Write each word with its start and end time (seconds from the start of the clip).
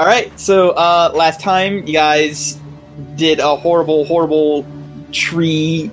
All 0.00 0.06
right. 0.06 0.32
So 0.40 0.70
uh, 0.70 1.12
last 1.14 1.40
time 1.40 1.86
you 1.86 1.92
guys 1.92 2.58
did 3.16 3.38
a 3.38 3.54
horrible, 3.54 4.06
horrible 4.06 4.66
tree 5.12 5.90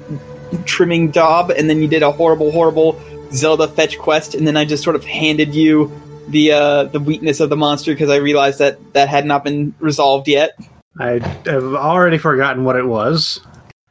trimming 0.64 1.12
job, 1.12 1.50
and 1.52 1.70
then 1.70 1.82
you 1.82 1.90
did 1.90 2.04
a 2.04 2.12
horrible, 2.12 2.50
horrible 2.54 2.98
Zelda 3.34 3.68
fetch 3.68 4.00
quest, 4.00 4.34
and 4.34 4.48
then 4.48 4.56
I 4.56 4.64
just 4.64 4.82
sort 4.82 4.96
of 4.96 5.04
handed 5.04 5.54
you 5.54 5.92
the 6.30 6.54
uh, 6.54 6.84
the 6.86 7.02
weakness 7.02 7.42
of 7.42 7.50
the 7.50 7.58
monster 7.58 7.92
because 7.94 8.10
I 8.10 8.16
realized 8.16 8.60
that 8.60 8.94
that 8.94 9.10
had 9.10 9.26
not 9.26 9.44
been 9.44 9.76
resolved 9.80 10.30
yet. 10.30 10.52
I 10.98 11.20
have 11.46 11.74
already 11.76 12.18
forgotten 12.18 12.64
what 12.64 12.78
it 12.78 12.86
was. 12.86 13.42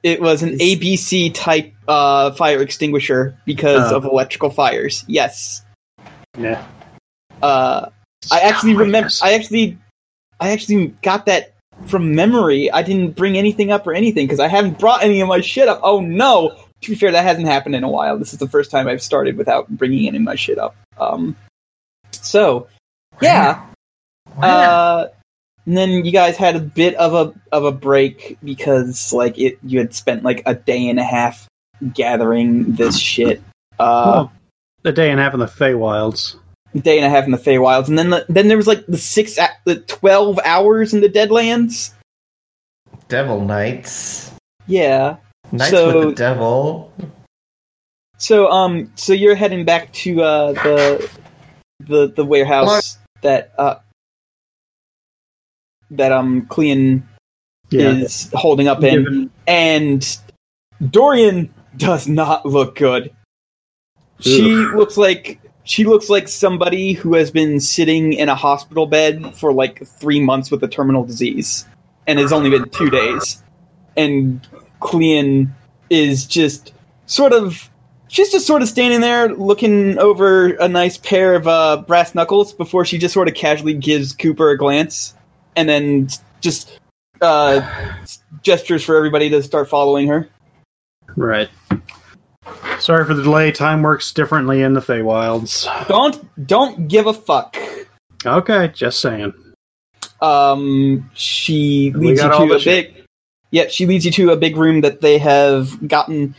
It 0.03 0.23
was 0.23 0.43
an 0.43 0.53
ABC 0.53 1.35
type 1.35 1.75
uh, 1.89 2.31
fire 2.33 2.63
extinguisher 2.63 3.39
because 3.45 3.93
Oh. 3.93 3.97
of 3.97 4.07
electrical 4.07 4.49
fires. 4.49 5.05
Yes. 5.09 5.61
Yeah. 6.39 6.65
Uh, 7.43 7.91
I 8.33 8.41
actually 8.41 8.77
remember. 8.77 9.11
I 9.23 9.35
actually, 9.35 9.77
I 10.41 10.51
actually 10.51 10.89
got 11.03 11.27
that 11.27 11.55
from 11.87 12.15
memory. 12.15 12.71
I 12.71 12.83
didn't 12.83 13.17
bring 13.17 13.37
anything 13.37 13.71
up 13.71 13.87
or 13.87 13.95
anything 13.95 14.27
because 14.27 14.41
I 14.41 14.49
haven't 14.49 14.79
brought 14.79 15.03
any 15.03 15.21
of 15.21 15.29
my 15.29 15.41
shit 15.41 15.69
up. 15.69 15.81
Oh 15.83 16.01
no! 16.01 16.57
To 16.83 16.91
be 16.91 16.97
fair, 16.97 17.13
that 17.13 17.25
hasn't 17.25 17.47
happened 17.47 17.75
in 17.75 17.85
a 17.85 17.89
while. 17.89 18.19
This 18.19 18.33
is 18.33 18.39
the 18.39 18.49
first 18.49 18.71
time 18.71 18.89
I've 18.89 19.03
started 19.03 19.37
without 19.37 19.69
bringing 19.69 20.07
any 20.09 20.19
of 20.19 20.23
my 20.23 20.35
shit 20.35 20.59
up. 20.59 20.77
Um, 20.99 21.37
so 22.13 22.69
yeah. 23.21 23.67
Uh, 24.39 25.07
and 25.65 25.77
then 25.77 26.05
you 26.05 26.13
guys 26.13 26.37
had 26.37 26.57
a 26.57 26.61
bit 26.61 26.95
of 26.97 27.15
a 27.15 27.35
of 27.53 27.65
a 27.65 27.73
break 27.73 28.39
because 28.45 29.13
like 29.13 29.39
it 29.39 29.59
you 29.63 29.79
had 29.79 29.95
spent 29.95 30.23
like 30.23 30.43
a 30.47 30.55
day 30.55 30.89
and 30.89 31.01
a 31.01 31.05
half 31.05 31.49
gathering 31.95 32.75
this 32.75 32.99
shit. 32.99 33.43
Uh, 33.79 34.29
Well, 34.29 34.33
a 34.85 34.93
day 34.93 35.11
and 35.11 35.19
a 35.19 35.23
half 35.23 35.35
in 35.35 35.41
the 35.41 35.47
Feywilds. 35.47 36.37
Day 36.75 36.97
and 36.99 37.07
a 37.07 37.11
half 37.11 37.25
in 37.25 37.31
the 37.31 37.39
Feywilds, 37.39 37.89
and 37.89 37.99
then 37.99 38.11
the, 38.11 38.27
then 38.29 38.49
there 38.49 38.57
was 38.57 38.67
like 38.67 38.85
the 38.87 38.99
six 38.99 39.39
the 39.65 39.77
twelve 39.81 40.39
hours 40.45 40.93
in 40.95 41.01
the 41.01 41.09
Deadlands. 41.09 41.93
Devil 43.09 43.41
Knights. 43.45 44.33
Yeah. 44.67 45.17
Knights 45.53 45.71
So- 45.71 45.99
with 46.01 46.09
the 46.09 46.15
devil. 46.15 46.93
So 48.19 48.51
um, 48.51 48.91
so 48.95 49.13
you're 49.13 49.35
heading 49.35 49.65
back 49.67 49.93
to 49.93 50.23
uh 50.23 50.53
the 50.53 51.11
the 51.81 52.09
the 52.09 52.25
warehouse 52.25 52.97
that 53.21 53.53
uh 53.59 53.77
that 55.91 56.13
um 56.13 56.47
Clean 56.47 57.07
Yeah. 57.71 57.91
is 57.91 58.31
holding 58.33 58.69
up 58.69 58.83
in, 58.83 59.05
Given- 59.05 59.31
and 59.47 60.19
Dorian 60.91 61.53
does 61.77 62.09
not 62.09 62.47
look 62.47 62.77
good. 62.77 63.15
She 64.21 64.43
Ugh. 64.65 64.75
looks 64.75 64.97
like 64.97 65.39
she 65.67 65.85
looks 65.85 66.09
like 66.09 66.29
somebody 66.29 66.93
who 66.93 67.15
has 67.15 67.31
been 67.31 67.59
sitting 67.59 68.13
in 68.13 68.29
a 68.29 68.37
hospital 68.37 68.87
bed 68.87 69.37
for 69.37 69.53
like 69.53 69.85
three 69.85 70.21
months 70.21 70.51
with 70.51 70.63
a 70.63 70.69
terminal 70.69 71.05
disease, 71.05 71.67
and 72.07 72.21
it's 72.21 72.33
only 72.33 72.51
been 72.51 72.69
two 72.71 72.89
days. 72.89 73.43
And 73.97 74.47
Clean 74.79 75.53
is 75.91 76.25
just 76.25 76.73
sort 77.07 77.33
of 77.33 77.69
she's 78.07 78.31
just 78.31 78.47
sort 78.47 78.63
of 78.63 78.69
standing 78.69 79.01
there 79.01 79.35
looking 79.35 79.99
over 79.99 80.53
a 80.55 80.69
nice 80.69 80.99
pair 80.99 81.35
of 81.35 81.49
uh, 81.49 81.83
brass 81.87 82.15
knuckles 82.15 82.53
before 82.53 82.85
she 82.85 82.97
just 82.97 83.13
sort 83.13 83.27
of 83.27 83.35
casually 83.35 83.75
gives 83.75 84.13
Cooper 84.13 84.51
a 84.51 84.57
glance, 84.57 85.15
and 85.57 85.69
then 85.69 86.09
just 86.41 86.79
uh, 87.21 87.61
gestures 88.43 88.85
for 88.85 88.97
everybody 88.97 89.29
to 89.31 89.43
start 89.43 89.69
following 89.69 90.07
her. 90.07 90.29
Right. 91.17 91.49
Sorry 92.79 93.05
for 93.05 93.15
the 93.15 93.23
delay. 93.23 93.53
Time 93.53 93.83
works 93.83 94.13
differently 94.13 94.63
in 94.63 94.75
the 94.75 94.81
Feywilds. 94.81 95.67
Don't 95.89 96.47
don't 96.47 96.89
give 96.89 97.07
a 97.07 97.13
fuck. 97.13 97.57
Okay, 98.25 98.69
just 98.75 99.01
saying. 99.01 99.33
Um, 100.21 101.11
she 101.15 101.93
We 101.95 102.09
leads 102.09 102.23
you 102.23 102.29
to 102.29 102.55
a 102.55 102.59
big. 102.59 103.05
Yep, 103.51 103.71
she 103.71 103.87
leads 103.87 104.05
you 104.05 104.11
to 104.13 104.31
a 104.31 104.37
big 104.37 104.57
room 104.57 104.81
that 104.81 105.01
they 105.01 105.19
have 105.19 105.87
gotten 105.89 106.35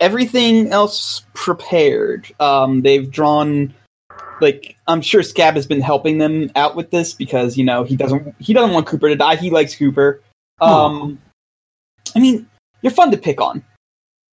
everything 0.00 0.72
else 0.72 1.22
prepared. 1.34 2.32
Um, 2.40 2.80
they've 2.80 3.10
drawn, 3.10 3.74
like 4.40 4.76
I'm 4.88 5.02
sure 5.02 5.22
Scab 5.22 5.54
has 5.54 5.66
been 5.66 5.80
helping 5.80 6.18
them 6.18 6.50
out 6.56 6.76
with 6.76 6.90
this 6.90 7.14
because 7.14 7.56
you 7.56 7.64
know 7.64 7.84
he 7.84 7.96
doesn't 7.96 8.34
he 8.38 8.52
doesn't 8.52 8.72
want 8.72 8.86
Cooper 8.86 9.08
to 9.08 9.16
die. 9.16 9.36
He 9.36 9.50
likes 9.50 9.74
Cooper. 9.74 10.22
Um, 10.60 11.20
I 12.14 12.20
mean, 12.20 12.48
you're 12.82 12.92
fun 12.92 13.10
to 13.10 13.16
pick 13.16 13.40
on. 13.40 13.64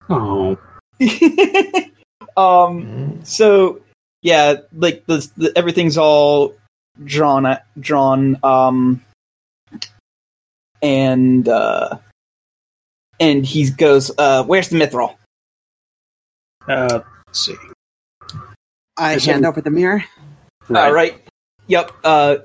Oh, 0.09 0.57
um, 2.37 3.19
so 3.23 3.81
yeah, 4.21 4.55
like 4.73 5.05
the, 5.05 5.27
the 5.37 5.51
everything's 5.55 5.97
all 5.97 6.55
drawn 7.05 7.57
drawn 7.79 8.35
um 8.43 8.99
and 10.81 11.47
uh 11.47 11.97
and 13.19 13.45
he 13.45 13.69
goes 13.69 14.09
uh 14.17 14.43
where's 14.45 14.69
the 14.69 14.77
mithril 14.79 15.15
uh, 16.67 16.99
let's 17.27 17.45
see. 17.45 17.55
I 18.97 19.13
Is 19.15 19.25
hand 19.25 19.45
it- 19.45 19.47
over 19.47 19.61
the 19.61 19.69
mirror. 19.69 20.03
right. 20.69 20.89
Uh, 20.89 20.91
right 20.91 21.21
yep 21.67 21.91
uh 22.03 22.37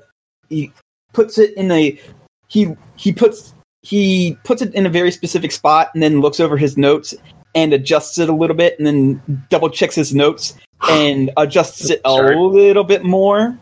he 0.49 0.71
puts 1.13 1.37
it 1.39 1.55
in 1.57 1.71
a 1.71 1.99
he 2.47 2.75
he 2.95 3.11
puts 3.11 3.53
he 3.81 4.37
puts 4.43 4.61
it 4.61 4.73
in 4.75 4.85
a 4.85 4.89
very 4.89 5.09
specific 5.11 5.51
spot 5.51 5.89
and 5.95 6.01
then 6.03 6.21
looks 6.21 6.39
over 6.39 6.57
his 6.57 6.77
notes 6.77 7.13
and 7.55 7.73
adjusts 7.73 8.17
it 8.17 8.29
a 8.29 8.33
little 8.33 8.55
bit 8.55 8.77
and 8.77 8.87
then 8.87 9.45
double 9.49 9.69
checks 9.69 9.95
his 9.95 10.13
notes 10.13 10.55
and 10.89 11.31
adjusts 11.37 11.89
it 11.89 12.01
a 12.05 12.13
little 12.13 12.83
bit 12.83 13.03
more 13.03 13.57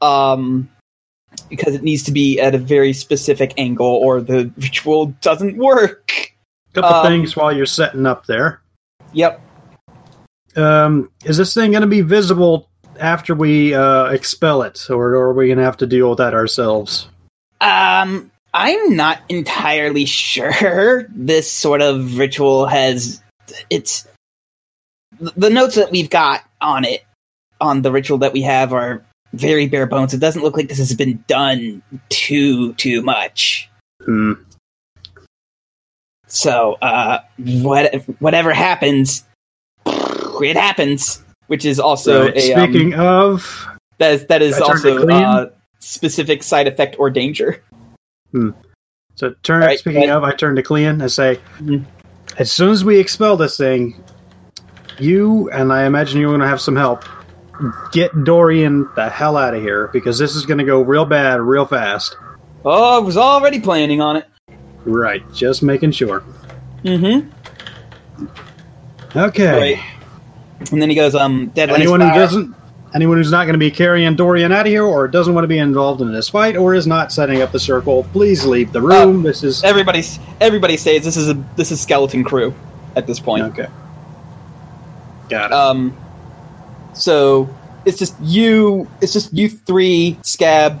um 0.00 0.68
because 1.48 1.74
it 1.74 1.82
needs 1.82 2.02
to 2.02 2.12
be 2.12 2.40
at 2.40 2.54
a 2.54 2.58
very 2.58 2.92
specific 2.92 3.54
angle 3.56 3.86
or 3.86 4.20
the 4.20 4.50
ritual 4.58 5.06
doesn't 5.20 5.56
work 5.56 6.32
Couple 6.74 6.90
Um, 6.90 7.06
things 7.06 7.36
while 7.36 7.54
you're 7.54 7.66
setting 7.66 8.06
up 8.06 8.26
there. 8.26 8.62
yep 9.12 9.40
Um, 10.56 11.10
is 11.24 11.36
this 11.36 11.52
thing 11.54 11.70
going 11.72 11.82
to 11.82 11.86
be 11.86 12.00
visible 12.00 12.68
after 12.98 13.34
we 13.34 13.74
uh, 13.74 14.06
expel 14.06 14.62
it, 14.62 14.90
or 14.90 15.14
are 15.14 15.32
we 15.32 15.46
going 15.46 15.58
to 15.58 15.64
have 15.64 15.76
to 15.78 15.86
deal 15.86 16.08
with 16.10 16.18
that 16.18 16.34
ourselves? 16.34 17.08
Um, 17.60 18.30
I'm 18.54 18.96
not 18.96 19.20
entirely 19.28 20.04
sure. 20.04 21.06
This 21.10 21.50
sort 21.50 21.80
of 21.82 22.18
ritual 22.18 22.66
has 22.66 23.22
it's 23.70 24.06
the 25.18 25.50
notes 25.50 25.74
that 25.76 25.90
we've 25.90 26.10
got 26.10 26.42
on 26.60 26.84
it 26.84 27.04
on 27.60 27.82
the 27.82 27.92
ritual 27.92 28.18
that 28.18 28.32
we 28.32 28.42
have 28.42 28.72
are 28.72 29.04
very 29.32 29.66
bare 29.66 29.86
bones. 29.86 30.12
It 30.12 30.18
doesn't 30.18 30.42
look 30.42 30.56
like 30.56 30.68
this 30.68 30.78
has 30.78 30.94
been 30.94 31.24
done 31.26 31.82
too 32.08 32.74
too 32.74 33.02
much. 33.02 33.70
Hmm. 34.04 34.32
So, 36.26 36.78
uh, 36.82 37.20
what 37.38 37.94
whatever 38.20 38.52
happens, 38.52 39.24
it 39.86 40.56
happens. 40.56 41.22
Which 41.48 41.66
is 41.66 41.78
also 41.78 42.26
Right. 42.26 42.36
a 42.36 42.54
um, 42.54 42.72
Speaking 42.72 42.94
of, 42.94 43.68
that 43.98 44.12
is 44.12 44.26
that 44.26 44.42
is 44.42 44.54
I 44.54 44.66
turn 44.66 44.82
to 44.82 44.92
also 44.92 45.08
a 45.08 45.14
uh, 45.14 45.50
specific 45.80 46.42
side 46.42 46.66
effect 46.66 46.96
or 46.98 47.10
danger. 47.10 47.62
So 49.14 49.34
turn. 49.42 49.60
Right, 49.60 49.78
speaking 49.78 50.10
of, 50.10 50.24
I 50.24 50.32
turn 50.32 50.56
to 50.56 50.62
Clean 50.62 51.00
and 51.00 51.10
say, 51.10 51.38
Mhm. 51.60 51.84
as 52.38 52.50
soon 52.50 52.70
as 52.70 52.84
we 52.84 52.98
expel 52.98 53.36
this 53.36 53.56
thing, 53.56 54.02
you 54.98 55.50
and 55.50 55.72
I 55.72 55.84
imagine 55.84 56.20
you're 56.20 56.30
going 56.30 56.40
to 56.40 56.46
have 56.48 56.60
some 56.60 56.76
help. 56.76 57.04
Get 57.92 58.24
Dorian 58.24 58.88
the 58.96 59.08
hell 59.08 59.36
out 59.36 59.54
of 59.54 59.62
here 59.62 59.88
because 59.92 60.18
this 60.18 60.34
is 60.34 60.46
going 60.46 60.58
to 60.58 60.64
go 60.64 60.80
real 60.80 61.04
bad 61.04 61.40
real 61.40 61.64
fast. 61.66 62.16
Oh, 62.64 62.96
I 62.96 62.98
was 62.98 63.16
already 63.16 63.60
planning 63.60 64.00
on 64.00 64.16
it. 64.16 64.26
Right, 64.84 65.22
just 65.32 65.62
making 65.62 65.92
sure. 65.92 66.22
Mm-hmm. 66.84 67.28
Okay. 69.16 69.76
Right. 69.76 70.70
And 70.72 70.80
then 70.80 70.88
he 70.88 70.94
goes, 70.94 71.14
um, 71.14 71.52
Anyone 71.56 72.00
who 72.00 72.08
doesn't, 72.14 72.54
anyone 72.94 73.16
who's 73.16 73.30
not 73.30 73.44
going 73.44 73.54
to 73.54 73.58
be 73.58 73.70
carrying 73.70 74.14
Dorian 74.14 74.52
out 74.52 74.66
of 74.66 74.70
here, 74.70 74.84
or 74.84 75.08
doesn't 75.08 75.34
want 75.34 75.44
to 75.44 75.48
be 75.48 75.58
involved 75.58 76.00
in 76.00 76.12
this 76.12 76.28
fight, 76.28 76.56
or 76.56 76.74
is 76.74 76.86
not 76.86 77.12
setting 77.12 77.42
up 77.42 77.52
the 77.52 77.60
circle, 77.60 78.04
please 78.12 78.44
leave 78.44 78.72
the 78.72 78.80
room. 78.80 79.22
this 79.22 79.42
is 79.42 79.62
Everybody's 79.64 80.18
everybody 80.40 80.76
says 80.76 81.04
this 81.04 81.16
is 81.16 81.28
a 81.28 81.34
this 81.56 81.70
is 81.70 81.80
skeleton 81.80 82.24
crew 82.24 82.54
at 82.96 83.06
this 83.06 83.20
point. 83.20 83.44
okay. 83.44 83.68
Got 85.28 85.50
it. 85.50 85.54
Um, 85.54 85.96
so 86.94 87.48
it's 87.84 87.98
just 87.98 88.14
you. 88.20 88.88
It's 89.00 89.12
just 89.12 89.32
you 89.32 89.48
three, 89.48 90.18
Scab, 90.22 90.80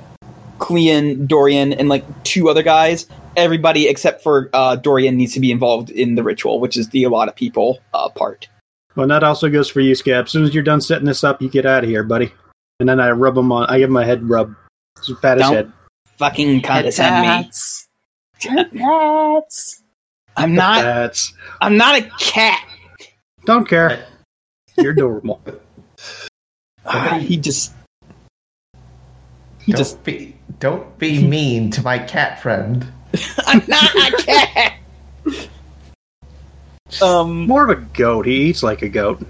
Clean, 0.58 1.26
Dorian, 1.26 1.72
and 1.72 1.88
like 1.88 2.04
two 2.24 2.48
other 2.48 2.62
guys. 2.62 3.06
Everybody 3.34 3.88
except 3.88 4.22
for 4.22 4.50
uh, 4.52 4.76
Dorian 4.76 5.16
needs 5.16 5.32
to 5.34 5.40
be 5.40 5.50
involved 5.50 5.88
in 5.88 6.16
the 6.16 6.22
ritual, 6.22 6.60
which 6.60 6.76
is 6.76 6.90
the 6.90 7.04
a 7.04 7.08
lot 7.08 7.28
of 7.28 7.34
people 7.34 7.80
uh, 7.94 8.10
part. 8.10 8.48
Well, 8.96 9.06
that 9.08 9.22
also 9.22 9.48
goes 9.48 9.68
for 9.68 9.80
you, 9.80 9.94
Scab. 9.94 10.26
As 10.26 10.30
soon 10.30 10.44
as 10.44 10.54
you're 10.54 10.62
done 10.62 10.80
setting 10.80 11.06
this 11.06 11.24
up, 11.24 11.40
you 11.40 11.48
get 11.48 11.66
out 11.66 11.84
of 11.84 11.90
here, 11.90 12.02
buddy. 12.02 12.32
And 12.80 12.88
then 12.88 13.00
I 13.00 13.10
rub 13.10 13.36
him 13.36 13.52
on. 13.52 13.66
I 13.68 13.78
give 13.78 13.90
him 13.90 13.96
a 13.96 14.04
head 14.04 14.28
rub. 14.28 14.54
Just 15.04 15.22
pat 15.22 15.38
his 15.38 15.46
Don't 15.46 15.54
head. 15.54 15.72
Fucking 16.18 16.62
condescend 16.62 17.22
me. 17.22 17.28
Pets. 17.44 17.88
Pets. 18.40 19.82
I'm 20.36 20.54
not. 20.54 20.82
That's 20.82 21.32
I'm 21.60 21.76
not 21.76 21.98
a 21.98 22.10
cat. 22.18 22.66
don't 23.44 23.68
care. 23.68 24.06
You're 24.76 24.94
normal. 24.94 25.40
Ah, 26.84 27.16
he 27.20 27.36
just. 27.36 27.72
He 29.60 29.70
Don't 29.70 29.78
just. 29.78 30.02
be 30.02 30.36
Don't 30.58 30.98
be 30.98 31.24
mean 31.24 31.70
to 31.70 31.82
my 31.82 31.96
cat 31.96 32.42
friend. 32.42 32.84
I'm 33.46 33.62
not 33.68 33.94
a 33.94 34.22
cat. 34.24 34.72
Um, 37.00 37.46
More 37.46 37.62
of 37.62 37.70
a 37.70 37.80
goat. 37.80 38.26
He 38.26 38.48
eats 38.50 38.62
like 38.62 38.82
a 38.82 38.88
goat. 38.88 39.24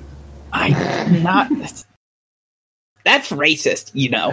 I'm 0.52 1.22
not. 1.22 1.50
That's 3.04 3.30
racist, 3.30 3.90
you 3.94 4.08
know. 4.10 4.32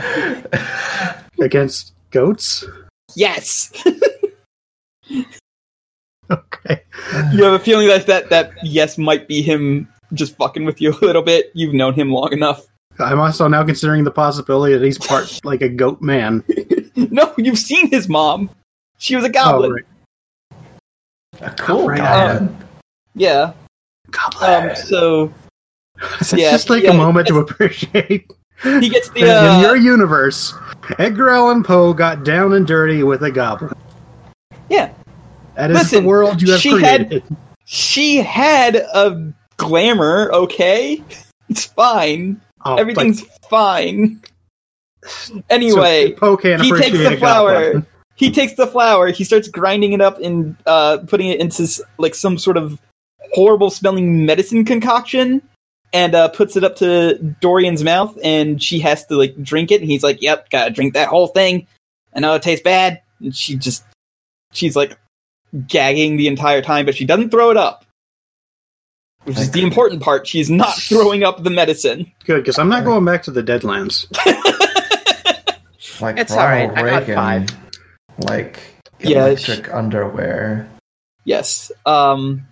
Against 1.42 1.94
goats? 2.12 2.64
Yes. 3.16 3.72
Okay. 6.32 6.84
You 7.34 7.44
have 7.44 7.54
a 7.54 7.60
feeling 7.60 7.88
that 7.88 8.06
that 8.06 8.30
that 8.30 8.52
yes 8.64 9.00
might 9.00 9.28
be 9.28 9.42
him 9.42 9.88
just 10.14 10.36
fucking 10.38 10.64
with 10.64 10.80
you 10.80 10.92
a 10.94 11.02
little 11.04 11.24
bit. 11.24 11.50
You've 11.56 11.74
known 11.74 11.96
him 11.96 12.12
long 12.12 12.32
enough. 12.34 12.64
I'm 13.00 13.20
also 13.20 13.48
now 13.48 13.64
considering 13.64 14.04
the 14.04 14.12
possibility 14.12 14.76
that 14.78 14.86
he's 14.86 15.00
part 15.00 15.40
like 15.44 15.64
a 15.64 15.70
goat 15.70 16.02
man. 16.04 16.44
No, 16.96 17.34
you've 17.38 17.58
seen 17.58 17.90
his 17.90 18.08
mom. 18.08 18.52
She 19.00 19.16
was 19.16 19.26
a 19.26 19.30
Oh, 19.30 19.32
goblin. 19.32 19.72
right. 19.72 19.86
A 21.42 21.50
cool 21.56 21.88
Right. 21.88 21.98
goblin. 21.98 22.56
Yeah. 23.20 23.54
Goblin. 24.12 24.70
Um. 24.72 24.76
So 24.76 25.34
Let's 26.02 26.34
yeah, 26.34 26.52
just 26.52 26.68
take 26.68 26.84
yeah, 26.86 26.92
a 26.92 26.98
moment 26.98 27.28
to 27.28 27.38
appreciate 27.40 28.32
he 28.64 28.90
gets 28.90 29.10
the. 29.12 29.22
that 29.24 29.60
in 29.60 29.66
Uh, 29.66 29.68
your 29.68 29.76
universe, 29.76 30.54
Edgar 30.98 31.30
Allan 31.30 31.62
Poe 31.64 31.94
got 31.94 32.24
down 32.24 32.54
and 32.54 32.66
dirty 32.66 33.04
with 33.04 33.22
a 33.24 33.30
goblin. 33.32 33.74
yeah. 34.70 34.92
That 35.56 35.72
is 35.72 35.78
Listen, 35.78 36.04
the 36.04 36.10
world 36.10 36.42
you 36.42 36.52
have 36.54 36.62
she 36.62 36.72
had- 36.82 37.08
created. 37.10 37.24
She 37.66 38.18
had 38.18 38.78
a 38.78 39.34
glamour. 39.58 40.32
Okay, 40.32 41.04
it's 41.50 41.66
fine. 41.66 42.40
Oh, 42.66 42.76
Everything's 42.78 43.22
fine. 43.50 44.22
Anyway, 45.50 46.12
so 46.14 46.16
Poe 46.20 46.38
can't 46.38 46.62
he 46.62 46.72
takes 46.72 46.98
the 46.98 47.18
flower. 47.18 47.86
He 48.16 48.32
takes 48.32 48.56
the 48.56 48.68
flour. 48.68 49.08
He 49.12 49.24
starts 49.24 49.48
grinding 49.48 49.94
it 49.94 50.02
up 50.02 50.20
and 50.20 50.58
uh, 50.66 50.98
putting 51.08 51.30
it 51.30 51.40
into 51.40 51.66
like 52.00 52.14
some 52.14 52.38
sort 52.38 52.58
of 52.58 52.78
horrible 53.34 53.70
smelling 53.70 54.26
medicine 54.26 54.66
concoction, 54.66 55.42
and 55.94 56.16
uh, 56.16 56.30
puts 56.30 56.56
it 56.56 56.64
up 56.64 56.76
to 56.78 57.18
Dorian's 57.42 57.84
mouth. 57.84 58.18
And 58.24 58.62
she 58.62 58.80
has 58.80 59.06
to 59.08 59.16
like 59.16 59.42
drink 59.42 59.72
it. 59.72 59.82
And 59.82 59.90
he's 59.90 60.04
like, 60.04 60.22
"Yep, 60.22 60.50
gotta 60.50 60.72
drink 60.72 60.94
that 60.94 61.10
whole 61.10 61.28
thing." 61.28 61.68
I 62.14 62.20
know 62.20 62.34
it 62.34 62.42
tastes 62.42 62.64
bad. 62.64 63.02
And 63.20 63.36
she 63.36 63.56
just, 63.56 63.84
she's 64.52 64.76
like 64.76 64.98
gagging 65.68 66.18
the 66.18 66.28
entire 66.28 66.62
time, 66.62 66.86
but 66.86 66.96
she 66.96 67.06
doesn't 67.06 67.30
throw 67.30 67.52
it 67.52 67.58
up. 67.58 67.86
Which 69.26 69.38
is 69.38 69.52
the 69.52 69.62
important 69.62 70.02
part. 70.02 70.26
She's 70.26 70.50
not 70.50 70.76
throwing 70.78 71.24
up 71.24 71.44
the 71.44 71.50
medicine. 71.50 72.12
Good, 72.26 72.38
because 72.38 72.58
I'm 72.58 72.70
not 72.70 72.86
going 72.86 73.04
back 73.06 73.24
to 73.24 73.32
the 73.32 73.44
Deadlands. 73.44 74.08
Like 76.02 76.18
It's 76.18 76.32
Ronald 76.32 76.78
alright, 76.78 77.04
I 77.04 77.06
got 77.06 77.16
five. 77.16 77.50
Like 78.20 78.60
Yeah, 79.00 79.26
electric 79.26 79.74
underwear. 79.74 80.70
Yes. 81.26 81.72
Um, 81.86 82.48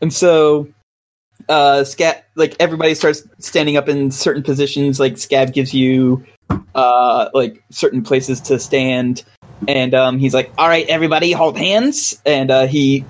and 0.00 0.12
so, 0.12 0.68
uh, 1.48 1.84
Scab, 1.84 2.16
like 2.34 2.56
everybody 2.60 2.94
starts 2.94 3.22
standing 3.38 3.76
up 3.76 3.88
in 3.88 4.10
certain 4.10 4.42
positions. 4.42 5.00
Like 5.00 5.18
Scab 5.18 5.52
gives 5.52 5.74
you, 5.74 6.24
uh, 6.74 7.30
like 7.34 7.62
certain 7.70 8.02
places 8.02 8.40
to 8.42 8.58
stand, 8.58 9.24
and 9.66 9.94
um, 9.94 10.18
he's 10.18 10.34
like, 10.34 10.52
"All 10.58 10.68
right, 10.68 10.86
everybody, 10.88 11.32
hold 11.32 11.56
hands." 11.56 12.20
And 12.24 12.50
uh, 12.50 12.66
he 12.66 13.04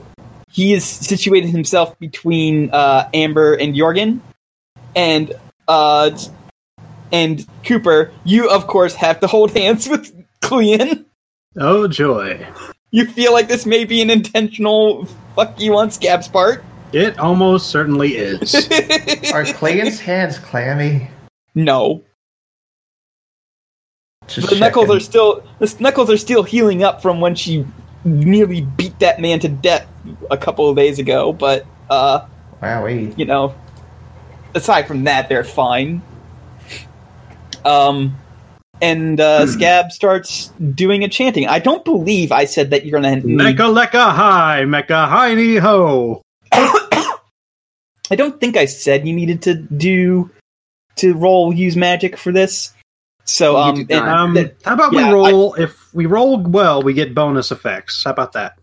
he 0.50 0.72
is 0.72 0.84
situated 0.84 1.50
himself 1.50 1.98
between 1.98 2.70
uh, 2.70 3.08
Amber 3.12 3.54
and 3.54 3.74
Jorgen, 3.74 4.20
and 4.96 5.32
uh, 5.66 6.16
and 7.12 7.46
Cooper. 7.64 8.12
You 8.24 8.50
of 8.50 8.66
course 8.66 8.94
have 8.94 9.20
to 9.20 9.26
hold 9.26 9.52
hands 9.52 9.88
with 9.88 10.14
Clean. 10.40 11.04
Oh 11.56 11.88
joy! 11.88 12.46
You 12.90 13.06
feel 13.06 13.32
like 13.32 13.48
this 13.48 13.66
may 13.66 13.84
be 13.84 14.00
an 14.00 14.10
intentional 14.10 15.06
fuck 15.36 15.60
you 15.60 15.76
on 15.76 15.90
Scab's 15.90 16.28
part. 16.28 16.64
It 16.92 17.18
almost 17.18 17.68
certainly 17.68 18.16
is. 18.16 18.54
Are 19.34 19.44
Clayton's 19.44 20.00
hands 20.10 20.38
clammy? 20.38 21.10
no, 21.54 22.02
Just 24.26 24.50
the 24.50 24.56
knuckles 24.58 24.90
are 24.90 25.00
still 25.00 25.42
the 25.58 25.74
knuckles 25.80 26.10
are 26.10 26.16
still 26.16 26.42
healing 26.42 26.82
up 26.82 27.02
from 27.02 27.20
when 27.20 27.34
she 27.34 27.66
nearly 28.04 28.60
beat 28.62 28.98
that 29.00 29.20
man 29.20 29.40
to 29.40 29.48
death 29.48 29.86
a 30.30 30.36
couple 30.36 30.68
of 30.70 30.76
days 30.76 30.98
ago. 30.98 31.32
But 31.32 31.66
uh, 31.90 32.26
Wowee. 32.62 33.16
you 33.18 33.24
know, 33.24 33.54
aside 34.54 34.86
from 34.86 35.04
that, 35.04 35.28
they're 35.28 35.44
fine. 35.44 36.00
Um, 37.64 38.16
and 38.80 39.20
uh, 39.20 39.46
Scab 39.46 39.90
starts 39.90 40.48
doing 40.74 41.02
a 41.02 41.08
chanting. 41.08 41.48
I 41.48 41.58
don't 41.58 41.84
believe 41.84 42.30
I 42.30 42.44
said 42.44 42.70
that 42.70 42.86
you're 42.86 43.00
gonna 43.00 43.16
need 43.16 43.24
Mecca 43.36 43.62
lecca 43.62 44.12
hi, 44.12 44.64
Mecca 44.64 45.08
hiney 45.10 45.58
ho. 45.58 46.22
I 48.10 48.16
don't 48.16 48.40
think 48.40 48.56
I 48.56 48.64
said 48.64 49.06
you 49.06 49.14
needed 49.14 49.42
to 49.42 49.54
do 49.54 50.30
to 50.96 51.14
roll 51.14 51.52
use 51.52 51.76
magic 51.76 52.16
for 52.16 52.32
this. 52.32 52.72
So 53.24 53.56
um, 53.56 53.86
and. 53.90 53.92
Um, 53.92 54.34
that- 54.34 54.56
how 54.64 54.74
about 54.74 54.92
yeah, 54.92 55.08
we 55.08 55.12
roll? 55.14 55.54
if 55.54 55.94
we 55.94 56.06
roll 56.06 56.38
well, 56.38 56.82
we 56.82 56.94
get 56.94 57.14
bonus 57.14 57.50
effects. 57.50 58.04
How 58.04 58.10
about 58.10 58.32
that? 58.32 58.58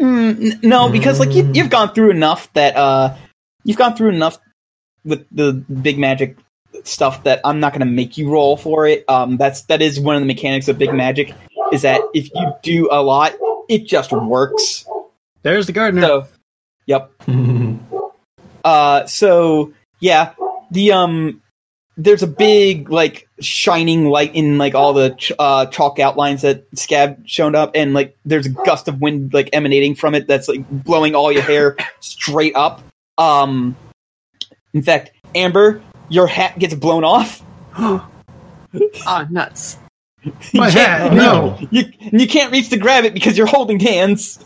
mm, 0.00 0.52
n- 0.52 0.60
no, 0.62 0.88
because 0.88 1.20
like 1.20 1.34
you, 1.34 1.50
you've 1.54 1.70
gone 1.70 1.92
through 1.94 2.10
enough 2.10 2.52
that 2.54 2.76
uh, 2.76 3.16
you've 3.64 3.76
gone 3.76 3.96
through 3.96 4.10
enough 4.10 4.38
with 5.04 5.26
the 5.30 5.52
big 5.52 5.98
magic 5.98 6.36
stuff 6.84 7.24
that 7.24 7.40
I'm 7.44 7.60
not 7.60 7.72
going 7.72 7.80
to 7.80 7.86
make 7.86 8.18
you 8.18 8.30
roll 8.30 8.56
for 8.56 8.86
it. 8.86 9.04
Um, 9.08 9.36
that's 9.36 9.62
that 9.62 9.82
is 9.82 10.00
one 10.00 10.16
of 10.16 10.22
the 10.22 10.26
mechanics 10.26 10.68
of 10.68 10.78
big 10.78 10.92
magic 10.92 11.34
is 11.72 11.82
that 11.82 12.00
if 12.14 12.30
you 12.34 12.52
do 12.62 12.88
a 12.90 13.02
lot, 13.02 13.34
it 13.68 13.86
just 13.86 14.12
works. 14.12 14.86
There's 15.42 15.66
the 15.66 15.72
gardener. 15.72 16.02
So, 16.02 16.28
yep. 16.86 17.12
Uh, 18.68 19.06
so 19.06 19.72
yeah, 20.00 20.34
the 20.70 20.92
um, 20.92 21.40
there's 21.96 22.22
a 22.22 22.26
big 22.26 22.90
like 22.90 23.26
shining 23.40 24.04
light 24.10 24.34
in 24.34 24.58
like 24.58 24.74
all 24.74 24.92
the 24.92 25.10
ch- 25.10 25.32
uh, 25.38 25.64
chalk 25.66 25.98
outlines 25.98 26.42
that 26.42 26.64
Scab 26.76 27.26
shown 27.26 27.54
up, 27.54 27.70
and 27.74 27.94
like 27.94 28.14
there's 28.26 28.44
a 28.44 28.50
gust 28.50 28.86
of 28.88 29.00
wind 29.00 29.32
like 29.32 29.48
emanating 29.54 29.94
from 29.94 30.14
it 30.14 30.26
that's 30.26 30.48
like 30.48 30.68
blowing 30.70 31.14
all 31.14 31.32
your 31.32 31.42
hair 31.42 31.76
straight 32.00 32.54
up. 32.54 32.82
Um, 33.16 33.74
in 34.74 34.82
fact, 34.82 35.12
Amber, 35.34 35.80
your 36.10 36.26
hat 36.26 36.58
gets 36.58 36.74
blown 36.74 37.04
off. 37.04 37.42
Oh, 37.78 38.06
nuts. 39.30 39.78
My 40.22 40.32
You 40.52 40.62
hat, 40.62 40.98
can't- 41.00 41.14
no. 41.14 41.58
you 41.70 41.84
you 42.12 42.28
can't 42.28 42.52
reach 42.52 42.68
to 42.68 42.76
grab 42.76 43.04
it 43.06 43.14
because 43.14 43.38
you're 43.38 43.46
holding 43.46 43.80
hands. 43.80 44.44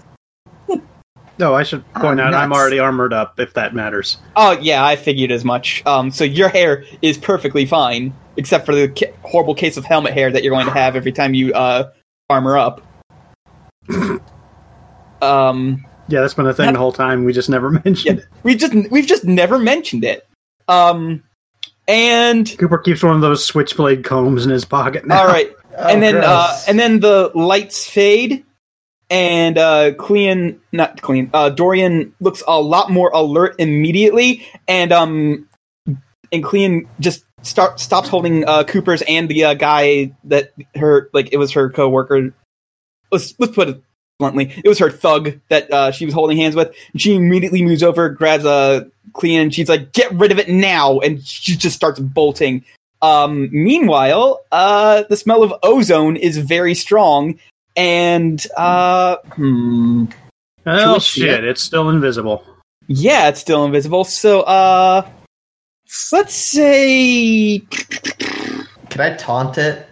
No, 1.43 1.55
I 1.55 1.65
should 1.65 1.85
point 1.95 2.21
Oh, 2.21 2.23
out 2.23 2.35
I'm 2.35 2.53
already 2.53 2.79
armored 2.79 3.13
up. 3.13 3.41
If 3.41 3.55
that 3.55 3.75
matters. 3.75 4.17
Oh 4.37 4.53
yeah, 4.61 4.85
I 4.87 4.95
figured 4.95 5.33
as 5.33 5.45
much. 5.45 5.85
Um, 5.87 6.13
so 6.13 6.23
your 6.23 6.49
hair 6.49 6.85
is 7.03 7.19
perfectly 7.19 7.67
fine, 7.67 8.15
except 8.37 8.65
for 8.65 8.73
the 8.75 8.87
ca- 8.89 9.13
horrible 9.23 9.55
case 9.57 9.77
of 9.77 9.85
helmet 9.85 10.13
hair 10.15 10.31
that 10.31 10.45
you're 10.45 10.55
going 10.55 10.67
to 10.67 10.73
have 10.73 10.95
every 10.95 11.11
time 11.11 11.35
you 11.35 11.53
uh, 11.53 11.91
armor 12.31 12.57
up. 12.57 12.81
um, 15.21 15.85
Yeah, 16.09 16.21
that's 16.21 16.35
been 16.35 16.47
a 16.47 16.55
thing 16.55 16.73
the 16.73 16.79
whole 16.79 16.93
time. 16.93 17.25
We 17.25 17.33
just 17.33 17.49
never 17.51 17.71
mentioned 17.85 18.19
yeah, 18.19 18.23
it. 18.25 18.29
we 18.45 18.55
just 18.55 18.73
we've 18.93 19.07
just 19.07 19.25
never 19.25 19.59
mentioned 19.59 20.05
it. 20.05 20.27
Um, 20.69 21.23
and 21.89 22.57
Cooper 22.59 22.79
keeps 22.79 23.03
one 23.03 23.17
of 23.17 23.21
those 23.21 23.45
switchblade 23.45 24.05
combs 24.05 24.45
in 24.45 24.51
his 24.53 24.65
pocket 24.65 25.07
now. 25.07 25.23
all 25.23 25.27
right, 25.27 25.51
Oh, 25.77 25.89
and 25.89 26.03
then 26.03 26.17
uh, 26.23 26.57
and 26.69 26.79
then 26.79 27.01
the 27.01 27.33
lights 27.35 27.89
fade, 27.89 28.45
and 29.13 29.59
uh, 29.59 29.93
Clean, 29.95 30.59
not 30.73 31.03
Clean, 31.03 31.31
uh, 31.35 31.51
Dorian 31.51 32.15
looks 32.19 32.43
a 32.49 32.59
lot 32.59 32.91
more 32.91 33.11
alert 33.13 33.55
immediately, 33.59 34.45
and 34.67 34.91
um, 34.91 35.49
and 36.33 36.43
Clean 36.43 36.89
just 36.99 37.25
start 37.43 37.79
stops 37.79 38.09
holding 38.09 38.49
uh, 38.49 38.65
Cooper's 38.65 39.03
and 39.03 39.29
the 39.29 39.45
uh, 39.45 39.55
guy 39.55 40.13
that 40.25 40.55
her 40.77 41.11
like 41.13 41.29
it 41.31 41.37
was 41.37 41.53
her 41.53 41.69
coworker. 41.69 42.33
Let's 43.13 43.39
let's 43.39 43.55
put 43.55 43.69
it 43.69 43.83
bluntly, 44.19 44.51
it 44.65 44.69
was 44.69 44.79
her 44.79 44.91
thug 44.91 45.39
that 45.51 45.71
uh, 45.71 45.91
she 45.91 46.07
was 46.07 46.15
holding 46.15 46.39
hands 46.39 46.57
with. 46.57 46.75
She 46.97 47.15
immediately 47.15 47.63
moves 47.63 47.83
over, 47.83 48.09
grabs 48.09 48.47
a 48.47 48.49
uh, 48.49 48.85
Clean, 49.13 49.43
and 49.43 49.55
she's 49.55 49.69
like, 49.69 49.93
"Get 49.93 50.11
rid 50.13 50.33
of 50.33 50.39
it 50.39 50.49
now!" 50.49 51.01
And 51.01 51.23
she 51.23 51.55
just 51.55 51.77
starts 51.77 52.01
bolting. 52.01 52.65
Um, 53.03 53.51
meanwhile, 53.53 54.41
uh, 54.53 55.03
the 55.11 55.17
smell 55.17 55.43
of 55.43 55.53
ozone 55.63 56.17
is 56.17 56.39
very 56.39 56.75
strong, 56.75 57.39
and 57.77 58.45
uh, 58.57 59.17
hmm, 59.35 60.05
Oh 60.67 60.95
we 60.95 61.01
see 61.01 61.21
shit! 61.23 61.45
It's 61.45 61.63
still 61.63 61.89
invisible. 61.91 62.45
yeah, 62.89 63.29
it's 63.29 63.41
still 63.41 63.65
invisible. 63.65 64.05
So, 64.05 64.43
uh, 64.43 65.09
let's 66.13 66.35
say, 66.35 67.59
Can 68.91 69.01
I 69.01 69.17
taunt 69.17 69.59
it? 69.59 69.87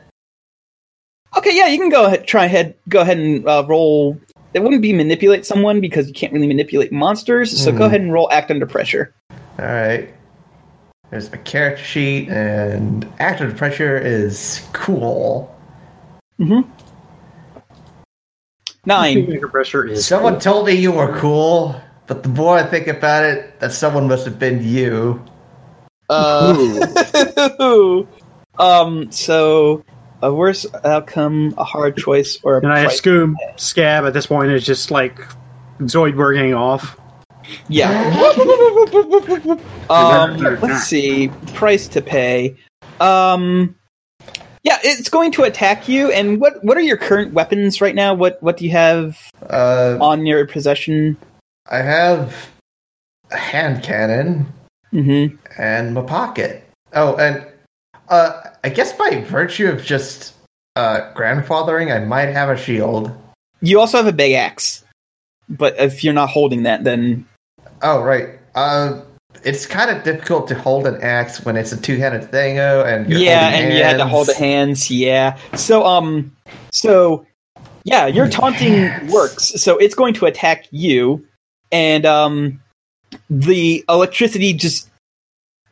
okay, 1.37 1.57
yeah, 1.57 1.67
you 1.69 1.79
can 1.79 1.89
go 1.91 2.07
ahead, 2.07 2.27
try 2.27 2.45
ahead, 2.45 2.75
go 2.89 3.01
ahead 3.01 3.19
and 3.19 3.47
uh, 3.49 3.65
roll. 3.67 4.21
It 4.53 4.63
wouldn't 4.63 4.83
be 4.83 4.93
manipulate 4.93 5.47
someone 5.47 5.81
because 5.81 6.09
you 6.09 6.13
can't 6.15 6.33
really 6.33 6.49
manipulate 6.49 6.91
monsters. 6.93 7.57
So 7.63 7.71
go 7.71 7.85
Mhm. 7.85 7.87
ahead 7.87 8.01
and 8.01 8.13
roll 8.13 8.29
act 8.33 8.51
under 8.51 8.67
pressure. 8.67 9.15
All 9.59 9.65
right. 9.67 10.13
There's 11.11 11.33
a 11.33 11.39
character 11.39 11.83
sheet, 11.85 12.29
and 12.29 13.07
active 13.21 13.57
pressure 13.57 13.97
is 13.99 14.61
cool. 14.73 15.53
Mhm. 16.41 16.65
Nine. 18.87 19.27
Finger 19.27 19.49
pressure 19.49 19.87
is 19.87 20.07
Someone 20.07 20.39
told 20.41 20.67
me 20.67 20.73
you 20.73 20.93
were 20.93 21.17
cool, 21.19 21.81
but 22.07 22.23
the 22.23 22.31
more 22.31 22.57
I 22.57 22.63
think 22.63 22.87
about 22.87 23.25
it, 23.25 23.61
that 23.61 23.73
someone 23.73 24.09
must 24.09 24.25
have 24.25 24.39
been 24.39 24.63
you. 24.63 25.23
Uh, 26.09 26.77
um. 28.59 29.13
So, 29.13 29.85
a 30.23 30.33
worse 30.33 30.67
outcome, 30.85 31.55
a 31.59 31.65
hard 31.65 31.97
choice, 31.97 32.39
or 32.43 32.57
a 32.57 32.63
And 32.63 32.73
I 32.73 32.85
price- 32.85 33.01
assume 33.01 33.37
Scab 33.57 34.05
at 34.05 34.15
this 34.15 34.27
point 34.27 34.51
is 34.51 34.65
just 34.65 34.91
like 34.91 35.21
Zoidberging 35.81 36.57
off. 36.57 36.97
Yeah. 37.69 37.91
um. 39.91 40.39
Let's 40.39 40.85
see. 40.85 41.29
Price 41.55 41.87
to 41.89 42.01
pay. 42.01 42.57
Um. 42.99 43.77
Yeah, 44.63 44.79
it's 44.85 45.09
going 45.09 45.33
to 45.33 45.43
attack 45.45 45.89
you. 45.89 46.11
And 46.13 46.41
what 46.41 46.63
what 46.65 46.77
are 46.77 46.83
your 46.83 46.97
current 46.99 47.33
weapons 47.33 47.81
right 47.81 47.95
now? 47.95 48.13
What 48.15 48.43
what 48.43 48.57
do 48.59 48.65
you 48.65 48.71
have 48.73 49.17
Uh, 49.49 49.97
on 50.01 50.27
your 50.27 50.47
possession? 50.47 51.17
I 51.71 51.79
have 51.79 52.51
a 53.31 53.37
hand 53.37 53.83
cannon 53.83 54.53
Mm-hmm. 54.93 55.37
and 55.57 55.95
my 55.95 56.03
pocket. 56.03 56.65
Oh, 56.95 57.15
and 57.17 57.47
uh, 58.09 58.43
I 58.65 58.69
guess 58.71 58.93
by 58.93 59.21
virtue 59.21 59.69
of 59.69 59.85
just 59.85 60.35
uh, 60.75 61.13
grandfathering, 61.15 61.95
I 61.95 62.05
might 62.05 62.27
have 62.31 62.49
a 62.51 62.57
shield. 62.57 63.13
You 63.63 63.79
also 63.79 63.99
have 63.99 64.09
a 64.09 64.13
big 64.13 64.33
axe. 64.33 64.83
But 65.49 65.79
if 65.79 66.03
you're 66.03 66.13
not 66.15 66.29
holding 66.29 66.65
that, 66.65 66.83
then 66.85 67.25
Oh, 67.83 68.03
right. 68.03 68.39
Uh, 68.55 69.01
it's 69.45 69.67
kind 69.67 69.91
of 69.91 70.03
difficult 70.05 70.49
to 70.49 70.55
hold 70.55 70.87
an 70.87 71.01
axe 71.03 71.45
when 71.45 71.57
it's 71.57 71.73
a 71.73 71.81
two-handed 71.81 72.31
thingo, 72.31 72.85
and 72.85 73.09
you're 73.09 73.21
yeah, 73.21 73.49
and 73.49 73.73
you 73.73 73.83
had 73.83 73.97
to 73.97 74.07
hold 74.07 74.29
the 74.29 74.35
hands. 74.35 74.87
hands. 74.87 74.91
Yeah. 74.91 75.39
So 75.57 75.85
um, 75.85 76.35
so 76.73 77.27
yeah, 77.85 78.07
your 78.07 78.29
taunting 78.29 78.75
Hands. 78.75 79.13
works. 79.13 79.49
So 79.63 79.77
it's 79.79 79.95
going 79.95 80.15
to 80.15 80.27
attack 80.27 80.67
you, 80.71 81.27
and 81.73 82.05
um, 82.05 82.61
the 83.29 83.85
electricity 83.89 84.53
just 84.53 84.91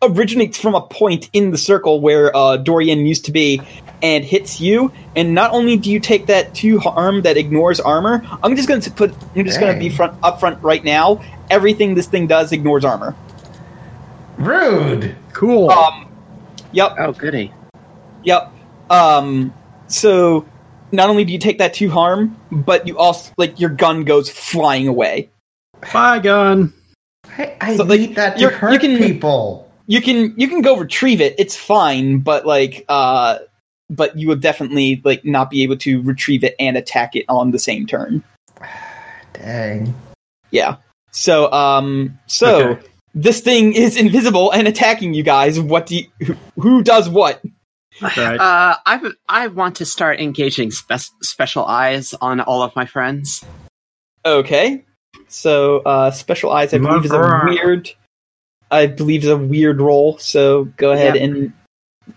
originates 0.02 0.58
from 0.58 0.74
a 0.74 0.80
point 0.80 1.28
in 1.32 1.50
the 1.50 1.58
circle 1.58 2.00
where 2.00 2.34
uh, 2.34 2.56
Dorian 2.56 3.06
used 3.06 3.24
to 3.26 3.32
be. 3.32 3.60
And 4.00 4.24
hits 4.24 4.60
you, 4.60 4.92
and 5.16 5.34
not 5.34 5.50
only 5.50 5.76
do 5.76 5.90
you 5.90 5.98
take 5.98 6.26
that 6.26 6.54
two 6.54 6.78
harm 6.78 7.22
that 7.22 7.36
ignores 7.36 7.80
armor, 7.80 8.24
I'm 8.44 8.54
just 8.54 8.68
going 8.68 8.80
to 8.80 8.92
put. 8.92 9.12
I'm 9.34 9.44
just 9.44 9.58
going 9.58 9.74
to 9.74 9.80
be 9.80 9.88
front 9.88 10.16
up 10.22 10.38
front 10.38 10.62
right 10.62 10.84
now. 10.84 11.20
Everything 11.50 11.96
this 11.96 12.06
thing 12.06 12.28
does 12.28 12.52
ignores 12.52 12.84
armor. 12.84 13.16
Rude. 14.38 15.14
Cool. 15.32 15.70
Um, 15.70 16.08
yep. 16.72 16.94
Oh, 16.98 17.12
goody. 17.12 17.52
Yep. 18.24 18.52
Um. 18.90 19.52
So, 19.88 20.46
not 20.92 21.10
only 21.10 21.24
do 21.24 21.32
you 21.32 21.38
take 21.38 21.58
that 21.58 21.74
two 21.74 21.90
harm, 21.90 22.36
but 22.50 22.86
you 22.86 22.98
also 22.98 23.32
like 23.38 23.58
your 23.60 23.70
gun 23.70 24.04
goes 24.04 24.30
flying 24.30 24.86
away. 24.88 25.30
Bye, 25.92 26.18
gun. 26.18 26.72
I, 27.36 27.56
I 27.60 27.76
So, 27.76 27.84
like, 27.84 28.00
need 28.00 28.14
that 28.16 28.34
to 28.36 28.40
you're- 28.40 28.54
hurt 28.54 28.72
you 28.72 28.78
can- 28.78 28.98
people. 28.98 29.64
You 29.90 30.02
can 30.02 30.34
you 30.36 30.48
can 30.48 30.60
go 30.60 30.76
retrieve 30.76 31.22
it. 31.22 31.34
It's 31.38 31.56
fine, 31.56 32.18
but 32.18 32.44
like 32.44 32.84
uh, 32.90 33.38
but 33.88 34.18
you 34.18 34.28
will 34.28 34.36
definitely 34.36 35.00
like 35.02 35.24
not 35.24 35.48
be 35.48 35.62
able 35.62 35.78
to 35.78 36.02
retrieve 36.02 36.44
it 36.44 36.54
and 36.60 36.76
attack 36.76 37.16
it 37.16 37.24
on 37.30 37.52
the 37.52 37.58
same 37.58 37.86
turn. 37.86 38.22
Dang. 39.32 39.94
Yeah. 40.50 40.76
So 41.10 41.50
um. 41.52 42.18
So 42.26 42.72
Okay. 42.72 42.86
This 43.22 43.40
thing 43.40 43.72
is 43.74 43.96
invisible 43.96 44.50
and 44.52 44.68
attacking 44.68 45.12
you 45.14 45.22
guys. 45.22 45.58
What 45.60 45.86
do 45.86 45.96
you, 45.96 46.04
who, 46.24 46.34
who 46.60 46.82
does 46.82 47.08
what? 47.08 47.42
Right. 48.00 48.38
Uh, 48.38 48.76
I 48.86 48.94
w- 48.96 49.14
I 49.28 49.48
want 49.48 49.76
to 49.76 49.84
start 49.84 50.20
engaging 50.20 50.70
spe- 50.70 51.10
special 51.22 51.64
eyes 51.64 52.14
on 52.20 52.40
all 52.40 52.62
of 52.62 52.74
my 52.76 52.86
friends. 52.86 53.44
Okay. 54.24 54.84
So 55.26 55.78
uh 55.80 56.10
special 56.12 56.52
eyes 56.52 56.72
I 56.72 56.78
believe 56.78 57.04
is 57.06 57.10
a 57.10 57.42
weird 57.44 57.90
I 58.70 58.86
believe 58.86 59.24
is 59.24 59.30
a 59.30 59.36
weird 59.36 59.80
roll. 59.80 60.16
So 60.18 60.66
go 60.76 60.92
ahead 60.92 61.16
Yeah. 61.16 61.22
and 61.24 61.52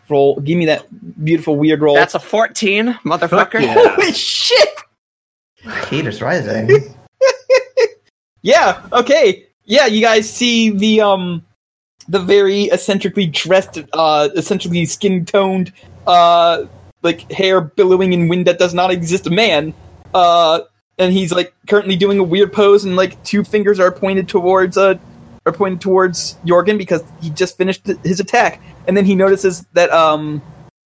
roll 0.08 0.40
give 0.40 0.58
me 0.58 0.68
that 0.68 0.86
beautiful 1.24 1.56
weird 1.58 1.82
roll. 1.82 1.96
That's 1.96 2.14
a 2.16 2.20
14, 2.20 3.00
motherfucker. 3.04 3.62
yeah. 3.62 3.74
Holy 3.96 4.12
shit! 4.14 4.70
Heat 5.90 6.06
is 6.06 6.22
rising. 6.22 6.70
Yeah, 8.44 8.82
okay. 8.92 9.46
Yeah, 9.72 9.86
you 9.86 10.02
guys 10.02 10.30
see 10.30 10.70
the 10.70 11.00
um 11.00 11.46
the 12.10 12.20
very 12.20 12.70
eccentrically 12.70 13.28
dressed, 13.28 13.80
uh 13.94 14.28
essentially 14.36 14.86
skin 14.86 15.24
toned, 15.24 15.72
uh 16.06 16.66
like 17.04 17.32
hair 17.32 17.62
billowing 17.62 18.12
in 18.12 18.28
wind 18.28 18.48
that 18.48 18.60
does 18.60 18.74
not 18.74 18.92
exist 18.92 19.28
a 19.28 19.30
man. 19.30 19.74
Uh 20.14 20.60
and 20.98 21.14
he's 21.14 21.32
like 21.32 21.54
currently 21.70 21.96
doing 21.96 22.20
a 22.20 22.24
weird 22.24 22.52
pose 22.52 22.84
and 22.84 22.98
like 22.98 23.24
two 23.24 23.46
fingers 23.46 23.80
are 23.80 23.94
pointed 23.94 24.28
towards 24.28 24.76
uh 24.76 24.96
are 25.46 25.54
pointed 25.54 25.80
towards 25.80 26.36
Jorgen 26.46 26.78
because 26.78 27.02
he 27.22 27.30
just 27.30 27.56
finished 27.56 27.88
his 28.04 28.20
attack. 28.20 28.62
And 28.90 28.98
then 28.98 29.06
he 29.06 29.16
notices 29.16 29.66
that 29.72 29.90
um 29.92 30.42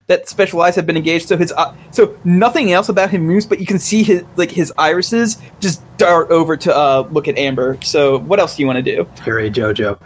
that 0.08 0.30
special 0.30 0.62
eyes 0.62 0.76
have 0.76 0.86
been 0.86 0.98
engaged, 0.98 1.28
so 1.28 1.38
his 1.38 1.52
uh, 1.52 1.74
so 1.92 2.18
nothing 2.24 2.72
else 2.72 2.90
about 2.90 3.10
him 3.10 3.26
moves, 3.26 3.46
but 3.46 3.60
you 3.60 3.66
can 3.66 3.80
see 3.80 4.04
his 4.04 4.24
like 4.36 4.52
his 4.52 4.72
irises 4.78 5.38
just 5.60 5.82
dart 5.98 6.30
over 6.30 6.56
to 6.58 6.76
uh 6.76 7.08
look 7.12 7.28
at 7.28 7.38
Amber. 7.38 7.78
So 7.82 8.20
what 8.20 8.40
else 8.40 8.56
do 8.56 8.62
you 8.64 8.68
want 8.68 8.78
to 8.78 8.96
do? 8.96 9.08
Harry 9.22 9.50
Jojo. 9.50 10.00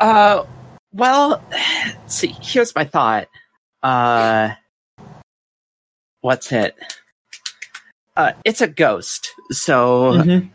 Uh, 0.00 0.44
well, 0.92 1.42
see, 2.06 2.34
here's 2.40 2.74
my 2.74 2.84
thought. 2.84 3.28
Uh, 3.82 4.50
what's 6.20 6.52
it? 6.52 6.74
Uh, 8.16 8.32
it's 8.44 8.60
a 8.60 8.68
ghost, 8.68 9.32
so 9.50 10.12
Mhm. 10.12 10.50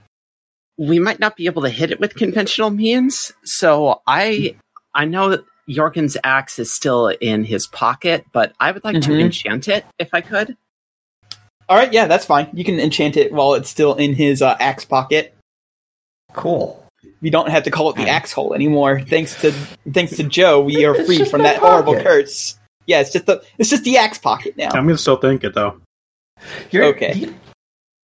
we 0.78 1.00
might 1.00 1.20
not 1.20 1.36
be 1.36 1.46
able 1.46 1.62
to 1.64 1.70
hit 1.70 1.92
it 1.92 2.00
with 2.00 2.16
conventional 2.16 2.70
means. 2.70 3.34
So 3.44 4.02
I, 4.08 4.56
I 4.96 5.06
know 5.06 5.30
that 5.30 5.44
Jorgen's 5.70 6.18
axe 6.24 6.60
is 6.60 6.72
still 6.74 7.08
in 7.08 7.44
his 7.44 7.68
pocket, 7.68 8.26
but 8.32 8.54
I 8.60 8.72
would 8.72 8.84
like 8.84 9.02
to 9.02 9.10
Mhm. 9.12 9.22
enchant 9.22 9.68
it 9.68 9.86
if 10.00 10.10
I 10.14 10.22
could. 10.22 10.58
All 11.70 11.78
right, 11.78 11.94
yeah, 11.94 12.08
that's 12.08 12.26
fine. 12.26 12.50
You 12.54 12.64
can 12.64 12.80
enchant 12.80 13.16
it 13.16 13.32
while 13.32 13.54
it's 13.54 13.70
still 13.70 13.94
in 13.96 14.16
his 14.16 14.42
uh, 14.42 14.58
axe 14.60 14.86
pocket. 14.86 15.36
Cool. 16.34 16.84
We 17.22 17.30
don't 17.30 17.50
have 17.50 17.64
to 17.64 17.72
call 17.72 17.90
it 17.92 17.96
the 17.96 18.08
axe 18.10 18.32
hole 18.32 18.54
anymore. 18.54 19.02
Thanks 19.02 19.40
to 19.42 19.52
thanks 19.94 20.16
to 20.18 20.24
Joe, 20.24 20.62
we 20.62 20.86
are 20.86 20.96
free 21.06 21.24
from 21.26 21.42
my 21.44 21.50
that 21.50 21.60
horrible 21.60 21.96
curse. 22.02 22.58
Yeah, 22.88 23.02
it's 23.02 23.12
just 23.12 23.26
the 23.26 23.44
it's 23.58 23.70
just 23.70 23.84
the 23.84 23.98
axe 23.98 24.18
pocket 24.18 24.58
now. 24.58 24.70
I'm 24.74 24.86
gonna 24.86 24.98
still 24.98 25.18
think 25.18 25.44
it 25.44 25.54
though. 25.54 25.80
You're, 26.72 26.86
Okay. 26.86 27.14
You, 27.14 27.36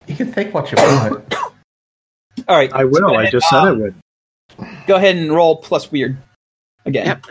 you 0.07 0.15
can 0.15 0.31
think 0.31 0.53
what 0.53 0.71
you 0.71 0.77
want. 0.77 1.33
All 2.47 2.55
right, 2.57 2.71
I 2.73 2.83
will. 2.85 3.15
I 3.15 3.29
just 3.29 3.47
uh, 3.47 3.49
said 3.49 3.67
I 3.67 3.71
would. 3.71 3.95
Go 4.87 4.95
ahead 4.95 5.15
and 5.15 5.31
roll 5.31 5.57
plus 5.57 5.91
weird 5.91 6.17
again. 6.85 7.05
Yep. 7.07 7.25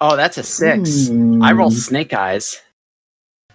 Oh, 0.00 0.16
that's 0.16 0.38
a 0.38 0.42
six. 0.42 1.08
Ooh. 1.10 1.40
I 1.42 1.52
roll 1.52 1.70
snake 1.70 2.14
eyes. 2.14 2.60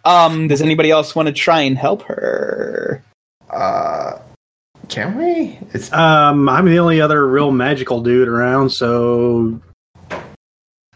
Um, 0.03 0.47
does 0.47 0.61
anybody 0.61 0.91
else 0.91 1.15
want 1.15 1.27
to 1.27 1.33
try 1.33 1.61
and 1.61 1.77
help 1.77 2.03
her? 2.03 3.03
Uh, 3.49 4.19
can 4.89 5.17
we? 5.17 5.57
It's 5.73 5.91
Um, 5.91 6.47
I'm 6.47 6.65
the 6.65 6.77
only 6.77 7.01
other 7.01 7.27
real 7.27 7.51
magical 7.51 8.01
dude 8.01 8.27
around, 8.27 8.69
so 8.69 9.59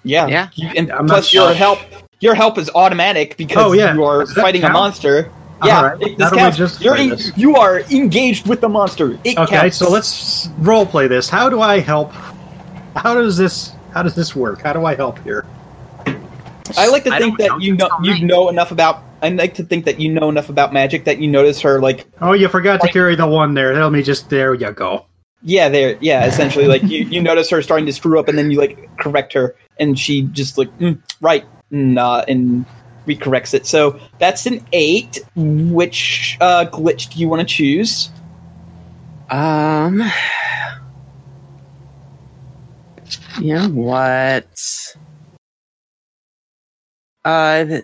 Yeah, 0.04 0.28
Yeah. 0.28 0.50
And 0.76 0.92
I'm 0.92 1.08
not 1.08 1.14
plus 1.16 1.34
your 1.34 1.48
sure. 1.48 1.56
help, 1.56 1.80
your 2.20 2.36
help 2.36 2.58
is 2.60 2.70
automatic 2.76 3.36
because 3.38 3.64
Oh, 3.66 3.72
yeah. 3.74 3.96
you 3.96 4.04
are 4.04 4.20
Does 4.20 4.36
that 4.36 4.42
fighting 4.42 4.64
a 4.64 4.70
monster. 4.70 5.32
Yeah, 5.66 5.78
Alright. 5.78 6.02
it, 6.02 6.18
this 6.18 6.30
do 6.30 6.36
counts. 6.38 6.58
justify 6.58 6.84
You're 6.86 6.96
en- 6.98 7.10
this? 7.10 7.32
you 7.36 7.56
are 7.56 7.80
engaged 7.92 8.48
with 8.48 8.62
the 8.62 8.70
monster. 8.70 9.18
It 9.26 9.38
okay. 9.38 9.60
counts. 9.62 9.78
So 9.78 9.90
let's 9.90 10.48
role 10.60 10.86
play 10.86 11.08
this. 11.08 11.28
How 11.28 11.50
do 11.50 11.60
I 11.60 11.80
help? 11.80 12.14
How 12.96 13.16
does 13.16 13.36
this? 13.38 13.74
How 14.00 14.04
does 14.04 14.16
this 14.16 14.34
work? 14.34 14.62
How 14.62 14.72
do 14.72 14.86
I 14.86 14.96
help 14.96 15.20
here? 15.26 15.46
I 16.78 16.88
like 16.88 17.04
to 17.04 17.12
I 17.12 17.20
think 17.20 17.38
that 17.40 17.60
you 17.60 17.76
know 17.76 17.90
you 18.02 18.26
know 18.26 18.48
enough 18.48 18.72
about. 18.72 19.04
I 19.22 19.28
like 19.28 19.56
to 19.56 19.64
think 19.66 19.84
that 19.84 20.00
you 20.00 20.10
know 20.10 20.30
enough 20.30 20.48
about 20.48 20.72
magic 20.72 21.04
that 21.04 21.20
you 21.20 21.30
notice 21.30 21.60
her 21.60 21.82
like 21.82 22.08
Oh, 22.22 22.32
you 22.32 22.48
forgot 22.48 22.80
to 22.80 22.88
carry 22.88 23.18
the 23.18 23.28
one 23.28 23.56
there. 23.56 23.74
Let 23.74 23.92
me 23.92 24.02
just. 24.02 24.30
There 24.30 24.54
you 24.54 24.72
go. 24.72 25.06
yeah 25.44 25.68
there 25.68 25.98
yeah 26.00 26.26
essentially 26.26 26.66
like 26.66 26.82
you 26.84 27.04
you 27.12 27.22
notice 27.22 27.50
her 27.50 27.62
starting 27.62 27.86
to 27.88 27.92
screw 27.92 28.18
up 28.18 28.30
and 28.30 28.38
then 28.38 28.50
you 28.52 28.58
like 28.58 28.90
correct 29.00 29.34
her 29.34 29.58
and 29.82 30.00
she 30.00 30.22
just 30.22 30.58
like 30.58 30.70
mm, 30.80 30.98
right 31.20 31.44
and, 31.72 32.00
uh, 32.00 32.24
and 32.30 32.66
recorrects 33.06 33.54
it. 33.54 33.66
So 33.66 34.00
that's 34.18 34.46
an 34.46 34.66
eight. 34.72 35.20
Which 35.36 36.38
uh, 36.40 36.68
glitch 36.72 37.14
do 37.14 37.20
you 37.20 37.28
want 37.28 37.42
to 37.42 37.54
choose? 37.54 38.12
Um. 39.30 40.02
You 43.40 43.56
know 43.56 43.70
what? 43.70 44.48
Uh, 47.26 47.80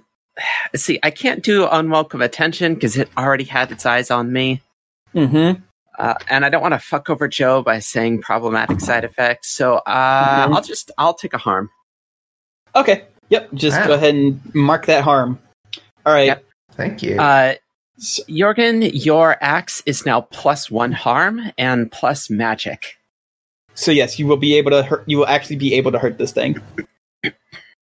see, 0.75 0.99
I 1.03 1.11
can't 1.11 1.43
do 1.43 1.67
unwelcome 1.67 2.21
attention 2.21 2.73
because 2.73 2.97
it 2.97 3.09
already 3.17 3.43
had 3.43 3.71
its 3.71 3.85
eyes 3.85 4.11
on 4.11 4.31
me, 4.31 4.61
Mm-hmm. 5.13 5.61
uh, 5.97 6.13
and 6.29 6.45
I 6.45 6.49
don't 6.49 6.61
want 6.61 6.73
to 6.73 6.79
fuck 6.79 7.09
over 7.09 7.27
Joe 7.27 7.61
by 7.61 7.79
saying 7.79 8.21
problematic 8.21 8.79
side 8.81 9.03
effects. 9.05 9.49
So, 9.49 9.75
uh, 9.77 10.47
Mhm. 10.47 10.55
I'll 10.55 10.61
just 10.61 10.91
I'll 10.97 11.13
take 11.13 11.33
a 11.33 11.37
harm. 11.37 11.69
Okay. 12.75 13.05
Yep. 13.29 13.53
Just 13.53 13.77
Wow. 13.79 13.87
go 13.87 13.93
ahead 13.93 14.13
and 14.15 14.41
mark 14.53 14.85
that 14.87 15.03
harm. 15.03 15.39
All 16.05 16.13
right. 16.13 16.27
Yep. 16.27 16.43
thank 16.73 17.01
you. 17.01 17.17
Uh, 17.19 17.55
Jorgen, 17.99 18.91
your 18.93 19.37
axe 19.41 19.81
is 19.85 20.05
now 20.05 20.19
plus 20.21 20.69
one 20.69 20.91
harm 20.91 21.51
and 21.57 21.89
plus 21.89 22.29
magic. 22.29 22.97
So 23.75 23.91
yes, 23.91 24.17
you 24.17 24.25
will 24.25 24.37
be 24.37 24.57
able 24.57 24.71
to 24.71 24.83
hurt. 24.83 25.03
You 25.05 25.19
will 25.19 25.27
actually 25.27 25.57
be 25.57 25.75
able 25.75 25.91
to 25.91 25.99
hurt 25.99 26.17
this 26.17 26.31
thing. 26.31 26.59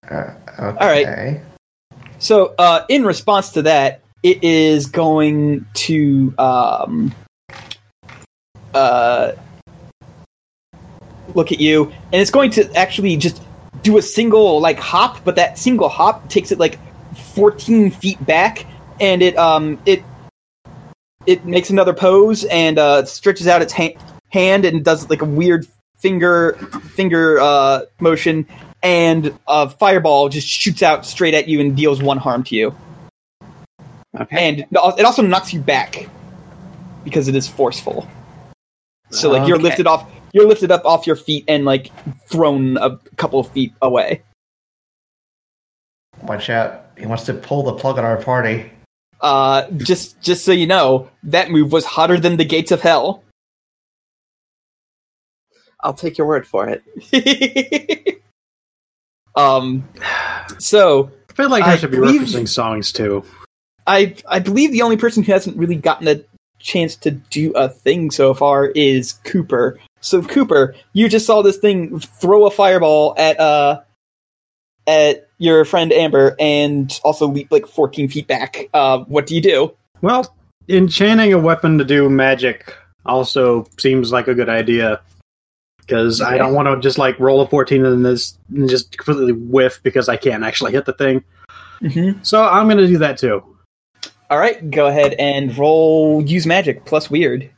Uh, 0.09 0.35
okay. 0.59 0.77
All 0.79 0.87
right. 0.87 1.41
So 2.19 2.55
uh, 2.57 2.85
in 2.89 3.05
response 3.05 3.51
to 3.51 3.61
that, 3.63 4.01
it 4.23 4.43
is 4.43 4.87
going 4.87 5.65
to 5.73 6.33
um, 6.37 7.13
uh, 8.73 9.33
look 11.35 11.51
at 11.51 11.59
you, 11.59 11.85
and 12.11 12.21
it's 12.21 12.31
going 12.31 12.51
to 12.51 12.73
actually 12.75 13.17
just 13.17 13.41
do 13.83 13.97
a 13.97 14.01
single 14.01 14.59
like 14.59 14.79
hop, 14.79 15.23
but 15.23 15.35
that 15.35 15.57
single 15.59 15.89
hop 15.89 16.29
takes 16.29 16.51
it 16.51 16.59
like 16.59 16.79
14 17.33 17.91
feet 17.91 18.25
back, 18.25 18.65
and 18.99 19.21
it 19.21 19.37
um 19.37 19.79
it 19.85 20.03
it 21.25 21.45
makes 21.45 21.69
another 21.69 21.93
pose 21.93 22.45
and 22.45 22.79
uh, 22.79 23.05
stretches 23.05 23.47
out 23.47 23.61
its 23.61 23.73
ha- 23.73 23.95
hand 24.29 24.65
and 24.65 24.83
does 24.83 25.09
like 25.09 25.21
a 25.21 25.25
weird 25.25 25.67
finger 26.03 26.53
finger 26.95 27.39
uh, 27.39 27.81
motion, 28.01 28.45
and 28.83 29.33
a 29.47 29.69
fireball 29.69 30.27
just 30.27 30.45
shoots 30.47 30.83
out 30.83 31.05
straight 31.05 31.33
at 31.33 31.47
you 31.47 31.61
and 31.61 31.75
deals 31.77 32.03
one 32.03 32.17
harm 32.17 32.43
to 32.43 32.55
you, 32.55 32.75
Okay. 34.19 34.37
and 34.49 34.59
it 34.59 35.05
also 35.05 35.21
knocks 35.21 35.53
you 35.53 35.61
back 35.61 36.07
because 37.05 37.27
it 37.29 37.35
is 37.35 37.47
forceful. 37.47 38.05
So 39.11 39.31
like 39.31 39.47
you're 39.47 39.57
Okay. 39.57 39.63
lifted 39.63 39.87
off, 39.87 40.11
you're 40.33 40.47
lifted 40.47 40.71
up 40.71 40.83
off 40.85 41.07
your 41.07 41.15
feet 41.15 41.45
and 41.47 41.63
like 41.65 41.91
thrown 42.27 42.77
a 42.77 42.97
couple 43.15 43.39
of 43.39 43.49
feet 43.51 43.73
away. 43.81 44.21
Watch 46.23 46.49
out. 46.49 46.85
He 46.97 47.05
wants 47.05 47.25
to 47.25 47.33
pull 47.33 47.63
the 47.63 47.73
plug 47.73 47.97
on 47.97 48.05
our 48.05 48.17
party. 48.17 48.71
Uh, 49.21 49.69
just 49.77 50.19
just 50.21 50.43
so 50.43 50.51
you 50.51 50.67
know, 50.67 51.09
that 51.23 51.49
move 51.49 51.71
was 51.71 51.85
hotter 51.85 52.19
than 52.19 52.37
the 52.37 52.45
gates 52.45 52.71
of 52.71 52.81
hell. 52.81 53.23
I'll 55.83 55.93
take 55.93 56.17
your 56.17 56.27
word 56.27 56.47
for 56.47 56.67
it. 56.69 58.21
um, 59.35 59.87
so 60.57 61.11
I 61.29 61.33
feel 61.33 61.49
like 61.49 61.63
I, 61.63 61.73
I 61.73 61.77
should 61.77 61.91
be 61.91 61.97
believe- 61.97 62.21
referencing 62.21 62.47
songs 62.47 62.91
too. 62.91 63.23
I 63.85 64.15
I 64.27 64.39
believe 64.39 64.71
the 64.71 64.81
only 64.81 64.97
person 64.97 65.23
who 65.23 65.31
hasn't 65.31 65.57
really 65.57 65.75
gotten 65.75 66.07
a 66.07 66.21
chance 66.59 66.95
to 66.95 67.11
do 67.11 67.51
a 67.51 67.67
thing 67.67 68.09
so 68.11 68.33
far 68.33 68.67
is 68.67 69.13
Cooper. 69.25 69.77
So 69.99 70.21
Cooper, 70.21 70.73
you 70.93 71.09
just 71.09 71.25
saw 71.25 71.41
this 71.41 71.57
thing 71.57 71.99
throw 71.99 72.45
a 72.45 72.51
fireball 72.51 73.13
at 73.17 73.37
uh 73.39 73.81
at 74.87 75.27
your 75.37 75.65
friend 75.65 75.91
Amber 75.91 76.35
and 76.39 76.97
also 77.03 77.27
leap 77.27 77.51
like 77.51 77.67
14 77.67 78.07
feet 78.07 78.27
back. 78.27 78.69
Uh, 78.73 78.99
what 78.99 79.27
do 79.27 79.35
you 79.35 79.41
do? 79.41 79.73
Well, 80.01 80.33
enchanting 80.69 81.33
a 81.33 81.39
weapon 81.39 81.77
to 81.77 81.85
do 81.85 82.09
magic 82.09 82.75
also 83.05 83.67
seems 83.77 84.11
like 84.11 84.27
a 84.27 84.33
good 84.33 84.49
idea. 84.49 85.01
Because 85.85 86.21
I 86.21 86.37
don't 86.37 86.53
want 86.53 86.67
to 86.67 86.79
just 86.79 86.97
like 86.97 87.19
roll 87.19 87.41
a 87.41 87.47
14 87.47 87.85
and 87.85 88.05
this 88.05 88.37
and 88.49 88.69
just 88.69 88.97
completely 88.97 89.33
whiff 89.33 89.81
because 89.83 90.09
I 90.09 90.17
can't 90.17 90.43
actually 90.43 90.71
hit 90.71 90.85
the 90.85 90.93
thing. 90.93 91.23
Mm-hmm. 91.81 92.23
So 92.23 92.43
I'm 92.43 92.67
going 92.67 92.77
to 92.77 92.87
do 92.87 92.97
that 92.99 93.17
too. 93.17 93.43
All 94.29 94.39
right, 94.39 94.71
go 94.71 94.87
ahead 94.87 95.13
and 95.13 95.55
roll 95.57 96.23
use 96.23 96.45
magic 96.47 96.85
plus 96.85 97.09
weird. 97.09 97.49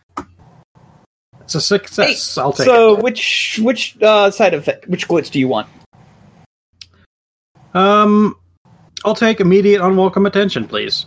It's 1.41 1.55
a 1.55 1.61
success. 1.61 2.37
I'll 2.37 2.51
take 2.51 2.65
so 2.65 2.99
which 2.99 3.59
which 3.61 4.01
uh, 4.01 4.31
side 4.31 4.55
effect 4.55 4.87
which 4.87 5.07
glitch 5.07 5.29
do 5.29 5.39
you 5.39 5.47
want? 5.47 5.67
Um, 7.75 8.35
I'll 9.03 9.15
take 9.15 9.39
immediate 9.39 9.81
unwelcome 9.81 10.25
attention, 10.25 10.67
please. 10.67 11.05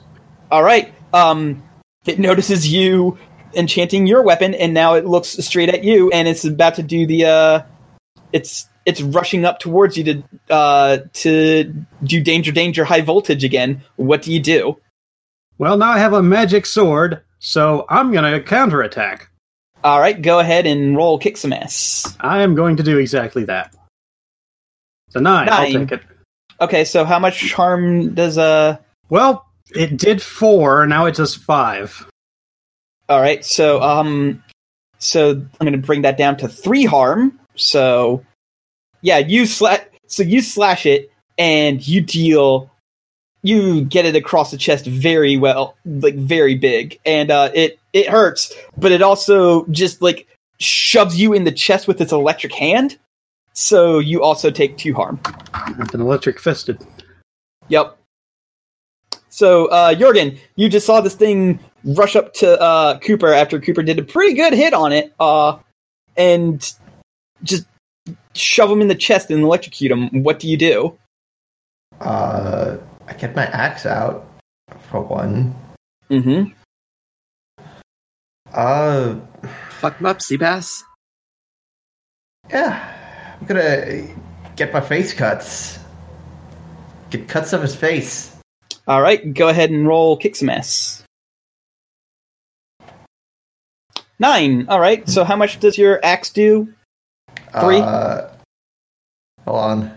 All 0.50 0.62
right. 0.62 0.94
Um, 1.12 1.62
it 2.06 2.18
notices 2.18 2.72
you 2.72 3.18
enchanting 3.54 4.06
your 4.06 4.22
weapon, 4.22 4.54
and 4.54 4.74
now 4.74 4.94
it 4.94 5.06
looks 5.06 5.30
straight 5.44 5.68
at 5.68 5.84
you, 5.84 6.10
and 6.10 6.28
it's 6.28 6.44
about 6.44 6.74
to 6.76 6.82
do 6.82 7.06
the. 7.06 7.24
Uh, 7.24 7.62
it's 8.32 8.68
it's 8.86 9.00
rushing 9.00 9.44
up 9.44 9.58
towards 9.58 9.96
you 9.96 10.04
to 10.04 10.22
uh 10.50 10.98
to 11.12 11.64
do 12.04 12.20
danger 12.22 12.52
danger 12.52 12.84
high 12.84 13.00
voltage 13.00 13.44
again. 13.44 13.82
What 13.96 14.22
do 14.22 14.32
you 14.32 14.40
do? 14.40 14.78
Well, 15.58 15.76
now 15.76 15.90
I 15.90 15.98
have 15.98 16.12
a 16.12 16.22
magic 16.22 16.66
sword, 16.66 17.22
so 17.38 17.84
I'm 17.88 18.12
to 18.12 18.40
counterattack. 18.42 19.30
All 19.84 20.00
right, 20.00 20.20
go 20.20 20.38
ahead 20.38 20.66
and 20.66 20.96
roll 20.96 21.18
kick 21.18 21.36
some 21.36 21.52
ass. 21.52 22.16
I 22.20 22.42
am 22.42 22.54
going 22.54 22.76
to 22.76 22.82
do 22.82 22.98
exactly 22.98 23.44
that. 23.44 23.74
It's 25.08 25.16
a 25.16 25.20
nine. 25.20 25.48
I'll 25.48 25.66
take 25.66 25.92
it. 25.92 26.02
Okay, 26.60 26.84
so 26.84 27.04
how 27.04 27.18
much 27.18 27.52
harm 27.52 28.14
does 28.14 28.38
uh? 28.38 28.78
Well, 29.10 29.46
it 29.74 29.96
did 29.96 30.20
four. 30.20 30.86
Now 30.86 31.06
it 31.06 31.14
does 31.14 31.34
five. 31.34 32.06
All 33.08 33.20
right, 33.20 33.44
so 33.44 33.80
um, 33.80 34.42
so 34.98 35.30
I'm 35.30 35.48
going 35.60 35.72
to 35.72 35.78
bring 35.78 36.02
that 36.02 36.18
down 36.18 36.36
to 36.38 36.48
three 36.48 36.84
harm. 36.84 37.40
So, 37.54 38.24
yeah, 39.00 39.18
you 39.18 39.46
slash. 39.46 39.80
So 40.06 40.22
you 40.22 40.42
slash 40.42 40.86
it, 40.86 41.10
and 41.38 41.86
you 41.86 42.00
deal. 42.00 42.70
You 43.42 43.84
get 43.84 44.04
it 44.04 44.16
across 44.16 44.50
the 44.50 44.58
chest 44.58 44.84
very 44.84 45.36
well, 45.36 45.76
like 45.86 46.16
very 46.16 46.54
big, 46.54 46.98
and 47.06 47.30
uh, 47.30 47.50
it 47.54 47.78
it 47.92 48.08
hurts, 48.08 48.54
but 48.76 48.92
it 48.92 49.00
also 49.00 49.64
just 49.66 50.02
like 50.02 50.26
shoves 50.58 51.18
you 51.18 51.32
in 51.32 51.44
the 51.44 51.52
chest 51.52 51.86
with 51.88 52.00
its 52.00 52.12
electric 52.12 52.52
hand. 52.52 52.98
So 53.54 54.00
you 54.00 54.22
also 54.22 54.50
take 54.50 54.76
two 54.76 54.92
harm. 54.94 55.20
With 55.78 55.94
an 55.94 56.00
electric 56.00 56.38
fisted. 56.40 56.84
Yep. 57.68 57.96
So, 59.30 59.66
uh, 59.66 59.94
Jorgen, 59.94 60.38
you 60.56 60.68
just 60.68 60.86
saw 60.86 61.00
this 61.00 61.14
thing 61.14 61.60
rush 61.84 62.16
up 62.16 62.34
to 62.34 62.60
uh, 62.60 62.98
Cooper 62.98 63.32
after 63.32 63.60
Cooper 63.60 63.82
did 63.82 63.98
a 63.98 64.02
pretty 64.02 64.34
good 64.34 64.52
hit 64.52 64.74
on 64.74 64.92
it, 64.92 65.12
uh, 65.20 65.58
and 66.16 66.72
just 67.42 67.66
shove 68.34 68.70
him 68.70 68.80
in 68.80 68.88
the 68.88 68.94
chest 68.94 69.30
and 69.30 69.42
electrocute 69.42 69.90
him. 69.90 70.22
What 70.22 70.38
do 70.38 70.48
you 70.48 70.56
do? 70.56 70.98
Uh, 72.00 72.76
I 73.06 73.12
get 73.14 73.34
my 73.34 73.46
axe 73.46 73.86
out 73.86 74.26
for 74.90 75.00
one. 75.00 75.54
Mm-hmm. 76.10 76.52
Uh, 78.52 79.16
Fuck 79.80 79.98
him 79.98 80.06
up, 80.06 80.18
Seabass. 80.18 80.82
yeah. 82.50 82.94
I'm 83.40 83.46
gonna 83.46 84.02
get 84.56 84.72
my 84.72 84.80
face 84.80 85.12
cuts. 85.12 85.78
Get 87.10 87.28
cuts 87.28 87.52
of 87.52 87.62
his 87.62 87.76
face. 87.76 88.34
All 88.88 89.00
right, 89.00 89.32
go 89.32 89.48
ahead 89.48 89.70
and 89.70 89.86
roll 89.86 90.16
kick 90.16 90.34
some 90.34 90.48
ass. 90.50 91.04
Nine. 94.18 94.66
All 94.68 94.80
right. 94.80 95.08
So, 95.08 95.24
how 95.24 95.36
much 95.36 95.60
does 95.60 95.78
your 95.78 96.00
axe 96.04 96.30
do? 96.30 96.72
Three? 97.60 97.78
Uh, 97.78 98.28
hold 99.46 99.58
on. 99.58 99.94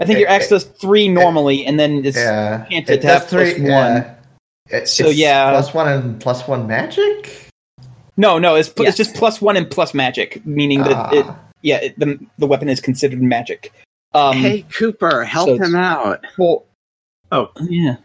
I 0.00 0.04
think 0.04 0.18
your 0.18 0.28
axe 0.28 0.48
does 0.48 0.64
three 0.64 1.08
normally, 1.08 1.64
and 1.66 1.78
then 1.78 2.04
it's 2.04 2.16
Yeah. 2.16 2.64
enchanted 2.64 2.98
It 2.98 3.00
to 3.02 3.06
have 3.08 3.26
three. 3.28 3.54
plus 3.54 3.60
one. 3.60 3.68
Yeah. 3.68 4.14
It- 4.70 4.88
So, 4.88 5.06
it's 5.08 5.16
yeah. 5.16 5.50
plus 5.50 5.74
one 5.74 5.88
and 5.88 6.20
plus 6.20 6.48
one 6.48 6.66
magic. 6.66 7.48
no, 8.16 8.38
no. 8.38 8.54
It's 8.56 8.68
pl- 8.68 8.86
it's 8.86 8.96
just 8.96 9.14
plus 9.14 9.40
one 9.40 9.56
and 9.56 9.70
plus 9.70 9.92
magic, 9.94 10.44
meaning 10.46 10.80
that 10.82 10.92
Ah. 10.96 11.10
it 11.12 11.26
yeah, 11.62 11.76
it, 11.76 11.98
the 11.98 12.18
the 12.38 12.46
weapon 12.46 12.68
is 12.68 12.80
considered 12.80 13.22
magic. 13.22 13.72
Um, 14.14 14.36
hey, 14.36 14.62
Cooper, 14.76 15.24
help 15.24 15.48
so 15.48 15.56
him 15.62 15.74
out. 15.74 16.24
well, 16.38 16.64
Oh. 17.30 17.50
yeah. 17.62 17.96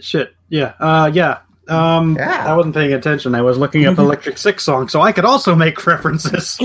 Shit. 0.00 0.34
Yeah. 0.48 0.72
Uh. 0.80 1.10
Yeah. 1.12 1.38
Um. 1.70 2.16
Yeah. 2.16 2.52
I 2.52 2.56
wasn't 2.56 2.74
paying 2.74 2.92
attention. 2.92 3.34
I 3.34 3.42
was 3.42 3.56
looking 3.58 3.86
up 3.86 3.98
Electric 3.98 4.36
Six 4.38 4.64
song, 4.64 4.88
so 4.88 5.00
I 5.00 5.12
could 5.12 5.24
also 5.24 5.54
make 5.54 5.86
references. 5.86 6.56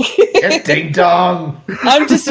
Ding 0.64 0.92
dong. 0.92 1.62
I'm 1.84 2.08
just 2.08 2.26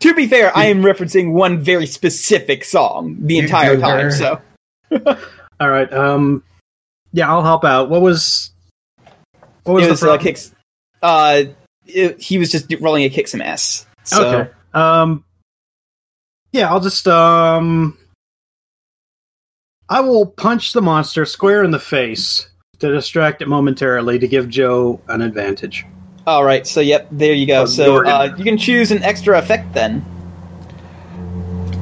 to 0.00 0.14
be 0.14 0.26
fair, 0.26 0.56
I 0.56 0.64
am 0.66 0.82
referencing 0.82 1.32
one 1.32 1.60
very 1.60 1.86
specific 1.86 2.64
song 2.64 3.16
the 3.20 3.34
You 3.36 3.42
entire 3.42 3.76
goober. 3.76 4.10
time. 4.10 4.10
So 4.10 4.40
All 5.60 5.68
right. 5.70 5.92
Um. 5.92 6.42
Yeah, 7.12 7.28
I'll 7.30 7.42
help 7.44 7.64
out. 7.64 7.90
What 7.90 8.00
was? 8.02 8.50
What 9.64 9.74
was 9.74 9.84
it 9.84 9.86
the 9.86 9.90
was 9.92 10.02
uh, 10.02 10.06
problem? 10.06 10.22
kicks. 10.24 10.54
Uh, 11.02 11.42
it- 11.86 12.20
he 12.20 12.38
was 12.38 12.50
just 12.50 12.72
rolling 12.80 13.04
a 13.04 13.10
kick 13.10 13.28
some 13.28 13.40
ass. 13.42 13.86
So, 14.04 14.26
Okay. 14.40 14.50
Um. 14.72 15.24
Yeah, 16.52 16.70
I'll 16.70 16.80
just 16.80 17.06
um. 17.08 17.98
I 19.88 20.00
will 20.00 20.26
punch 20.26 20.72
the 20.72 20.82
monster 20.82 21.24
square 21.24 21.62
in 21.62 21.70
the 21.70 21.78
face 21.78 22.48
to 22.78 22.90
distract 22.92 23.42
it 23.42 23.48
momentarily 23.48 24.18
to 24.18 24.26
give 24.28 24.48
Joe 24.48 25.00
an 25.08 25.20
advantage. 25.20 25.84
All 26.26 26.44
right. 26.44 26.66
So 26.66 26.80
yep, 26.80 27.06
there 27.10 27.34
you 27.34 27.46
go. 27.46 27.62
Oh, 27.62 27.66
So 27.66 28.04
uh, 28.06 28.34
you 28.38 28.44
can 28.44 28.56
choose 28.56 28.90
an 28.90 29.02
extra 29.02 29.38
effect 29.38 29.72
then. 29.74 30.04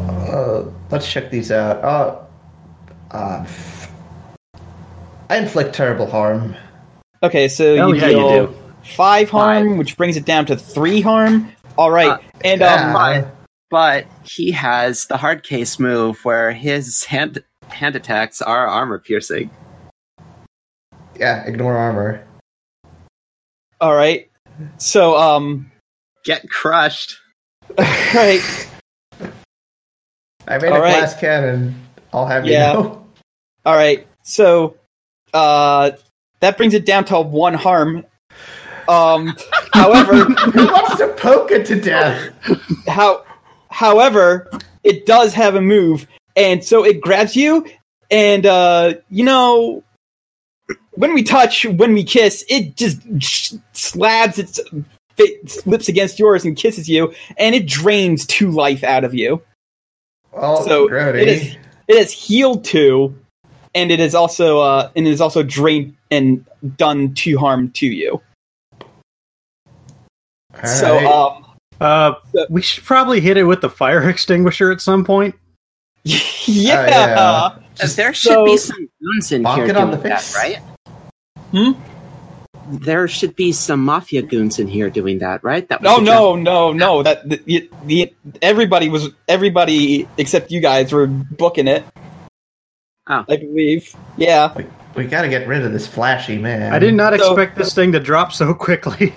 Uh, 0.09 0.65
let's 0.91 1.11
check 1.11 1.31
these 1.31 1.53
out. 1.53 1.83
Uh, 1.85 3.15
uh, 3.17 3.47
I 5.31 5.37
inflict 5.39 5.75
terrible 5.75 6.07
harm. 6.11 6.57
Okay, 7.23 7.47
so 7.47 7.77
Hell 7.77 7.95
you 7.95 8.01
yeah, 8.01 8.09
you 8.09 8.13
deal 8.17 8.47
do. 8.49 8.55
five 8.97 9.31
harm, 9.31 9.69
Five. 9.71 9.79
which 9.79 9.97
brings 9.97 10.17
it 10.17 10.25
down 10.25 10.45
to 10.47 10.57
three 10.57 11.01
harm. 11.01 11.53
All 11.79 11.91
right, 11.91 12.11
Uh, 12.11 12.19
and 12.45 12.61
Yeah. 12.61 13.23
um, 13.25 13.31
But 13.71 14.07
he 14.25 14.51
has 14.51 15.07
the 15.07 15.17
hard 15.17 15.45
case 15.45 15.79
move 15.79 16.19
where 16.25 16.53
his 16.53 17.05
hand 17.05 17.43
hand 17.73 17.97
attacks 17.97 18.41
are 18.43 18.67
armor 18.67 18.99
piercing. 18.99 19.51
yeah, 21.19 21.45
ignore 21.45 21.77
armor. 21.77 22.25
All 23.81 23.95
right. 23.95 24.31
So 24.79 25.17
um, 25.17 25.71
Get 26.25 26.49
crushed. 26.49 27.19
all 27.71 27.85
right. 28.15 28.69
I 30.47 30.59
made 30.59 30.71
All 30.71 30.77
a 30.79 30.81
right. 30.81 30.99
glass 30.99 31.19
cannon. 31.19 31.75
I'll 32.13 32.27
have 32.27 32.45
Yeah. 32.47 32.73
you 32.73 32.79
know. 32.81 33.07
All 33.65 33.75
right. 33.77 34.07
So 34.25 34.77
uh, 35.33 35.93
that 36.41 36.57
brings 36.57 36.75
it 36.75 36.85
down 36.85 37.05
to 37.07 37.21
one 37.21 37.55
harm. 37.55 38.05
Um, 38.89 39.37
however, 39.73 40.25
Who 40.25 40.67
wants 40.67 40.97
to 40.97 41.09
poke 41.17 41.51
it 41.53 41.65
to 41.67 41.81
death? 41.81 42.31
how 42.89 43.25
however 43.71 44.51
it 44.85 45.07
does 45.07 45.33
have 45.35 45.55
a 45.55 45.61
move 45.61 46.07
and 46.37 46.65
so 46.65 46.85
it 46.85 47.01
grabs 47.01 47.37
you 47.37 47.67
and 48.11 48.47
uh 48.47 48.95
you 49.11 49.25
know 49.25 49.83
when 50.93 51.15
we 51.15 51.23
touch 51.23 51.65
when 51.65 51.93
we 51.95 52.05
kiss 52.05 52.45
it 52.49 52.77
just 52.77 53.01
slabs 53.73 54.39
its 54.39 54.61
fa- 55.17 55.61
lips 55.67 55.89
against 55.89 56.19
yours 56.19 56.45
and 56.45 56.57
kisses 56.57 56.89
you 56.89 57.13
and 57.39 57.55
it 57.55 57.67
drains 57.67 58.27
two 58.27 58.51
life 58.51 58.83
out 58.85 59.05
of 59.05 59.15
you 59.15 59.41
Oh, 60.35 60.65
So, 60.67 60.89
Grody. 60.89 61.21
it 61.23 61.29
is- 61.29 61.57
it 61.89 61.99
has 61.99 62.13
healed 62.13 62.65
two 62.65 63.15
and 63.75 63.91
it 63.91 64.01
is 64.01 64.15
also 64.15 64.61
uh 64.61 64.91
and 64.97 65.07
it 65.07 65.11
is 65.11 65.21
also 65.21 65.43
drained 65.43 65.95
and 66.11 66.45
done 66.77 67.13
two 67.15 67.37
harm 67.39 67.71
to 67.73 67.87
you 67.87 68.21
All 70.63 70.67
so 70.67 70.95
right. 70.97 71.07
um 71.07 71.45
Uh, 71.81 72.15
So- 72.33 72.47
we 72.49 72.63
should 72.63 72.85
probably 72.85 73.21
hit 73.21 73.37
it 73.37 73.45
with 73.45 73.61
the 73.61 73.69
fire 73.71 74.09
extinguisher 74.09 74.71
at 74.71 74.81
some 74.81 75.05
point. 75.05 75.35
yeah, 76.47 76.87
yeah. 76.89 77.21
Uh, 77.21 77.59
Just 77.75 77.97
there 77.97 78.13
should 78.15 78.33
so- 78.33 78.45
be 78.45 78.57
some 78.57 78.89
goons 79.01 79.33
in 79.33 79.45
here 79.45 79.65
it 79.67 79.77
on 79.77 79.89
doing 79.91 80.03
the 80.03 80.09
that, 80.09 80.21
face. 80.21 80.35
right? 80.37 80.59
Hmm? 81.51 81.73
There 82.69 83.09
should 83.09 83.35
be 83.35 83.53
some 83.53 83.85
mafia 83.85 84.23
goons 84.23 84.59
in 84.59 84.69
here 84.69 84.89
doing 84.89 85.19
that, 85.19 85.43
right? 85.43 85.69
That 85.69 85.83
was 85.83 86.01
No, 86.01 86.37
no, 86.37 86.37
no, 86.37 86.73
no. 86.73 87.03
That 87.03 87.29
the, 87.29 87.37
the, 87.45 87.71
the 87.87 88.15
everybody 88.41 88.89
was 88.89 89.11
everybody 89.29 90.09
except 90.17 90.51
you 90.53 90.61
guys 90.61 90.93
were 90.93 91.07
booking 91.09 91.67
it. 91.67 91.85
Oh. 93.09 93.25
I 93.29 93.37
believe. 93.37 93.95
Yeah. 94.17 94.55
we, 94.55 94.65
we 94.95 95.05
gotta 95.07 95.29
get 95.29 95.49
rid 95.49 95.63
of 95.63 95.73
this 95.73 95.87
flashy 95.89 96.39
man. 96.39 96.73
I 96.73 96.79
did 96.79 96.95
not 96.95 97.19
So- 97.19 97.33
expect 97.33 97.59
this 97.59 97.75
thing 97.75 97.91
to 97.93 98.01
drop 98.01 98.33
so 98.33 98.55
quickly. 98.55 99.13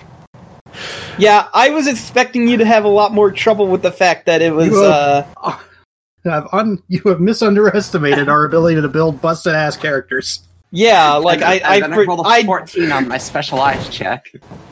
Yeah, 1.16 1.48
I 1.54 1.70
was 1.70 1.86
expecting 1.86 2.48
you 2.48 2.58
to 2.58 2.64
have 2.66 2.84
a 2.84 2.88
lot 2.88 3.12
more 3.14 3.30
trouble 3.30 3.68
with 3.68 3.80
the 3.80 3.92
fact 3.92 4.26
that 4.26 4.42
it 4.42 4.52
was 4.52 4.68
You 4.68 4.84
uh 4.84 5.22
have- 5.22 5.64
I've 6.30 6.46
un- 6.52 6.82
you 6.88 7.00
have 7.06 7.20
misunderestimated 7.20 8.28
our 8.28 8.44
ability 8.44 8.80
to 8.80 8.88
build 8.88 9.20
busted 9.20 9.54
ass 9.54 9.76
characters. 9.76 10.42
yeah, 10.70 11.14
like 11.14 11.36
And 11.42 11.44
I 11.64 11.80
then- 11.80 11.92
I, 11.92 11.96
I 11.96 12.04
rolled 12.04 12.20
a 12.26 12.28
I 12.28 12.44
14 12.44 12.92
on 12.92 13.08
my 13.08 13.18
specialized 13.18 13.92
check. 13.92 14.26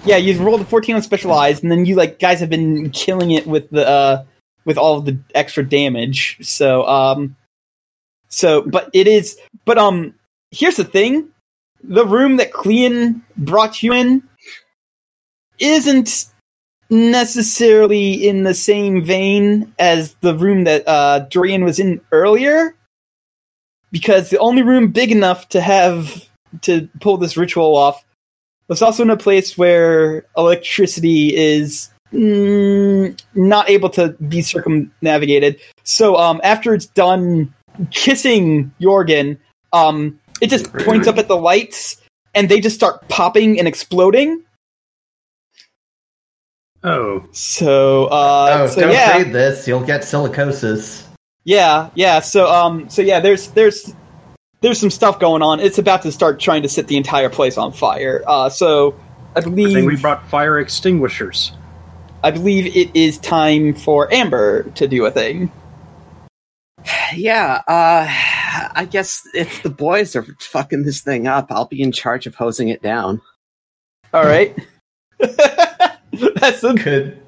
yeah, 0.04 0.16
you 0.16 0.40
rolled 0.42 0.60
a 0.60 0.64
14 0.64 0.96
on 0.96 1.02
specialized 1.02 1.62
and 1.62 1.70
then 1.72 1.84
you 1.86 1.94
like 1.96 2.18
guys 2.18 2.40
have 2.40 2.50
been 2.50 2.90
killing 2.90 3.30
it 3.30 3.46
with 3.46 3.70
the 3.70 3.86
uh 3.88 4.24
with 4.64 4.78
all 4.78 4.96
of 4.98 5.04
the 5.04 5.18
extra 5.34 5.62
damage. 5.68 6.38
So 6.42 6.86
um 6.86 7.36
so 8.28 8.62
but 8.62 8.90
it 8.92 9.06
is 9.06 9.38
but 9.64 9.78
um 9.78 10.14
here's 10.50 10.76
the 10.76 10.84
thing. 10.84 11.28
The 11.82 12.06
room 12.06 12.38
that 12.38 12.50
Clean 12.52 13.22
brought 13.36 13.82
you 13.82 13.92
in 13.92 14.22
isn't 15.58 16.26
necessarily 16.90 18.12
in 18.12 18.44
the 18.44 18.54
same 18.54 19.04
vein 19.04 19.72
as 19.78 20.14
the 20.20 20.36
room 20.36 20.64
that 20.64 20.86
uh 20.86 21.20
Dorian 21.30 21.64
was 21.64 21.78
in 21.78 22.00
earlier. 22.12 22.74
Because 23.90 24.30
the 24.30 24.38
only 24.38 24.62
room 24.62 24.90
big 24.90 25.12
enough 25.12 25.48
to 25.50 25.60
have 25.60 26.28
to 26.62 26.88
pull 27.00 27.16
this 27.16 27.36
ritual 27.36 27.76
off 27.76 28.04
was 28.68 28.82
also 28.82 29.02
in 29.02 29.10
a 29.10 29.16
place 29.16 29.56
where 29.56 30.24
electricity 30.36 31.34
is 31.34 31.90
mm, 32.12 33.18
not 33.34 33.68
able 33.68 33.90
to 33.90 34.10
be 34.28 34.42
circumnavigated. 34.42 35.60
So 35.82 36.16
um, 36.16 36.40
after 36.42 36.74
it's 36.74 36.86
done 36.86 37.52
kissing 37.90 38.72
Jorgen, 38.80 39.38
um, 39.72 40.18
it 40.40 40.48
just 40.48 40.72
points 40.72 41.06
up 41.06 41.18
at 41.18 41.28
the 41.28 41.36
lights 41.36 42.00
and 42.34 42.48
they 42.48 42.60
just 42.60 42.76
start 42.76 43.06
popping 43.08 43.58
and 43.58 43.68
exploding. 43.68 44.42
Oh, 46.84 47.24
So, 47.32 48.06
uh, 48.06 48.58
Oh, 48.60 48.66
so 48.66 48.82
don't 48.82 48.92
yeah, 48.92 49.16
read 49.16 49.32
this. 49.32 49.66
You'll 49.66 49.84
get 49.84 50.02
silicosis. 50.02 51.04
yeah, 51.44 51.88
yeah. 51.94 52.20
So, 52.20 52.46
um, 52.50 52.88
so 52.90 53.00
yeah, 53.02 53.20
there's 53.20 53.48
there's 53.48 53.94
there's 54.60 54.78
some 54.78 54.90
stuff 54.90 55.18
going 55.18 55.40
on. 55.42 55.60
It's 55.60 55.78
about 55.78 56.02
to 56.02 56.12
start 56.12 56.40
trying 56.40 56.62
to 56.62 56.68
set 56.68 56.86
the 56.86 56.96
entire 56.96 57.30
place 57.30 57.56
on 57.56 57.72
fire. 57.72 58.22
Uh, 58.26 58.48
so 58.50 58.94
I 59.34 59.38
I 59.38 59.42
think 59.42 59.56
believe 59.56 59.84
we 59.86 59.96
brought 59.96 60.28
fire 60.28 60.58
extinguishers. 60.58 61.52
I 62.22 62.30
believe 62.30 62.74
it 62.76 62.94
is 62.94 63.18
time 63.18 63.74
for 63.74 64.12
Amber 64.12 64.64
to 64.74 64.86
do 64.86 65.04
a 65.06 65.10
thing. 65.10 65.50
Yeah, 67.14 67.62
uh, 67.66 68.06
I 68.74 68.86
guess 68.90 69.26
if 69.34 69.62
the 69.62 69.70
boys 69.70 70.14
are 70.16 70.24
fucking 70.40 70.84
this 70.84 71.00
thing 71.00 71.26
up, 71.26 71.46
I'll 71.50 71.64
be 71.66 71.80
in 71.82 71.92
charge 71.92 72.26
of 72.26 72.34
hosing 72.34 72.68
it 72.68 72.82
down. 72.82 73.22
All 74.12 74.24
right. 74.24 74.54
That's 76.36 76.62
a, 76.64 76.74
Good. 76.74 77.20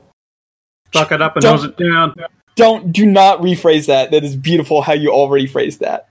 Fuck 0.92 1.12
it 1.12 1.20
up 1.22 1.36
and 1.36 1.42
Don't- 1.42 1.56
hose 1.58 1.64
it 1.66 1.76
down. 1.76 2.14
don't 2.56 2.92
do 2.92 3.04
not 3.04 3.40
rephrase 3.40 3.86
that. 3.86 4.10
That 4.12 4.24
is 4.24 4.34
beautiful 4.36 4.80
how 4.82 4.94
you 4.94 5.10
already 5.10 5.46
phrased 5.46 5.80
that. 5.80 6.08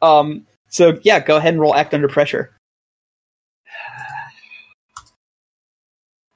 Um. 0.00 0.46
So 0.68 0.98
yeah, 1.02 1.20
go 1.20 1.36
ahead 1.36 1.52
and 1.54 1.60
roll 1.60 1.74
act 1.74 1.94
under 1.94 2.08
pressure. 2.08 2.50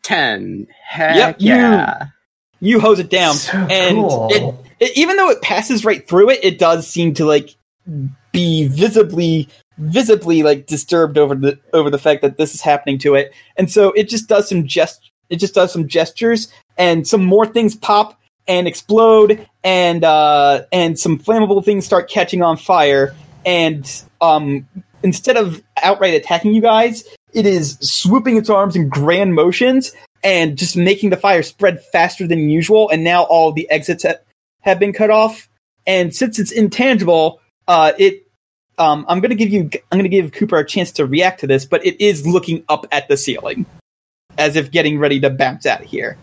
10. 0.02 0.68
Heck 0.84 1.16
Yep, 1.16 1.36
you- 1.40 1.46
yeah. 1.48 2.06
You 2.60 2.80
hose 2.80 2.98
it 2.98 3.10
down, 3.10 3.34
So 3.34 3.52
and 3.58 3.96
cool. 3.98 4.28
it, 4.30 4.54
it, 4.80 4.96
even 4.96 5.16
though 5.16 5.28
it 5.28 5.42
passes 5.42 5.84
right 5.84 6.06
through 6.08 6.30
it, 6.30 6.40
it 6.42 6.58
does 6.58 6.86
seem 6.86 7.12
to 7.14 7.26
like 7.26 7.54
be 8.32 8.66
visibly, 8.68 9.48
visibly 9.76 10.42
like 10.42 10.66
disturbed 10.66 11.18
over 11.18 11.34
the 11.34 11.58
over 11.74 11.90
the 11.90 11.98
fact 11.98 12.22
that 12.22 12.38
this 12.38 12.54
is 12.54 12.62
happening 12.62 12.96
to 13.00 13.14
it, 13.14 13.34
and 13.58 13.70
so 13.70 13.92
it 13.92 14.08
just 14.08 14.26
does 14.26 14.48
some 14.48 14.66
gest, 14.66 15.10
it 15.30 15.36
just 15.36 15.54
does 15.54 15.72
some 15.72 15.88
gestures, 15.88 16.52
and 16.76 17.06
some 17.06 17.24
more 17.24 17.46
things 17.46 17.74
pop 17.74 18.18
and 18.48 18.68
explode, 18.68 19.46
and 19.64 20.04
uh, 20.04 20.62
and 20.72 20.98
some 20.98 21.18
flammable 21.18 21.64
things 21.64 21.84
start 21.84 22.08
catching 22.08 22.42
on 22.42 22.56
fire, 22.56 23.14
and 23.44 24.02
um, 24.20 24.66
instead 25.02 25.36
of 25.36 25.62
outright 25.82 26.14
attacking 26.14 26.52
you 26.52 26.60
guys, 26.60 27.04
it 27.32 27.46
is 27.46 27.78
swooping 27.80 28.36
its 28.36 28.50
arms 28.50 28.76
in 28.76 28.88
grand 28.88 29.34
motions 29.34 29.92
and 30.24 30.58
just 30.58 30.76
making 30.76 31.10
the 31.10 31.16
fire 31.16 31.42
spread 31.42 31.82
faster 31.92 32.26
than 32.26 32.50
usual. 32.50 32.88
And 32.90 33.04
now 33.04 33.24
all 33.24 33.52
the 33.52 33.70
exits 33.70 34.02
ha- 34.02 34.14
have 34.62 34.78
been 34.78 34.92
cut 34.92 35.10
off. 35.10 35.48
And 35.86 36.14
since 36.14 36.38
it's 36.38 36.50
intangible, 36.50 37.40
uh, 37.68 37.92
it 37.98 38.26
um, 38.78 39.06
I'm 39.08 39.20
gonna 39.20 39.36
give 39.36 39.50
you 39.50 39.70
I'm 39.92 39.98
gonna 39.98 40.08
give 40.08 40.32
Cooper 40.32 40.56
a 40.56 40.66
chance 40.66 40.92
to 40.92 41.06
react 41.06 41.40
to 41.40 41.46
this, 41.46 41.64
but 41.64 41.84
it 41.86 42.02
is 42.02 42.26
looking 42.26 42.64
up 42.68 42.86
at 42.90 43.08
the 43.08 43.16
ceiling 43.16 43.66
as 44.38 44.56
if 44.56 44.70
getting 44.70 44.98
ready 44.98 45.20
to 45.20 45.30
bounce 45.30 45.66
out 45.66 45.80
of 45.80 45.86
here. 45.86 46.16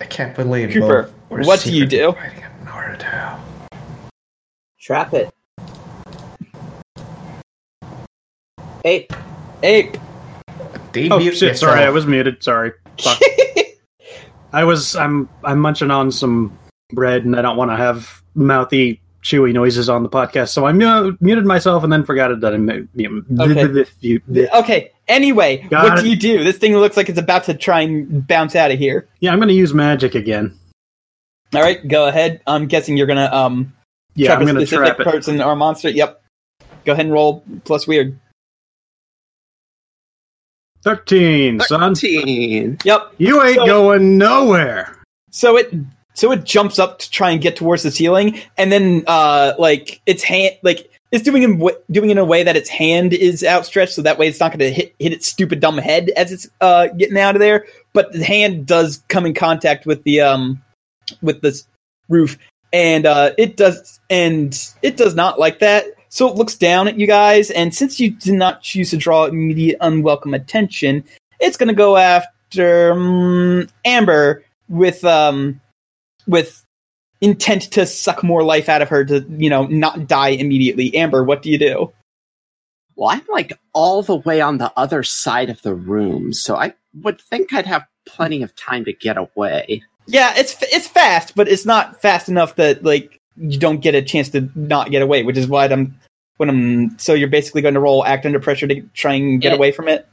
I 0.00 0.04
can't 0.04 0.34
believe 0.34 0.70
Cooper, 0.70 1.10
both 1.30 1.46
what 1.46 1.60
do 1.60 1.72
you 1.74 1.86
do? 1.86 2.12
fighting 2.12 2.38
in 2.42 2.66
Naruto. 2.66 3.38
Trap 4.80 5.14
it. 5.14 5.30
Eight. 8.84 9.10
Ape. 9.62 9.96
Demute 10.92 11.10
Oh 11.10 11.18
shit! 11.18 11.26
yourself. 11.26 11.56
Sorry, 11.56 11.80
I 11.84 11.90
was 11.90 12.06
muted. 12.06 12.42
Sorry. 12.42 12.72
I 14.52 14.62
was. 14.64 14.94
I'm. 14.94 15.28
I'm 15.42 15.58
munching 15.58 15.90
on 15.90 16.12
some 16.12 16.56
bread, 16.92 17.24
and 17.24 17.34
I 17.34 17.42
don't 17.42 17.56
want 17.56 17.70
to 17.70 17.76
have 17.76 18.22
mouthy, 18.34 19.00
chewy 19.22 19.52
noises 19.52 19.88
on 19.88 20.02
the 20.02 20.08
podcast, 20.08 20.50
so 20.50 20.66
I 20.66 20.72
mu- 20.72 21.16
muted 21.20 21.46
myself 21.46 21.82
and 21.82 21.92
then 21.92 22.04
forgot 22.04 22.38
that 22.40 22.54
I 22.54 22.58
mu- 22.58 22.86
mu- 22.94 23.22
Okay. 23.40 23.84
mu- 24.28 24.46
okay. 24.54 24.90
Anyway, 25.08 25.58
Got 25.68 25.84
what 25.84 25.98
it. 25.98 26.02
do 26.02 26.08
you 26.10 26.16
do? 26.16 26.42
This 26.44 26.56
thing 26.58 26.74
looks 26.76 26.96
like 26.96 27.08
it's 27.08 27.18
about 27.18 27.44
to 27.44 27.54
try 27.54 27.80
and 27.82 28.26
bounce 28.26 28.56
out 28.56 28.70
of 28.70 28.78
here. 28.78 29.06
Yeah, 29.20 29.32
I'm 29.32 29.38
going 29.38 29.48
to 29.48 29.54
use 29.54 29.74
magic 29.74 30.14
again. 30.14 30.54
All 31.54 31.60
right, 31.62 31.86
go 31.86 32.08
ahead. 32.08 32.40
I'm 32.46 32.66
guessing 32.66 32.96
you're 32.96 33.06
gonna 33.06 33.30
um 33.32 33.72
Yeah, 34.14 34.28
trap 34.28 34.38
I'm 34.40 34.44
going 34.46 34.56
to 34.56 34.66
specific 34.66 34.96
trap 34.96 35.00
it. 35.00 35.04
person 35.10 35.40
or 35.40 35.54
monster. 35.54 35.88
Yep. 35.90 36.20
Go 36.84 36.92
ahead 36.92 37.04
and 37.06 37.12
roll 37.12 37.44
plus 37.64 37.86
weird. 37.86 38.18
Thirteen, 40.82 41.60
son. 41.60 41.94
13. 41.94 42.78
Yep. 42.84 43.14
You 43.18 43.42
ain't 43.42 43.56
So- 43.56 43.66
going 43.66 44.18
nowhere. 44.18 44.96
So 45.30 45.56
it 45.56 45.72
so 46.14 46.30
it 46.32 46.44
jumps 46.44 46.78
up 46.78 46.98
to 47.00 47.10
try 47.10 47.30
and 47.30 47.40
get 47.40 47.56
towards 47.56 47.82
the 47.82 47.90
ceiling, 47.90 48.40
and 48.56 48.70
then 48.70 49.02
uh 49.06 49.54
like 49.58 50.00
its 50.06 50.22
hand 50.22 50.56
like 50.62 50.90
it's 51.14 51.22
doing 51.22 51.44
in 51.44 51.58
w- 51.58 51.78
doing 51.92 52.10
it 52.10 52.12
in 52.12 52.18
a 52.18 52.24
way 52.24 52.42
that 52.42 52.56
its 52.56 52.68
hand 52.68 53.14
is 53.14 53.44
outstretched, 53.44 53.94
so 53.94 54.02
that 54.02 54.18
way 54.18 54.26
it's 54.26 54.40
not 54.40 54.50
going 54.50 54.58
to 54.58 54.70
hit 54.72 54.94
hit 54.98 55.12
its 55.12 55.28
stupid 55.28 55.60
dumb 55.60 55.78
head 55.78 56.10
as 56.16 56.32
it's 56.32 56.48
uh 56.60 56.88
getting 56.88 57.16
out 57.16 57.36
of 57.36 57.40
there. 57.40 57.66
But 57.92 58.12
the 58.12 58.24
hand 58.24 58.66
does 58.66 59.02
come 59.08 59.24
in 59.24 59.32
contact 59.32 59.86
with 59.86 60.02
the 60.02 60.20
um 60.20 60.60
with 61.22 61.40
this 61.40 61.66
roof, 62.08 62.36
and 62.72 63.06
uh 63.06 63.30
it 63.38 63.56
does 63.56 64.00
and 64.10 64.58
it 64.82 64.96
does 64.96 65.14
not 65.14 65.38
like 65.38 65.60
that. 65.60 65.84
so 66.08 66.28
it 66.28 66.34
looks 66.34 66.56
down 66.56 66.88
at 66.88 66.98
you 66.98 67.06
guys, 67.06 67.50
and 67.52 67.74
since 67.74 68.00
you 68.00 68.10
did 68.10 68.34
not 68.34 68.62
choose 68.62 68.90
to 68.90 68.96
draw 68.96 69.24
immediate 69.26 69.78
unwelcome 69.80 70.34
attention, 70.34 71.04
it's 71.40 71.56
going 71.56 71.68
to 71.68 71.74
go 71.74 71.96
after 71.96 72.92
um, 72.92 73.68
Amber 73.84 74.44
with 74.68 75.04
um 75.04 75.60
with 76.26 76.63
intent 77.24 77.62
to 77.72 77.86
suck 77.86 78.22
more 78.22 78.42
life 78.44 78.68
out 78.68 78.82
of 78.82 78.88
her 78.90 79.04
to 79.04 79.24
you 79.30 79.50
know 79.50 79.64
not 79.64 80.06
die 80.06 80.28
immediately. 80.30 80.94
Amber, 80.96 81.24
what 81.24 81.42
do 81.42 81.50
you 81.50 81.58
do? 81.58 81.92
Well, 82.96 83.08
I'm 83.10 83.22
like 83.28 83.52
all 83.72 84.02
the 84.02 84.16
way 84.16 84.40
on 84.40 84.58
the 84.58 84.72
other 84.76 85.02
side 85.02 85.50
of 85.50 85.60
the 85.62 85.74
room, 85.74 86.32
so 86.32 86.54
I 86.56 86.74
would 87.02 87.20
think 87.20 87.52
I'd 87.52 87.66
have 87.66 87.84
plenty 88.06 88.42
of 88.42 88.54
time 88.54 88.84
to 88.84 88.92
get 88.92 89.16
away. 89.16 89.82
Yeah, 90.06 90.32
it's 90.36 90.56
it's 90.62 90.86
fast, 90.86 91.34
but 91.34 91.48
it's 91.48 91.64
not 91.66 92.00
fast 92.00 92.28
enough 92.28 92.56
that 92.56 92.84
like 92.84 93.20
you 93.36 93.58
don't 93.58 93.80
get 93.80 93.94
a 93.96 94.02
chance 94.02 94.28
to 94.30 94.48
not 94.54 94.90
get 94.90 95.02
away, 95.02 95.24
which 95.24 95.36
is 95.38 95.48
why 95.48 95.64
I'm 95.66 95.98
when 96.36 96.48
I'm 96.48 96.98
so 96.98 97.14
you're 97.14 97.28
basically 97.28 97.62
going 97.62 97.74
to 97.74 97.80
roll 97.80 98.04
act 98.04 98.26
under 98.26 98.38
pressure 98.38 98.66
to 98.68 98.82
try 98.94 99.14
and 99.14 99.40
get 99.40 99.50
Yeah. 99.52 99.56
away 99.56 99.72
from 99.72 99.88
it. 99.88 100.06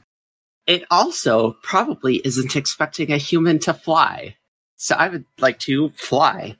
It 0.66 0.84
also 0.90 1.56
probably 1.62 2.16
isn't 2.24 2.56
expecting 2.56 3.12
a 3.12 3.16
human 3.16 3.58
to 3.60 3.74
fly, 3.74 4.36
so 4.76 4.94
I 4.96 5.08
would 5.08 5.24
like 5.38 5.58
to 5.60 5.90
fly. 5.90 6.56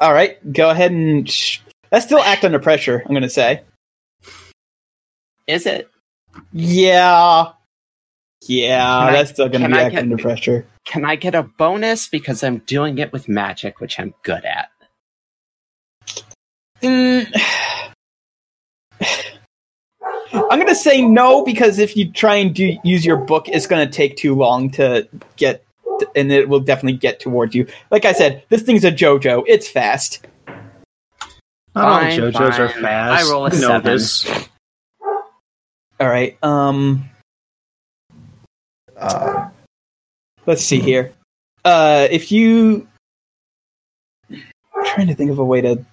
All 0.00 0.12
right, 0.12 0.38
go 0.52 0.70
ahead 0.70 0.92
and 0.92 1.28
sh- 1.28 1.58
that's 1.90 2.04
still 2.06 2.20
act 2.20 2.44
under 2.44 2.58
pressure. 2.58 3.02
I'm 3.04 3.10
going 3.10 3.22
to 3.22 3.28
say, 3.30 3.62
Is 5.46 5.66
it? 5.66 5.90
yeah, 6.52 7.52
yeah, 8.46 8.78
Can 8.78 9.08
I- 9.08 9.12
that's 9.12 9.30
still 9.30 9.48
going 9.48 9.62
to 9.62 9.68
be 9.68 9.74
I 9.74 9.82
act 9.82 9.92
get- 9.92 10.02
under 10.02 10.16
pressure. 10.18 10.66
Can 10.84 11.04
I 11.04 11.16
get 11.16 11.34
a 11.34 11.42
bonus 11.42 12.08
because 12.08 12.42
I'm 12.42 12.58
doing 12.58 12.98
it 12.98 13.12
with 13.12 13.28
magic, 13.28 13.80
which 13.80 13.98
I'm 14.00 14.14
good 14.22 14.44
at? 14.44 14.68
Mm. 16.82 17.26
I'm 20.32 20.58
gonna 20.58 20.74
say 20.74 21.02
no 21.02 21.44
because 21.44 21.78
if 21.78 21.96
you 21.96 22.10
try 22.12 22.36
and 22.36 22.54
do 22.54 22.76
use 22.84 23.04
your 23.04 23.16
book, 23.16 23.48
it's 23.48 23.66
gonna 23.66 23.88
take 23.90 24.16
too 24.16 24.34
long 24.34 24.70
to 24.72 25.08
get, 25.36 25.64
and 26.16 26.30
it 26.32 26.48
will 26.48 26.60
definitely 26.60 26.98
get 26.98 27.20
towards 27.20 27.54
you. 27.54 27.66
Like 27.90 28.04
I 28.04 28.12
said, 28.12 28.44
this 28.48 28.62
thing's 28.62 28.84
a 28.84 28.92
JoJo. 28.92 29.44
It's 29.46 29.68
fast. 29.68 30.26
Not 31.74 31.84
all 31.84 32.00
Fine, 32.00 32.18
JoJo's 32.18 32.58
are 32.58 32.68
fast. 32.68 33.26
I 33.26 33.30
roll 33.30 33.46
a 33.46 33.50
You 33.54 33.60
know 33.60 33.68
seven. 33.68 33.82
this. 33.92 34.48
All 36.00 36.08
right. 36.08 36.36
Um, 36.42 37.08
Uh, 38.96 39.48
let's 40.46 40.62
see 40.64 40.80
here. 40.80 41.12
Uh, 41.64 42.08
if 42.10 42.32
you, 42.32 42.88
I'm 44.30 44.84
trying 44.86 45.06
to 45.08 45.14
think 45.14 45.30
of 45.30 45.38
a 45.38 45.44
way 45.44 45.60
to. 45.60 45.84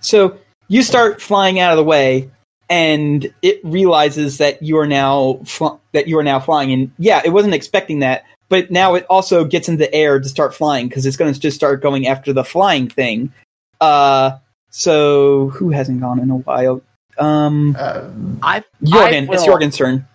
So 0.00 0.38
you 0.68 0.82
start 0.82 1.20
flying 1.22 1.58
out 1.58 1.72
of 1.72 1.78
the 1.78 1.84
way, 1.84 2.30
and 2.70 3.32
it 3.42 3.60
realizes 3.64 4.38
that 4.38 4.62
you 4.62 4.78
are 4.78 4.86
now 4.86 5.40
fl- 5.44 5.76
that 5.92 6.08
you 6.08 6.18
are 6.18 6.22
now 6.22 6.40
flying. 6.40 6.72
And 6.72 6.90
yeah, 6.98 7.20
it 7.24 7.30
wasn't 7.30 7.54
expecting 7.54 8.00
that, 8.00 8.24
but 8.48 8.70
now 8.70 8.94
it 8.94 9.06
also 9.10 9.44
gets 9.44 9.68
into 9.68 9.78
the 9.78 9.94
air 9.94 10.20
to 10.20 10.28
start 10.28 10.54
flying 10.54 10.88
because 10.88 11.04
it's 11.06 11.16
going 11.16 11.32
to 11.32 11.38
just 11.38 11.56
start 11.56 11.82
going 11.82 12.06
after 12.06 12.32
the 12.32 12.44
flying 12.44 12.88
thing. 12.88 13.32
Uh, 13.80 14.38
so 14.70 15.48
who 15.50 15.70
hasn't 15.70 16.00
gone 16.00 16.18
in 16.18 16.30
a 16.30 16.36
while? 16.36 16.82
Um, 17.18 17.76
uh, 17.78 18.08
I 18.42 18.64
Jorgen, 18.82 19.28
I 19.28 19.34
it's 19.34 19.44
Jorgen's 19.44 19.76
turn. 19.76 20.06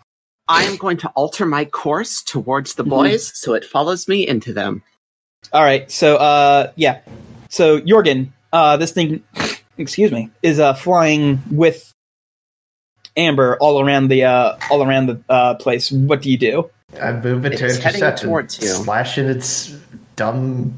I 0.48 0.64
am 0.64 0.78
going 0.78 0.98
to 0.98 1.10
alter 1.10 1.46
my 1.46 1.66
course 1.66 2.24
towards 2.24 2.76
the 2.76 2.84
Mhm. 2.86 2.90
boys 2.90 3.38
so 3.38 3.54
it 3.54 3.66
follows 3.66 4.08
me 4.08 4.26
into 4.28 4.54
them. 4.54 4.82
All 5.54 5.62
right. 5.64 5.90
So, 5.92 6.16
uh, 6.16 6.72
yeah. 6.76 7.00
So, 7.50 7.80
Jorgen, 7.82 8.30
uh, 8.54 8.78
this 8.78 8.92
thing, 8.92 9.24
excuse 9.78 10.12
me, 10.12 10.30
is 10.42 10.60
uh 10.60 10.74
flying 10.74 11.42
with 11.52 11.92
Amber 13.18 13.58
all 13.60 13.82
around 13.82 14.08
the 14.10 14.24
uh 14.24 14.58
all 14.72 14.84
around 14.84 15.08
the 15.08 15.22
uh 15.30 15.56
place. 15.56 15.92
What 15.92 16.22
do 16.22 16.30
you 16.32 16.38
do? 16.38 16.70
I 17.02 17.12
move 17.14 17.46
it 17.46 17.58
to 17.58 17.66
It's 17.66 17.78
heading 17.78 18.00
intercept 18.02 18.22
towards 18.22 18.56
and 18.60 18.64
you. 18.64 18.70
slash 18.70 19.18
in 19.18 19.28
its 19.30 19.76
dumb 20.16 20.74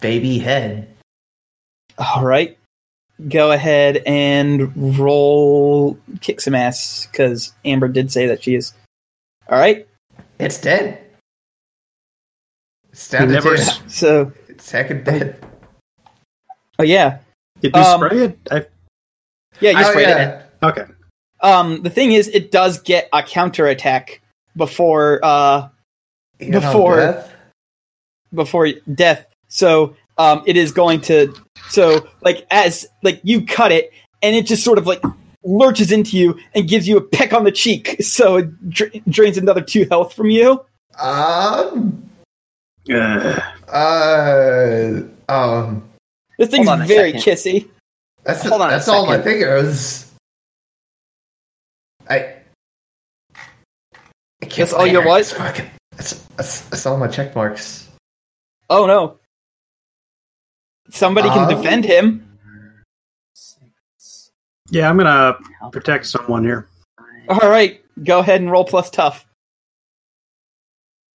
baby 0.00 0.38
head. 0.38 0.88
All 1.98 2.24
right. 2.24 2.56
Go 3.28 3.52
ahead 3.52 4.02
and 4.06 4.98
roll 4.98 5.98
kick 6.22 6.40
some 6.40 6.54
ass 6.54 7.06
because 7.10 7.52
Amber 7.66 7.88
did 7.88 8.10
say 8.10 8.26
that 8.28 8.42
she 8.42 8.54
is. 8.54 8.72
All 9.50 9.58
right. 9.58 9.86
It's 10.38 10.58
dead. 10.58 10.98
It's 12.90 13.08
down 13.10 13.26
to 13.28 13.32
Never 13.34 13.56
two. 13.56 13.62
So, 13.88 14.32
Second 14.58 15.04
dead. 15.04 15.44
oh 16.78 16.82
yeah, 16.82 17.18
Did 17.60 17.74
you 17.76 17.82
Um, 17.82 18.00
spray 18.00 18.18
it? 18.24 18.38
I, 18.50 18.66
yeah, 19.60 19.70
you 19.72 19.76
Oh, 19.84 19.90
sprayed 19.90 20.08
it. 20.08 20.42
okay. 20.62 20.84
Um, 21.42 21.82
the 21.82 21.90
thing 21.90 22.12
is, 22.12 22.28
it 22.28 22.50
does 22.50 22.80
get 22.80 23.08
a 23.12 23.22
counter 23.22 23.66
attack 23.66 24.20
before 24.56 25.20
uh 25.24 25.68
You 26.38 26.50
know, 26.50 26.60
Before- 26.60 26.96
death? 26.96 27.32
before 28.34 28.68
death. 28.94 29.26
So 29.48 29.96
um, 30.18 30.42
it 30.46 30.56
is 30.56 30.70
going 30.72 31.00
to 31.02 31.34
so 31.68 32.06
like 32.22 32.46
as 32.50 32.86
like 33.02 33.20
you 33.24 33.44
cut 33.46 33.72
it 33.72 33.90
and 34.22 34.36
it 34.36 34.46
just 34.46 34.62
sort 34.62 34.78
of 34.78 34.86
like 34.86 35.02
lurches 35.42 35.90
into 35.90 36.16
you 36.16 36.38
and 36.54 36.68
gives 36.68 36.86
you 36.86 36.96
a 36.96 37.00
peck 37.00 37.32
on 37.32 37.44
the 37.44 37.50
cheek. 37.52 37.96
So 38.02 38.36
it 38.36 38.70
dra- 38.70 38.90
drains 39.08 39.38
another 39.38 39.62
two 39.62 39.86
health 39.90 40.12
from 40.14 40.30
you. 40.30 40.64
Um. 40.98 42.08
Ugh. 42.92 43.42
Uh. 43.68 45.02
Um. 45.28 45.88
This 46.38 46.48
thing's 46.50 46.68
very 46.86 47.18
second. 47.18 47.20
kissy. 47.22 47.68
That's 48.24 48.42
Hold 48.46 48.62
on 48.62 48.68
a 48.68 48.72
that's 48.72 48.88
all 48.88 49.06
my 49.06 49.16
second. 49.16 49.24
fingers. 49.32 50.09
I. 52.10 52.34
I 54.42 54.46
can't 54.46 54.56
That's 54.56 54.72
all 54.72 54.80
play 54.80 54.92
your 54.92 55.02
her. 55.02 55.08
what? 55.08 55.20
It's 55.20 55.32
fucking- 55.32 55.70
That's, 55.92 56.12
that's, 56.36 56.60
that's 56.62 56.86
all 56.86 56.96
my 56.96 57.06
check 57.08 57.34
marks. 57.36 57.88
Oh 58.68 58.86
no! 58.86 59.18
Somebody 60.90 61.28
can 61.28 61.50
Um, 61.52 61.56
defend 61.62 61.84
him. 61.84 62.26
Yeah, 64.70 64.88
I'm 64.88 64.96
gonna 64.96 65.36
protect 65.72 66.06
someone 66.06 66.44
here. 66.44 66.68
All 67.28 67.48
right, 67.50 67.82
go 68.04 68.20
ahead 68.20 68.40
and 68.40 68.50
roll 68.50 68.64
plus 68.64 68.88
tough. 68.90 69.26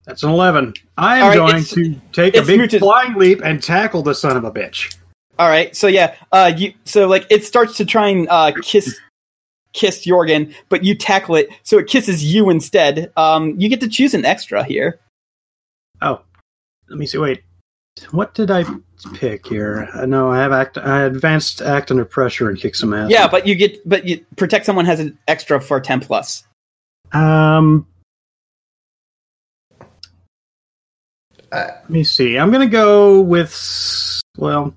That's 0.06 0.22
an 0.24 0.30
eleven. 0.30 0.74
I 0.98 1.18
am 1.18 1.24
All 1.24 1.30
right, 1.30 1.36
going 1.52 1.64
to 1.64 2.00
take 2.12 2.36
a 2.36 2.42
big 2.44 2.58
muted. 2.60 2.80
flying 2.80 3.16
leap 3.16 3.42
and 3.44 3.62
tackle 3.64 4.04
the 4.04 4.14
son 4.14 4.38
of 4.38 4.44
a 4.44 4.52
bitch. 4.52 4.96
All 5.40 5.48
right, 5.50 5.76
so 5.76 5.88
yeah, 5.88 6.16
uh, 6.32 6.52
you 6.56 6.74
so 6.84 7.08
like 7.08 7.26
it 7.30 7.44
starts 7.46 7.76
to 7.78 7.86
try 7.86 8.10
and 8.10 8.28
uh, 8.30 8.52
kiss 8.62 9.00
kiss 9.76 10.06
Jorgen, 10.06 10.52
but 10.70 10.84
you 10.84 10.96
tackle 10.96 11.36
it, 11.36 11.50
so 11.62 11.78
it 11.78 11.88
kisses 11.88 12.24
you 12.24 12.50
instead. 12.50 13.12
Um, 13.16 13.60
you 13.60 13.70
get 13.70 13.82
to 13.82 13.88
choose 13.88 14.16
an 14.16 14.26
extra 14.26 14.64
here. 14.64 15.00
Oh, 16.02 16.22
let 16.90 16.98
me 16.98 17.06
see. 17.06 17.20
Wait, 17.20 17.44
what 18.12 18.34
did 18.34 18.50
I 18.50 18.66
pick 19.14 19.46
here? 19.46 19.88
I 19.94 20.06
know 20.06 20.32
I 20.32 20.40
have 20.40 20.52
act. 20.52 20.78
I 20.78 21.04
advanced 21.04 21.62
act 21.62 21.92
under 21.92 22.06
pressure 22.06 22.50
and 22.50 22.60
kick 22.60 22.76
some 22.76 22.94
ass. 22.94 23.12
Yeah, 23.12 23.28
but 23.28 23.46
you 23.46 23.56
get 23.56 23.88
but 23.88 24.08
you 24.08 24.26
protect 24.38 24.66
someone 24.66 24.86
has 24.86 25.00
an 25.00 25.18
extra 25.28 25.62
for 25.62 25.80
ten 25.80 26.00
plus. 26.00 26.44
Um. 27.12 27.86
Uh, 31.52 31.68
Let 31.68 31.90
me 31.90 32.04
see. 32.04 32.38
I'm 32.38 32.52
gonna 32.52 32.66
go 32.66 33.22
with 33.22 34.22
well. 34.38 34.74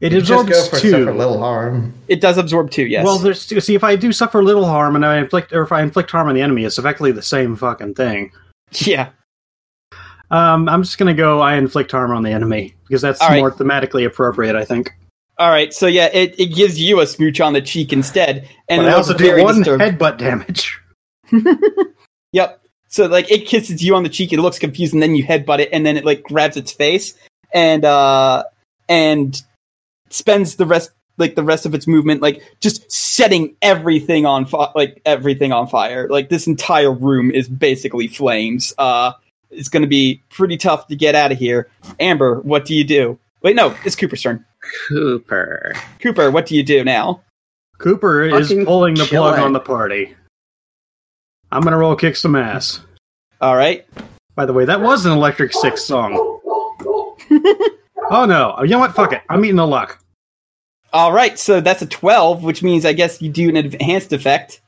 It 0.00 0.12
you 0.12 0.20
just 0.20 0.30
absorbs 0.30 0.50
go 0.50 0.76
for 0.76 0.80
two. 0.82 0.90
suffer 0.90 1.12
little 1.14 1.38
harm. 1.38 1.92
It 2.08 2.20
does 2.20 2.38
absorb 2.38 2.70
two. 2.70 2.86
Yes. 2.86 3.04
Well, 3.04 3.18
there's 3.18 3.46
two. 3.46 3.60
See, 3.60 3.74
if 3.74 3.84
I 3.84 3.96
do 3.96 4.12
suffer 4.12 4.42
little 4.42 4.64
harm 4.64 4.96
and 4.96 5.04
I 5.04 5.18
inflict, 5.18 5.52
or 5.52 5.62
if 5.62 5.72
I 5.72 5.82
inflict 5.82 6.10
harm 6.10 6.28
on 6.28 6.34
the 6.34 6.40
enemy, 6.40 6.64
it's 6.64 6.78
effectively 6.78 7.12
the 7.12 7.22
same 7.22 7.54
fucking 7.54 7.94
thing. 7.94 8.32
yeah. 8.72 9.10
Um, 10.30 10.68
I'm 10.68 10.82
just 10.82 10.96
gonna 10.96 11.12
go. 11.14 11.40
I 11.40 11.56
inflict 11.56 11.92
harm 11.92 12.12
on 12.12 12.22
the 12.22 12.30
enemy 12.30 12.74
because 12.86 13.02
that's 13.02 13.20
All 13.20 13.28
right. 13.28 13.40
more 13.40 13.50
thematically 13.50 14.06
appropriate, 14.06 14.56
I 14.56 14.64
think. 14.64 14.92
All 15.38 15.50
right. 15.50 15.74
So 15.74 15.86
yeah, 15.86 16.06
it, 16.12 16.38
it 16.38 16.54
gives 16.54 16.80
you 16.80 17.00
a 17.00 17.06
smooch 17.06 17.40
on 17.40 17.52
the 17.52 17.60
cheek 17.60 17.92
instead, 17.92 18.48
and 18.68 18.80
but 18.82 18.86
it 18.86 18.90
I 18.90 18.92
also 18.94 19.12
do 19.14 19.24
very 19.24 19.42
one 19.42 19.58
disturbed. 19.58 19.82
headbutt 19.82 20.18
damage. 20.18 20.80
Yep. 22.32 22.60
So 22.88 23.06
like 23.06 23.30
it 23.30 23.46
kisses 23.46 23.82
you 23.82 23.94
on 23.96 24.02
the 24.02 24.08
cheek, 24.08 24.32
it 24.32 24.40
looks 24.40 24.58
confused, 24.58 24.92
and 24.94 25.02
then 25.02 25.14
you 25.14 25.24
headbutt 25.24 25.58
it, 25.60 25.68
and 25.72 25.84
then 25.84 25.96
it 25.96 26.04
like 26.04 26.22
grabs 26.22 26.56
its 26.56 26.72
face 26.72 27.14
and 27.52 27.84
uh 27.84 28.44
and 28.88 29.42
spends 30.10 30.56
the 30.56 30.66
rest 30.66 30.90
like 31.18 31.34
the 31.34 31.42
rest 31.42 31.66
of 31.66 31.74
its 31.74 31.86
movement 31.86 32.22
like 32.22 32.42
just 32.60 32.90
setting 32.90 33.54
everything 33.62 34.24
on 34.26 34.46
fi- 34.46 34.70
like 34.74 35.00
everything 35.04 35.52
on 35.52 35.66
fire. 35.66 36.08
Like 36.08 36.28
this 36.28 36.46
entire 36.46 36.92
room 36.92 37.30
is 37.30 37.48
basically 37.48 38.08
flames. 38.08 38.72
Uh 38.78 39.12
it's 39.52 39.68
going 39.68 39.82
to 39.82 39.88
be 39.88 40.22
pretty 40.30 40.56
tough 40.56 40.86
to 40.86 40.94
get 40.94 41.16
out 41.16 41.32
of 41.32 41.38
here. 41.38 41.68
Amber, 41.98 42.38
what 42.42 42.64
do 42.64 42.72
you 42.72 42.84
do? 42.84 43.18
Wait, 43.42 43.56
no, 43.56 43.74
it's 43.84 43.96
Cooper's 43.96 44.22
turn. 44.22 44.44
Cooper. 44.86 45.74
Cooper, 45.98 46.30
what 46.30 46.46
do 46.46 46.54
you 46.54 46.62
do 46.62 46.84
now? 46.84 47.20
Cooper 47.78 48.22
is 48.22 48.46
Fucking 48.48 48.64
pulling 48.64 48.94
the 48.94 49.06
plug 49.06 49.38
it. 49.38 49.42
on 49.42 49.52
the 49.52 49.58
party. 49.58 50.14
I'm 51.50 51.62
gonna 51.62 51.78
roll 51.78 51.96
kick 51.96 52.14
some 52.14 52.36
ass. 52.36 52.78
All 53.40 53.56
right. 53.56 53.84
By 54.36 54.46
the 54.46 54.52
way, 54.52 54.64
that 54.66 54.80
was 54.80 55.04
an 55.04 55.10
Electric 55.12 55.52
Six 55.52 55.82
song. 55.84 56.38
oh 58.10 58.26
no! 58.26 58.56
You 58.62 58.68
know 58.68 58.78
what? 58.80 58.94
Fuck 58.94 59.12
it. 59.12 59.22
I'm 59.28 59.44
eating 59.44 59.56
the 59.56 59.66
luck. 59.66 60.02
All 60.92 61.12
right, 61.12 61.38
so 61.38 61.60
that's 61.60 61.82
a 61.82 61.86
twelve, 61.86 62.42
which 62.42 62.62
means 62.62 62.84
I 62.84 62.92
guess 62.92 63.22
you 63.22 63.30
do 63.30 63.48
an 63.48 63.56
enhanced 63.56 64.12
effect. 64.12 64.60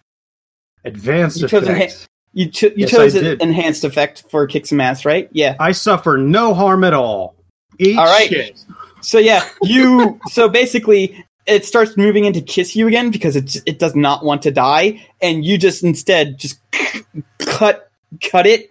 Advanced 0.84 1.40
You 1.40 1.48
chose 1.48 1.68
effects. 1.68 2.08
You 2.32 2.50
cho- 2.50 2.68
you 2.68 2.74
Yes, 2.76 2.90
chose 2.90 3.14
an 3.14 3.40
enhanced 3.40 3.84
effect 3.84 4.24
for 4.30 4.46
kick 4.46 4.66
some 4.66 4.80
ass, 4.80 5.04
right? 5.04 5.28
Yeah. 5.32 5.56
I 5.60 5.72
suffer 5.72 6.16
no 6.16 6.54
harm 6.54 6.82
at 6.82 6.94
all. 6.94 7.34
Eat 7.78 7.98
All 7.98 8.06
right. 8.06 8.28
shit. 8.28 8.64
So 9.02 9.18
yeah, 9.18 9.46
you. 9.62 10.18
so 10.30 10.48
basically, 10.48 11.24
it 11.46 11.64
starts 11.64 11.96
moving 11.96 12.24
in 12.24 12.32
to 12.32 12.40
kiss 12.40 12.74
you 12.74 12.86
again 12.88 13.10
because 13.10 13.36
it 13.36 13.56
it 13.66 13.78
does 13.78 13.94
not 13.94 14.24
want 14.24 14.42
to 14.42 14.50
die, 14.50 15.06
and 15.20 15.44
you 15.44 15.58
just 15.58 15.82
instead 15.82 16.38
just 16.38 16.58
cut 17.38 17.90
cut 18.22 18.46
it 18.46 18.70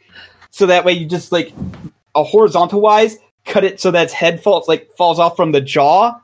so 0.51 0.67
that 0.67 0.85
way 0.85 0.93
you 0.93 1.07
just 1.07 1.31
like 1.31 1.53
a 2.15 2.23
horizontal 2.23 2.81
wise 2.81 3.17
cut 3.45 3.63
it 3.63 3.79
so 3.79 3.91
that 3.91 4.03
its 4.03 4.13
head 4.13 4.41
falls 4.41 4.67
like 4.67 4.89
falls 4.95 5.19
off 5.19 5.35
from 5.35 5.51
the 5.51 5.61
jaw, 5.61 6.19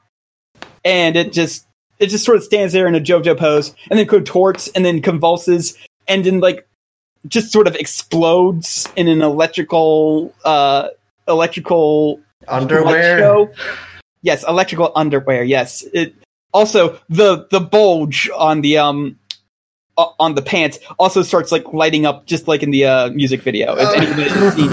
and 0.83 1.15
it 1.15 1.33
just 1.33 1.65
it 1.99 2.07
just 2.07 2.25
sort 2.25 2.37
of 2.37 2.43
stands 2.43 2.73
there 2.73 2.87
in 2.87 2.95
a 2.95 2.99
JoJo 2.99 3.37
pose, 3.37 3.73
and 3.89 3.99
then 3.99 4.07
contorts 4.07 4.67
and 4.69 4.85
then 4.85 5.01
convulses, 5.01 5.77
and 6.07 6.25
then 6.25 6.39
like 6.39 6.67
just 7.27 7.51
sort 7.51 7.67
of 7.67 7.75
explodes 7.75 8.87
in 8.95 9.07
an 9.07 9.21
electrical 9.21 10.33
uh 10.45 10.89
electrical 11.27 12.21
Underwear. 12.47 13.49
Yes, 14.21 14.43
electrical 14.47 14.91
underwear. 14.95 15.43
Yes. 15.43 15.83
It 15.93 16.15
also 16.53 16.99
the 17.09 17.47
the 17.51 17.59
bulge 17.59 18.29
on 18.35 18.61
the 18.61 18.77
um 18.77 19.17
o- 19.97 20.13
on 20.19 20.35
the 20.35 20.41
pants 20.41 20.79
also 20.97 21.21
starts 21.21 21.51
like 21.51 21.73
lighting 21.73 22.05
up 22.05 22.25
just 22.25 22.47
like 22.47 22.63
in 22.63 22.71
the 22.71 22.85
uh, 22.85 23.09
music 23.11 23.41
video. 23.41 23.75
If 23.77 23.89
anybody 23.95 24.29
seen. 24.51 24.69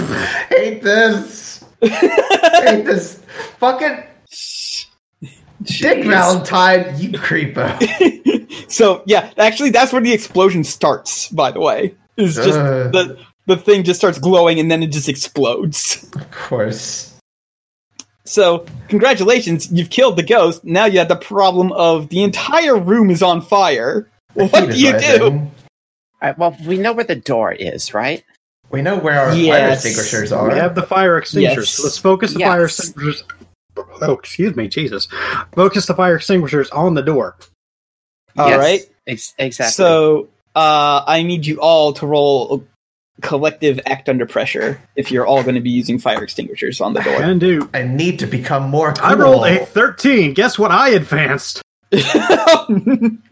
hate 0.48 0.82
this. 0.82 1.53
Hate 1.82 2.84
this. 2.84 3.22
Fucking 3.58 4.04
Dick 5.62 5.98
Jeez. 5.98 6.08
Valentine, 6.08 6.94
you 6.98 7.10
creepo. 7.10 8.70
so 8.70 9.02
yeah, 9.06 9.32
actually 9.38 9.70
that's 9.70 9.92
where 9.92 10.02
the 10.02 10.12
explosion 10.12 10.64
starts. 10.64 11.28
By 11.30 11.50
the 11.50 11.60
way, 11.60 11.94
is 12.16 12.34
just 12.36 12.58
Ugh. 12.58 12.92
the 12.92 13.18
the 13.46 13.56
thing 13.56 13.84
just 13.84 13.98
starts 14.00 14.18
glowing 14.18 14.58
and 14.58 14.70
then 14.70 14.82
it 14.82 14.88
just 14.88 15.08
explodes. 15.08 16.08
Of 16.14 16.30
course. 16.30 17.10
So, 18.26 18.64
congratulations, 18.88 19.70
you've 19.70 19.90
killed 19.90 20.16
the 20.16 20.22
ghost. 20.22 20.64
Now 20.64 20.86
you 20.86 20.98
have 20.98 21.08
the 21.08 21.16
problem 21.16 21.72
of 21.72 22.08
the 22.08 22.22
entire 22.22 22.78
room 22.78 23.10
is 23.10 23.22
on 23.22 23.42
fire. 23.42 24.08
The 24.34 24.46
What 24.46 24.70
do 24.70 24.78
you 24.78 24.92
do? 24.92 24.96
rising. 24.96 25.22
All 25.32 25.50
right, 26.22 26.38
well, 26.38 26.56
we 26.66 26.78
know 26.78 26.94
where 26.94 27.04
the 27.04 27.16
door 27.16 27.52
is, 27.52 27.92
right? 27.92 28.24
We 28.74 28.82
know 28.82 28.98
where 28.98 29.20
our 29.20 29.30
fire 29.30 29.36
Yes. 29.38 29.84
extinguishers 29.84 30.32
We 30.32 30.58
have 30.58 30.74
the 30.74 30.82
fire 30.82 31.16
extinguishers. 31.16 31.78
Yes. 31.78 31.84
Let's 31.84 31.98
focus 31.98 32.34
the 32.34 32.40
fire 32.40 32.64
extinguishers. 32.64 33.22
Oh, 34.02 34.12
excuse 34.14 34.56
me, 34.56 34.66
Jesus. 34.66 35.06
Focus 35.54 35.86
the 35.86 35.94
fire 35.94 36.16
extinguishers 36.16 36.70
on 36.70 36.94
the 36.94 37.02
door. 37.02 37.36
All 38.36 38.48
Yes, 38.48 38.58
right. 38.58 38.80
ex- 39.06 39.32
exactly. 39.38 39.70
So, 39.72 40.26
uh, 40.56 41.04
I 41.06 41.22
need 41.22 41.46
you 41.46 41.60
all 41.60 41.92
to 41.92 42.06
roll 42.06 42.54
a 42.56 43.20
collective 43.20 43.78
act 43.86 44.08
under 44.08 44.26
pressure 44.26 44.80
if 44.96 45.12
you're 45.12 45.24
all 45.24 45.44
going 45.44 45.54
to 45.54 45.60
be 45.60 45.70
using 45.70 46.00
fire 46.00 46.24
extinguishers 46.24 46.80
on 46.80 46.94
the 46.94 47.00
door. 47.00 47.22
And 47.22 47.38
do. 47.38 47.70
I 47.72 47.84
need 47.84 48.18
to 48.18 48.26
become 48.26 48.64
more 48.70 48.92
cool. 48.92 49.06
I 49.06 49.14
rolled 49.14 49.46
a 49.46 49.64
13. 49.66 50.34
Guess 50.34 50.58
what 50.58 50.72
I 50.72 50.88
advanced? 50.90 51.62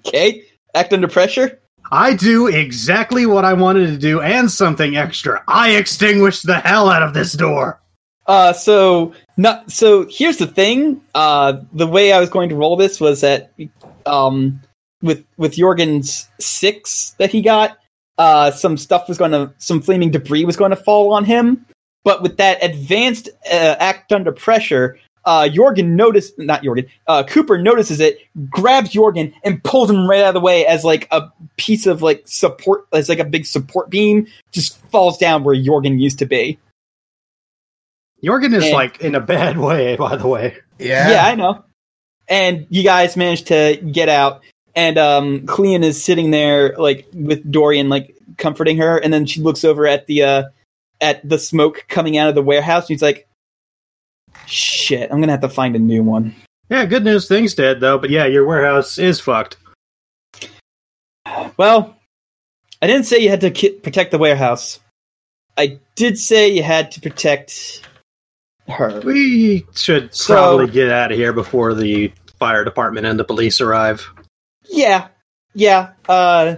okay, 0.07 0.45
act 0.73 0.93
under 0.93 1.09
pressure. 1.09 1.59
I 1.93 2.15
do 2.15 2.47
exactly 2.47 3.27
what 3.27 3.45
I 3.45 3.53
wanted 3.53 3.89
to 3.89 3.99
do 3.99 4.23
and 4.23 4.51
something 4.51 4.97
extra. 4.97 5.45
I 5.47 5.73
extinguished 5.73 6.47
the 6.47 6.59
hell 6.59 6.89
out 6.89 7.03
of 7.03 7.13
this 7.13 7.35
door. 7.35 7.83
Uh, 8.27 8.55
so 8.55 9.13
not 9.37 9.71
so. 9.71 10.07
Here's 10.09 10.39
the 10.39 10.47
thing. 10.47 11.03
Uh, 11.15 11.59
the 11.75 11.87
way 11.87 12.13
I 12.13 12.19
was 12.19 12.31
going 12.31 12.49
to 12.49 12.55
roll 12.55 12.77
this 12.77 12.99
was 12.99 13.21
that, 13.21 13.53
um, 14.07 14.59
with 15.03 15.23
with 15.37 15.55
Jorgen's 15.55 16.31
six 16.41 17.15
that 17.19 17.31
he 17.31 17.43
got, 17.43 17.77
uh, 18.17 18.53
some 18.53 18.79
stuff 18.79 19.07
was 19.07 19.19
going 19.19 19.33
to, 19.33 19.53
some 19.59 19.83
flaming 19.83 20.11
debris 20.11 20.47
was 20.47 20.57
going 20.57 20.71
to 20.71 20.77
fall 20.77 21.13
on 21.13 21.27
him. 21.27 21.67
But 22.05 22.23
with 22.23 22.39
that 22.39 22.65
advanced 22.65 23.29
uh, 23.51 23.77
act 23.79 24.13
under 24.13 24.33
pressure, 24.33 24.99
uh, 25.25 25.49
Jorgen 25.53 25.91
noticed, 25.91 26.39
not 26.39 26.63
Jorgen, 26.63 26.89
uh, 27.07 27.23
Cooper 27.25 27.59
notices 27.59 28.01
it, 28.01 28.19
grabs 28.51 28.91
Jorgen 28.93 29.33
and 29.45 29.63
pulls 29.63 29.91
him 29.91 30.09
right 30.09 30.21
out 30.23 30.29
of 30.29 30.35
the 30.35 30.41
way 30.41 30.67
as 30.67 30.85
like 30.85 31.07
a 31.11 31.31
piece 31.57 31.87
of 31.87 32.03
like 32.03 32.23
support, 32.27 32.87
as 32.93 33.09
like 33.09 33.19
a 33.19 33.25
big 33.25 33.47
support 33.47 33.91
beam, 33.91 34.27
just 34.51 34.79
falls 34.91 35.19
down 35.19 35.45
where 35.45 35.55
Jorgen 35.57 36.01
used 36.01 36.19
to 36.21 36.27
be. 36.27 36.59
Jorgen 38.25 38.55
is 38.55 38.65
And- 38.65 38.73
like 38.73 39.01
in 39.01 39.15
a 39.15 39.21
bad 39.21 39.59
way, 39.59 39.97
by 39.97 40.17
the 40.17 40.27
way. 40.29 40.57
Yeah. 40.79 41.11
Yeah, 41.11 41.27
I 41.27 41.35
know. 41.35 41.65
And 42.29 42.67
you 42.71 42.83
guys 42.83 43.17
managed 43.17 43.49
to 43.49 43.77
get 43.77 44.09
out, 44.09 44.43
and 44.75 44.97
um, 44.97 45.47
Clean 45.47 45.83
is 45.85 46.03
sitting 46.03 46.31
there 46.31 46.75
like 46.79 47.07
with 47.13 47.49
Dorian, 47.51 47.89
like 47.89 48.17
comforting 48.39 48.79
her, 48.79 48.97
and 48.97 49.13
then 49.13 49.27
she 49.27 49.41
looks 49.41 49.65
over 49.65 49.87
at 49.87 50.07
the 50.07 50.23
uh, 50.23 50.43
at 51.01 51.29
the 51.29 51.39
smoke 51.39 51.85
coming 51.89 52.17
out 52.17 52.29
of 52.29 52.35
the 52.35 52.43
warehouse. 52.43 52.85
And 52.89 52.95
she's 52.95 53.03
like, 53.03 53.27
"Shit, 54.47 55.11
I'm 55.11 55.21
gonna 55.21 55.33
have 55.33 55.41
to 55.43 55.49
find 55.49 55.77
a 55.77 55.79
new 55.79 56.03
one." 56.03 56.35
Yeah, 56.71 56.85
good 56.87 57.05
news, 57.05 57.29
things 57.29 57.55
dead 57.55 57.81
though. 57.81 57.99
But 57.99 58.11
yeah, 58.11 58.27
your 58.27 58.47
warehouse 58.47 58.99
is 58.99 59.21
fucked. 59.21 59.57
Well, 61.57 61.97
I 62.81 62.87
didn't 62.87 63.05
say 63.07 63.19
you 63.21 63.29
had 63.31 63.41
to 63.43 63.51
ki- 63.51 63.79
protect 63.83 64.11
the 64.11 64.19
warehouse. 64.19 64.81
I 65.57 65.79
did 65.97 66.19
say 66.19 66.49
you 66.49 66.63
had 66.63 66.93
to 66.93 67.01
protect 67.01 67.87
her. 68.69 69.01
We 69.01 69.67
should 69.75 70.15
So- 70.15 70.35
probably 70.35 70.69
get 70.73 70.91
out 70.91 71.13
of 71.13 71.19
here 71.19 71.33
before 71.33 71.75
the 71.75 72.13
fire 72.39 72.65
department 72.65 73.07
and 73.07 73.19
the 73.19 73.25
police 73.25 73.61
arrive. 73.61 74.09
Yeah, 74.69 75.09
yeah. 75.55 75.91
Uh, 76.09 76.57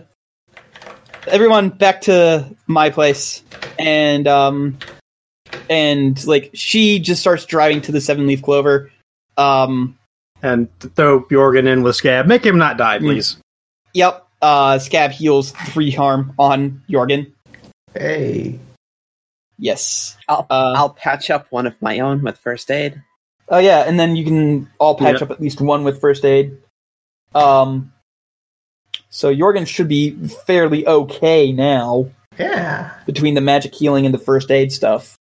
everyone 1.26 1.70
back 1.70 2.02
to 2.02 2.46
my 2.66 2.90
place, 2.90 3.42
and 3.78 4.26
um, 4.28 4.78
and 5.70 6.24
like 6.26 6.50
she 6.54 6.98
just 6.98 7.20
starts 7.20 7.44
driving 7.44 7.80
to 7.82 7.92
the 7.92 8.00
Seven 8.00 8.26
Leaf 8.26 8.42
Clover. 8.42 8.90
Um, 9.36 9.98
And 10.42 10.68
throw 10.94 11.22
Jorgen 11.24 11.66
in 11.66 11.82
with 11.82 11.96
Scab. 11.96 12.26
Make 12.26 12.44
him 12.44 12.58
not 12.58 12.76
die, 12.76 12.98
Hmm. 12.98 13.04
please. 13.06 13.36
yep. 13.94 14.26
Uh, 14.42 14.78
Scab 14.78 15.10
heals 15.10 15.52
three 15.52 15.90
harm 15.90 16.34
on 16.38 16.82
Jorgen. 16.90 17.32
Hey. 17.94 18.58
Yes. 19.58 20.16
I'll, 20.28 20.46
Uh, 20.50 20.74
I'll 20.76 20.90
patch 20.90 21.30
up 21.30 21.46
one 21.50 21.66
of 21.66 21.80
my 21.80 22.00
own 22.00 22.22
with 22.22 22.36
first 22.38 22.70
aid. 22.70 23.00
Oh 23.48 23.58
yeah, 23.58 23.80
and 23.86 23.98
then 24.00 24.16
you 24.16 24.24
can 24.24 24.68
all 24.78 24.94
patch 24.96 25.18
Yeah. 25.20 25.24
up 25.24 25.30
at 25.30 25.40
least 25.40 25.60
one 25.60 25.84
with 25.84 26.00
first 26.00 26.24
aid. 26.24 26.56
Um, 27.34 27.92
so 29.10 29.34
Jorgen 29.34 29.66
should 29.66 29.88
be 29.88 30.10
fairly 30.46 30.86
okay 30.86 31.52
now. 31.52 32.06
Yeah. 32.38 32.90
between 33.06 33.34
the 33.34 33.40
magic 33.40 33.72
healing 33.74 34.04
and 34.06 34.12
the 34.14 34.18
first 34.18 34.50
aid 34.50 34.72
stuff. 34.72 35.14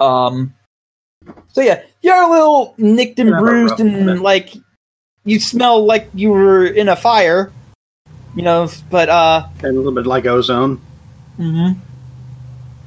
Um, 0.00 0.54
so 1.48 1.60
yeah, 1.60 1.82
you're 2.02 2.22
a 2.22 2.30
little 2.30 2.74
nicked 2.78 3.18
and 3.18 3.30
bruised, 3.30 3.80
and 3.80 4.20
like 4.20 4.54
you 5.24 5.40
smell 5.40 5.84
like 5.84 6.08
you 6.14 6.30
were 6.30 6.66
in 6.66 6.88
a 6.88 6.96
fire, 6.96 7.52
you 8.34 8.42
know. 8.42 8.68
But 8.90 9.08
uh, 9.08 9.48
And 9.58 9.64
a 9.64 9.72
little 9.72 9.92
bit 9.92 10.06
like 10.06 10.26
ozone. 10.26 10.80
Hmm. 11.36 11.72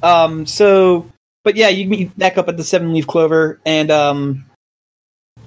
um, 0.02 0.46
so 0.46 1.12
but 1.48 1.56
yeah, 1.56 1.69
you 1.69 1.88
meet 1.88 2.17
back 2.17 2.38
up 2.38 2.50
at 2.50 2.58
the 2.58 2.63
Seven 2.63 2.94
Leaf 2.94 3.08
Clover, 3.08 3.60
and 3.65 3.90
um, 3.90 4.46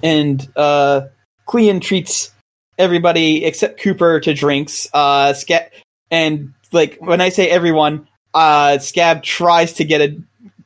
and 0.01 0.47
uh, 0.55 1.01
Clean 1.45 1.79
treats 1.79 2.31
everybody 2.77 3.45
except 3.45 3.79
Cooper 3.79 4.19
to 4.19 4.33
drinks. 4.33 4.87
Uh, 4.93 5.33
Scab 5.33 5.69
and 6.09 6.53
like 6.71 6.97
when 6.99 7.21
I 7.21 7.29
say 7.29 7.49
everyone, 7.49 8.07
uh, 8.33 8.79
Scab 8.79 9.21
tries 9.21 9.73
to 9.73 9.83
get 9.83 10.01
a 10.01 10.17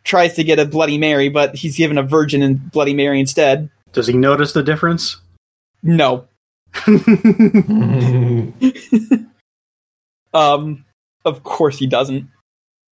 tries 0.06 0.34
to 0.36 0.44
get 0.44 0.60
a 0.60 0.66
Bloody 0.66 0.98
Mary, 0.98 1.28
but 1.28 1.56
he's 1.56 1.76
given 1.76 1.98
a 1.98 2.04
Virgin 2.04 2.42
and 2.42 2.72
Bloody 2.72 2.94
Mary 2.94 3.20
instead. 3.20 3.70
Does 3.92 4.08
he 4.08 4.14
notice 4.14 4.54
the 4.54 4.64
difference? 4.64 5.18
No, 5.84 6.28
um, 10.34 10.86
of 11.24 11.44
course 11.44 11.78
he 11.78 11.88
doesn't. 11.88 12.28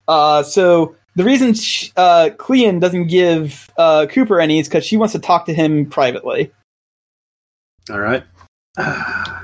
Uh, 0.07 0.43
so 0.43 0.95
the 1.15 1.23
reason 1.23 1.53
sh- 1.53 1.91
uh, 1.95 2.29
Clean 2.37 2.79
doesn't 2.79 3.07
give 3.07 3.69
uh, 3.77 4.05
Cooper 4.09 4.39
any 4.39 4.59
is 4.59 4.67
because 4.67 4.85
she 4.85 4.97
wants 4.97 5.13
to 5.13 5.19
talk 5.19 5.45
to 5.45 5.53
him 5.53 5.85
privately. 5.85 6.51
All 7.89 7.99
right. 7.99 8.23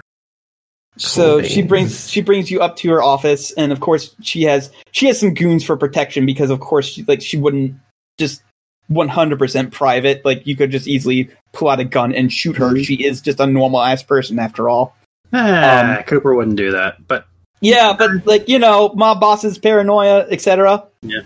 So 0.99 1.41
she 1.41 1.61
brings 1.61 2.09
she 2.09 2.21
brings 2.21 2.51
you 2.51 2.59
up 2.61 2.75
to 2.77 2.89
her 2.91 3.01
office, 3.01 3.51
and 3.53 3.71
of 3.71 3.79
course 3.79 4.13
she 4.21 4.43
has 4.43 4.69
she 4.91 5.05
has 5.07 5.19
some 5.19 5.33
goons 5.33 5.63
for 5.63 5.77
protection 5.77 6.25
because 6.25 6.49
of 6.49 6.59
course 6.59 6.85
she 6.87 7.03
like 7.03 7.21
she 7.21 7.37
wouldn't 7.37 7.75
just 8.17 8.41
one 8.87 9.07
hundred 9.07 9.39
percent 9.39 9.71
private. 9.71 10.25
Like 10.25 10.45
you 10.45 10.55
could 10.57 10.71
just 10.71 10.87
easily 10.87 11.29
pull 11.53 11.69
out 11.69 11.79
a 11.79 11.85
gun 11.85 12.13
and 12.13 12.31
shoot 12.31 12.57
her. 12.57 12.71
Mhm. 12.71 12.85
She 12.85 12.95
is 12.95 13.21
just 13.21 13.39
a 13.39 13.47
normal 13.47 13.81
ass 13.81 14.03
person 14.03 14.39
after 14.39 14.67
all. 14.67 14.95
Ah, 15.31 15.97
Um, 15.99 16.03
Cooper 16.03 16.35
wouldn't 16.35 16.57
do 16.57 16.71
that, 16.71 17.07
but 17.07 17.25
Yeah, 17.61 17.93
but 17.97 18.25
like 18.27 18.49
you 18.49 18.59
know, 18.59 18.91
mob 18.95 19.19
bosses, 19.21 19.57
paranoia, 19.57 20.25
etc. 20.29 20.85
Yeah, 21.01 21.21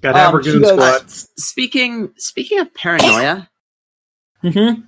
got 0.00 0.12
to 0.12 0.18
have 0.18 0.28
Um, 0.28 0.34
her 0.36 0.40
goon 0.42 0.62
goes- 0.62 0.70
squad. 0.70 1.02
S- 1.04 1.28
speaking 1.36 2.10
speaking 2.16 2.58
of 2.60 2.72
paranoia, 2.72 3.48
Mm-hmm. 4.42 4.80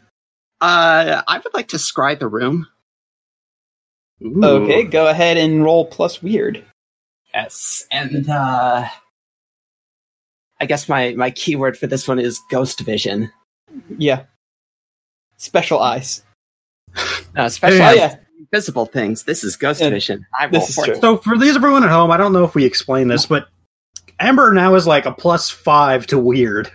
Uh, 0.60 1.22
I 1.26 1.38
would 1.38 1.52
like 1.54 1.68
to 1.68 1.76
scry 1.76 2.18
the 2.18 2.28
room. 2.28 2.66
Ooh. 4.22 4.44
Okay, 4.44 4.84
go 4.84 5.08
ahead 5.08 5.36
and 5.36 5.62
roll 5.62 5.84
plus 5.86 6.22
weird. 6.22 6.64
Yes, 7.34 7.86
and 7.92 8.28
uh, 8.28 8.86
I 10.60 10.66
guess 10.66 10.88
my 10.88 11.12
my 11.12 11.30
keyword 11.30 11.76
for 11.76 11.86
this 11.86 12.08
one 12.08 12.18
is 12.18 12.40
ghost 12.50 12.80
vision. 12.80 13.30
Yeah. 13.98 14.24
Special 15.36 15.80
eyes. 15.80 16.22
Uh, 17.36 17.48
special 17.50 17.78
Yeah. 17.78 17.90
Oh 17.90 17.94
yeah. 17.94 18.16
visible 18.50 18.86
things. 18.86 19.24
This 19.24 19.44
is 19.44 19.56
ghost 19.56 19.82
Yeah, 19.82 19.90
vision. 19.90 20.24
I 20.38 20.46
this 20.46 20.60
roll 20.60 20.68
is 20.68 20.74
for 20.74 20.84
true. 20.86 21.00
So 21.00 21.16
for 21.18 21.36
these 21.36 21.56
everyone 21.56 21.84
at 21.84 21.90
home, 21.90 22.10
I 22.10 22.16
don't 22.16 22.32
know 22.32 22.44
if 22.44 22.54
we 22.54 22.64
explain 22.64 23.08
this, 23.08 23.26
but 23.26 23.48
Amber 24.18 24.54
now 24.54 24.74
is 24.76 24.86
like 24.86 25.04
a 25.04 25.12
plus 25.12 25.50
five 25.50 26.06
to 26.06 26.18
weird. 26.18 26.70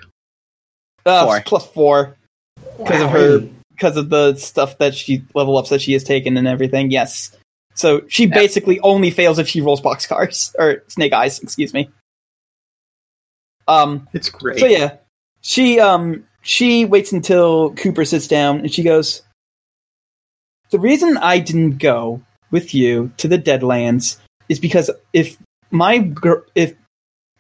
Uh, 1.04 1.26
Four. 1.26 1.42
plus 1.44 1.66
four 1.66 2.16
because 2.78 3.02
of 3.02 3.10
her 3.10 3.40
because 3.82 3.98
of 3.98 4.10
the 4.10 4.36
stuff 4.36 4.78
that 4.78 4.94
she 4.94 5.24
level 5.34 5.58
ups 5.58 5.70
that 5.72 5.82
she 5.82 5.94
has 5.94 6.04
taken 6.04 6.38
and 6.38 6.48
everything. 6.48 6.92
Yes. 6.92 7.36
So 7.74 8.04
she 8.08 8.26
Yeah. 8.28 8.36
basically 8.36 8.80
only 8.82 9.10
fails 9.10 9.40
if 9.40 9.48
she 9.48 9.60
rolls 9.60 9.82
boxcars 9.82 10.54
or 10.60 10.84
snake 10.88 11.14
eyes. 11.14 11.40
Excuse 11.40 11.74
me. 11.74 11.90
Um. 13.68 14.08
It's 14.14 14.30
great. 14.30 14.60
So 14.60 14.68
yeah, 14.68 14.98
she 15.42 15.80
um 15.80 16.26
she 16.42 16.86
waits 16.86 17.12
until 17.12 17.74
Cooper 17.74 18.06
sits 18.06 18.28
down 18.28 18.60
and 18.60 18.72
she 18.72 18.84
goes. 18.84 19.24
The 20.70 20.80
reason 20.80 21.18
I 21.18 21.40
didn't 21.40 21.80
go 21.80 22.22
with 22.52 22.74
you 22.74 23.12
to 23.18 23.28
the 23.28 23.38
Deadlands 23.38 24.18
is 24.48 24.60
because 24.60 24.92
if 25.12 25.38
my 25.72 25.98
gir- 25.98 26.46
if 26.56 26.76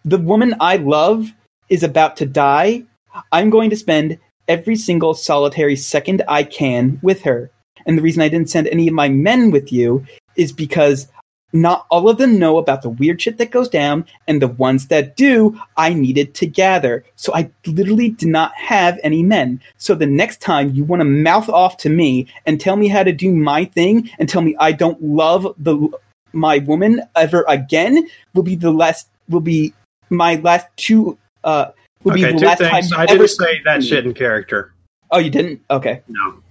the 0.04 0.18
woman 0.18 0.56
I 0.60 0.78
love 0.78 1.32
is 1.70 1.84
about 1.84 2.18
to 2.18 2.26
die, 2.26 2.84
I'm 3.32 3.50
going 3.50 3.70
to 3.70 3.76
spend 3.78 4.18
every 4.48 4.76
single 4.76 5.14
solitary 5.14 5.76
second 5.76 6.24
I 6.28 6.44
can 6.44 7.00
with 7.02 7.22
her. 7.24 7.52
And 7.86 7.98
the 7.98 8.02
reason 8.02 8.22
I 8.22 8.30
didn't 8.30 8.50
send 8.50 8.68
any 8.68 8.88
of 8.88 8.94
my 8.94 9.10
men 9.10 9.52
with 9.52 9.72
you 9.72 10.06
is 10.36 10.52
because 10.52 11.08
not 11.54 11.86
all 11.90 12.10
of 12.10 12.18
them 12.18 12.40
know 12.40 12.58
about 12.58 12.82
the 12.82 12.90
weird 12.90 13.22
shit 13.22 13.38
that 13.38 13.52
goes 13.52 13.68
down, 13.68 14.06
and 14.28 14.42
the 14.42 14.48
ones 14.48 14.88
that 14.88 15.18
do, 15.18 15.60
I 15.78 15.94
needed 15.94 16.34
to 16.36 16.46
gather. 16.46 17.04
So 17.16 17.34
I 17.34 17.52
literally 17.66 18.10
did 18.10 18.30
not 18.30 18.56
have 18.56 19.00
any 19.04 19.24
men. 19.24 19.62
So 19.78 19.96
the 19.96 20.06
next 20.06 20.42
time 20.42 20.74
you 20.74 20.84
want 20.84 21.02
to 21.02 21.06
mouth 21.06 21.50
off 21.50 21.78
to 21.78 21.90
me 21.90 22.28
and 22.46 22.60
tell 22.60 22.76
me 22.76 22.88
how 22.88 23.04
to 23.04 23.12
do 23.12 23.32
my 23.34 23.66
thing 23.66 24.10
and 24.20 24.30
tell 24.30 24.42
me 24.42 24.56
I 24.60 24.72
don't 24.72 25.02
love 25.02 25.54
the 25.58 25.90
my 26.34 26.60
woman 26.60 27.02
ever 27.18 27.44
again 27.50 28.08
will 28.34 28.44
be 28.44 28.56
the 28.56 28.72
last 28.72 29.10
will 29.28 29.42
be 29.42 29.74
my 30.10 30.36
last 30.36 30.66
two 30.78 31.18
uh 31.44 31.72
will 32.04 32.14
okay, 32.14 32.32
be 32.32 32.34
the 32.34 32.40
two 32.40 32.56
things. 32.56 32.94
I 32.94 33.04
ever 33.04 33.18
didn't 33.18 33.30
say 33.30 33.62
that 33.66 33.80
me. 33.80 33.86
shit 33.86 34.06
in 34.06 34.14
character. 34.14 34.74
Oh, 35.12 35.20
you 35.20 35.30
didn't? 35.30 35.62
Okay. 35.70 36.02
No. 36.08 36.42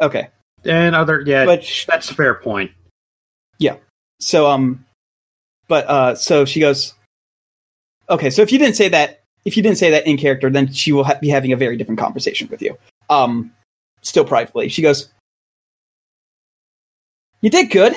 Okay. 0.00 0.28
And 0.64 0.94
other, 0.94 1.22
yeah, 1.24 1.46
But 1.46 1.64
that's 1.86 2.10
a 2.10 2.14
fair 2.14 2.34
point. 2.34 2.70
Yeah. 3.58 3.76
So 4.20 4.46
um 4.46 4.84
but 5.70 5.86
uh 5.86 6.14
so 6.14 6.44
she 6.44 6.60
goes 6.60 6.92
okay 8.10 8.28
so 8.28 8.42
if 8.42 8.52
you 8.52 8.58
didn't 8.58 8.76
say 8.76 8.88
that 8.88 9.22
if 9.46 9.56
you 9.56 9.62
didn't 9.62 9.78
say 9.78 9.88
that 9.90 10.06
in 10.06 10.18
character 10.18 10.50
then 10.50 10.70
she 10.70 10.92
will 10.92 11.04
ha- 11.04 11.18
be 11.18 11.30
having 11.30 11.52
a 11.52 11.56
very 11.56 11.78
different 11.78 11.98
conversation 11.98 12.46
with 12.48 12.60
you 12.60 12.76
um 13.08 13.50
still 14.02 14.24
privately 14.24 14.68
she 14.68 14.82
goes 14.82 15.08
you 17.40 17.48
did 17.48 17.70
good 17.70 17.94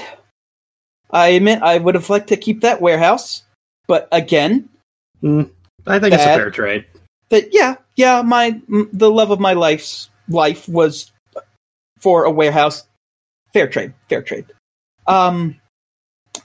i 1.12 1.30
admit 1.30 1.62
i 1.64 1.78
would 1.78 1.96
have 1.96 2.10
liked 2.10 2.28
to 2.30 2.38
keep 2.38 2.62
that 2.62 2.80
warehouse 2.80 3.44
but 3.88 4.08
again 4.12 4.70
I 5.88 6.00
think 6.00 6.14
it's 6.14 6.24
a 6.24 6.28
fair 6.38 6.52
trade. 6.52 6.86
that 7.30 7.54
yeah 7.54 7.76
yeah 7.96 8.22
my 8.22 8.60
m- 8.70 8.90
the 8.94 9.10
love 9.12 9.32
of 9.32 9.40
my 9.40 9.54
life's 9.54 10.10
life 10.30 10.68
was 10.70 11.12
for 12.00 12.26
a 12.26 12.32
warehouse 12.32 12.86
fair 13.54 13.68
trade 13.68 13.94
fair 14.10 14.22
trade 14.22 14.46
um 15.08 15.56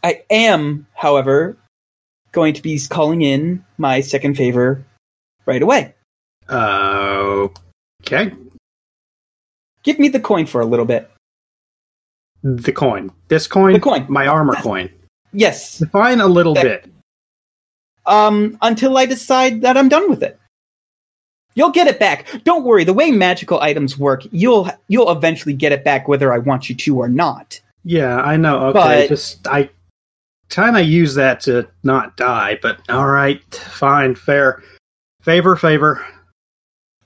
i 0.02 0.22
am 0.30 0.86
however 0.94 1.56
going 2.32 2.52
to 2.54 2.62
be 2.62 2.78
calling 2.88 3.22
in 3.22 3.64
my 3.78 4.00
second 4.00 4.34
favor 4.36 4.84
right 5.46 5.62
away 5.62 5.94
Uh, 6.48 7.48
okay. 8.02 8.32
give 9.82 9.98
me 9.98 10.08
the 10.08 10.20
coin 10.20 10.46
for 10.46 10.60
a 10.60 10.66
little 10.66 10.86
bit 10.86 11.10
The 12.42 12.72
coin. 12.72 13.10
This 13.28 13.46
coin. 13.48 13.72
The 13.72 13.80
coin. 13.80 14.06
My 14.08 14.26
armor 14.26 14.54
coin. 14.62 14.90
yes 15.32 15.78
Define 15.78 16.20
a 16.20 16.26
little 16.26 16.54
That- 16.54 16.64
bit. 16.84 16.92
Um 18.08 18.58
until 18.62 18.96
i 18.96 19.06
decide 19.06 19.60
that 19.62 19.76
i'm 19.76 19.88
done 19.88 20.08
with 20.10 20.22
it 20.22 20.38
you'll 21.54 21.70
get 21.70 21.86
it 21.86 21.98
back 21.98 22.26
don't 22.44 22.64
worry 22.64 22.84
the 22.84 22.92
way 22.92 23.10
magical 23.10 23.60
items 23.60 23.96
work 23.98 24.22
you'll 24.32 24.68
you'll 24.88 25.10
eventually 25.10 25.54
get 25.54 25.72
it 25.72 25.84
back 25.84 26.08
whether 26.08 26.32
i 26.32 26.38
want 26.38 26.68
you 26.68 26.74
to 26.74 26.96
or 26.98 27.08
not 27.08 27.60
Yeah, 27.84 28.16
I 28.20 28.36
know. 28.36 28.66
Okay, 28.68 28.72
But- 29.02 29.08
just 29.08 29.46
I 29.46 29.70
kind 30.50 30.76
of 30.76 30.86
use 30.86 31.14
that 31.14 31.40
to 31.42 31.66
not 31.84 32.16
die, 32.16 32.58
but 32.60 32.80
all 32.88 33.06
right, 33.06 33.42
fine, 33.54 34.14
fair. 34.14 34.62
Favor, 35.22 35.56
favor. 35.56 36.04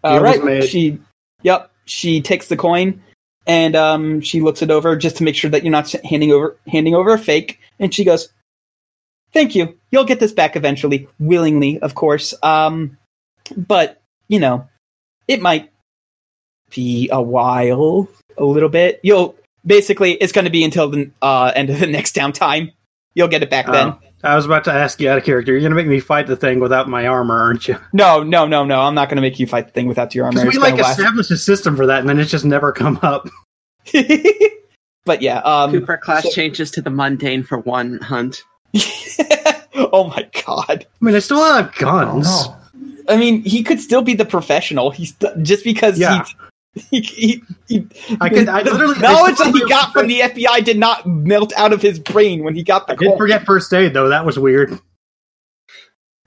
All 0.03 0.15
Deal 0.21 0.43
right. 0.43 0.65
She, 0.65 0.99
yep. 1.43 1.71
She 1.85 2.21
takes 2.21 2.49
the 2.49 2.57
coin 2.57 3.01
and 3.47 3.77
um, 3.77 4.21
she 4.21 4.41
looks 4.41 4.63
it 4.63 4.71
over 4.71 4.97
just 4.97 5.17
to 5.17 5.25
make 5.25 5.35
sure 5.37 5.51
that 5.51 5.63
you're 5.63 5.73
not 5.73 5.91
handing 6.05 6.33
over 6.33 6.57
handing 6.69 6.95
over 6.95 7.13
a 7.13 7.19
fake. 7.19 7.59
And 7.79 7.93
she 7.93 8.05
goes, 8.05 8.29
"Thank 9.33 9.55
you. 9.55 9.79
You'll 9.91 10.05
get 10.05 10.21
this 10.21 10.33
back 10.33 10.57
eventually, 10.57 11.09
willingly, 11.19 11.79
of 11.81 11.95
course. 11.95 12.35
Um, 12.43 12.97
but 13.57 14.01
you 14.29 14.39
know, 14.41 14.69
it 15.29 15.41
might 15.43 15.71
be 16.75 17.09
a 17.13 17.21
while, 17.21 18.09
a 18.39 18.45
little 18.45 18.69
bit. 18.69 19.01
You'll 19.03 19.37
basically 19.67 20.13
it's 20.15 20.33
going 20.33 20.45
to 20.47 20.51
be 20.51 20.65
until 20.65 20.89
the 20.89 21.11
uh, 21.21 21.53
end 21.55 21.71
of 21.71 21.79
the 21.81 21.87
next 21.89 22.15
downtime. 22.15 22.73
You'll 23.15 23.29
get 23.29 23.43
it 23.43 23.51
back 23.51 23.67
then. 23.67 23.89
Oh, 23.89 23.99
I 24.25 24.37
was 24.37 24.47
about 24.47 24.65
to 24.65 24.73
ask 24.73 24.99
you 25.01 25.11
out 25.11 25.19
of 25.19 25.25
character. 25.25 25.53
You're 25.53 25.61
gonna 25.61 25.75
make 25.75 25.87
me 25.87 26.01
fight 26.01 26.27
the 26.29 26.37
thing 26.37 26.61
without 26.61 26.89
my 26.89 27.07
armor, 27.09 27.39
aren't 27.39 27.69
you? 27.69 27.77
No, 27.93 28.23
no, 28.23 28.47
no, 28.47 28.65
no. 28.65 28.81
I'm 28.81 28.95
not 28.95 29.09
going 29.11 29.17
to 29.17 29.21
make 29.23 29.39
you 29.39 29.47
fight 29.47 29.67
the 29.67 29.73
thing 29.73 29.87
without 29.89 30.15
your 30.15 30.25
armor. 30.27 30.43
We 30.43 30.49
It's 30.49 30.57
like 30.59 30.71
gonna 30.77 30.85
last- 30.85 30.99
established 30.99 31.31
a 31.31 31.37
system 31.37 31.77
for 31.77 31.87
that, 31.87 32.01
and 32.01 32.09
then 32.09 32.19
it's 32.19 32.31
just 32.31 32.45
never 32.47 32.73
come 32.73 32.99
up. 33.03 33.29
but 35.05 35.21
yeah, 35.23 35.39
um, 35.41 35.73
Cooper 35.73 35.97
class 35.99 36.23
so- 36.23 36.31
changes 36.31 36.71
to 36.73 36.83
the 36.83 36.91
mundane 36.91 37.43
for 37.43 37.59
one 37.59 37.99
hunt. 38.01 38.45
oh 39.75 40.13
my 40.15 40.29
god! 40.47 40.87
I 41.01 41.05
mean, 41.05 41.15
I 41.15 41.19
still 41.19 41.43
have 41.45 41.69
Oh, 41.77 41.81
guns. 41.81 42.27
no. 42.27 42.57
I 43.09 43.17
mean, 43.17 43.43
he 43.43 43.63
could 43.63 43.81
still 43.81 44.03
be 44.03 44.15
the 44.15 44.25
professional. 44.25 44.91
He's 44.91 45.15
just 45.43 45.65
because 45.65 45.99
Yeah. 45.99 46.25
he, 46.91 47.01
he, 47.03 47.43
he, 47.69 47.87
I 48.21 48.29
could- 48.29 48.49
I 48.49 48.63
literally- 48.63 48.95
the 48.95 49.07
I 49.07 49.13
knowledge 49.13 49.37
that 49.39 49.53
he 49.55 49.69
got 49.69 49.93
from 49.93 50.07
the 50.07 50.21
FBI 50.21 50.65
did 50.65 50.79
not 50.79 51.07
melt 51.07 51.53
out 51.57 51.73
of 51.73 51.83
his 51.83 51.99
brain 51.99 52.45
when 52.45 52.55
he 52.55 52.63
got 52.63 52.87
the 52.87 52.93
I 52.95 52.97
did 52.97 53.09
call. 53.09 53.19
forget 53.19 53.45
first 53.45 53.73
aid 53.75 53.93
though. 53.93 54.09
That 54.09 54.25
was 54.25 54.39
weird. 54.39 54.79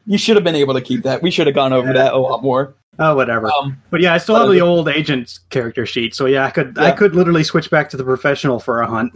You 0.06 0.18
should 0.20 0.36
have 0.36 0.44
been 0.44 0.56
able 0.56 0.74
to 0.76 0.82
keep 0.82 1.04
that. 1.04 1.22
We 1.24 1.32
should 1.32 1.48
have 1.48 1.56
gone 1.56 1.74
over 1.74 1.88
Yeah. 1.88 1.94
that 1.94 2.14
a 2.14 2.18
lot 2.18 2.44
more. 2.44 2.76
Oh, 3.00 3.16
whatever. 3.16 3.52
Um, 3.52 3.82
but 3.90 4.02
yeah, 4.02 4.14
I 4.14 4.18
still 4.20 4.36
have 4.36 4.50
the 4.50 4.62
old 4.62 4.88
agent's 4.88 5.40
character 5.50 5.86
sheet, 5.86 6.14
so 6.16 6.28
yeah, 6.28 6.46
I 6.46 6.52
could 6.52 6.78
I 6.78 6.92
could 6.92 7.16
literally 7.16 7.44
switch 7.44 7.70
back 7.72 7.90
to 7.90 7.98
the 7.98 8.04
professional 8.06 8.60
for 8.60 8.82
a 8.82 8.88
hunt. 8.88 9.14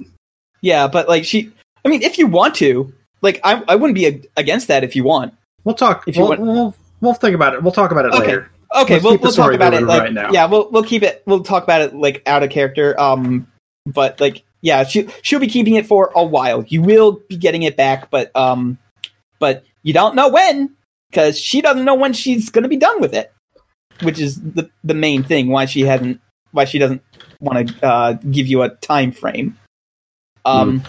yeah, 0.61 0.88
but 0.88 1.07
like 1.07 1.23
she, 1.25 1.51
I 1.86 1.89
mean, 1.89 2.01
if 2.01 2.17
you 2.17 2.27
want 2.27 2.55
to, 2.55 2.91
like, 3.22 3.39
I, 3.43 3.63
I 3.67 3.76
wouldn't 3.76 3.95
be 3.95 4.05
ag- 4.07 4.28
against 4.38 4.67
that 4.67 4.84
if 4.84 4.95
you 4.95 5.03
want. 5.03 5.34
We'll 5.63 5.76
talk. 5.76 6.07
If 6.07 6.15
you 6.15 6.22
we'll, 6.22 6.30
want- 6.30 6.41
we'll 6.41 6.76
we'll 7.01 7.13
think 7.13 7.36
about 7.36 7.53
it. 7.53 7.63
We'll 7.63 7.72
talk 7.74 7.91
about 7.91 8.05
it 8.05 8.13
Okay. 8.13 8.20
later. 8.26 8.51
Okay, 8.76 8.93
Let's 8.95 9.03
we'll, 9.03 9.17
we'll 9.17 9.32
talk 9.32 9.53
about 9.53 9.74
it. 9.74 9.82
Like, 9.82 10.01
right 10.01 10.13
now. 10.13 10.32
yeah, 10.32 10.45
we'll 10.45 10.70
we'll 10.72 10.84
keep 10.84 11.01
it. 11.03 11.24
We'll 11.26 11.43
talk 11.43 11.63
about 11.63 11.82
it 11.82 11.95
like 11.95 12.22
out 12.28 12.43
of 12.43 12.49
character. 12.51 12.99
Um, 12.99 13.47
but 13.88 14.20
like, 14.22 14.43
yeah, 14.61 14.84
she 14.84 15.07
she'll 15.24 15.39
be 15.39 15.47
keeping 15.47 15.74
it 15.76 15.88
for 15.88 16.11
a 16.15 16.24
while. 16.24 16.63
You 16.67 16.82
will 16.84 17.20
be 17.28 17.36
getting 17.36 17.63
it 17.63 17.76
back, 17.76 18.11
but 18.11 18.36
um, 18.36 18.78
but 19.39 19.63
you 19.82 19.91
don't 19.91 20.13
know 20.15 20.30
when 20.30 20.76
because 21.09 21.39
she 21.39 21.61
doesn't 21.61 21.84
know 21.84 21.95
when 21.95 22.13
she's 22.13 22.51
going 22.51 22.61
to 22.63 22.70
be 22.70 22.78
done 22.78 23.01
with 23.01 23.15
it, 23.15 23.34
which 24.03 24.20
is 24.20 24.39
the 24.39 24.70
the 24.84 24.93
main 24.93 25.24
thing. 25.24 25.47
Why 25.49 25.65
she 25.65 25.82
hasn't, 25.82 26.22
why 26.51 26.65
she 26.65 26.78
doesn't 26.78 27.01
want 27.39 27.70
to 27.70 27.86
uh, 27.86 28.13
give 28.30 28.45
you 28.45 28.61
a 28.61 28.70
time 28.70 29.11
frame. 29.11 29.57
Um, 30.45 30.84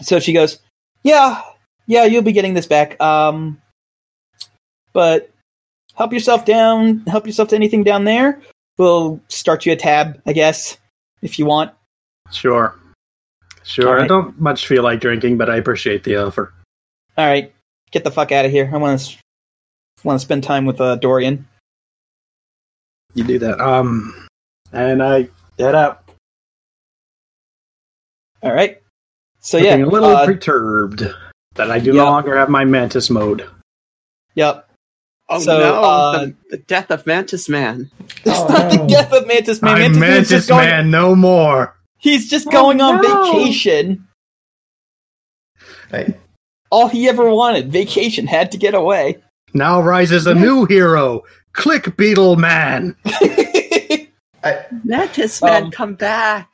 so 0.00 0.18
she 0.18 0.32
goes, 0.32 0.58
yeah, 1.04 1.40
yeah, 1.86 2.04
you'll 2.04 2.22
be 2.22 2.32
getting 2.32 2.54
this 2.54 2.66
back. 2.66 3.00
Um, 3.00 3.60
but 4.92 5.30
help 5.94 6.12
yourself 6.12 6.44
down. 6.44 7.00
Help 7.06 7.26
yourself 7.26 7.48
to 7.50 7.56
anything 7.56 7.84
down 7.84 8.04
there. 8.04 8.40
We'll 8.78 9.20
start 9.28 9.66
you 9.66 9.72
a 9.72 9.76
tab, 9.76 10.20
I 10.26 10.32
guess, 10.32 10.78
if 11.20 11.38
you 11.38 11.46
want. 11.46 11.72
Sure, 12.30 12.74
sure. 13.62 13.88
All 13.88 14.02
I 14.02 14.06
don't 14.06 14.38
much 14.40 14.66
feel 14.66 14.82
like 14.82 15.00
drinking, 15.00 15.36
but 15.38 15.50
I 15.50 15.56
appreciate 15.56 16.04
the 16.04 16.16
offer. 16.16 16.52
All 17.18 17.26
right, 17.26 17.52
get 17.90 18.04
the 18.04 18.10
fuck 18.10 18.32
out 18.32 18.44
of 18.44 18.50
here. 18.50 18.70
I 18.72 18.76
want 18.78 19.00
to 19.00 19.16
want 20.04 20.18
to 20.18 20.24
spend 20.24 20.42
time 20.44 20.64
with 20.64 20.80
uh, 20.80 20.96
Dorian. 20.96 21.46
You 23.14 23.24
do 23.24 23.38
that. 23.40 23.60
Um, 23.60 24.26
and 24.72 25.02
I 25.02 25.28
head 25.58 25.74
out, 25.74 26.02
All 28.42 28.52
right. 28.52 28.80
So 29.40 29.58
looking 29.58 29.80
yeah, 29.80 29.86
a 29.86 29.86
little 29.86 30.10
uh, 30.10 30.24
perturbed 30.24 31.02
that 31.54 31.70
I 31.70 31.78
do 31.78 31.90
yeah. 31.94 32.04
no 32.04 32.10
longer 32.10 32.36
have 32.36 32.48
my 32.48 32.64
mantis 32.64 33.10
mode. 33.10 33.48
yep. 34.34 34.68
Oh 35.28 35.38
So, 35.40 35.58
no, 35.58 35.82
uh, 35.82 36.18
the, 36.26 36.34
the 36.50 36.56
death 36.58 36.90
of 36.90 37.06
Mantis 37.06 37.48
Man. 37.48 37.90
It's 38.00 38.26
Oh, 38.26 38.48
not 38.48 38.70
the 38.70 38.86
death 38.86 39.12
of 39.12 39.26
Mantis 39.26 39.62
Man. 39.62 39.74
I'm 39.74 39.80
Mantis 39.80 39.98
Man's 39.98 40.10
Mantis 40.10 40.28
just 40.30 40.48
going, 40.48 40.66
Man 40.68 40.90
no 40.90 41.14
more. 41.14 41.76
He's 41.98 42.28
just 42.28 42.48
Oh, 42.48 42.50
going 42.50 42.80
on 42.80 43.00
no. 43.00 43.32
vacation. 43.32 44.06
I, 45.92 46.14
All 46.70 46.88
he 46.88 47.08
ever 47.08 47.30
wanted, 47.30 47.70
vacation, 47.72 48.26
had 48.26 48.50
to 48.52 48.58
get 48.58 48.74
away. 48.74 49.22
Now 49.54 49.82
rises 49.82 50.26
a 50.26 50.34
new 50.34 50.64
hero, 50.64 51.22
Click 51.52 51.94
Beetle 51.98 52.36
Man. 52.36 52.96
I, 53.04 54.64
Mantis 54.84 55.42
Man, 55.42 55.64
Um, 55.64 55.70
come 55.70 55.94
back. 55.94 56.48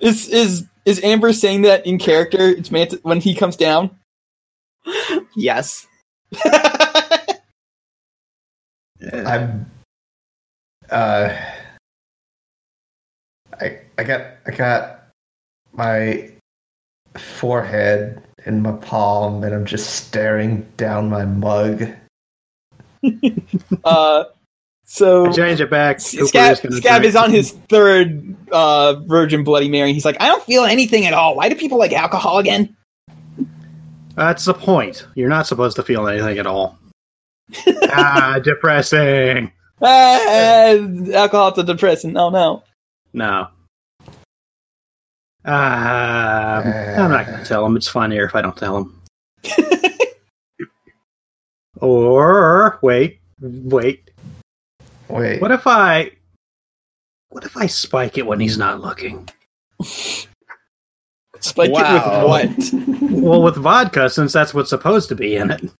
is 0.00 0.28
is 0.28 0.66
is 0.84 1.02
Amber 1.02 1.32
saying 1.32 1.62
that 1.62 1.86
in 1.86 1.98
character? 1.98 2.48
It's 2.48 2.70
Mantis 2.70 3.00
when 3.02 3.20
he 3.20 3.34
comes 3.34 3.56
down. 3.56 3.90
Yes. 5.34 5.86
I'm. 9.12 9.70
Uh, 10.90 11.34
I 13.60 13.80
I 13.98 14.04
got 14.04 14.20
I 14.46 14.50
got 14.50 15.08
my 15.72 16.30
forehead 17.16 18.22
in 18.46 18.60
my 18.62 18.72
palm, 18.72 19.42
and 19.44 19.54
I'm 19.54 19.64
just 19.64 20.06
staring 20.06 20.66
down 20.76 21.08
my 21.08 21.24
mug. 21.24 21.88
uh, 23.84 24.24
so 24.84 25.26
I 25.26 25.32
change 25.32 25.60
it 25.60 25.70
back. 25.70 25.98
Cooper 25.98 26.26
Scab, 26.26 26.58
is 26.64 26.76
Scab 26.78 27.04
is 27.04 27.16
on 27.16 27.30
his 27.30 27.52
third 27.68 28.36
uh, 28.52 28.94
Virgin 29.06 29.44
Bloody 29.44 29.68
Mary. 29.68 29.92
He's 29.92 30.04
like, 30.04 30.20
I 30.20 30.28
don't 30.28 30.42
feel 30.44 30.64
anything 30.64 31.06
at 31.06 31.14
all. 31.14 31.36
Why 31.36 31.48
do 31.48 31.56
people 31.56 31.78
like 31.78 31.92
alcohol 31.92 32.38
again? 32.38 32.76
That's 34.14 34.44
the 34.44 34.54
point. 34.54 35.06
You're 35.14 35.28
not 35.28 35.46
supposed 35.46 35.76
to 35.76 35.82
feel 35.82 36.06
anything 36.06 36.38
at 36.38 36.46
all. 36.46 36.78
ah, 37.66 38.38
depressing. 38.42 39.50
Ah, 39.82 40.74
alcohol's 41.14 41.58
a 41.58 41.64
depressant. 41.64 42.16
Oh 42.16 42.30
no. 42.30 42.62
No. 43.12 43.48
Ah, 45.46 46.60
I'm 46.62 47.10
not 47.10 47.26
going 47.26 47.38
to 47.38 47.44
tell 47.44 47.66
him. 47.66 47.76
It's 47.76 47.88
funnier 47.88 48.24
if 48.24 48.34
I 48.34 48.40
don't 48.40 48.56
tell 48.56 48.78
him. 48.78 49.02
or 51.80 52.78
wait, 52.80 53.20
wait. 53.40 54.10
Wait, 55.08 55.40
What 55.40 55.50
if 55.50 55.66
I? 55.66 56.10
What 57.30 57.44
if 57.44 57.56
I 57.56 57.66
spike 57.66 58.16
it 58.18 58.26
when 58.26 58.40
he's 58.40 58.56
not 58.58 58.80
looking? 58.80 59.28
Spike 61.40 61.70
Wow. 61.72 61.96
it 61.96 62.72
with 62.72 62.80
what? 62.80 63.04
Well, 63.24 63.42
with 63.42 63.56
vodka, 63.56 64.10
since 64.10 64.32
that's 64.32 64.52
what's 64.54 64.70
supposed 64.70 65.08
to 65.08 65.14
be 65.14 65.36
in 65.36 65.50
it. 65.50 65.70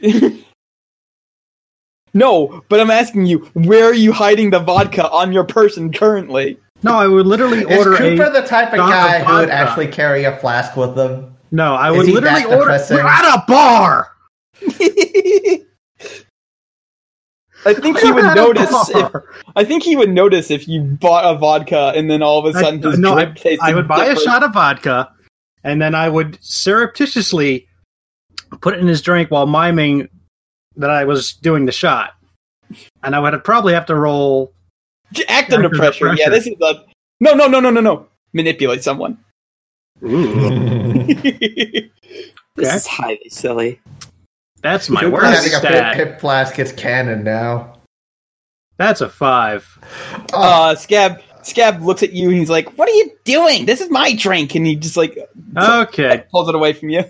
no, 2.14 2.62
but 2.68 2.80
I'm 2.80 2.90
asking 2.90 3.26
you, 3.26 3.38
where 3.54 3.84
are 3.86 3.94
you 3.94 4.12
hiding 4.12 4.50
the 4.50 4.60
vodka 4.60 5.08
on 5.10 5.32
your 5.32 5.44
person 5.44 5.92
currently? 5.92 6.58
No, 6.82 6.94
I 6.96 7.06
would 7.06 7.26
literally 7.26 7.64
order. 7.64 7.74
is 7.74 7.86
order 7.86 7.96
Cooper 7.96 8.24
a. 8.24 8.30
the 8.42 8.46
type 8.46 8.68
of 8.72 8.76
shot 8.78 8.84
of 8.86 8.90
guy 8.90 9.18
who 9.24 9.34
would 9.38 9.50
actually 9.50 9.88
carry 9.88 10.24
a 10.24 10.36
flask 10.38 10.76
with 10.76 10.94
them? 10.94 11.36
No, 11.50 11.74
I 11.74 11.90
Is 11.92 11.96
would 11.98 12.06
he 12.06 12.12
literally 12.12 12.40
that 12.42 12.48
order. 12.48 12.60
depressing? 12.60 12.96
We're 12.96 13.06
at 13.06 13.34
a 13.36 13.44
bar. 13.46 14.12
I 17.66 17.74
think 17.74 17.98
he 17.98 18.12
would 18.12 18.24
notice 18.34 18.88
if. 18.90 19.12
I 19.56 19.64
think 19.64 19.82
he 19.82 19.96
would 19.96 20.10
notice 20.10 20.50
if 20.50 20.68
you 20.68 20.82
bought 20.82 21.24
a 21.24 21.38
vodka 21.38 21.92
and 21.94 22.10
then 22.10 22.22
all 22.22 22.44
of 22.44 22.54
a 22.54 22.58
sudden 22.58 22.82
his 22.82 22.98
no, 22.98 23.14
drip 23.14 23.36
tasted 23.36 23.60
I 23.62 23.74
would 23.74 23.88
buy 23.88 24.06
a 24.06 24.16
shot 24.16 24.42
of 24.42 24.52
vodka, 24.52 25.12
and 25.62 25.80
then 25.80 25.94
I 25.94 26.08
would 26.08 26.38
surreptitiously 26.42 27.66
put 28.60 28.74
it 28.74 28.80
in 28.80 28.86
his 28.86 29.02
drink 29.02 29.30
while 29.30 29.46
miming 29.46 30.08
that 30.76 30.90
I 30.90 31.04
was 31.04 31.32
doing 31.34 31.66
the 31.66 31.72
shot. 31.72 32.12
And 33.02 33.14
I 33.14 33.20
would 33.20 33.44
probably 33.44 33.74
have 33.74 33.86
to 33.86 33.94
roll. 33.94 34.52
Act 35.16 35.30
Act 35.30 35.52
under 35.52 35.66
under 35.66 35.78
pressure. 35.78 36.14
Yeah, 36.14 36.28
this 36.28 36.46
is 36.46 36.54
a 36.60 36.84
no, 37.20 37.34
no, 37.34 37.46
no, 37.46 37.60
no, 37.60 37.70
no, 37.70 37.80
no. 37.80 38.06
Manipulate 38.32 38.82
someone. 38.82 39.18
This 42.56 42.68
Okay. 42.68 42.76
is 42.76 42.86
highly 42.86 43.28
silly. 43.30 43.80
That's 44.64 44.88
my 44.90 45.02
Cooper 45.02 45.12
worst 45.12 45.44
having 45.44 45.52
a 45.54 45.60
pip, 45.60 46.08
stat. 46.08 46.20
flask 46.20 46.56
gets 46.56 46.72
canon 46.72 47.22
now. 47.22 47.78
That's 48.78 49.00
a 49.02 49.08
five. 49.08 49.78
Oh, 50.32 50.70
uh, 50.70 50.74
Scab 50.74 51.20
Scab 51.42 51.82
looks 51.82 52.02
at 52.02 52.12
you 52.14 52.30
and 52.30 52.38
he's 52.38 52.48
like, 52.50 52.76
"What 52.78 52.88
are 52.88 52.92
you 52.94 53.12
doing? 53.24 53.66
This 53.66 53.80
is 53.80 53.90
my 53.90 54.14
drink." 54.16 54.54
And 54.56 54.66
he 54.66 54.74
just 54.74 54.96
like 54.96 55.16
Okay, 55.56 56.24
pulls 56.32 56.48
it 56.48 56.54
away 56.56 56.72
from 56.72 56.88
you. 56.88 57.04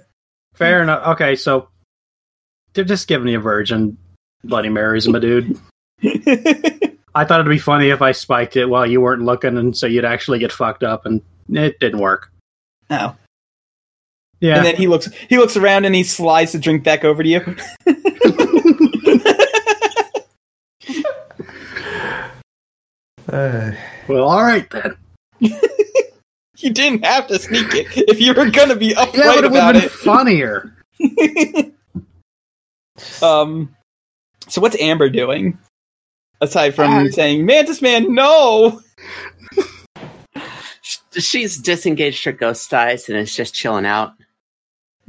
fair 0.54 0.82
enough. 0.82 1.06
Okay, 1.14 1.36
so 1.36 1.68
they're 2.74 2.84
just 2.84 3.06
giving 3.08 3.24
me 3.24 3.34
a 3.34 3.40
virgin 3.40 3.96
Bloody 4.42 4.68
Marys, 4.68 5.06
my 5.08 5.20
dude. 5.20 5.56
I 7.16 7.24
thought 7.24 7.38
it'd 7.40 7.48
be 7.48 7.58
funny 7.58 7.90
if 7.90 8.02
I 8.02 8.10
spiked 8.10 8.56
it 8.56 8.66
while 8.66 8.84
you 8.84 9.00
weren't 9.00 9.22
looking, 9.22 9.56
and 9.56 9.76
so 9.76 9.86
you'd 9.86 10.04
actually 10.04 10.40
get 10.40 10.50
fucked 10.50 10.82
up, 10.82 11.06
and 11.06 11.22
it 11.50 11.78
didn't 11.78 12.00
work. 12.00 12.30
oh. 12.90 13.14
Yeah, 14.40 14.56
And 14.56 14.66
then 14.66 14.76
he 14.76 14.86
looks 14.88 15.08
he 15.28 15.38
looks 15.38 15.56
around 15.56 15.84
and 15.86 15.94
he 15.94 16.02
slides 16.04 16.52
the 16.52 16.58
drink 16.58 16.84
back 16.84 17.04
over 17.04 17.22
to 17.22 17.28
you. 17.28 17.56
uh, 23.28 23.72
well, 24.08 24.24
all 24.24 24.42
right 24.42 24.68
then. 24.70 24.96
you 26.58 26.70
didn't 26.72 27.04
have 27.04 27.26
to 27.28 27.38
sneak 27.38 27.74
it 27.74 27.86
if 28.08 28.20
you 28.20 28.32
were 28.34 28.50
gonna 28.50 28.76
be 28.76 28.88
Yeah, 28.88 29.02
upright 29.02 29.36
but 29.36 29.44
it 29.44 29.50
would 29.50 29.58
about 29.58 29.74
been 29.74 29.82
it. 29.84 29.90
funnier. 29.90 30.74
um, 33.22 33.74
so 34.48 34.60
what's 34.60 34.80
Amber 34.80 35.08
doing 35.10 35.58
aside 36.40 36.74
from 36.74 36.92
Uh, 36.92 37.08
saying 37.10 37.44
"Mantis 37.44 37.82
Man, 37.82 38.14
no"? 38.14 38.80
Sh- 41.16 41.22
She's 41.22 41.56
disengaged 41.58 42.24
her 42.24 42.32
ghost 42.32 42.72
eyes 42.74 43.08
and 43.08 43.18
is 43.18 43.34
just 43.34 43.54
chilling 43.54 43.86
out. 43.86 44.12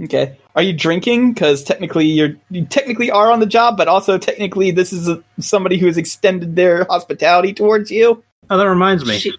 Okay, 0.03 0.37
are 0.55 0.61
you 0.61 0.73
drinking? 0.73 1.33
Because 1.33 1.63
technically 1.63 2.05
you're 2.07 2.35
you 2.49 2.65
technically 2.65 3.09
are 3.11 3.31
on 3.31 3.39
the 3.39 3.45
job, 3.45 3.77
but 3.77 3.87
also 3.87 4.17
technically 4.17 4.71
this 4.71 4.91
is 4.91 5.07
a, 5.07 5.23
somebody 5.39 5.77
who 5.77 5.85
has 5.85 5.97
extended 5.97 6.55
their 6.55 6.83
hospitality 6.85 7.53
towards 7.53 7.89
you. 7.91 8.21
Oh, 8.49 8.57
that 8.57 8.67
reminds 8.67 9.05
me. 9.05 9.17
She, 9.17 9.33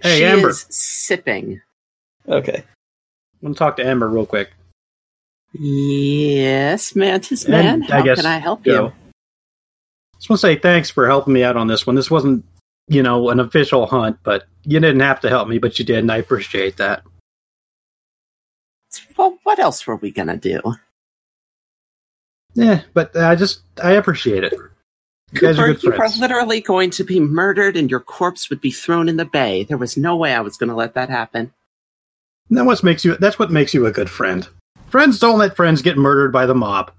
Hey, 0.00 0.18
she 0.18 0.24
Amber. 0.24 0.48
is 0.48 0.66
sipping. 0.70 1.60
Okay, 2.28 2.56
I'm 2.56 3.42
gonna 3.42 3.54
talk 3.54 3.76
to 3.76 3.86
Amber 3.86 4.08
real 4.08 4.24
quick. 4.26 4.50
Yes, 5.54 6.96
Mantis 6.96 7.44
And 7.44 7.52
Man. 7.52 7.82
I 7.92 7.96
How 7.98 8.02
guess 8.02 8.16
can 8.16 8.26
I 8.26 8.38
help 8.38 8.64
go. 8.64 8.86
you? 8.86 8.92
Just 10.16 10.30
want 10.30 10.40
to 10.40 10.46
say 10.46 10.56
thanks 10.56 10.88
for 10.90 11.06
helping 11.06 11.34
me 11.34 11.42
out 11.44 11.56
on 11.56 11.66
this 11.66 11.86
one. 11.86 11.94
This 11.96 12.10
wasn't, 12.10 12.44
you 12.92 13.02
know, 13.02 13.30
an 13.30 13.40
official 13.40 13.86
hunt, 13.86 14.18
but 14.22 14.44
you 14.64 14.78
didn't 14.78 15.00
have 15.00 15.20
to 15.20 15.28
help 15.28 15.48
me, 15.48 15.58
but 15.58 15.78
you 15.78 15.84
did, 15.84 15.98
and 15.98 16.12
I 16.12 16.18
appreciate 16.18 16.76
that. 16.76 17.02
Well, 19.16 19.38
what 19.44 19.58
else 19.58 19.86
were 19.86 19.96
we 19.96 20.10
gonna 20.10 20.36
do? 20.36 20.60
Yeah, 22.54 22.82
but 22.92 23.16
I 23.16 23.34
just 23.34 23.62
I 23.82 23.92
appreciate 23.92 24.44
it. 24.44 24.52
You 25.32 25.40
guys 25.40 25.56
Cooper, 25.56 25.70
are 25.70 25.72
good 25.72 25.82
you 25.82 25.92
are 25.94 26.08
literally 26.20 26.60
going 26.60 26.90
to 26.90 27.04
be 27.04 27.18
murdered 27.18 27.74
and 27.74 27.90
your 27.90 28.00
corpse 28.00 28.50
would 28.50 28.60
be 28.60 28.70
thrown 28.70 29.08
in 29.08 29.16
the 29.16 29.24
bay. 29.24 29.64
There 29.64 29.78
was 29.78 29.96
no 29.96 30.14
way 30.14 30.34
I 30.34 30.40
was 30.40 30.58
going 30.58 30.68
to 30.68 30.76
let 30.76 30.92
that 30.92 31.08
happen. 31.08 31.50
And 32.50 32.58
that 32.58 32.66
what 32.66 32.82
makes 32.84 33.02
you. 33.02 33.16
That's 33.16 33.38
what 33.38 33.50
makes 33.50 33.72
you 33.72 33.86
a 33.86 33.90
good 33.90 34.10
friend. 34.10 34.46
Friends 34.88 35.18
don't 35.18 35.38
let 35.38 35.56
friends 35.56 35.80
get 35.80 35.96
murdered 35.96 36.32
by 36.32 36.44
the 36.44 36.54
mob. 36.54 36.92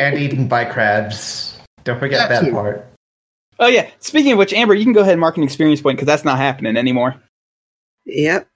and 0.00 0.18
eaten 0.18 0.48
by 0.48 0.64
crabs. 0.64 1.58
Don't 1.84 1.98
forget 1.98 2.26
That 2.30 2.42
that 2.42 2.52
part. 2.52 2.91
Oh 3.62 3.68
yeah. 3.68 3.88
Speaking 4.00 4.32
of 4.32 4.38
which, 4.38 4.52
Amber, 4.52 4.74
you 4.74 4.82
can 4.82 4.92
go 4.92 5.02
ahead 5.02 5.12
and 5.12 5.20
mark 5.20 5.36
an 5.36 5.44
experience 5.44 5.80
point 5.80 5.96
because 5.96 6.06
that's 6.08 6.24
not 6.24 6.36
happening 6.36 6.76
anymore. 6.76 7.14
Yep. 8.06 8.48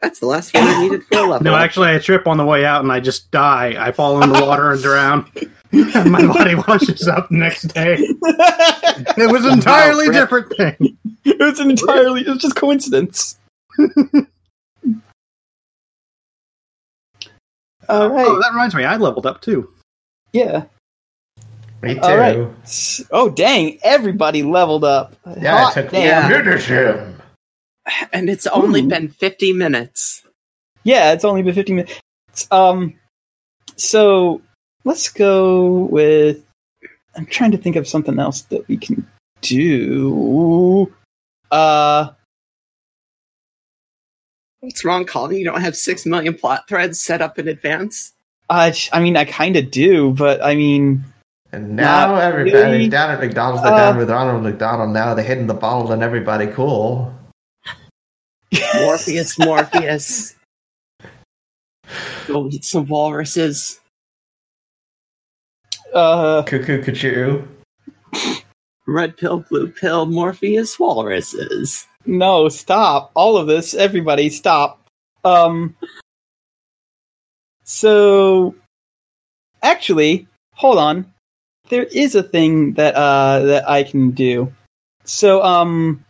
That's 0.00 0.18
the 0.18 0.24
last 0.24 0.54
one 0.54 0.62
I 0.62 0.80
needed 0.80 1.04
for 1.04 1.18
a 1.18 1.26
level. 1.26 1.40
No, 1.44 1.54
actually, 1.54 1.90
I 1.90 1.98
trip 1.98 2.26
on 2.26 2.38
the 2.38 2.46
way 2.46 2.64
out 2.64 2.82
and 2.82 2.90
I 2.90 3.00
just 3.00 3.30
die. 3.30 3.74
I 3.78 3.92
fall 3.92 4.22
in 4.22 4.32
the 4.32 4.40
water 4.42 4.72
and 4.72 4.80
drown. 4.80 5.30
And 5.72 6.10
my 6.10 6.26
body 6.26 6.54
washes 6.54 7.06
up 7.06 7.28
the 7.28 7.36
next 7.36 7.64
day. 7.64 7.96
It 7.98 9.30
was 9.30 9.44
an 9.44 9.52
entirely 9.52 10.08
Wow, 10.08 10.14
different 10.14 10.56
thing. 10.56 10.96
it 11.26 11.38
was 11.38 11.60
an 11.60 11.70
entirely. 11.70 12.22
It 12.22 12.28
was 12.28 12.38
just 12.38 12.56
coincidence. 12.56 13.38
All 13.78 13.88
oh, 17.88 18.08
right. 18.08 18.26
Oh, 18.26 18.40
that 18.40 18.52
reminds 18.52 18.74
me, 18.74 18.84
I 18.84 18.96
leveled 18.96 19.26
up 19.26 19.42
too. 19.42 19.70
yeah. 20.32 20.64
Me 21.82 21.94
too. 21.94 22.00
All 22.02 22.16
right. 22.16 22.48
Oh 23.10 23.30
dang! 23.30 23.78
Everybody 23.82 24.42
leveled 24.42 24.84
up. 24.84 25.14
Yeah, 25.40 25.56
Hot 25.64 25.76
it 25.76 25.82
took 25.82 25.90
damn. 25.92 26.30
Yeah. 26.30 26.42
finish 26.42 26.66
him. 26.66 27.22
and 28.12 28.28
it's 28.28 28.46
only 28.46 28.82
Ooh. 28.82 28.88
been 28.88 29.08
50 29.08 29.52
minutes. 29.54 30.22
Yeah, 30.84 31.12
it's 31.12 31.24
only 31.24 31.42
been 31.42 31.54
fifty 31.54 31.72
minutes. 31.72 32.00
Um, 32.50 32.94
so 33.76 34.40
let's 34.84 35.08
go 35.10 35.82
with. 35.90 36.42
I'm 37.16 37.26
trying 37.26 37.50
to 37.52 37.58
think 37.58 37.76
of 37.76 37.88
something 37.88 38.18
else 38.18 38.42
that 38.42 38.66
we 38.68 38.76
can 38.76 39.06
do. 39.42 40.92
Uh, 41.50 42.10
What's 44.60 44.84
wrong, 44.84 45.06
Colin? 45.06 45.36
You 45.36 45.44
don't 45.44 45.60
have 45.62 45.74
6 45.76 46.04
million 46.06 46.34
plot 46.34 46.68
threads 46.68 47.00
set 47.00 47.22
up 47.22 47.38
in 47.38 47.48
advance? 47.48 48.12
Uh, 48.50 48.70
I 48.92 49.00
mean, 49.00 49.16
I 49.16 49.24
kind 49.24 49.56
of 49.56 49.70
do, 49.70 50.12
but 50.12 50.42
I 50.44 50.54
mean, 50.54 51.02
And 51.52 51.74
now 51.74 52.08
Not 52.14 52.22
everybody 52.22 52.62
really. 52.72 52.88
down 52.88 53.10
at 53.10 53.20
McDonald's, 53.20 53.62
they're 53.62 53.72
Uh, 53.72 53.76
down 53.76 53.96
with 53.96 54.08
Ronald 54.10 54.42
McDonald 54.44 54.90
now. 54.90 55.14
They're 55.14 55.24
hitting 55.24 55.46
the 55.48 55.54
bottle 55.54 55.90
and 55.92 56.02
everybody 56.02 56.46
cool. 56.46 57.12
Morpheus, 58.76 59.38
Morpheus. 59.38 60.36
Go 62.26 62.48
eat 62.48 62.64
some 62.64 62.86
walruses. 62.86 63.80
uh, 65.92 66.42
Cuckoo 66.44 66.82
cuckoo. 66.84 67.42
Red 68.86 69.16
pill, 69.16 69.40
blue 69.48 69.68
pill, 69.68 70.06
Morpheus, 70.06 70.78
walruses. 70.78 71.86
no, 72.06 72.48
stop. 72.48 73.10
All 73.14 73.36
of 73.36 73.46
this, 73.48 73.74
everybody, 73.74 74.30
stop. 74.30 74.80
Um, 75.24 75.74
so, 77.64 78.54
actually, 79.62 80.26
hold 80.54 80.78
on. 80.78 81.12
There 81.70 81.84
is 81.84 82.14
a 82.14 82.22
thing 82.22 82.74
that 82.74 82.94
uh 82.96 83.40
that 83.46 83.68
I 83.70 83.84
can 83.84 84.10
do. 84.10 84.52
So, 85.04 85.42
um, 85.42 86.04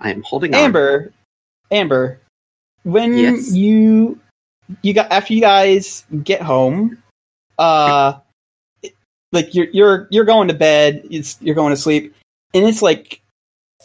I 0.00 0.10
am 0.10 0.22
holding 0.22 0.54
on. 0.54 0.60
Amber, 0.60 1.12
Amber, 1.70 2.20
when 2.82 3.16
Yes? 3.16 3.52
you 3.52 4.18
you 4.82 4.94
got 4.94 5.12
after 5.12 5.34
you 5.34 5.40
guys 5.40 6.04
get 6.24 6.42
home, 6.42 7.02
uh, 7.58 8.14
like 9.32 9.54
you're 9.54 9.68
you're 9.72 10.08
you're 10.10 10.24
going 10.24 10.48
to 10.48 10.54
bed, 10.54 11.06
it's 11.10 11.36
you're 11.40 11.54
going 11.54 11.74
to 11.74 11.80
sleep, 11.80 12.14
and 12.54 12.64
it's 12.64 12.82
like 12.82 13.22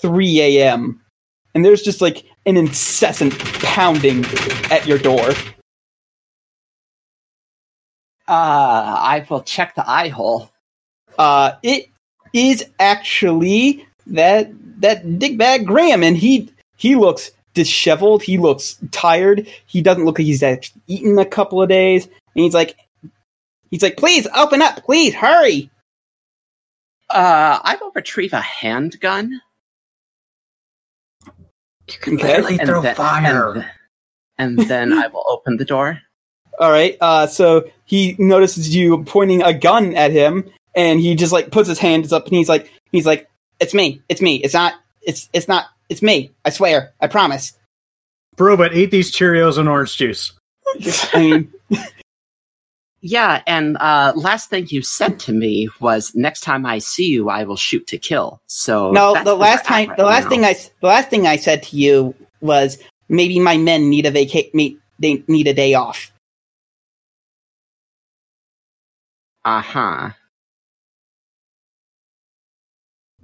three 0.01 0.39
a.m. 0.41 1.01
and 1.53 1.63
there's 1.63 1.81
just 1.81 2.01
like 2.01 2.25
an 2.45 2.57
incessant 2.57 3.37
pounding 3.61 4.25
at 4.71 4.87
your 4.87 4.97
door. 4.97 5.31
Uh, 8.27 8.95
I 8.97 9.25
will 9.29 9.41
check 9.41 9.75
the 9.75 9.89
eye 9.89 10.07
hole. 10.07 10.50
Uh, 11.21 11.53
it 11.61 11.87
is 12.33 12.65
actually 12.79 13.85
that 14.07 14.49
that 14.81 15.05
dickbag 15.05 15.65
Graham, 15.65 16.01
and 16.01 16.17
he 16.17 16.49
he 16.77 16.95
looks 16.95 17.29
disheveled. 17.53 18.23
He 18.23 18.39
looks 18.39 18.77
tired. 18.89 19.47
He 19.67 19.81
doesn't 19.83 20.03
look 20.05 20.17
like 20.17 20.25
he's 20.25 20.41
actually 20.41 20.81
eaten 20.87 21.19
a 21.19 21.25
couple 21.25 21.61
of 21.61 21.69
days. 21.69 22.05
And 22.05 22.43
he's 22.43 22.53
like, 22.55 22.75
he's 23.69 23.83
like, 23.83 23.97
please 23.97 24.25
open 24.35 24.61
up, 24.63 24.83
please 24.83 25.13
hurry. 25.13 25.69
Uh, 27.09 27.59
I 27.61 27.77
will 27.81 27.91
retrieve 27.93 28.33
a 28.33 28.41
handgun. 28.41 29.41
You 31.27 31.97
can 31.99 32.15
Okay. 32.15 32.27
literally 32.37 32.57
and 32.59 32.67
throw 32.67 32.81
then- 32.81 32.95
fire. 32.95 33.69
And, 34.39 34.57
and 34.59 34.69
then 34.69 34.93
I 34.93 35.07
will 35.07 35.25
open 35.29 35.57
the 35.57 35.65
door. 35.65 35.99
All 36.59 36.71
right. 36.71 36.97
Uh, 37.01 37.27
so 37.27 37.69
he 37.85 38.15
notices 38.17 38.73
you 38.73 39.03
pointing 39.03 39.43
a 39.43 39.53
gun 39.53 39.93
at 39.93 40.11
him, 40.11 40.49
and 40.75 40.99
he 40.99 41.15
just 41.15 41.33
like 41.33 41.51
puts 41.51 41.69
his 41.69 41.79
hands 41.79 42.13
up, 42.13 42.25
and 42.25 42.35
he's 42.35 42.49
like, 42.49 42.71
he's 42.91 43.05
like, 43.05 43.29
it's 43.59 43.73
me, 43.73 44.01
it's 44.09 44.21
me, 44.21 44.37
it's 44.37 44.53
not, 44.53 44.73
it's 45.01 45.29
it's 45.33 45.47
not, 45.47 45.65
it's 45.89 46.01
me. 46.01 46.31
I 46.45 46.49
swear, 46.49 46.93
I 46.99 47.07
promise. 47.07 47.53
Prove 48.37 48.61
it. 48.61 48.73
Eat 48.73 48.91
these 48.91 49.11
Cheerios 49.11 49.57
and 49.57 49.67
orange 49.67 49.97
juice. 49.97 50.33
I 51.13 51.19
mean, 51.19 51.53
Yeah, 53.03 53.41
and 53.47 53.77
uh, 53.79 54.13
last 54.15 54.51
thing 54.51 54.67
you 54.69 54.83
said 54.83 55.19
to 55.21 55.33
me 55.33 55.67
was, 55.79 56.13
"Next 56.13 56.41
time 56.41 56.67
I 56.67 56.77
see 56.77 57.07
you, 57.07 57.29
I 57.29 57.43
will 57.45 57.55
shoot 57.55 57.87
to 57.87 57.97
kill." 57.97 58.39
So 58.45 58.91
no, 58.91 59.21
the 59.23 59.33
last 59.35 59.65
time, 59.65 59.89
right 59.89 59.97
the 59.97 60.03
last 60.05 60.25
now. 60.25 60.29
thing 60.29 60.45
i 60.45 60.53
the 60.53 60.87
last 60.87 61.09
thing 61.09 61.25
I 61.25 61.37
said 61.37 61.63
to 61.63 61.77
you 61.77 62.13
was 62.41 62.77
maybe 63.09 63.39
my 63.39 63.57
men 63.57 63.89
need 63.89 64.05
a 64.05 64.11
vaca- 64.11 64.55
me- 64.55 64.77
they 64.99 65.23
need 65.27 65.47
a 65.47 65.53
day 65.53 65.73
off. 65.73 66.11
Uh 69.43 70.11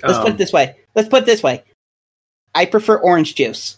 Let's 0.03 0.17
put 0.19 0.27
Um, 0.27 0.33
it 0.33 0.37
this 0.37 0.53
way. 0.53 0.75
Let's 0.95 1.09
put 1.09 1.23
it 1.23 1.25
this 1.25 1.41
way. 1.43 1.63
I 2.53 2.65
prefer 2.65 2.97
orange 2.97 3.35
juice. 3.35 3.77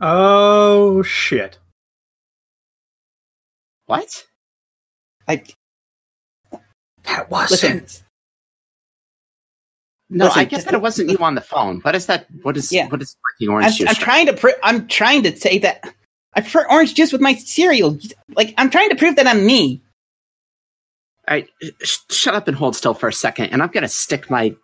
Oh 0.00 1.02
shit! 1.02 1.58
What? 3.86 4.26
I 5.28 5.42
That 7.04 7.30
wasn't 7.30 7.82
listen. 7.82 8.06
No, 10.12 10.24
Listen, 10.24 10.40
I 10.40 10.44
guess 10.44 10.64
that 10.64 10.74
it 10.74 10.80
wasn't 10.82 11.10
you 11.10 11.18
on 11.18 11.36
the 11.36 11.40
phone. 11.40 11.80
What 11.82 11.94
is 11.94 12.06
that? 12.06 12.26
What 12.42 12.56
is 12.56 12.72
Yeah. 12.72 12.88
what 12.88 13.00
is 13.00 13.16
orange 13.48 13.66
I'm, 13.66 13.72
juice? 13.72 13.88
I'm 13.88 13.94
trying 13.94 14.26
to. 14.26 14.56
I'm 14.64 14.88
trying 14.88 15.22
to 15.24 15.36
say 15.36 15.58
that 15.58 15.84
I 16.34 16.40
prefer 16.40 16.66
orange 16.68 16.94
juice 16.94 17.12
with 17.12 17.20
my 17.20 17.34
cereal. 17.34 17.96
Like 18.34 18.54
I'm 18.58 18.70
trying 18.70 18.90
to 18.90 18.96
prove 18.96 19.16
that 19.16 19.26
I'm 19.26 19.44
me. 19.46 19.82
Right, 21.30 21.48
sh- 21.82 21.98
shut 22.10 22.34
up 22.34 22.48
and 22.48 22.56
hold 22.56 22.74
still 22.74 22.92
for 22.92 23.08
a 23.08 23.12
second, 23.12 23.46
and 23.46 23.62
I'm 23.62 23.68
gonna 23.68 23.88
stick 23.88 24.28
my 24.28 24.54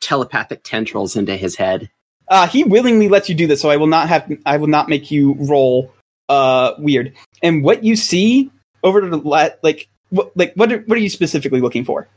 telepathic 0.00 0.62
tendrils 0.64 1.14
into 1.16 1.36
his 1.36 1.54
head. 1.56 1.88
Uh, 2.28 2.48
he 2.48 2.64
willingly 2.64 3.08
lets 3.08 3.28
you 3.28 3.34
do 3.34 3.46
this, 3.46 3.60
so 3.60 3.70
I 3.70 3.76
will 3.76 3.86
not 3.86 4.08
have. 4.08 4.30
I 4.44 4.56
will 4.56 4.66
not 4.66 4.88
make 4.88 5.10
you 5.10 5.34
roll. 5.38 5.92
Uh, 6.28 6.74
weird. 6.78 7.14
And 7.42 7.64
what 7.64 7.84
you 7.84 7.96
see 7.96 8.50
over 8.82 9.00
to 9.00 9.08
the 9.08 9.16
left, 9.18 9.62
like, 9.64 9.88
what, 10.10 10.36
like, 10.36 10.52
what 10.54 10.72
are, 10.72 10.78
what 10.80 10.96
are 10.96 11.00
you 11.00 11.10
specifically 11.10 11.60
looking 11.60 11.84
for? 11.84 12.08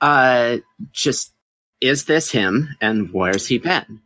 Uh, 0.00 0.58
just 0.92 1.32
is 1.80 2.04
this 2.04 2.30
him, 2.30 2.76
and 2.80 3.12
where's 3.12 3.46
he 3.46 3.58
been? 3.58 4.00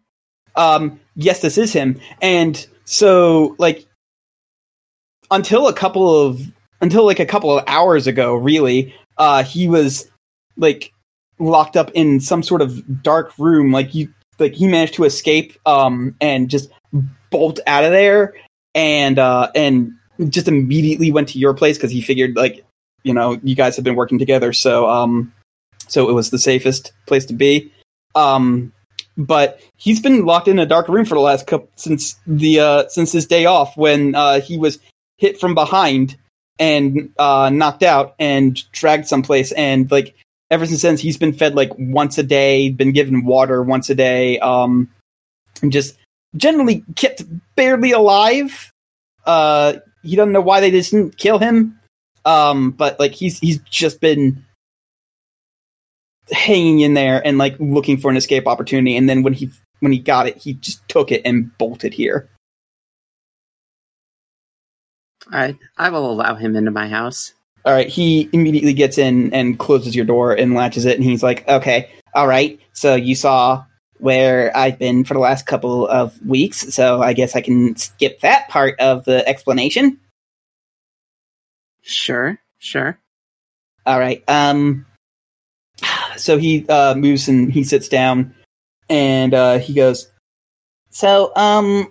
um, 0.59 1.01
yes, 1.15 1.41
this 1.41 1.57
is 1.57 1.73
him. 1.73 2.01
And 2.21 2.67
so, 2.85 3.55
like, 3.59 3.87
until 5.31 5.69
a 5.69 5.73
couple 5.73 6.27
of, 6.27 6.41
until 6.81 7.05
like 7.05 7.21
a 7.21 7.27
couple 7.27 7.57
of 7.57 7.65
hours 7.67 8.07
ago, 8.07 8.35
really, 8.35 8.95
uh, 9.17 9.43
he 9.43 9.69
was 9.69 10.11
like 10.57 10.93
locked 11.39 11.77
up 11.77 11.91
in 11.95 12.21
some 12.21 12.43
sort 12.43 12.63
of 12.63 13.03
dark 13.03 13.33
room. 13.39 13.73
Like 13.73 13.95
you, 13.95 14.13
like 14.39 14.55
he 14.55 14.69
managed 14.69 14.95
to 14.95 15.05
escape, 15.05 15.57
um, 15.67 16.17
and 16.21 16.49
just 16.49 16.71
bolt 17.31 17.61
out 17.67 17.85
of 17.85 17.91
there, 17.93 18.35
and 18.75 19.19
uh, 19.19 19.51
and 19.55 19.93
just 20.29 20.49
immediately 20.49 21.11
went 21.11 21.29
to 21.29 21.39
your 21.39 21.55
place 21.55 21.77
because 21.77 21.91
he 21.91 22.01
figured 22.01 22.37
like, 22.37 22.65
you 23.03 23.15
know, 23.15 23.39
you 23.43 23.55
guys 23.55 23.77
have 23.77 23.85
been 23.85 23.97
working 23.97 24.19
together, 24.19 24.53
so 24.53 24.89
um, 24.89 25.33
so 25.89 26.09
it 26.09 26.13
was 26.13 26.31
the 26.31 26.39
safest 26.39 26.93
place 27.07 27.27
to 27.27 27.35
be. 27.35 27.73
Um, 28.15 28.73
but 29.17 29.61
he's 29.77 30.01
been 30.01 30.25
locked 30.25 30.49
in 30.49 30.61
a 30.61 30.67
dark 30.67 30.89
room 30.89 31.05
for 31.05 31.17
the 31.17 31.21
last 31.21 31.47
couple 31.47 31.69
since 31.75 32.17
the 32.27 32.61
uh 32.61 32.89
since 32.89 33.11
his 33.11 33.27
day 33.27 33.47
off 33.47 33.77
when 33.77 34.15
uh 34.15 34.41
he 34.41 34.57
was 34.57 34.79
hit 35.19 35.41
from 35.41 35.55
behind 35.55 36.17
and 36.59 37.13
uh 37.19 37.51
knocked 37.51 37.83
out 37.83 38.15
and 38.19 38.71
dragged 38.73 39.07
someplace. 39.07 39.53
And 39.53 39.91
like 39.91 40.15
ever 40.51 40.67
since 40.67 40.83
then 40.83 40.97
he's 40.97 41.19
been 41.19 41.33
fed 41.33 41.55
like 41.55 41.71
once 41.79 42.19
a 42.19 42.23
day 42.23 42.71
been 42.71 42.93
given 42.93 43.25
water 43.25 43.63
once 43.63 43.91
a 43.91 43.95
day 43.95 44.39
um 44.39 44.91
and 45.63 45.73
just 45.73 45.97
generally 46.37 46.85
kept 46.97 47.23
barely 47.57 47.93
alive. 47.93 48.73
Uh 49.25 49.75
he 50.03 50.17
doesn't 50.17 50.33
know 50.33 50.41
why 50.41 50.61
they 50.61 50.71
didn't 50.71 51.17
kill 51.17 51.39
him. 51.39 51.79
Um 52.25 52.71
but 52.73 52.99
like 52.99 53.13
he's 53.13 53.39
he's 53.39 53.59
just 53.71 54.01
been 54.01 54.45
hanging 56.31 56.81
in 56.81 56.95
there 56.95 57.27
and 57.27 57.39
like 57.39 57.57
looking 57.59 57.97
for 57.97 58.11
an 58.11 58.17
escape 58.17 58.47
opportunity. 58.47 58.97
And 58.97 59.09
then 59.09 59.23
when 59.23 59.33
he 59.33 59.51
when 59.81 59.93
he 59.93 59.99
got 59.99 60.27
it 60.27 60.37
he 60.39 60.55
just 60.55 60.87
took 60.89 61.13
it 61.13 61.23
and 61.25 61.57
bolted 61.59 61.95
here 61.95 62.29
Right, 65.33 65.57
I 65.77 65.91
will 65.91 66.11
allow 66.11 66.35
him 66.35 66.57
into 66.57 66.71
my 66.71 66.89
house. 66.89 67.35
all 67.65 67.73
right 67.75 67.89
he 67.89 68.29
immediately 68.33 68.73
gets 68.73 68.97
in 68.99 69.33
and 69.35 69.59
closes 69.59 69.95
your 69.95 70.05
door 70.07 70.33
and 70.33 70.55
latches 70.55 70.85
it 70.87 70.97
and 70.97 71.05
he's 71.05 71.23
like 71.23 71.47
okay 71.49 71.91
all 72.15 72.27
right 72.27 72.59
so 72.73 72.95
you 72.95 73.15
saw 73.15 73.63
where 73.99 74.57
i've 74.57 74.79
been 74.79 75.05
for 75.05 75.15
the 75.15 75.21
last 75.21 75.45
couple 75.47 75.87
of 75.89 76.15
weeks 76.25 76.73
so 76.75 77.03
i 77.03 77.13
guess 77.13 77.35
i 77.37 77.41
can 77.41 77.75
skip 77.77 78.21
that 78.21 78.49
part 78.49 78.79
of 78.81 79.05
the 79.05 79.27
explanation 79.29 79.99
Sure, 81.83 82.39
sure. 82.59 82.99
All 83.87 83.99
right. 83.99 84.23
Um. 84.29 84.85
So 86.17 86.37
he 86.37 86.67
uh, 86.69 86.95
moves 86.95 87.29
and 87.29 87.51
he 87.51 87.65
sits 87.65 87.89
down, 87.89 88.35
and 88.91 89.33
uh, 89.33 89.59
he 89.59 89.73
goes. 89.73 90.11
So, 90.91 91.33
um, 91.37 91.87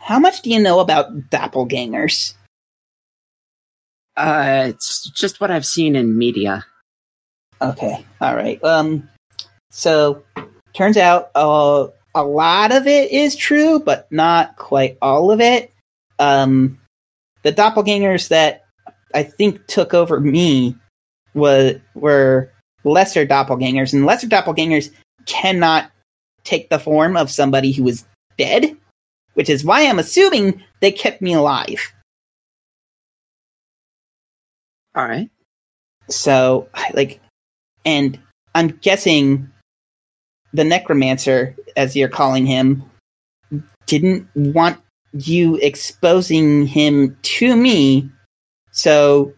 how 0.00 0.18
much 0.18 0.42
do 0.42 0.50
you 0.50 0.58
know 0.58 0.80
about 0.80 1.30
doppelgangers? 1.30 2.34
Uh, 4.16 4.66
it's 4.68 5.08
just 5.10 5.40
what 5.40 5.50
I've 5.50 5.66
seen 5.66 5.94
in 5.94 6.18
media. 6.18 6.66
Okay. 7.62 8.04
All 8.20 8.34
right. 8.34 8.62
Um. 8.64 9.08
So, 9.70 10.24
turns 10.72 10.96
out 10.96 11.30
uh, 11.34 11.86
a 12.14 12.24
lot 12.24 12.72
of 12.72 12.86
it 12.86 13.12
is 13.12 13.36
true, 13.36 13.78
but 13.78 14.10
not 14.10 14.56
quite 14.56 14.98
all 15.00 15.30
of 15.30 15.40
it. 15.40 15.72
Um, 16.18 16.78
the 17.42 17.52
doppelgangers 17.52 18.28
that 18.28 18.64
I 19.14 19.22
think 19.22 19.66
took 19.66 19.94
over 19.94 20.18
me 20.18 20.76
was 21.34 21.76
were 21.94 22.52
lesser 22.84 23.26
doppelgangers, 23.26 23.92
and 23.92 24.06
lesser 24.06 24.26
doppelgangers 24.26 24.90
cannot 25.26 25.90
take 26.42 26.68
the 26.68 26.78
form 26.78 27.16
of 27.16 27.30
somebody 27.30 27.72
who 27.72 27.86
is 27.86 28.04
dead, 28.38 28.76
which 29.40 29.48
is 29.48 29.64
why 29.64 29.86
I'm 29.86 29.98
assuming 29.98 30.62
they 30.80 30.92
kept 30.92 31.22
me 31.22 31.32
alive. 31.32 31.94
All 34.94 35.08
right. 35.08 35.30
So, 36.10 36.68
like, 36.92 37.22
and 37.86 38.20
I'm 38.54 38.68
guessing 38.82 39.48
the 40.52 40.62
necromancer, 40.62 41.56
as 41.74 41.96
you're 41.96 42.10
calling 42.10 42.44
him, 42.44 42.84
didn't 43.86 44.28
want 44.34 44.78
you 45.14 45.56
exposing 45.62 46.66
him 46.66 47.16
to 47.22 47.56
me, 47.56 48.10
so 48.72 49.32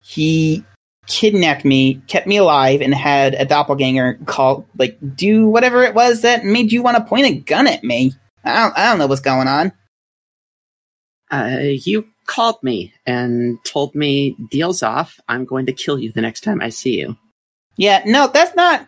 he 0.00 0.64
kidnapped 1.08 1.66
me, 1.66 1.96
kept 2.06 2.26
me 2.26 2.38
alive, 2.38 2.80
and 2.80 2.94
had 2.94 3.34
a 3.34 3.44
doppelganger 3.44 4.18
call, 4.24 4.66
like, 4.78 4.96
do 5.14 5.46
whatever 5.46 5.82
it 5.82 5.94
was 5.94 6.22
that 6.22 6.42
made 6.42 6.72
you 6.72 6.82
want 6.82 6.96
to 6.96 7.04
point 7.04 7.26
a 7.26 7.34
gun 7.34 7.66
at 7.66 7.84
me. 7.84 8.14
I 8.44 8.62
don't, 8.62 8.78
I 8.78 8.90
don't 8.90 8.98
know 8.98 9.06
what's 9.06 9.20
going 9.20 9.48
on. 9.48 9.72
Uh, 11.30 11.58
you 11.62 12.06
called 12.26 12.62
me 12.62 12.92
and 13.06 13.58
told 13.64 13.94
me 13.94 14.36
deals 14.50 14.82
off. 14.82 15.18
I'm 15.28 15.44
going 15.44 15.66
to 15.66 15.72
kill 15.72 15.98
you 15.98 16.12
the 16.12 16.20
next 16.20 16.42
time 16.42 16.60
I 16.60 16.68
see 16.68 17.00
you. 17.00 17.16
Yeah, 17.76 18.02
no, 18.04 18.28
that's 18.28 18.54
not. 18.54 18.86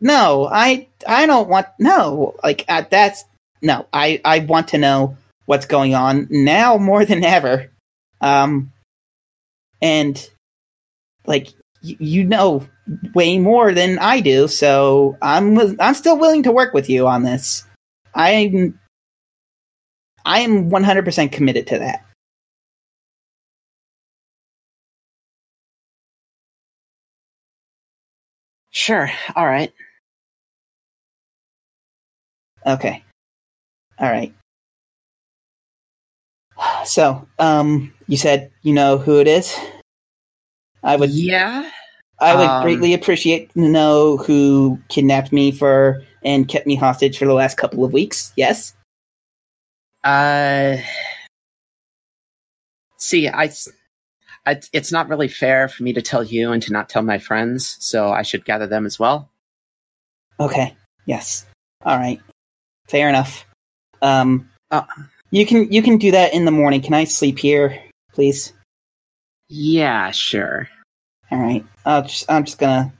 No, 0.00 0.48
I 0.50 0.88
I 1.06 1.26
don't 1.26 1.48
want. 1.48 1.66
No, 1.78 2.34
like 2.44 2.64
uh, 2.68 2.84
that's 2.88 3.24
no. 3.62 3.86
I 3.92 4.20
I 4.24 4.40
want 4.40 4.68
to 4.68 4.78
know 4.78 5.16
what's 5.46 5.66
going 5.66 5.94
on 5.94 6.28
now 6.30 6.76
more 6.76 7.04
than 7.04 7.24
ever. 7.24 7.70
Um, 8.20 8.72
and 9.82 10.30
like 11.26 11.48
y- 11.82 11.96
you 11.98 12.24
know 12.24 12.66
way 13.14 13.38
more 13.38 13.72
than 13.72 13.98
I 13.98 14.20
do, 14.20 14.48
so 14.48 15.16
I'm 15.20 15.58
I'm 15.80 15.94
still 15.94 16.18
willing 16.18 16.44
to 16.44 16.52
work 16.52 16.74
with 16.74 16.88
you 16.88 17.08
on 17.08 17.22
this. 17.22 17.65
I'm 18.16 18.80
I 20.26 20.40
am 20.40 20.70
100% 20.70 21.32
committed 21.32 21.66
to 21.68 21.78
that. 21.78 22.04
Sure. 28.70 29.10
All 29.34 29.46
right. 29.46 29.72
Okay. 32.66 33.02
All 33.98 34.10
right. 34.10 34.34
So, 36.84 37.26
um, 37.38 37.92
you 38.06 38.16
said 38.16 38.50
you 38.62 38.72
know 38.72 38.98
who 38.98 39.20
it 39.20 39.28
is. 39.28 39.54
I 40.82 40.96
would, 40.96 41.10
Yeah. 41.10 41.70
I 42.18 42.34
would 42.34 42.46
um, 42.46 42.62
greatly 42.62 42.94
appreciate 42.94 43.52
to 43.52 43.60
know 43.60 44.16
who 44.16 44.80
kidnapped 44.88 45.32
me 45.32 45.52
for 45.52 46.02
and 46.24 46.48
kept 46.48 46.66
me 46.66 46.74
hostage 46.74 47.18
for 47.18 47.26
the 47.26 47.34
last 47.34 47.56
couple 47.56 47.84
of 47.84 47.92
weeks. 47.92 48.32
Yes. 48.36 48.74
Uh. 50.02 50.78
See, 52.96 53.28
I, 53.28 53.52
I. 54.46 54.60
It's 54.72 54.90
not 54.92 55.08
really 55.08 55.28
fair 55.28 55.68
for 55.68 55.82
me 55.82 55.92
to 55.92 56.00
tell 56.02 56.24
you 56.24 56.52
and 56.52 56.62
to 56.62 56.72
not 56.72 56.88
tell 56.88 57.02
my 57.02 57.18
friends, 57.18 57.76
so 57.80 58.10
I 58.10 58.22
should 58.22 58.44
gather 58.44 58.66
them 58.66 58.86
as 58.86 58.98
well. 58.98 59.28
Okay. 60.40 60.74
Yes. 61.04 61.46
All 61.84 61.98
right. 61.98 62.20
Fair 62.88 63.08
enough. 63.08 63.44
Um, 64.00 64.48
Uh. 64.70 64.82
you 65.30 65.44
can 65.44 65.70
you 65.70 65.82
can 65.82 65.98
do 65.98 66.10
that 66.12 66.32
in 66.32 66.44
the 66.44 66.50
morning. 66.50 66.80
Can 66.80 66.94
I 66.94 67.04
sleep 67.04 67.38
here, 67.38 67.78
please? 68.12 68.52
Yeah, 69.48 70.10
sure. 70.10 70.68
All 71.30 71.38
right. 71.38 71.64
I'll 71.84 72.02
just, 72.02 72.30
I'm 72.30 72.44
just 72.44 72.58
gonna. 72.58 72.92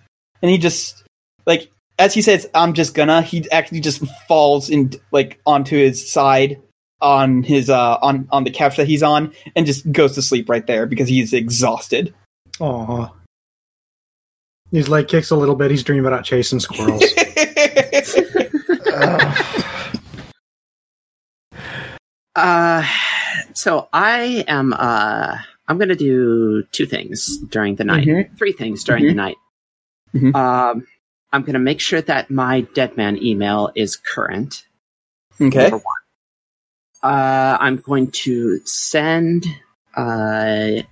And 0.42 0.50
he 0.50 0.58
just 0.58 1.04
like 1.46 1.70
as 1.98 2.12
he 2.14 2.22
says, 2.22 2.48
"I'm 2.54 2.74
just 2.74 2.94
gonna." 2.94 3.22
He 3.22 3.50
actually 3.50 3.80
just 3.80 4.02
falls 4.28 4.68
in 4.68 4.92
like 5.12 5.40
onto 5.46 5.76
his 5.76 6.10
side 6.10 6.60
on 7.02 7.42
his 7.42 7.68
uh 7.68 7.98
on 8.00 8.26
on 8.30 8.44
the 8.44 8.50
couch 8.50 8.76
that 8.76 8.86
he's 8.86 9.02
on 9.02 9.32
and 9.54 9.66
just 9.66 9.90
goes 9.92 10.14
to 10.14 10.22
sleep 10.22 10.48
right 10.48 10.66
there 10.66 10.86
because 10.86 11.08
he's 11.08 11.32
exhausted. 11.32 12.14
Aw. 12.60 13.12
His 14.72 14.88
leg 14.88 15.08
kicks 15.08 15.30
a 15.30 15.36
little 15.36 15.54
bit. 15.54 15.70
He's 15.70 15.84
dreaming 15.84 16.06
about 16.06 16.24
chasing 16.24 16.60
squirrels. 16.60 17.02
Ugh. 18.92 19.42
Uh, 22.36 22.86
so 23.54 23.88
I 23.94 24.44
am. 24.46 24.74
Uh, 24.74 25.38
I'm 25.68 25.78
going 25.78 25.88
to 25.88 25.96
do 25.96 26.62
two 26.72 26.86
things 26.86 27.38
during 27.48 27.76
the 27.76 27.84
night. 27.84 28.06
Mhm. 28.06 28.38
Three 28.38 28.52
things 28.52 28.84
during 28.84 29.06
the 29.06 29.14
night. 29.14 29.36
Mhm. 30.14 30.34
Um, 30.34 30.86
I'm 31.32 31.42
going 31.42 31.54
to 31.54 31.58
make 31.58 31.80
sure 31.80 32.00
that 32.00 32.30
my 32.30 32.60
dead 32.74 32.96
man 32.96 33.20
email 33.22 33.70
is 33.74 33.96
current. 33.96 34.64
okay. 35.40 35.62
Number 35.70 35.78
one. 35.78 37.12
Uh, 37.12 37.58
I'm 37.60 37.76
going 37.76 38.10
to 38.24 38.60
send 38.64 39.44
uh, 39.96 40.82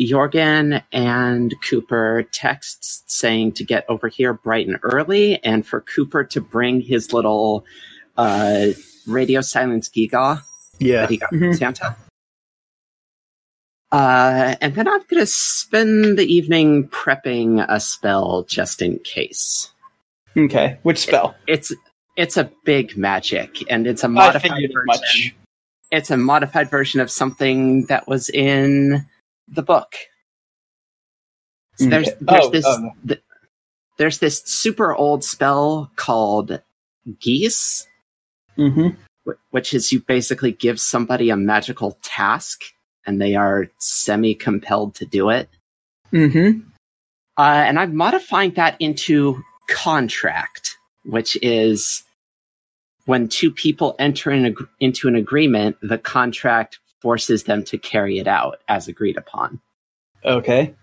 Jorgen 0.00 0.82
and 0.92 1.54
Cooper 1.62 2.22
texts 2.32 3.02
saying 3.06 3.52
to 3.52 3.64
get 3.64 3.84
over 3.88 4.08
here 4.08 4.32
bright 4.32 4.66
and 4.66 4.78
early, 4.82 5.42
and 5.44 5.66
for 5.66 5.80
Cooper 5.82 6.24
to 6.24 6.40
bring 6.40 6.80
his 6.80 7.12
little 7.12 7.64
uh, 8.16 8.68
radio 9.06 9.40
silence 9.40 9.88
giga 9.88 10.42
yeah. 10.78 11.02
that 11.02 11.10
he 11.10 11.16
got 11.18 11.28
from 11.30 11.40
Mhm. 11.40 11.58
Santa. 11.58 11.96
Uh, 13.92 14.54
and 14.60 14.74
then 14.74 14.86
I'm 14.86 15.00
going 15.10 15.20
to 15.20 15.26
spend 15.26 16.16
the 16.18 16.24
evening 16.32 16.88
prepping 16.88 17.64
a 17.68 17.80
spell 17.80 18.44
just 18.44 18.82
in 18.82 18.98
case. 19.00 19.72
Okay. 20.36 20.78
Which 20.84 20.98
spell? 20.98 21.34
It's 21.48 21.72
it's 22.16 22.36
a 22.36 22.50
big 22.64 22.96
magic, 22.96 23.64
and 23.70 23.86
it's 23.86 24.04
a 24.04 24.08
modified 24.08 24.50
version. 24.50 24.82
much. 24.86 25.34
It's 25.90 26.10
a 26.10 26.16
modified 26.16 26.70
version 26.70 27.00
of 27.00 27.10
something 27.10 27.86
that 27.86 28.06
was 28.06 28.28
in 28.30 29.04
the 29.48 29.62
book. 29.62 29.94
So 31.76 31.86
there's 31.86 32.08
Okay. 32.08 32.16
there's 32.20 32.44
Oh, 32.46 32.50
this 32.50 32.64
oh. 32.66 32.90
th- 33.08 33.22
there's 33.98 34.18
this 34.18 34.42
super 34.44 34.94
old 34.94 35.24
spell 35.24 35.90
called 35.96 36.60
Geas, 37.20 37.88
Mm-hmm. 38.56 38.88
wh- 39.26 39.52
which 39.52 39.74
is 39.74 39.90
you 39.90 40.00
basically 40.00 40.52
give 40.52 40.78
somebody 40.78 41.30
a 41.30 41.36
magical 41.36 41.98
task, 42.02 42.62
and 43.06 43.20
they 43.20 43.34
are 43.34 43.68
semi 43.78 44.34
compelled 44.34 44.94
to 44.96 45.06
do 45.06 45.30
it. 45.30 45.48
Mm-hmm. 46.12 46.60
Uh, 47.36 47.64
and 47.66 47.78
I'm 47.78 47.96
modifying 47.96 48.52
that 48.52 48.76
into 48.80 49.42
contract, 49.68 50.76
which 51.04 51.38
is 51.42 52.02
when 53.06 53.28
two 53.28 53.50
people 53.50 53.96
enter 53.98 54.30
in 54.30 54.46
ag- 54.46 54.68
into 54.78 55.08
an 55.08 55.16
agreement, 55.16 55.76
the 55.82 55.98
contract 55.98 56.78
forces 57.00 57.44
them 57.44 57.64
to 57.64 57.78
carry 57.78 58.18
it 58.18 58.28
out 58.28 58.60
as 58.68 58.88
agreed 58.88 59.16
upon. 59.16 59.60
Okay. 60.24 60.74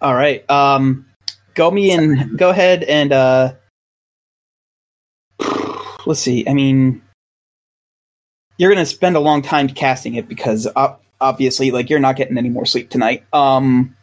All 0.00 0.14
right. 0.14 0.48
Um, 0.50 1.06
go 1.54 1.70
me 1.70 1.92
and 1.92 2.36
go 2.36 2.50
ahead 2.50 2.82
and 2.82 3.12
uh, 3.12 3.54
let's 6.06 6.20
see. 6.20 6.46
I 6.48 6.54
mean, 6.54 7.02
you're 8.58 8.72
gonna 8.72 8.86
spend 8.86 9.16
a 9.16 9.20
long 9.20 9.42
time 9.42 9.68
casting 9.68 10.14
it 10.14 10.28
because 10.28 10.66
uh, 10.76 10.96
obviously, 11.20 11.70
like, 11.70 11.90
you're 11.90 12.00
not 12.00 12.16
getting 12.16 12.38
any 12.38 12.48
more 12.48 12.66
sleep 12.66 12.90
tonight. 12.90 13.24
Um, 13.32 13.96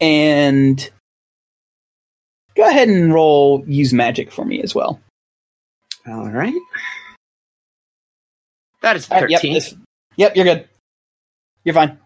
and 0.00 0.90
go 2.56 2.68
ahead 2.68 2.88
and 2.88 3.12
roll 3.12 3.64
use 3.66 3.92
magic 3.92 4.32
for 4.32 4.44
me 4.44 4.62
as 4.62 4.74
well. 4.74 5.00
All 6.06 6.28
right. 6.30 6.54
That 8.82 8.96
is 8.96 9.10
Uh, 9.10 9.26
yep, 9.28 9.40
13. 9.40 9.54
this- 9.54 9.74
yep, 10.16 10.36
you're 10.36 10.44
good. 10.44 10.68
You're 11.64 11.74
fine. 11.74 11.98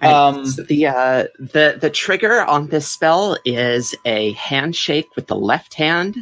Um, 0.00 0.46
so 0.46 0.62
the 0.64 0.86
uh, 0.88 1.24
the 1.38 1.78
the 1.80 1.88
trigger 1.90 2.40
on 2.42 2.66
this 2.66 2.88
spell 2.88 3.36
is 3.44 3.94
a 4.04 4.32
handshake 4.32 5.14
with 5.14 5.28
the 5.28 5.36
left 5.36 5.74
hand 5.74 6.16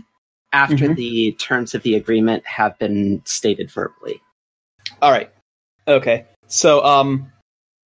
after 0.52 0.88
Mhm. 0.88 0.96
the 0.96 1.32
terms 1.32 1.74
of 1.74 1.82
the 1.82 1.94
agreement 1.94 2.44
have 2.46 2.78
been 2.78 3.22
stated 3.24 3.70
verbally. 3.70 4.20
All 5.02 5.10
right. 5.12 5.30
Okay. 5.88 6.24
So 6.48 6.84
um 6.84 7.30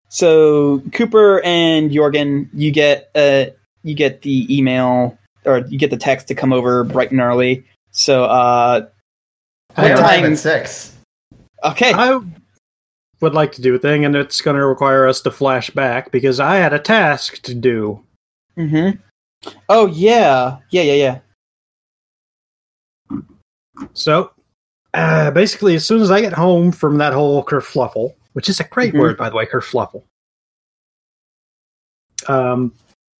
so 0.08 0.80
Cooper 0.92 1.40
and 1.44 1.90
Jorgen, 1.90 2.48
you 2.52 2.70
get 2.70 3.10
uh 3.14 3.46
you 3.82 3.94
get 3.94 4.22
the 4.22 4.46
email 4.56 5.18
or 5.44 5.58
you 5.68 5.78
get 5.78 5.90
the 5.90 5.96
text 5.96 6.28
to 6.28 6.34
come 6.34 6.52
over 6.52 6.84
bright 6.84 7.10
and 7.10 7.20
early. 7.20 7.64
So 7.90 8.24
uh 8.24 8.86
I 9.76 9.82
What 9.82 9.90
arrive 9.92 10.20
time- 10.20 10.32
at 10.32 10.38
six. 10.38 10.96
okay. 11.64 11.92
I 11.92 12.20
would 13.20 13.34
like 13.34 13.52
to 13.52 13.62
do 13.62 13.74
a 13.74 13.78
thing, 13.78 14.04
and 14.04 14.14
it's 14.14 14.40
going 14.42 14.56
to 14.56 14.66
require 14.66 15.06
us 15.06 15.20
to 15.22 15.30
flash 15.30 15.70
back 15.70 16.10
because 16.10 16.38
I 16.40 16.56
had 16.56 16.72
a 16.74 16.78
task 16.78 17.40
to 17.42 17.54
do. 17.54 18.04
Mm 18.58 18.70
Mhm. 18.70 18.98
Oh 19.68 19.86
yeah. 19.86 20.58
Yeah, 20.70 20.82
yeah, 20.82 20.92
yeah. 20.94 21.18
So, 23.94 24.30
uh, 24.94 25.30
basically, 25.32 25.74
as 25.74 25.86
soon 25.86 26.00
as 26.00 26.10
I 26.10 26.20
get 26.20 26.32
home 26.32 26.72
from 26.72 26.98
that 26.98 27.12
whole 27.12 27.44
kerfluffle, 27.44 28.14
which 28.34 28.48
is 28.48 28.60
a 28.60 28.64
great 28.64 28.94
Mhm. 28.94 29.00
word, 29.00 29.16
by 29.16 29.28
the 29.30 29.36
way, 29.36 29.46
kerfluffle, 29.46 30.02
um, 32.28 32.72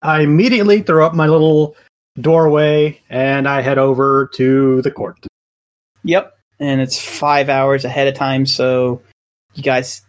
I 0.03 0.21
immediately 0.21 0.83
throw 0.83 1.07
up 1.07 1.15
my 1.15 1.27
little 1.27 1.77
doorway 2.21 3.01
and 3.11 3.49
I 3.49 3.61
head 3.61 3.79
over 3.79 4.31
to 4.35 4.83
the 4.83 4.91
court. 4.91 5.27
Yep, 6.05 6.37
and 6.61 6.81
it's 6.81 7.01
five 7.03 7.49
hours 7.49 7.85
ahead 7.85 8.07
of 8.09 8.15
time, 8.15 8.47
so 8.47 9.03
you 9.55 9.63
guys 9.63 10.03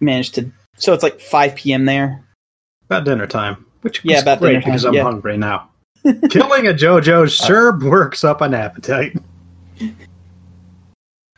managed 0.00 0.36
to. 0.36 0.50
So 0.76 0.92
it's 0.94 1.02
like 1.02 1.20
five 1.20 1.54
p.m. 1.56 1.84
there. 1.84 2.24
About 2.86 3.04
dinner 3.04 3.26
time, 3.26 3.66
which 3.82 4.00
Yeah, 4.04 4.20
about 4.20 4.38
great 4.40 4.50
dinner 4.50 4.62
time, 4.62 4.70
because 4.70 4.84
I'm 4.84 4.94
yeah. 4.94 5.02
hungry 5.02 5.36
now. 5.36 5.68
Killing 6.30 6.66
a 6.66 6.72
JoJo 6.72 7.28
sure 7.46 7.78
works 7.78 8.24
up 8.24 8.40
an 8.40 8.54
appetite. 8.54 9.16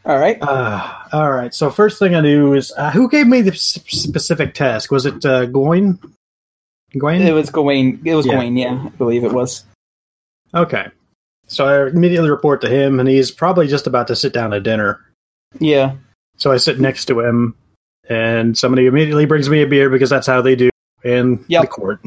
All 0.04 0.18
right. 0.18 0.36
Uh, 0.42 0.92
all 1.12 1.30
right. 1.32 1.54
So 1.54 1.70
first 1.70 1.98
thing 1.98 2.14
I 2.14 2.20
do 2.20 2.54
is 2.54 2.72
uh, 2.76 2.90
who 2.90 3.08
gave 3.08 3.26
me 3.28 3.40
the 3.40 3.54
specific 3.54 4.54
task? 4.54 4.90
Was 4.90 5.06
it 5.06 5.24
uh, 5.24 5.46
Goyne? 5.46 5.98
Goyne. 6.98 7.22
It 7.22 7.32
was 7.32 7.50
Gawain. 7.50 8.00
It 8.04 8.14
was 8.14 8.26
Yeah. 8.26 8.32
Gawain. 8.32 8.56
Yeah, 8.56 8.82
I 8.84 8.88
believe 8.90 9.24
it 9.24 9.32
was. 9.32 9.64
Okay. 10.54 10.86
So 11.46 11.66
I 11.66 11.88
immediately 11.88 12.30
report 12.30 12.60
to 12.62 12.68
him, 12.68 12.98
and 12.98 13.08
he's 13.08 13.30
probably 13.30 13.66
just 13.68 13.86
about 13.86 14.06
to 14.08 14.16
sit 14.16 14.32
down 14.32 14.50
to 14.50 14.60
dinner. 14.60 15.00
Yeah. 15.60 15.94
So 16.36 16.50
I 16.50 16.56
sit 16.56 16.80
next 16.80 17.04
to 17.06 17.20
him, 17.20 17.54
and 18.08 18.56
somebody 18.58 18.86
immediately 18.86 19.26
brings 19.26 19.48
me 19.48 19.62
a 19.62 19.66
beer 19.66 19.88
because 19.88 20.10
that's 20.10 20.26
how 20.26 20.42
they 20.42 20.56
do 20.56 20.70
in 21.04 21.44
Yep. 21.48 21.60
the 21.62 21.68
court. 21.68 22.00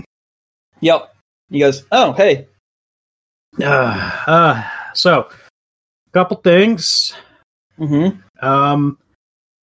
Yep. 0.81 1.15
He 1.49 1.59
goes, 1.59 1.83
"Oh, 1.91 2.11
hey, 2.13 2.47
Uh, 3.61 4.11
uh, 4.27 4.63
so, 4.93 5.29
couple 6.15 6.37
things. 6.37 7.13
mm-hmm. 7.77 8.17
Um, 8.45 8.97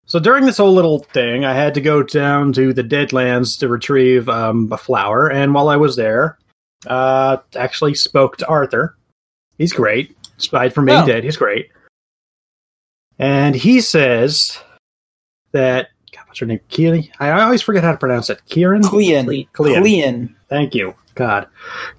so 0.04 0.18
during 0.18 0.44
this 0.44 0.58
whole 0.58 0.72
little 0.74 0.98
thing, 0.98 1.46
I 1.46 1.54
had 1.54 1.72
to 1.74 1.80
go 1.80 2.02
down 2.02 2.52
to 2.52 2.74
the 2.74 2.84
Deadlands 2.84 3.58
to 3.60 3.68
retrieve 3.68 4.28
um, 4.28 4.68
a 4.70 4.76
flower, 4.76 5.30
and 5.30 5.54
while 5.54 5.68
I 5.70 5.76
was 5.76 5.96
there, 5.96 6.38
uh, 6.86 7.38
actually 7.56 7.94
spoke 7.94 8.36
to 8.38 8.46
Arthur. 8.48 8.96
He's 9.56 9.72
great, 9.72 10.14
aside 10.38 10.74
from 10.74 10.84
being 10.84 10.98
Oh. 11.02 11.06
dead. 11.06 11.24
He's 11.24 11.38
great, 11.38 11.70
and 13.18 13.54
he 13.54 13.80
says 13.80 14.58
that 15.52 15.88
God, 16.14 16.24
what's 16.26 16.40
her 16.40 16.46
name? 16.46 16.60
Keely. 16.68 17.10
I 17.18 17.30
always 17.42 17.62
forget 17.62 17.82
how 17.84 17.92
to 17.92 17.98
pronounce 17.98 18.28
it. 18.28 18.42
Kieran. 18.46 18.82
Clean, 18.82 19.24
Cle- 19.24 19.46
Clean. 19.52 19.80
Clean." 19.80 20.36
Thank 20.50 20.74
you. 20.74 20.94
God. 21.14 21.46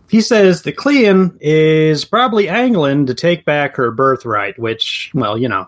He 0.10 0.22
says 0.22 0.62
the 0.62 0.72
Cleon 0.72 1.38
is 1.42 2.06
probably 2.06 2.50
angling 2.50 3.06
to 3.08 3.14
take 3.14 3.46
back 3.46 3.76
her 3.76 3.92
birthright, 3.92 4.58
which, 4.60 5.12
well, 5.14 5.38
you 5.38 5.48
know. 5.48 5.68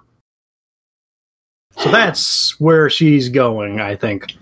So 1.78 1.92
that's 1.92 2.60
where 2.60 2.90
she's 2.90 3.30
going, 3.30 3.80
I 3.80 3.96
think. 3.96 4.34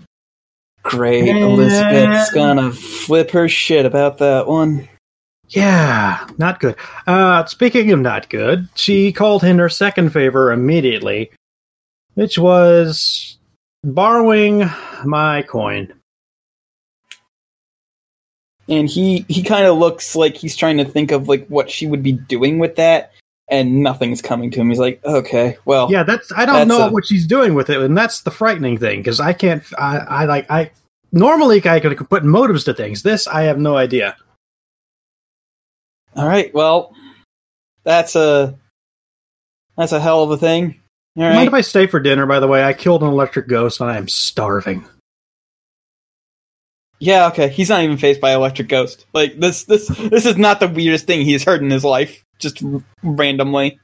Great. 0.82 1.24
Yeah. 1.24 1.36
Elizabeth's 1.36 2.30
gonna 2.32 2.70
flip 2.70 3.30
her 3.30 3.48
shit 3.48 3.86
about 3.86 4.18
that 4.18 4.46
one. 4.46 4.88
Yeah, 5.48 6.26
not 6.38 6.60
good. 6.60 6.76
Uh, 7.06 7.44
speaking 7.46 7.90
of 7.92 8.00
not 8.00 8.28
good, 8.28 8.68
she 8.74 9.12
called 9.12 9.44
in 9.44 9.58
her 9.58 9.68
second 9.68 10.10
favor 10.10 10.52
immediately, 10.52 11.30
which 12.14 12.38
was 12.38 13.38
borrowing 13.82 14.70
my 15.04 15.42
coin. 15.42 15.92
And 18.68 18.88
he 18.88 19.24
he 19.28 19.42
kind 19.42 19.66
of 19.66 19.76
looks 19.78 20.14
like 20.16 20.36
he's 20.36 20.56
trying 20.56 20.76
to 20.78 20.84
think 20.84 21.10
of 21.12 21.28
like 21.28 21.46
what 21.48 21.70
she 21.70 21.86
would 21.86 22.02
be 22.02 22.12
doing 22.12 22.58
with 22.58 22.76
that 22.76 23.12
and 23.48 23.82
nothing's 23.82 24.22
coming 24.22 24.50
to 24.50 24.60
him 24.60 24.70
he's 24.70 24.78
like 24.78 25.04
okay 25.04 25.56
well 25.66 25.90
Yeah, 25.90 26.02
that's 26.02 26.32
I 26.36 26.46
don't 26.46 26.54
That's 26.54 26.68
know 26.68 26.88
a- 26.88 26.90
what 26.92 27.06
she's 27.06 27.26
doing 27.26 27.54
with 27.54 27.68
it, 27.70 27.78
and 27.80 27.96
that's 27.96 28.22
the 28.22 28.30
frightening 28.30 28.78
thing 28.78 29.00
because 29.00 29.20
I 29.20 29.32
can't. 29.34 29.62
I, 29.78 29.98
I 29.98 30.24
like 30.24 30.50
I 30.50 30.70
normally 31.12 31.64
I 31.66 31.80
could 31.80 32.08
put 32.08 32.24
motives 32.24 32.64
to 32.64 32.74
things. 32.74 33.02
This 33.02 33.26
I 33.26 33.42
have 33.42 33.58
no 33.58 33.76
idea. 33.76 34.16
all 36.16 36.26
right 36.26 36.52
well 36.54 36.94
that's 37.82 38.16
a 38.16 38.58
that's 39.76 39.92
a 39.92 40.00
hell 40.00 40.22
of 40.22 40.30
a 40.30 40.36
thing 40.38 40.80
all 41.16 41.22
Mind 41.32 41.46
if 41.48 41.54
I 41.54 41.60
stay 41.60 41.86
for 41.86 42.00
dinner? 42.00 42.26
By 42.26 42.40
the 42.40 42.48
way, 42.48 42.64
I 42.64 42.72
killed 42.72 43.02
an 43.04 43.08
electric 43.08 43.46
ghost 43.46 43.80
and 43.80 43.88
I 43.88 43.96
am 43.98 44.08
starving. 44.08 44.84
Yeah 47.00 47.26
okay 47.28 47.48
he's 47.48 47.68
not 47.68 47.82
even 47.82 47.96
faced 47.96 48.20
by 48.20 48.32
electric 48.34 48.68
ghost 48.68 49.06
like 49.12 49.38
this 49.38 49.64
this 49.64 49.88
this 49.88 50.24
is 50.26 50.36
not 50.38 50.60
the 50.60 50.68
weirdest 50.68 51.06
thing 51.06 51.22
he's 51.24 51.44
heard 51.44 51.60
in 51.62 51.70
his 51.70 51.84
life 51.84 52.24
just 52.38 52.62
r- 52.64 52.82
randomly 53.02 53.78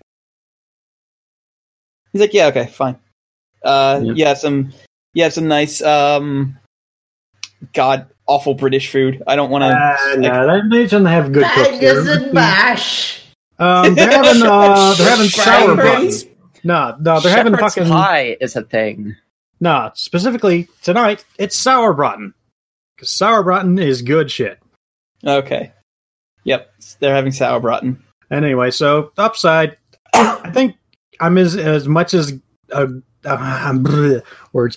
he's 2.13 2.21
like 2.21 2.33
yeah 2.35 2.47
okay 2.47 2.67
fine 2.67 2.97
uh 3.65 4.01
Yeah. 4.03 4.13
you 4.15 4.25
have 4.27 4.39
some 4.39 4.73
you 5.15 5.23
have 5.25 5.33
some 5.33 5.49
nice 5.49 5.83
um 5.83 6.57
god 7.75 8.07
awful 8.27 8.55
british 8.55 8.91
food 8.91 9.23
i 9.27 9.37
don't 9.37 9.51
want 9.51 9.63
to 9.63 9.69
Uh, 9.69 10.17
no, 10.17 10.63
they, 10.71 10.77
they 10.83 10.89
shouldn't 10.89 11.09
have 11.11 11.33
good 11.33 11.45
cooks 11.53 11.69
Bangers 11.69 12.07
and 12.09 12.33
mash. 12.33 13.23
Um, 13.59 13.95
they're 13.95 14.11
having 14.11 14.43
uh, 14.43 14.95
they're 14.95 15.11
having 15.17 15.27
sour 15.29 15.77
Shepherd's 15.77 16.25
button. 16.25 16.37
No, 16.65 16.97
no, 17.01 17.21
they're 17.21 17.31
having 17.37 17.53
Shepherd's 17.53 17.75
fucking 17.75 17.93
pie 17.93 18.37
is 18.41 18.57
a 18.57 18.63
thing. 18.63 19.17
no. 19.61 19.91
Specifically 19.95 20.67
tonight, 20.81 21.27
it's 21.39 21.63
sauerbraten 21.63 22.33
because 23.01 23.11
sauerbraten 23.11 23.83
is 23.83 24.03
good 24.03 24.31
shit. 24.31 24.59
Okay. 25.27 25.73
Yep, 26.45 26.71
they're 27.01 27.15
having 27.15 27.33
sauerbraten. 27.33 27.99
Anyway, 28.31 28.71
so 28.71 29.11
upside, 29.17 29.79
I 30.15 30.51
think 30.53 30.77
I'm 31.19 31.39
as 31.39 31.57
as 31.57 31.89
much 31.89 32.13
as 32.13 32.35
uh, 32.73 32.87
uh, 33.25 34.21
words. 34.53 34.77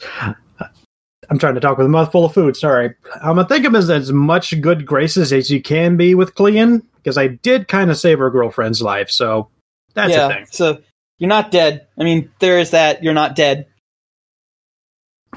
I'm 1.30 1.40
trying 1.40 1.56
to 1.56 1.62
talk 1.62 1.78
with 1.78 1.86
a 1.86 1.90
mouthful 1.90 2.26
of 2.26 2.34
food. 2.34 2.56
Sorry. 2.56 2.96
Um, 3.22 3.40
I 3.40 3.44
think 3.44 3.66
I'm 3.66 3.76
as 3.76 3.90
as 3.90 4.12
much 4.12 4.60
good 4.62 4.86
graces 4.86 5.34
as 5.34 5.50
you 5.50 5.62
can 5.62 5.98
be 5.98 6.16
with 6.16 6.36
Clean 6.36 6.82
because 6.96 7.18
I 7.18 7.28
did 7.28 7.68
kind 7.68 7.92
of 7.92 7.98
save 7.98 8.20
her 8.20 8.30
girlfriend's 8.30 8.82
life. 8.82 9.10
So 9.10 9.50
that's 9.94 10.14
yeah, 10.14 10.28
a 10.28 10.30
thing, 10.30 10.46
so 10.50 10.82
you're 11.20 11.30
not 11.30 11.52
dead. 11.52 11.88
I 11.98 12.04
mean, 12.04 12.32
there 12.40 12.60
is 12.60 12.72
that. 12.72 13.04
You're 13.04 13.14
not 13.14 13.36
dead. 13.36 13.68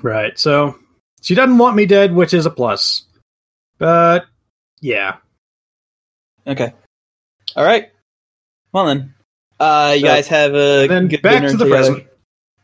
right? 0.02 0.38
So 0.38 0.76
she 1.26 1.34
doesn't 1.34 1.58
want 1.58 1.74
me 1.74 1.86
dead, 1.86 2.14
which 2.14 2.32
is 2.32 2.46
a 2.46 2.50
plus. 2.50 3.02
But 3.78 4.26
yeah, 4.80 5.16
Okay. 6.46 6.72
All 7.56 7.64
right. 7.64 7.90
Well 8.72 8.86
then, 8.86 9.14
uh, 9.58 9.92
you 9.96 10.02
So, 10.02 10.06
guys 10.06 10.28
have 10.28 10.54
a 10.54 10.86
then 10.86 11.08
good 11.08 11.22
back 11.22 11.34
dinner 11.40 11.50
to 11.50 11.56
the 11.56 11.64
together. 11.64 11.82
present. 11.90 12.06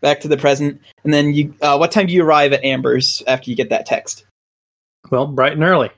Back 0.00 0.20
to 0.20 0.28
the 0.28 0.36
present, 0.36 0.80
and 1.04 1.12
then 1.12 1.32
you. 1.34 1.54
Uh, 1.60 1.76
what 1.78 1.90
time 1.92 2.06
do 2.06 2.12
you 2.12 2.24
arrive 2.24 2.52
at 2.52 2.64
Amber's 2.64 3.22
after 3.26 3.50
you 3.50 3.56
get 3.56 3.70
that 3.70 3.86
text? 3.86 4.24
Well, 5.10 5.26
bright 5.26 5.52
and 5.52 5.62
early. 5.64 5.90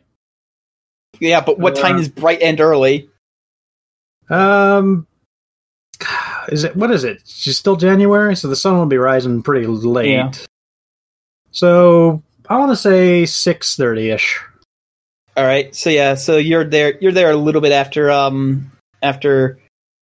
Yeah, 1.21 1.41
but 1.41 1.59
what 1.59 1.77
Uh, 1.79 1.83
time 1.83 1.99
is 1.99 2.09
bright 2.09 2.41
and 2.43 2.61
early? 2.61 3.09
Um, 4.31 5.07
is 6.49 6.65
it 6.65 6.75
what 6.77 6.91
is 6.91 7.05
it? 7.05 7.23
She's 7.27 7.57
still 7.59 7.77
January, 7.77 8.35
so 8.37 8.49
the 8.49 8.57
sun 8.57 8.77
will 8.79 8.87
be 8.87 8.97
rising 8.99 9.43
pretty 9.43 9.67
late. 9.67 10.11
Yeah. 10.11 10.33
So 11.51 12.23
I 12.49 12.59
want 12.59 12.71
to 12.73 12.77
say 12.77 13.27
six 13.27 13.77
thirty 13.77 14.11
ish. 14.11 14.41
All 15.37 15.45
right. 15.45 15.75
So 15.75 15.91
yeah. 15.91 16.15
So 16.15 16.37
you're 16.37 16.65
there. 16.65 16.99
You're 17.01 17.13
there 17.13 17.31
a 17.31 17.37
little 17.37 17.61
bit 17.61 17.73
after 17.73 18.11
um 18.11 18.71
after 19.03 19.59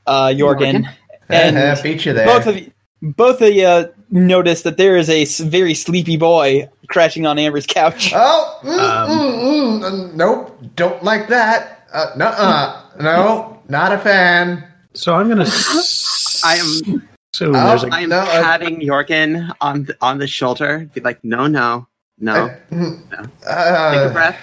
uh 0.06 0.28
Jorgen. 0.28 0.88
And 1.28 1.82
Beat 1.82 2.04
you 2.04 2.12
there. 2.12 2.26
both 2.26 2.46
of 2.46 2.58
you, 2.58 2.70
both 3.00 3.40
of 3.40 3.54
you 3.54 3.90
notice 4.10 4.62
that 4.62 4.76
there 4.76 4.96
is 4.96 5.08
a 5.08 5.24
very 5.44 5.72
sleepy 5.72 6.18
boy 6.18 6.68
crashing 6.88 7.26
on 7.26 7.38
Amber's 7.38 7.64
couch. 7.64 8.12
Oh, 8.14 8.60
mm, 8.62 8.78
Um, 8.78 9.10
mm, 9.10 9.80
mm, 9.80 9.84
uh, 10.10 10.12
nope, 10.14 10.58
don't 10.76 11.02
like 11.02 11.28
that. 11.28 11.88
Uh, 11.94 12.10
nuh-uh. 12.16 12.82
no, 13.00 13.62
not 13.68 13.92
a 13.92 13.98
fan. 13.98 14.62
So 14.92 15.14
I'm 15.14 15.28
gonna. 15.28 15.42
s- 15.46 16.42
I 16.44 16.56
am 16.56 17.08
assume 17.32 17.54
Oh, 17.56 17.66
there's 17.68 17.84
a- 17.84 17.88
I 17.94 18.00
am 18.00 18.10
No, 18.10 18.18
uh, 18.18 18.42
patting 18.42 18.80
Jorgen 18.80 19.50
on 19.62 19.84
the, 19.84 19.96
on 20.02 20.18
the 20.18 20.26
shoulder. 20.26 20.86
Be 20.92 21.00
like, 21.00 21.22
no, 21.24 21.46
no, 21.46 21.86
no. 22.18 22.46
Uh, 22.70 22.76
no. 23.10 23.26
uh, 23.46 23.92
Take 23.92 24.10
a 24.10 24.12
breath. 24.12 24.38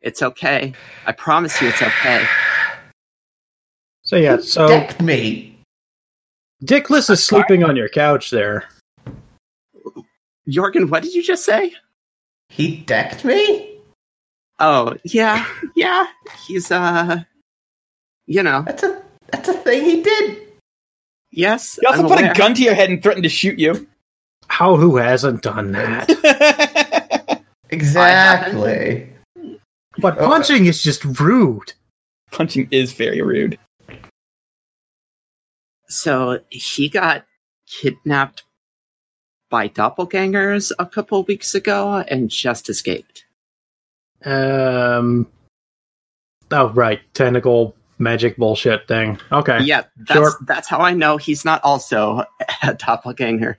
It's 0.00 0.22
okay. 0.22 0.72
I 1.06 1.12
promise 1.12 1.60
you, 1.62 1.68
it's 1.68 1.80
okay. 1.82 2.26
so 4.02 4.16
yeah. 4.16 4.38
So 4.38 4.66
decked 4.68 5.00
me. 5.00 5.56
Dickless 6.64 7.10
is 7.10 7.24
sleeping 7.24 7.64
on 7.64 7.76
your 7.76 7.88
couch 7.88 8.30
there. 8.30 8.64
Jorgen, 10.48 10.90
what 10.90 11.02
did 11.02 11.14
you 11.14 11.22
just 11.22 11.44
say? 11.44 11.72
He 12.48 12.76
decked 12.78 13.24
me. 13.24 13.78
Oh, 14.58 14.94
yeah, 15.04 15.46
yeah. 15.74 16.06
He's 16.46 16.70
uh, 16.70 17.22
you 18.26 18.42
know, 18.42 18.62
That's 18.62 18.82
a 18.82 19.02
that's 19.30 19.48
a 19.48 19.54
thing 19.54 19.84
he 19.84 20.02
did. 20.02 20.48
yes. 21.30 21.78
He 21.80 21.86
also 21.86 22.02
I'm 22.02 22.08
put 22.08 22.18
aware. 22.20 22.32
a 22.32 22.34
gun 22.34 22.54
to 22.54 22.62
your 22.62 22.74
head 22.74 22.90
and 22.90 23.02
threatened 23.02 23.24
to 23.24 23.28
shoot 23.28 23.58
you. 23.58 23.86
How 24.48 24.76
who 24.76 24.96
hasn't 24.96 25.42
done 25.42 25.72
that? 25.72 26.08
Exactly. 27.72 29.08
But 29.98 30.18
Oh. 30.18 30.26
punching 30.28 30.66
is 30.66 30.82
just 30.82 31.04
rude. 31.20 31.72
Punching 32.30 32.68
is 32.70 32.92
very 32.92 33.20
rude. 33.20 33.58
So 35.88 36.40
he 36.50 36.88
got 36.88 37.24
kidnapped 37.66 38.44
by 39.50 39.68
doppelgangers 39.68 40.72
a 40.78 40.86
couple 40.86 41.22
weeks 41.24 41.54
ago 41.54 42.04
and 42.08 42.30
just 42.30 42.68
escaped. 42.68 43.24
Um. 44.24 45.26
Oh 46.50 46.68
right, 46.70 47.00
tentacle 47.14 47.74
magic 47.98 48.36
bullshit 48.36 48.86
thing. 48.88 49.18
Okay. 49.30 49.60
Yeah, 49.62 49.84
that's 49.96 50.18
Sure. 50.18 50.32
that's 50.46 50.68
how 50.68 50.78
I 50.78 50.92
know 50.92 51.16
he's 51.16 51.44
not 51.44 51.60
also 51.64 52.24
a 52.62 52.74
doppelganger. 52.74 53.58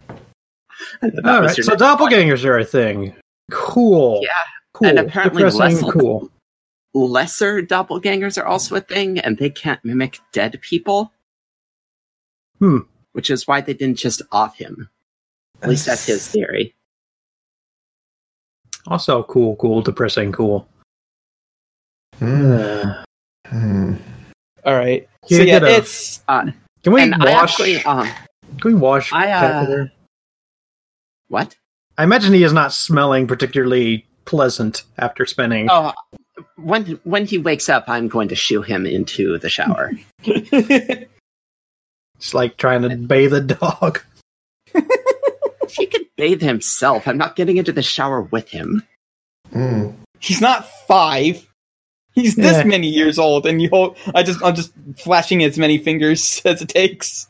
That 1.01 1.25
All 1.25 1.41
was 1.41 1.49
right. 1.49 1.57
your 1.57 1.63
So 1.65 1.71
next 1.73 1.83
doppelgangers 1.83 2.45
are 2.45 2.57
a 2.57 2.65
thing. 2.65 3.15
Cool. 3.51 4.21
Yeah, 4.23 4.29
Cool. 4.73 4.87
and 4.87 4.99
apparently 4.99 5.43
Depressing. 5.43 5.81
less- 5.81 5.93
cool. 5.93 6.31
lesser 6.93 7.61
doppelgangers 7.61 8.41
are 8.41 8.45
also 8.45 8.75
a 8.75 8.81
thing, 8.81 9.19
and 9.19 9.37
they 9.37 9.49
can't 9.49 9.83
mimic 9.83 10.19
dead 10.31 10.59
people. 10.61 11.11
Hmm. 12.59 12.79
Which 13.13 13.29
is 13.29 13.47
why 13.47 13.61
they 13.61 13.73
didn't 13.73 13.97
just 13.97 14.21
off 14.31 14.57
him. 14.57 14.89
At 15.61 15.69
least 15.69 15.85
that's 15.85 16.05
his 16.05 16.27
theory. 16.27 16.75
Also 18.87 19.23
cool. 19.23 19.55
Cool. 19.57 19.81
Depressing. 19.81 20.31
Cool. 20.31 20.67
Hmm. 22.19 22.91
All 24.65 24.75
right. 24.75 25.07
You 25.27 25.37
so 25.37 25.43
yeah, 25.43 25.59
a- 25.63 25.77
it's 25.77 26.21
Uh, 26.27 26.51
can 26.83 26.93
we 26.93 27.01
and 27.01 27.15
I 27.15 27.31
wash? 27.33 27.51
actually, 27.51 27.83
um, 27.85 28.07
can 28.59 28.73
we 28.73 28.73
wash 28.73 29.11
I, 29.13 29.31
uh, 29.31 29.39
Catheter? 29.39 29.91
what? 31.27 31.55
I 31.97 32.03
imagine 32.03 32.33
he 32.33 32.43
is 32.43 32.53
not 32.53 32.73
smelling 32.73 33.27
particularly 33.27 34.05
pleasant 34.25 34.83
after 34.97 35.25
spending. 35.25 35.67
Oh, 35.69 35.93
when 36.57 36.99
when 37.03 37.25
he 37.25 37.37
wakes 37.37 37.69
up, 37.69 37.85
I'm 37.87 38.07
going 38.07 38.29
to 38.29 38.35
shoo 38.35 38.61
him 38.61 38.85
into 38.85 39.37
the 39.37 39.49
shower. 39.49 39.91
It's 42.15 42.33
like 42.33 42.55
trying 42.55 42.83
to 42.83 42.95
bathe 42.95 43.33
a 43.33 43.41
dog. 43.41 43.99
he 45.69 45.85
could 45.85 46.05
bathe 46.15 46.41
himself. 46.41 47.05
I'm 47.05 47.17
not 47.17 47.35
getting 47.35 47.57
into 47.57 47.73
the 47.73 47.81
shower 47.81 48.21
with 48.21 48.47
him. 48.49 48.81
Hmm. 49.51 49.89
he's 50.21 50.39
not 50.39 50.65
five. 50.87 51.45
He's 52.15 52.35
this 52.37 52.57
Yeah. 52.59 52.63
many 52.63 52.87
years 52.87 53.19
old, 53.19 53.45
and 53.45 53.61
you 53.61 53.67
hold. 53.69 53.97
I 54.15 54.23
just, 54.23 54.41
I'm 54.41 54.55
just 54.55 54.71
flashing 54.99 55.43
as 55.43 55.57
many 55.57 55.77
fingers 55.79 56.41
as 56.45 56.61
it 56.61 56.69
takes. 56.69 57.27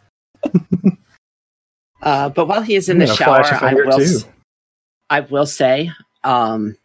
Uh, 2.01 2.30
but 2.30 2.47
while 2.47 2.61
he 2.61 2.76
is 2.76 2.88
in 2.89 3.01
I'm 3.01 3.07
the 3.07 3.16
shower, 3.16 3.43
flash 3.43 3.51
a 3.51 3.66
I 3.66 3.70
finger, 3.70 3.86
will, 3.88 3.97
too. 3.97 4.03
s- 4.03 4.26
I 5.14 5.20
will 5.20 5.45
say, 5.45 5.91
um, 6.24 6.76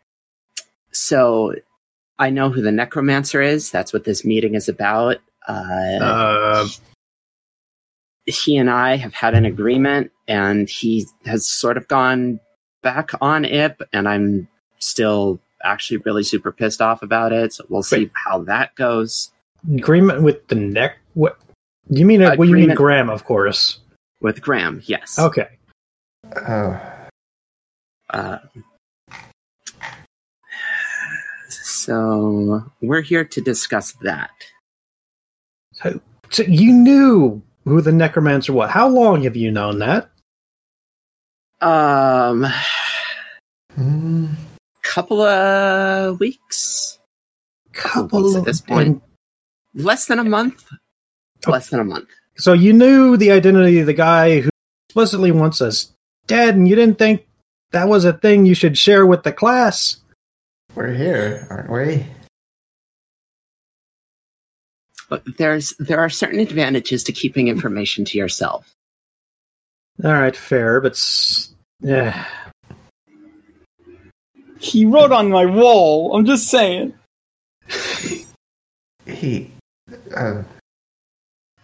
so 0.93 1.55
I 2.19 2.29
know 2.31 2.51
who 2.51 2.61
the 2.61 2.73
necromancer 2.73 3.41
is. 3.41 3.71
That's 3.71 3.93
what 3.93 4.05
this 4.05 4.23
meeting 4.25 4.55
is 4.55 4.69
about. 4.69 5.17
Uh, 5.47 5.99
Uh, 6.01 6.69
he 8.27 8.59
and 8.59 8.69
I 8.69 8.97
have 8.97 9.15
had 9.15 9.33
an 9.35 9.47
agreement, 9.47 10.11
and 10.27 10.69
he 10.69 11.07
has 11.25 11.49
sort 11.49 11.79
of 11.79 11.89
gone 11.89 12.39
back 12.83 13.13
on 13.23 13.47
it, 13.47 13.79
and 13.95 14.07
I'm 14.07 14.47
still 14.79 15.41
actually 15.65 15.97
really 16.05 16.23
super 16.23 16.53
pissed 16.53 16.83
off 16.83 17.03
about 17.03 17.33
it. 17.33 17.55
So 17.55 17.65
we'll 17.71 17.83
see 17.83 18.01
Wait. 18.01 18.11
how 18.13 18.43
that 18.43 18.75
goes 18.75 19.31
agreement 19.75 20.23
with 20.23 20.47
the 20.49 20.55
neck. 20.57 20.99
What? 21.15 21.39
You 21.89 22.05
mean? 22.05 22.23
Uh, 22.23 22.35
well, 22.37 22.47
you 22.47 22.55
mean 22.55 22.71
Agreement- 22.71 22.77
Graham, 22.79 23.09
of 23.11 23.25
course. 23.25 23.79
with 24.21 24.43
Graham. 24.43 24.83
Yes. 24.85 25.19
Okay. 25.19 25.49
Oh. 26.47 26.79
Uh, 28.11 28.39
so 31.49 32.65
we're 32.81 33.01
here 33.03 33.25
to 33.25 33.41
discuss 33.41 33.93
that. 34.03 34.31
So, 35.73 36.01
so 36.31 36.43
you 36.45 36.73
knew 36.73 37.43
who 37.65 37.81
the 37.81 37.93
necromancer 37.93 38.53
was. 38.53 38.71
How 38.71 38.89
long 38.89 39.23
have 39.25 39.37
you 39.37 39.51
known 39.51 39.79
that? 39.81 40.11
Um, 41.61 42.47
Hmm. 43.75 44.27
couple 44.83 45.21
of 45.23 46.19
weeks, 46.19 46.99
Couple 47.73 48.25
weeks 48.25 48.37
at 48.37 48.45
this 48.45 48.61
point. 48.61 48.89
and- 48.89 49.01
less 49.85 50.07
than 50.07 50.19
a 50.19 50.25
month, 50.25 50.65
Oh. 51.47 51.51
less 51.53 51.69
than 51.71 51.79
a 51.81 51.85
month. 51.85 52.09
So 52.39 52.53
you 52.53 52.73
knew 52.73 53.17
the 53.17 53.31
identity 53.31 53.79
of 53.81 53.87
the 53.87 53.93
guy 53.93 54.41
who 54.41 54.51
explicitly 54.89 55.31
wants 55.31 55.61
us 55.61 55.93
dead, 56.27 56.57
and 56.57 56.67
you 56.69 56.75
didn't 56.75 56.99
think 56.99 57.27
that 57.73 57.89
was 57.89 58.05
a 58.05 58.13
thing 58.13 58.47
you 58.47 58.55
should 58.55 58.79
share 58.79 59.07
with 59.07 59.23
the 59.23 59.33
class. 59.33 59.99
We're 60.75 60.95
here, 60.95 61.47
aren't 61.51 61.71
we? 61.71 62.07
But 65.09 65.23
there's 65.39 65.75
there 65.79 66.01
are 66.01 66.11
certain 66.11 66.41
advantages 66.41 67.03
to 67.05 67.13
keeping 67.13 67.49
information 67.49 68.05
to 68.07 68.19
yourself. 68.19 68.71
All 70.05 70.13
right, 70.13 70.37
fair, 70.37 70.81
but 70.81 71.01
yeah. 71.81 72.27
He 74.61 74.85
wrote 74.85 75.13
on 75.13 75.31
my 75.31 75.47
wall. 75.47 76.17
I'm 76.17 76.27
just 76.27 76.49
saying. 76.49 76.95
He. 79.07 79.51
Uh, 80.15 80.43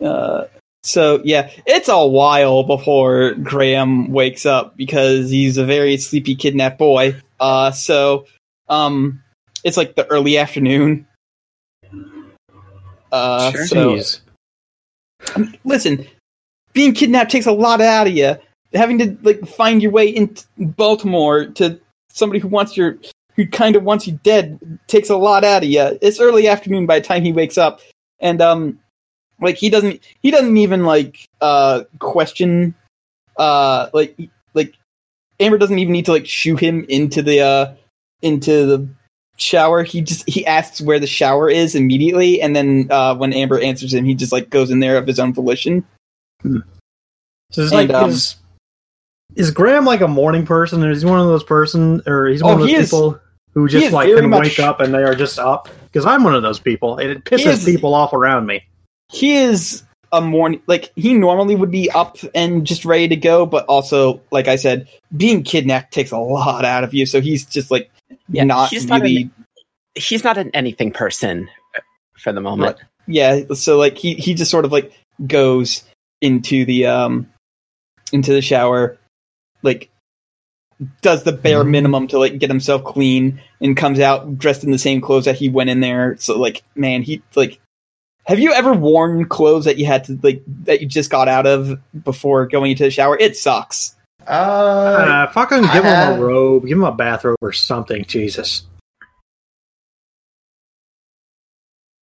Uh, 0.00 0.44
so 0.84 1.22
yeah, 1.24 1.50
it's 1.66 1.88
a 1.88 2.06
while 2.06 2.62
before 2.62 3.32
Graham 3.34 4.12
wakes 4.12 4.44
up 4.44 4.76
because 4.76 5.30
he's 5.30 5.56
a 5.56 5.64
very 5.64 5.96
sleepy 5.96 6.34
kidnapped 6.34 6.78
boy. 6.78 7.16
Uh, 7.40 7.70
so 7.70 8.26
um, 8.68 9.22
it's 9.64 9.78
like 9.78 9.96
the 9.96 10.06
early 10.10 10.36
afternoon. 10.36 11.06
Uh, 13.10 13.50
Sure. 13.52 14.02
so 14.02 14.20
listen, 15.64 16.06
being 16.74 16.92
kidnapped 16.92 17.30
takes 17.30 17.46
a 17.46 17.52
lot 17.52 17.80
out 17.80 18.06
of 18.06 18.12
you. 18.12 18.36
Having 18.74 18.98
to 18.98 19.18
like 19.22 19.40
find 19.46 19.80
your 19.80 19.92
way 19.92 20.08
in 20.08 20.36
Baltimore 20.58 21.46
to 21.46 21.80
somebody 22.10 22.40
who 22.40 22.48
wants 22.48 22.76
your 22.76 22.98
who 23.36 23.46
kind 23.46 23.74
of 23.74 23.84
wants 23.84 24.06
you 24.06 24.18
dead 24.22 24.58
takes 24.86 25.08
a 25.08 25.16
lot 25.16 25.44
out 25.44 25.62
of 25.62 25.68
you. 25.68 25.98
It's 26.02 26.20
early 26.20 26.46
afternoon 26.46 26.84
by 26.84 26.98
the 26.98 27.06
time 27.06 27.22
he 27.22 27.32
wakes 27.32 27.56
up, 27.56 27.80
and 28.20 28.42
um, 28.42 28.80
like 29.44 29.56
he 29.56 29.70
doesn't 29.70 30.00
he 30.22 30.30
doesn't 30.30 30.56
even 30.56 30.84
like 30.84 31.28
uh 31.40 31.84
question 31.98 32.74
uh 33.38 33.88
like 33.92 34.16
like 34.54 34.74
Amber 35.40 35.58
doesn't 35.58 35.78
even 35.78 35.92
need 35.92 36.04
to 36.06 36.12
like 36.12 36.26
shoo 36.26 36.56
him 36.56 36.84
into 36.88 37.22
the 37.22 37.40
uh 37.40 37.74
into 38.22 38.66
the 38.66 38.88
shower 39.36 39.82
he 39.82 40.00
just 40.00 40.28
he 40.28 40.46
asks 40.46 40.80
where 40.80 40.98
the 41.00 41.06
shower 41.06 41.50
is 41.50 41.74
immediately 41.74 42.40
and 42.40 42.54
then 42.54 42.86
uh 42.90 43.14
when 43.16 43.32
amber 43.32 43.58
answers 43.60 43.92
him 43.92 44.04
he 44.04 44.14
just 44.14 44.30
like 44.30 44.48
goes 44.48 44.70
in 44.70 44.78
there 44.78 44.96
of 44.96 45.08
his 45.08 45.18
own 45.18 45.34
volition 45.34 45.84
So 46.44 46.60
it's 47.50 47.72
And, 47.72 47.72
like 47.72 47.90
um, 47.90 48.10
is, 48.10 48.36
is 49.34 49.50
Graham 49.50 49.84
like 49.84 50.00
a 50.00 50.08
morning 50.08 50.46
person, 50.46 50.82
or 50.84 50.90
is 50.90 51.02
he 51.02 51.08
one 51.08 51.18
of 51.20 51.26
those 51.26 51.42
person, 51.44 52.00
or 52.06 52.26
he's 52.26 52.42
one 52.42 52.52
Oh, 52.52 52.54
of 52.54 52.60
those 52.60 52.68
he 52.68 52.74
is- 52.76 52.86
people 52.90 53.20
who 53.54 53.68
just 53.68 53.92
like 53.92 54.08
can 54.14 54.28
much- 54.30 54.40
wake 54.42 54.58
up 54.60 54.80
and 54.80 54.92
they 54.94 55.02
are 55.02 55.14
just 55.14 55.38
up? 55.38 55.68
Because 55.84 56.06
I'm 56.06 56.22
one 56.24 56.34
of 56.34 56.42
those 56.42 56.58
people, 56.60 56.98
and 56.98 57.10
it 57.10 57.24
pisses 57.24 57.46
is- 57.46 57.64
people 57.64 57.94
off 57.94 58.12
around 58.12 58.46
me. 58.46 58.62
He 59.10 59.36
is 59.36 59.82
a 60.12 60.20
morning 60.20 60.62
like 60.68 60.92
he 60.96 61.12
normally 61.14 61.56
would 61.56 61.70
be 61.72 61.90
up 61.90 62.16
and 62.34 62.64
just 62.66 62.84
ready 62.84 63.08
to 63.08 63.16
go 63.16 63.44
but 63.46 63.64
also 63.66 64.20
like 64.30 64.46
i 64.48 64.54
said 64.56 64.88
being 65.16 65.42
kidnapped 65.42 65.92
takes 65.92 66.12
a 66.12 66.18
lot 66.18 66.64
out 66.64 66.84
of 66.84 66.94
you 66.94 67.04
so 67.04 67.20
he's 67.20 67.44
just 67.44 67.70
like 67.70 67.90
Yeah, 68.28 68.44
not 68.44 68.70
he's 68.70 68.86
not 68.86 69.00
really 69.00 69.30
He's 69.96 70.24
not 70.24 70.38
an 70.38 70.50
anything 70.54 70.90
person 70.92 71.48
for 72.16 72.32
the 72.32 72.40
moment. 72.40 72.76
yeah 73.06 73.40
so 73.54 73.76
like 73.78 73.96
he 73.98 74.14
he 74.14 74.34
just 74.34 74.50
sort 74.50 74.64
of 74.64 74.72
like 74.72 74.92
goes 75.26 75.84
into 76.20 76.64
the 76.64 76.86
um 76.86 77.28
into 78.12 78.32
the 78.32 78.42
shower 78.42 78.96
like 79.62 79.90
does 81.02 81.22
the 81.24 81.32
bare 81.32 81.62
Mhm. 81.64 81.70
minimum 81.70 82.08
to 82.08 82.18
like 82.18 82.38
get 82.38 82.50
himself 82.50 82.82
clean 82.84 83.40
and 83.60 83.76
comes 83.76 84.00
out 84.00 84.38
dressed 84.38 84.64
in 84.64 84.70
the 84.72 84.78
same 84.78 85.00
clothes 85.00 85.24
that 85.26 85.36
he 85.36 85.48
went 85.48 85.70
in 85.70 85.80
there 85.80 86.16
so 86.18 86.38
like 86.38 86.62
man 86.74 87.02
he 87.02 87.22
like 87.36 87.60
have 88.26 88.38
you 88.38 88.52
ever 88.52 88.72
worn 88.72 89.24
clothes 89.26 89.64
that 89.66 89.76
you 89.78 89.86
had 89.86 90.04
to 90.04 90.18
like 90.22 90.42
that 90.64 90.80
you 90.80 90.86
just 90.86 91.10
got 91.10 91.28
out 91.28 91.46
of 91.46 91.78
before 92.04 92.46
going 92.46 92.70
into 92.70 92.82
the 92.84 92.90
shower 92.90 93.16
it 93.18 93.36
sucks 93.36 93.94
uh, 94.26 94.30
Uh, 94.30 95.32
fucking 95.32 95.64
I 95.64 95.72
give 95.74 95.84
him 95.84 95.90
have- 95.94 96.18
a 96.18 96.24
robe, 96.24 96.66
give 96.66 96.78
him 96.78 96.84
a 96.84 96.92
bathrobe 96.92 97.36
or 97.42 97.52
something. 97.52 98.06
Jesus. 98.06 98.62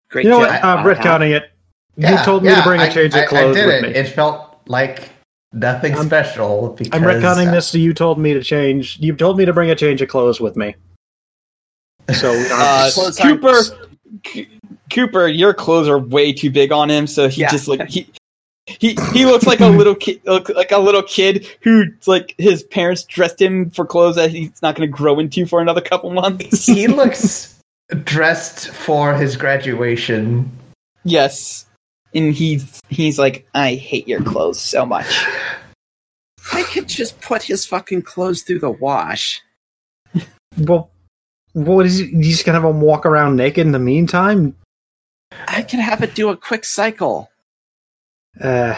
Great 0.09 0.25
You 0.25 0.31
know 0.31 0.41
job. 0.45 0.51
what? 0.51 0.65
I'm 0.65 0.85
retconning 0.87 1.31
it. 1.37 1.51
yeah, 1.97 2.19
you 2.19 2.25
told 2.25 2.43
me 2.45 2.51
yeah, 2.51 2.57
to 2.57 2.63
bring 2.63 2.81
a 2.81 2.93
change 2.93 3.15
I- 3.15 3.21
of 3.21 3.29
clothes 3.29 3.57
I 3.57 3.61
did 3.61 3.67
with 3.67 3.75
it. 3.77 3.83
me. 3.83 3.95
It 3.95 4.09
felt 4.09 4.57
like 4.67 5.09
nothing 5.53 5.95
I'm- 5.97 6.07
special 6.07 6.75
because 6.79 6.93
I'm 6.93 7.03
retconning 7.07 7.49
uh, 7.49 7.53
this. 7.55 7.69
So 7.69 7.79
you 7.79 7.93
told 7.95 8.19
me 8.19 8.35
to 8.35 8.43
change. 8.43 8.99
You 9.01 9.15
told 9.17 9.37
me 9.39 9.45
to 9.45 9.53
bring 9.53 9.71
a 9.71 9.75
change 9.75 10.01
of 10.03 10.09
clothes 10.09 10.41
with 10.41 10.55
me. 10.57 10.75
So 12.15 12.31
uh, 12.35 12.35
have 12.35 12.89
to- 12.89 13.01
Clothes 13.01 13.21
aren't- 13.21 13.41
cooper 13.43 13.63
C- 14.27 14.49
cooper 14.93 15.27
your 15.27 15.55
clothes 15.55 15.89
are 15.89 15.99
way 15.99 16.33
too 16.33 16.51
big 16.51 16.71
on 16.73 16.91
him 16.91 17.07
so 17.07 17.29
he 17.29 17.41
Yeah. 17.41 17.51
just 17.51 17.67
like 17.69 17.89
he 17.89 18.07
he 18.67 18.97
he 19.13 19.25
looks 19.27 19.45
like 19.47 19.61
a 19.61 19.67
little 19.67 19.95
kid 19.95 20.21
like 20.27 20.71
a 20.71 20.79
little 20.79 21.03
kid 21.03 21.47
who 21.63 21.87
like 22.07 22.35
his 22.39 22.63
parents 22.63 23.03
dressed 23.05 23.41
him 23.41 23.71
for 23.71 23.85
clothes 23.85 24.17
that 24.17 24.31
he's 24.31 24.63
not 24.63 24.77
going 24.77 24.89
to 24.89 24.97
grow 24.97 25.19
into 25.19 25.47
for 25.47 25.61
another 25.61 25.81
couple 25.81 26.11
months 26.11 26.67
he 26.67 26.87
looks 26.87 27.59
dressed 28.05 28.69
for 28.71 29.15
his 29.15 29.37
graduation. 29.37 30.49
yes 31.05 31.67
and 32.15 32.33
he's 32.35 32.81
he's 32.89 33.19
like 33.19 33.47
i 33.55 33.75
hate 33.75 34.07
your 34.07 34.23
clothes 34.23 34.61
so 34.61 34.87
much 34.87 35.07
I 36.53 36.65
could 36.65 36.89
just 36.89 37.21
put 37.21 37.43
his 37.45 37.65
fucking 37.65 38.03
clothes 38.03 38.43
through 38.43 38.59
the 38.59 38.71
wash. 38.73 39.41
well, 40.59 40.91
what 41.53 41.87
is 41.87 41.99
he? 41.99 42.07
You 42.07 42.25
just 42.25 42.45
gonna 42.45 42.61
have 42.61 42.69
him 42.69 42.81
walk 42.81 43.07
around 43.07 43.37
naked 43.37 43.65
in 43.65 43.71
the 43.73 43.79
meantime? 43.79 44.55
I 45.49 45.63
could 45.63 45.81
have 45.81 46.03
it 46.03 46.15
do 46.15 46.29
a 46.31 46.37
quick 46.37 46.65
cycle. 46.65 47.31
Uh, 48.41 48.75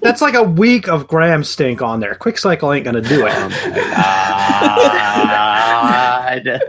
that's 0.00 0.22
like 0.22 0.34
a 0.34 0.42
week 0.42 0.88
of 0.88 1.06
Graham 1.08 1.44
stink 1.44 1.82
on 1.82 2.00
there. 2.00 2.14
Quick 2.14 2.38
cycle 2.38 2.72
ain't 2.72 2.84
gonna 2.84 3.00
do 3.00 3.26
it. 3.26 3.32
God. 6.44 6.60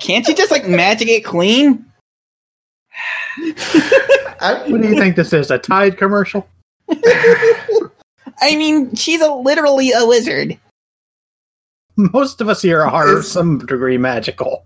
Can't 0.00 0.26
you 0.26 0.34
just 0.34 0.50
like 0.50 0.66
magic 0.66 1.08
it 1.08 1.24
clean? 1.24 1.84
What 4.38 4.68
do 4.68 4.88
you 4.88 4.98
think 4.98 5.16
this 5.16 5.32
is? 5.32 5.50
A 5.50 5.58
Tide 5.58 5.98
commercial? 5.98 6.46
I 6.88 8.54
mean, 8.56 8.94
she's 8.94 9.20
a, 9.20 9.30
literally 9.32 9.92
a 9.92 10.06
wizard. 10.06 10.58
Most 11.96 12.40
of 12.40 12.48
us 12.48 12.62
here 12.62 12.82
are 12.82 13.22
some 13.22 13.58
degree 13.58 13.98
magical. 13.98 14.64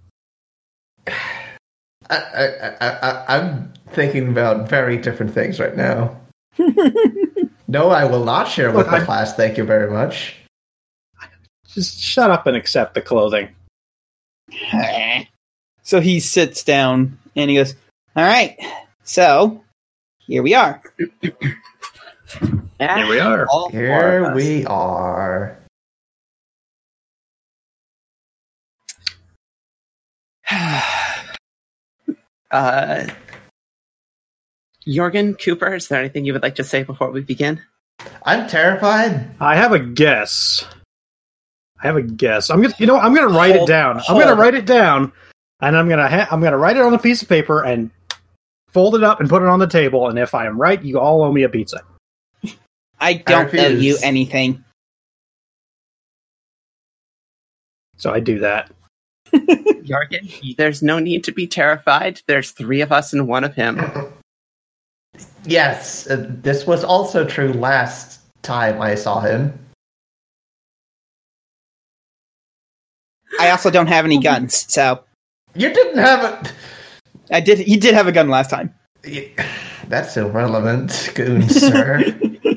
I, 2.11 2.17
I, 2.17 2.77
I, 2.81 2.89
I, 2.89 3.39
I'm 3.39 3.73
thinking 3.91 4.29
about 4.29 4.69
very 4.69 4.99
different 4.99 5.33
things 5.33 5.61
right 5.61 5.77
now. 5.77 6.17
no, 7.69 7.91
I 7.91 8.05
will 8.05 8.25
not 8.25 8.49
share 8.49 8.69
with 8.69 8.87
Look, 8.87 8.91
the 8.91 9.03
I- 9.03 9.05
class. 9.05 9.35
Thank 9.35 9.57
you 9.57 9.65
very 9.65 9.91
much. 9.91 10.37
Just 11.73 12.01
shut 12.01 12.31
up 12.33 12.47
and 12.47 12.57
accept 12.57 12.95
the 12.95 13.01
clothing. 13.03 13.49
So 15.83 16.01
he 16.01 16.21
sits 16.21 16.63
down 16.63 17.19
and 17.35 17.51
he 17.51 17.57
goes, 17.57 17.75
All 18.15 18.23
right, 18.23 18.57
so 19.03 19.65
here 20.21 20.41
we 20.41 20.55
are. 20.55 20.81
Here 21.21 21.35
we 22.79 23.19
are. 23.19 23.47
All 23.51 23.71
Here 23.71 24.33
we 24.33 24.65
are. 24.67 25.59
uh, 32.51 33.07
Jorgen 34.87 35.41
Cooper, 35.43 35.75
is 35.75 35.89
there 35.89 36.01
anything 36.01 36.25
you 36.25 36.33
would 36.33 36.43
like 36.43 36.57
to 36.57 36.65
say 36.65 36.83
before 36.83 37.11
we 37.11 37.21
begin? 37.21 37.61
I'm 38.25 38.49
terrified. 38.49 39.31
I 39.41 39.57
have 39.57 39.73
a 39.73 39.79
guess. 39.79 40.65
I 41.83 41.87
have 41.87 41.97
a 41.97 42.03
guess. 42.03 42.51
I'm 42.51 42.63
gonna, 42.63 42.75
you 42.79 42.87
know. 42.87 42.99
I'm 42.99 43.15
gonna 43.15 43.35
write 43.35 43.57
Hold- 43.57 43.69
it 43.69 43.73
down. 43.73 44.01
I'm 44.09 44.19
gonna 44.19 44.35
write 44.35 44.55
it 44.55 44.67
down, 44.67 45.13
and 45.61 45.77
I'm 45.77 45.89
gonna, 45.89 46.09
ha- 46.09 46.29
I'm 46.31 46.41
gonna 46.41 46.59
write 46.59 46.77
it 46.77 46.83
on 46.83 46.93
a 46.95 46.99
piece 46.99 47.23
of 47.23 47.29
paper 47.29 47.63
and 47.63 47.91
fold 48.69 48.95
it 48.95 49.03
up 49.03 49.21
and 49.21 49.29
put 49.29 49.43
it 49.43 49.49
on 49.49 49.59
the 49.59 49.67
table. 49.67 50.09
And 50.09 50.19
if 50.19 50.35
I 50.35 50.47
am 50.47 50.61
right, 50.61 50.83
you 50.83 50.99
all 50.99 51.23
owe 51.23 51.33
me 51.33 51.43
a 51.43 51.49
pizza. 51.49 51.81
I 53.01 53.15
don't 53.15 53.55
owe 53.55 53.69
you 53.69 53.97
anything. 54.03 54.65
So 57.97 58.11
I 58.13 58.21
do 58.21 58.39
that. 58.41 58.71
Jorgen, 59.85 60.57
there's 60.57 60.83
no 60.83 60.99
need 60.99 61.25
to 61.25 61.33
be 61.33 61.47
terrified. 61.47 62.21
There's 62.27 62.51
three 62.51 62.81
of 62.81 62.93
us 62.93 63.13
and 63.13 63.29
one 63.29 63.45
of 63.45 63.55
him. 63.55 63.81
Yes, 65.45 66.09
uh, 66.09 66.27
this 66.29 66.67
was 66.67 66.85
also 66.85 67.25
true 67.25 67.53
last 67.53 68.21
time 68.43 68.81
I 68.81 68.95
saw 68.95 69.21
him. 69.21 69.59
I 73.39 73.51
also 73.51 73.71
don't 73.71 73.87
have 73.87 74.05
any 74.05 74.19
guns, 74.19 74.67
so 74.73 75.05
You 75.55 75.73
didn't 75.73 75.99
have 75.99 76.53
I 77.31 77.41
did. 77.41 77.59
He 77.59 77.77
did 77.77 77.95
have 77.95 78.07
a 78.07 78.13
gun 78.13 78.29
last 78.29 78.51
time. 78.51 78.75
a. 79.05 79.33
That's 79.89 80.17
irrelevant, 80.17 81.11
goon, 81.15 81.49
sir. 81.49 82.03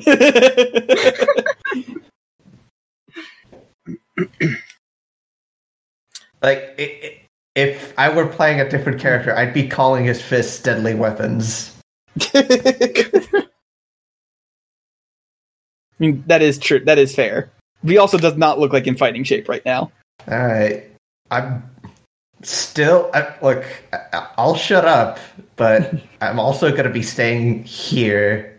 like, 6.44 6.74
i 6.78 6.82
i 6.82 7.20
if 7.54 7.94
I 7.96 8.08
were 8.08 8.26
playing 8.26 8.60
a 8.60 8.68
different 8.68 9.00
character, 9.00 9.34
I'd 9.36 9.54
be 9.54 9.68
calling 9.68 10.04
his 10.04 10.20
fists 10.20 10.60
deadly 10.60 10.94
weapons. 10.94 11.72
I 12.34 13.46
mean, 16.00 16.24
that 16.26 16.42
is 16.42 16.58
true. 16.58 16.80
That 16.80 16.98
is 16.98 17.14
fair. 17.14 17.50
He 17.84 17.98
also 17.98 18.18
does 18.18 18.36
not 18.36 18.58
look 18.58 18.72
like 18.72 18.86
in 18.86 18.96
fighting 18.96 19.24
shape 19.24 19.48
right 19.48 19.64
now. 19.64 19.92
All 20.28 20.38
right, 20.38 20.84
I'm 21.30 21.62
still 22.42 23.10
I, 23.14 23.34
look. 23.40 23.64
I, 23.92 24.28
I'll 24.36 24.56
shut 24.56 24.84
up, 24.84 25.18
but 25.56 25.94
I'm 26.20 26.40
also 26.40 26.70
going 26.70 26.84
to 26.84 26.90
be 26.90 27.02
staying 27.02 27.64
here. 27.64 28.50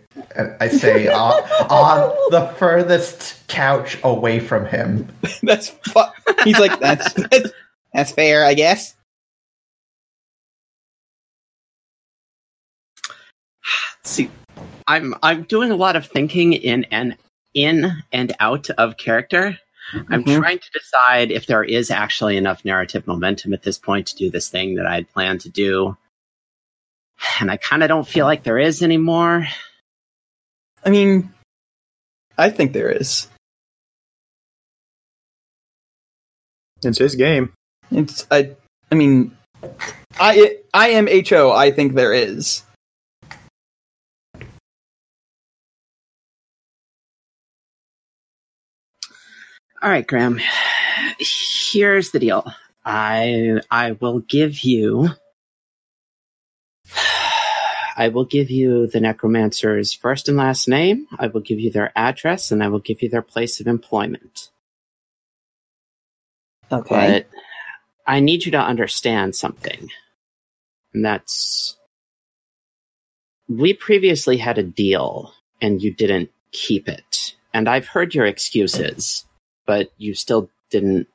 I 0.59 0.69
say 0.69 1.09
on, 1.09 1.43
on 1.69 2.15
the 2.31 2.47
furthest 2.57 3.45
couch 3.47 3.97
away 4.03 4.39
from 4.39 4.65
him. 4.65 5.09
That's 5.43 5.69
fu- 5.69 6.01
he's 6.45 6.57
like 6.57 6.79
that's, 6.79 7.13
that's 7.13 7.51
that's 7.95 8.11
fair, 8.11 8.45
I 8.45 8.53
guess. 8.53 8.95
See, 14.03 14.29
I'm 14.87 15.15
I'm 15.23 15.43
doing 15.43 15.71
a 15.71 15.75
lot 15.75 15.95
of 15.95 16.05
thinking 16.07 16.53
in 16.53 16.85
and 16.91 17.17
in 17.53 18.03
and 18.11 18.35
out 18.39 18.69
of 18.71 18.97
character. 18.97 19.57
I'm 19.93 20.23
Mhm. 20.23 20.37
trying 20.39 20.59
to 20.59 20.69
decide 20.73 21.31
if 21.31 21.45
there 21.45 21.63
is 21.63 21.91
actually 21.91 22.37
enough 22.37 22.65
narrative 22.65 23.05
momentum 23.05 23.53
at 23.53 23.61
this 23.63 23.77
point 23.77 24.07
to 24.07 24.15
do 24.15 24.31
this 24.31 24.49
thing 24.49 24.75
that 24.75 24.87
I 24.87 24.95
had 24.95 25.11
planned 25.11 25.41
to 25.41 25.49
do. 25.49 25.95
And 27.39 27.51
I 27.51 27.57
kind 27.57 27.83
of 27.83 27.89
don't 27.89 28.07
feel 28.07 28.25
like 28.25 28.43
there 28.43 28.57
is 28.57 28.81
anymore. 28.81 29.47
I 30.83 30.89
mean, 30.89 31.33
I 32.37 32.49
think 32.49 32.73
there 32.73 32.89
is. 32.89 33.29
It's 36.83 36.97
his 36.97 37.15
game. 37.15 37.53
It's 37.91 38.27
I. 38.31 38.55
I 38.91 38.95
mean, 38.95 39.35
I 40.19 40.57
I 40.73 40.89
am 40.89 41.07
ho. 41.07 41.51
I 41.51 41.71
think 41.71 41.93
there 41.93 42.13
is. 42.13 42.63
All 49.81 49.91
right, 49.91 50.05
Graham. 50.05 50.39
Here's 51.19 52.11
the 52.11 52.19
deal. 52.19 52.51
I 52.83 53.61
I 53.69 53.91
will 53.93 54.19
give 54.19 54.59
you 54.59 55.09
I 57.97 58.09
will 58.09 58.25
give 58.25 58.51
you 58.51 58.87
the 58.87 58.99
necromancer's 58.99 59.93
first 59.93 60.27
and 60.27 60.37
last 60.37 60.67
name, 60.67 61.07
I 61.17 61.27
will 61.27 61.41
give 61.41 61.59
you 61.59 61.71
their 61.71 61.91
address, 61.95 62.51
and 62.51 62.61
I 62.61 62.67
will 62.67 62.79
give 62.79 63.01
you 63.01 63.09
their 63.09 63.21
place 63.21 63.59
of 63.59 63.67
employment. 63.67 64.49
Okay. 66.71 67.25
But 67.31 67.39
I 68.07 68.19
need 68.19 68.45
you 68.45 68.51
to 68.51 68.59
understand 68.59 69.35
something. 69.35 69.89
And 70.93 71.03
that's 71.03 71.77
we 73.47 73.73
previously 73.73 74.37
had 74.37 74.57
a 74.57 74.63
deal 74.63 75.33
and 75.61 75.81
you 75.81 75.93
didn't 75.93 76.31
keep 76.51 76.87
it. 76.87 77.35
And 77.53 77.69
I've 77.69 77.87
heard 77.87 78.13
your 78.13 78.25
excuses, 78.25 79.25
but 79.65 79.91
you 79.97 80.13
still 80.13 80.49
didn't 80.69 81.07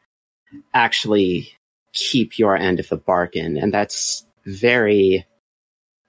actually 0.72 1.52
keep 1.92 2.38
your 2.38 2.56
end 2.56 2.80
of 2.80 2.88
the 2.88 2.96
bargain. 2.96 3.56
And 3.56 3.74
that's 3.74 4.24
very, 4.46 5.26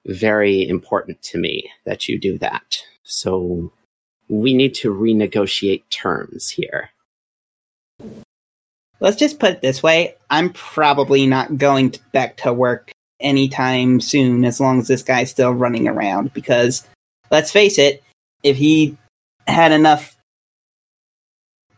very 0.06 0.66
important 0.66 1.22
to 1.22 1.38
me 1.38 1.70
that 1.84 2.08
you 2.08 2.18
do 2.18 2.38
that. 2.38 2.78
So 3.02 3.72
we 4.28 4.54
need 4.54 4.74
to 4.76 4.94
renegotiate 4.94 5.82
terms 5.90 6.48
here. 6.50 6.90
Let's 9.02 9.16
just 9.16 9.40
put 9.40 9.50
it 9.50 9.60
this 9.60 9.82
way: 9.82 10.14
I'm 10.30 10.50
probably 10.50 11.26
not 11.26 11.58
going 11.58 11.90
to 11.90 12.00
back 12.12 12.36
to 12.38 12.52
work 12.52 12.92
anytime 13.20 14.00
soon, 14.00 14.44
as 14.44 14.60
long 14.60 14.78
as 14.78 14.88
this 14.88 15.02
guy's 15.02 15.30
still 15.30 15.52
running 15.52 15.88
around. 15.88 16.32
Because 16.32 16.86
let's 17.30 17.50
face 17.50 17.78
it, 17.78 18.02
if 18.44 18.56
he 18.56 18.96
had 19.46 19.72
enough 19.72 20.16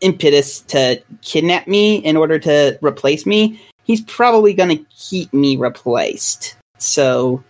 impetus 0.01 0.61
to 0.61 1.01
kidnap 1.23 1.67
me 1.67 1.95
in 1.95 2.15
order 2.15 2.37
to 2.37 2.77
replace 2.81 3.25
me, 3.25 3.59
he's 3.83 4.01
probably 4.01 4.53
going 4.53 4.77
to 4.77 4.85
keep 4.95 5.33
me 5.33 5.57
replaced. 5.57 6.55
So 6.77 7.43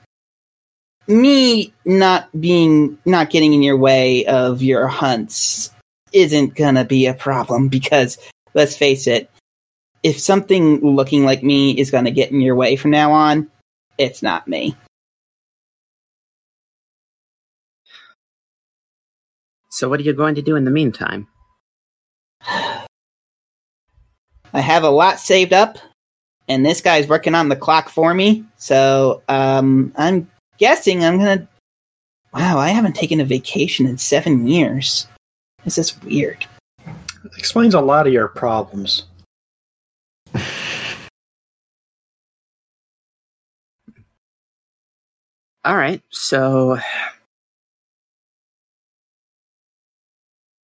me 1.07 1.73
not 1.83 2.29
being 2.39 2.97
not 3.03 3.29
getting 3.29 3.53
in 3.53 3.61
your 3.61 3.77
way 3.77 4.25
of 4.25 4.63
your 4.63 4.87
hunts 4.87 5.71
isn't 6.13 6.55
going 6.55 6.75
to 6.75 6.85
be 6.85 7.07
a 7.07 7.13
problem 7.13 7.67
because 7.67 8.17
let's 8.53 8.77
face 8.77 9.05
it, 9.05 9.29
if 10.05 10.19
something 10.19 10.81
looking 10.81 11.25
like 11.25 11.41
me 11.41 11.71
is 11.71 11.89
going 11.89 12.05
to 12.05 12.11
get 12.11 12.29
in 12.29 12.39
your 12.39 12.53
way 12.53 12.75
from 12.75 12.91
now 12.91 13.11
on, 13.11 13.49
it's 13.97 14.21
not 14.21 14.47
me. 14.47 14.75
So 19.71 19.89
what 19.89 19.99
are 19.99 20.03
you 20.03 20.13
going 20.13 20.35
to 20.35 20.43
do 20.43 20.55
in 20.55 20.63
the 20.63 20.69
meantime? 20.69 21.27
I 22.45 22.85
have 24.53 24.83
a 24.83 24.91
lot 24.91 25.19
saved 25.19 25.53
up, 25.53 25.79
and 26.47 26.63
this 26.63 26.81
guy's 26.81 27.07
working 27.07 27.33
on 27.33 27.49
the 27.49 27.55
clock 27.55 27.89
for 27.89 28.13
me. 28.13 28.45
So 28.57 29.23
um, 29.27 29.91
I'm 29.97 30.29
guessing 30.59 31.03
I'm 31.03 31.17
gonna. 31.17 31.47
Wow, 32.31 32.59
I 32.59 32.69
haven't 32.69 32.95
taken 32.95 33.19
a 33.19 33.25
vacation 33.25 33.87
in 33.87 33.97
seven 33.97 34.45
years. 34.45 35.07
This 35.63 35.79
is 35.79 35.99
weird. 36.03 36.45
explains 37.37 37.73
a 37.73 37.81
lot 37.81 38.05
of 38.05 38.13
your 38.13 38.27
problems. 38.27 39.05
All 45.65 45.75
right, 45.75 46.01
so 46.11 46.77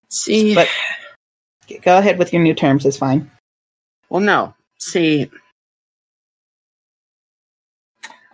see. 0.10 0.54
But 0.56 0.68
go 1.82 1.98
ahead 1.98 2.20
with 2.20 2.32
your 2.34 2.42
new 2.44 2.54
terms. 2.54 2.86
It's 2.86 2.98
fine. 2.98 3.32
Well, 4.10 4.22
no. 4.22 4.54
See, 4.80 5.30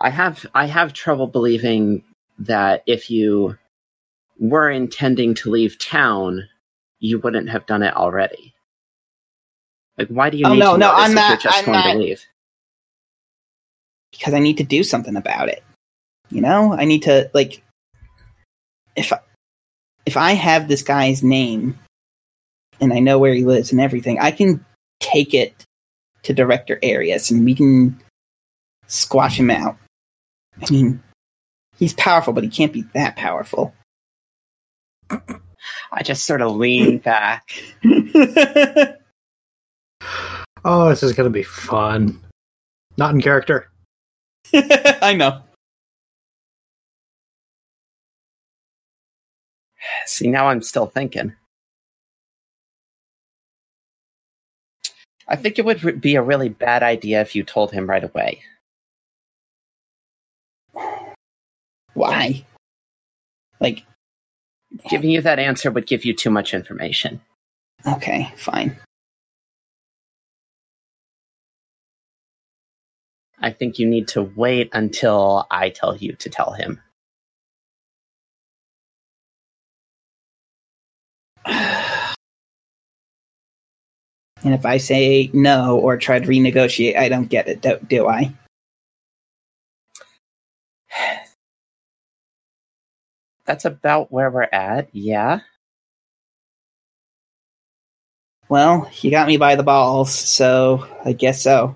I 0.01 0.09
have 0.09 0.45
I 0.53 0.65
have 0.65 0.91
trouble 0.93 1.27
believing 1.27 2.03
that 2.39 2.83
if 2.85 3.09
you 3.09 3.57
were 4.39 4.69
intending 4.69 5.33
to 5.35 5.49
leave 5.49 5.79
town, 5.79 6.47
you 6.99 7.19
wouldn't 7.19 7.49
have 7.49 7.65
done 7.65 7.81
it 7.83 7.95
already. 7.95 8.53
Like, 9.97 10.09
why 10.09 10.29
do 10.29 10.37
you 10.37 10.45
Oh, 10.45 10.53
need 10.53 10.59
no, 10.59 10.73
to 10.73 10.77
no, 10.79 10.91
I'm 10.91 11.13
not- 11.15 11.29
you're 11.29 11.37
just 11.37 11.57
I'm 11.59 11.65
going 11.65 11.77
not- 11.77 11.93
to 11.93 11.99
leave? 11.99 12.25
because 14.11 14.33
I 14.33 14.39
need 14.39 14.57
to 14.57 14.63
do 14.63 14.83
something 14.83 15.15
about 15.15 15.49
it. 15.49 15.63
You 16.29 16.41
know, 16.41 16.73
I 16.73 16.85
need 16.85 17.03
to 17.03 17.29
like 17.33 17.63
if 18.95 19.13
I, 19.13 19.19
if 20.05 20.17
I 20.17 20.33
have 20.33 20.67
this 20.67 20.81
guy's 20.81 21.23
name 21.23 21.77
and 22.79 22.93
I 22.93 22.99
know 22.99 23.19
where 23.19 23.33
he 23.33 23.45
lives 23.45 23.71
and 23.71 23.81
everything, 23.81 24.19
I 24.19 24.31
can 24.31 24.65
take 24.99 25.33
it 25.33 25.53
to 26.23 26.33
Director 26.33 26.79
Arius 26.81 27.31
and 27.31 27.45
we 27.45 27.55
can 27.55 27.99
squash 28.87 29.39
him 29.39 29.49
out. 29.49 29.77
I 30.61 30.71
mean, 30.71 31.01
he's 31.77 31.93
powerful, 31.93 32.33
but 32.33 32.43
he 32.43 32.49
can't 32.49 32.73
be 32.73 32.81
that 32.93 33.15
powerful. 33.15 33.73
I 35.09 36.03
just 36.03 36.25
sort 36.25 36.41
of 36.41 36.55
lean 36.55 36.97
back. 36.97 37.49
Oh, 40.69 40.89
this 40.89 41.01
is 41.01 41.13
going 41.13 41.29
to 41.29 41.33
be 41.33 41.43
fun. 41.43 42.19
Not 42.97 43.13
in 43.13 43.21
character. 43.21 43.69
I 44.53 45.15
know. 45.17 45.41
See, 50.05 50.27
now 50.27 50.47
I'm 50.47 50.61
still 50.61 50.87
thinking. 50.87 51.35
I 55.27 55.35
think 55.35 55.59
it 55.59 55.65
would 55.65 55.99
be 55.99 56.15
a 56.15 56.21
really 56.21 56.49
bad 56.49 56.83
idea 56.83 57.21
if 57.21 57.35
you 57.35 57.43
told 57.43 57.71
him 57.71 57.89
right 57.89 58.03
away. 58.03 58.41
Why? 61.93 62.45
Like, 63.59 63.83
Giving 64.89 65.09
you 65.09 65.21
that 65.21 65.39
answer 65.39 65.71
would 65.71 65.87
give 65.87 66.05
you 66.05 66.13
too 66.13 66.29
much 66.29 66.53
information. 66.53 67.21
okay, 67.85 68.31
fine. 68.35 68.77
I 73.39 73.51
think 73.51 73.79
you 73.79 73.87
need 73.87 74.07
to 74.09 74.23
wait 74.23 74.69
until 74.73 75.45
I 75.49 75.69
tell 75.69 75.95
you 75.95 76.13
to 76.13 76.29
tell 76.29 76.51
him. 76.53 76.81
And 84.47 84.55
if 84.55 84.65
I 84.65 84.77
say 84.77 85.29
no 85.33 85.77
or 85.77 85.97
try 85.97 86.19
to 86.19 86.25
renegotiate, 86.25 86.95
I 86.95 87.09
don't 87.09 87.27
get 87.27 87.49
it, 87.49 87.59
do, 87.59 87.77
do 87.85 88.07
I? 88.07 88.33
That's 93.45 93.65
about 93.65 94.09
where 94.09 94.31
we're 94.31 94.43
at, 94.43 94.87
yeah. 94.93 95.41
Well, 98.47 98.89
you 99.01 99.11
got 99.11 99.27
me 99.27 99.35
by 99.35 99.57
the 99.57 99.63
balls, 99.63 100.13
so 100.13 100.87
I 101.03 101.11
guess 101.11 101.41
so. 101.41 101.75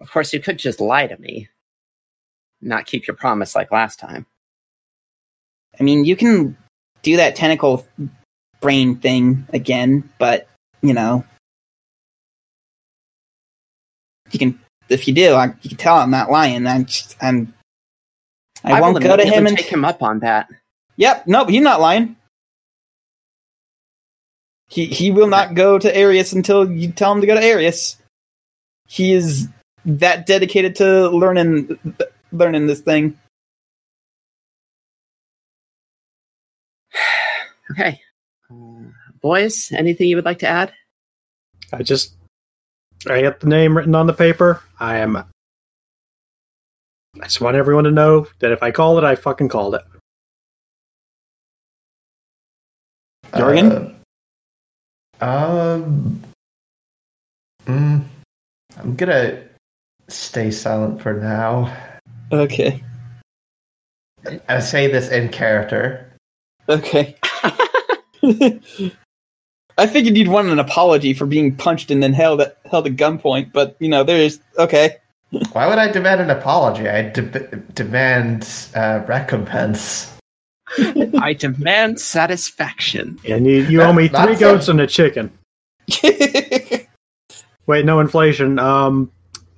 Of 0.00 0.10
course, 0.10 0.32
you 0.32 0.40
could 0.40 0.58
just 0.58 0.80
lie 0.80 1.06
to 1.06 1.16
me, 1.18 1.48
not 2.60 2.86
keep 2.86 3.06
your 3.06 3.14
promise 3.14 3.54
like 3.54 3.70
last 3.70 4.00
time. 4.00 4.26
I 5.78 5.84
mean, 5.84 6.04
you 6.04 6.16
can 6.16 6.56
do 7.02 7.18
that 7.18 7.36
tentacle 7.36 7.86
brain 8.60 8.96
thing 8.96 9.46
again, 9.52 10.08
but, 10.18 10.48
you 10.82 10.94
know. 10.94 11.24
You 14.30 14.38
can, 14.38 14.60
if 14.88 15.06
you 15.06 15.14
do, 15.14 15.34
I, 15.34 15.46
you 15.62 15.70
can 15.70 15.78
tell 15.78 15.96
I'm 15.96 16.10
not 16.10 16.30
lying. 16.30 16.66
I'm, 16.66 16.84
just, 16.84 17.16
I'm, 17.20 17.54
I, 18.64 18.80
will 18.80 18.92
won't 18.92 19.02
go 19.02 19.16
to 19.16 19.24
him 19.24 19.46
and. 19.46 19.56
take 19.56 19.66
him 19.66 19.84
up 19.84 20.02
on 20.02 20.20
that. 20.20 20.48
Yep, 20.96 21.26
nope, 21.26 21.48
he's 21.48 21.62
not 21.62 21.80
lying. 21.80 22.16
He 24.68 24.86
he 24.86 25.10
will 25.12 25.28
not 25.28 25.54
go 25.54 25.78
to 25.78 25.96
Arius 25.96 26.32
until 26.32 26.70
you 26.70 26.90
tell 26.90 27.12
him 27.12 27.20
to 27.20 27.26
go 27.26 27.34
to 27.34 27.42
Arius. 27.42 27.96
He 28.88 29.12
is 29.12 29.48
that 29.84 30.26
dedicated 30.26 30.74
to 30.76 31.08
learning 31.10 31.78
learning 32.32 32.66
this 32.66 32.80
thing. 32.80 33.18
Okay. 37.68 38.00
Uh, 39.26 39.28
boys, 39.28 39.72
anything 39.72 40.08
you 40.08 40.14
would 40.14 40.24
like 40.24 40.38
to 40.38 40.46
add? 40.46 40.72
I 41.72 41.82
just 41.82 42.14
I 43.08 43.22
got 43.22 43.40
the 43.40 43.48
name 43.48 43.76
written 43.76 43.96
on 43.96 44.06
the 44.06 44.12
paper. 44.12 44.62
I 44.78 44.98
am. 44.98 45.16
I 45.16 45.24
just 47.22 47.40
want 47.40 47.56
everyone 47.56 47.84
to 47.84 47.90
know 47.90 48.28
that 48.38 48.52
if 48.52 48.62
I 48.62 48.70
call 48.70 48.98
it, 48.98 49.04
I 49.04 49.16
fucking 49.16 49.48
called 49.48 49.74
it. 49.74 49.82
Jorgen? 53.32 53.96
Uh, 55.20 55.24
um. 55.24 56.22
mm, 57.66 58.04
I'm 58.78 58.94
gonna 58.94 59.42
stay 60.06 60.52
silent 60.52 61.02
for 61.02 61.14
now. 61.14 61.76
Okay. 62.30 62.80
I 64.48 64.60
say 64.60 64.86
this 64.86 65.10
in 65.10 65.30
character. 65.30 66.14
Okay. 66.68 67.16
I 69.78 69.86
figured 69.86 70.16
you'd 70.16 70.28
want 70.28 70.48
an 70.48 70.58
apology 70.58 71.12
for 71.12 71.26
being 71.26 71.54
punched 71.54 71.90
and 71.90 72.02
then 72.02 72.12
held 72.12 72.40
at 72.40 72.58
held 72.70 72.86
at 72.86 72.96
gunpoint, 72.96 73.52
but 73.52 73.76
you 73.78 73.88
know, 73.88 74.04
there's 74.04 74.40
okay. 74.58 74.96
Why 75.52 75.66
would 75.68 75.78
I 75.78 75.90
demand 75.90 76.20
an 76.20 76.30
apology? 76.30 76.88
I 76.88 77.10
de- 77.10 77.56
demand 77.74 78.48
uh, 78.74 79.02
recompense. 79.06 80.12
I 81.18 81.34
demand 81.38 82.00
satisfaction. 82.00 83.18
And 83.28 83.46
you, 83.46 83.62
you 83.64 83.82
owe 83.82 83.92
me 83.92 84.08
That's 84.08 84.24
three 84.24 84.34
it. 84.34 84.40
goats 84.40 84.68
and 84.68 84.80
a 84.80 84.86
chicken. 84.86 85.30
Wait, 87.66 87.84
no 87.84 88.00
inflation. 88.00 88.58
Um, 88.58 89.10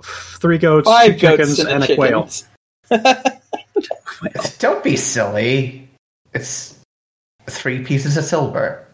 three 0.02 0.58
goats, 0.58 0.88
Five 0.88 1.12
two 1.14 1.20
goats 1.20 1.56
chickens, 1.56 1.58
and 1.60 1.84
a 1.84 1.94
quail. 1.94 2.28
Don't 4.58 4.82
be 4.82 4.96
silly. 4.96 5.88
It's 6.34 6.78
three 7.46 7.84
pieces 7.84 8.16
of 8.16 8.24
silver. 8.24 8.87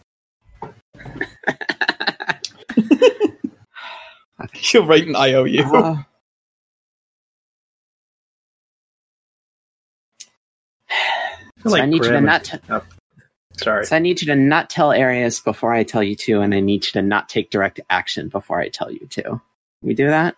She'll 4.53 4.85
write 4.85 5.07
an 5.07 5.15
IOU. 5.15 5.61
Uh, 5.63 5.97
I 10.89 11.61
feel 11.61 11.71
so 11.71 11.77
I 11.77 11.81
like 11.81 11.89
need 11.89 11.97
you 11.97 12.03
to 12.03 12.09
Grim- 12.09 12.25
not. 12.25 12.43
T- 12.43 12.57
Sorry. 13.57 13.85
so 13.85 13.95
I 13.95 13.99
need 13.99 14.21
you 14.21 14.27
to 14.27 14.35
not 14.35 14.69
tell 14.69 14.91
Arius 14.91 15.39
before 15.39 15.73
I 15.73 15.83
tell 15.83 16.03
you 16.03 16.15
to, 16.17 16.41
and 16.41 16.53
I 16.53 16.59
need 16.59 16.85
you 16.85 16.91
to 16.93 17.01
not 17.01 17.29
take 17.29 17.49
direct 17.49 17.79
action 17.89 18.27
before 18.27 18.59
I 18.59 18.69
tell 18.69 18.91
you 18.91 19.07
to. 19.11 19.41
We 19.81 19.93
do 19.93 20.07
that. 20.07 20.35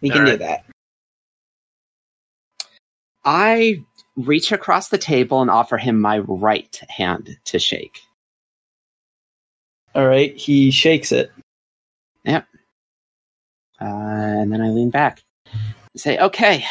We 0.00 0.10
can 0.10 0.24
do 0.24 0.36
that. 0.38 0.64
I 3.24 3.84
reach 4.16 4.52
across 4.52 4.88
the 4.88 4.98
table 4.98 5.40
and 5.42 5.50
offer 5.50 5.78
him 5.78 6.00
my 6.00 6.18
right 6.18 6.80
hand 6.88 7.38
to 7.44 7.58
shake. 7.58 8.00
All 9.94 10.06
right. 10.06 10.36
He 10.36 10.70
shakes 10.70 11.12
it. 11.12 11.30
Uh, 13.82 14.40
and 14.42 14.52
then 14.52 14.60
I 14.60 14.68
lean 14.68 14.90
back. 14.90 15.22
and 15.52 16.00
Say, 16.00 16.18
okay. 16.18 16.64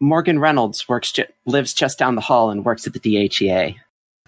Morgan 0.00 0.38
Reynolds 0.38 0.88
works 0.88 1.12
ju- 1.12 1.24
lives 1.46 1.72
just 1.72 1.98
down 1.98 2.14
the 2.14 2.20
hall 2.20 2.50
and 2.50 2.64
works 2.64 2.86
at 2.86 2.92
the 2.92 3.00
E 3.16 3.28
DHEA. 3.28 3.76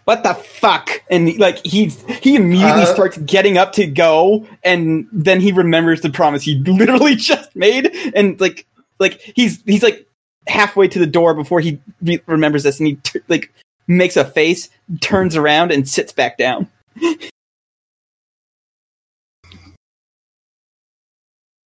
What 0.05 0.23
the 0.24 0.35
fuck? 0.35 1.03
And 1.11 1.39
like 1.39 1.65
he 1.65 1.87
he 2.23 2.35
immediately 2.37 2.82
Uh. 2.82 2.87
starts 2.95 3.19
getting 3.19 3.59
up 3.59 3.73
to 3.74 3.87
go, 3.87 4.47
and 4.65 5.07
then 5.12 5.41
he 5.41 5.53
remembers 5.53 6.01
the 6.01 6.11
promise 6.11 6.43
he 6.43 6.57
literally 6.57 7.15
just 7.16 7.55
made, 7.55 7.95
and 8.15 8.41
like 8.41 8.66
like 8.99 9.20
he's 9.37 9.62
he's 9.66 9.82
like 9.85 10.07
halfway 10.49 10.89
to 10.89 10.99
the 10.99 11.07
door 11.07 11.35
before 11.35 11.61
he 11.61 11.78
re- 12.03 12.20
remembers 12.27 12.65
this, 12.65 12.81
and 12.81 12.89
he 12.89 12.95
t- 12.97 13.20
like 13.28 13.53
makes 13.87 14.16
a 14.16 14.24
face, 14.24 14.70
turns 15.01 15.37
around, 15.37 15.70
and 15.70 15.89
sits 15.89 16.12
back 16.12 16.37
down. 16.39 16.66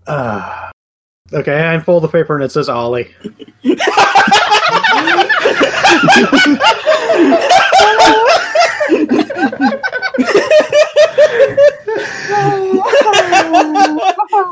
Uh, 0.07 0.71
okay, 1.33 1.55
I 1.61 1.75
unfold 1.75 2.03
the 2.05 2.09
paper 2.09 2.35
and 2.35 2.45
it 2.45 2.53
says 2.53 2.69
Ollie. 2.69 3.15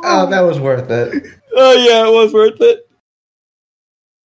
Oh, 0.05 0.27
that 0.31 0.41
was 0.41 0.59
worth 0.61 0.91
it. 0.91 1.25
Oh 1.55 1.73
yeah, 1.75 2.07
it 2.07 2.13
was 2.13 2.33
worth 2.33 2.61
it. 2.61 2.89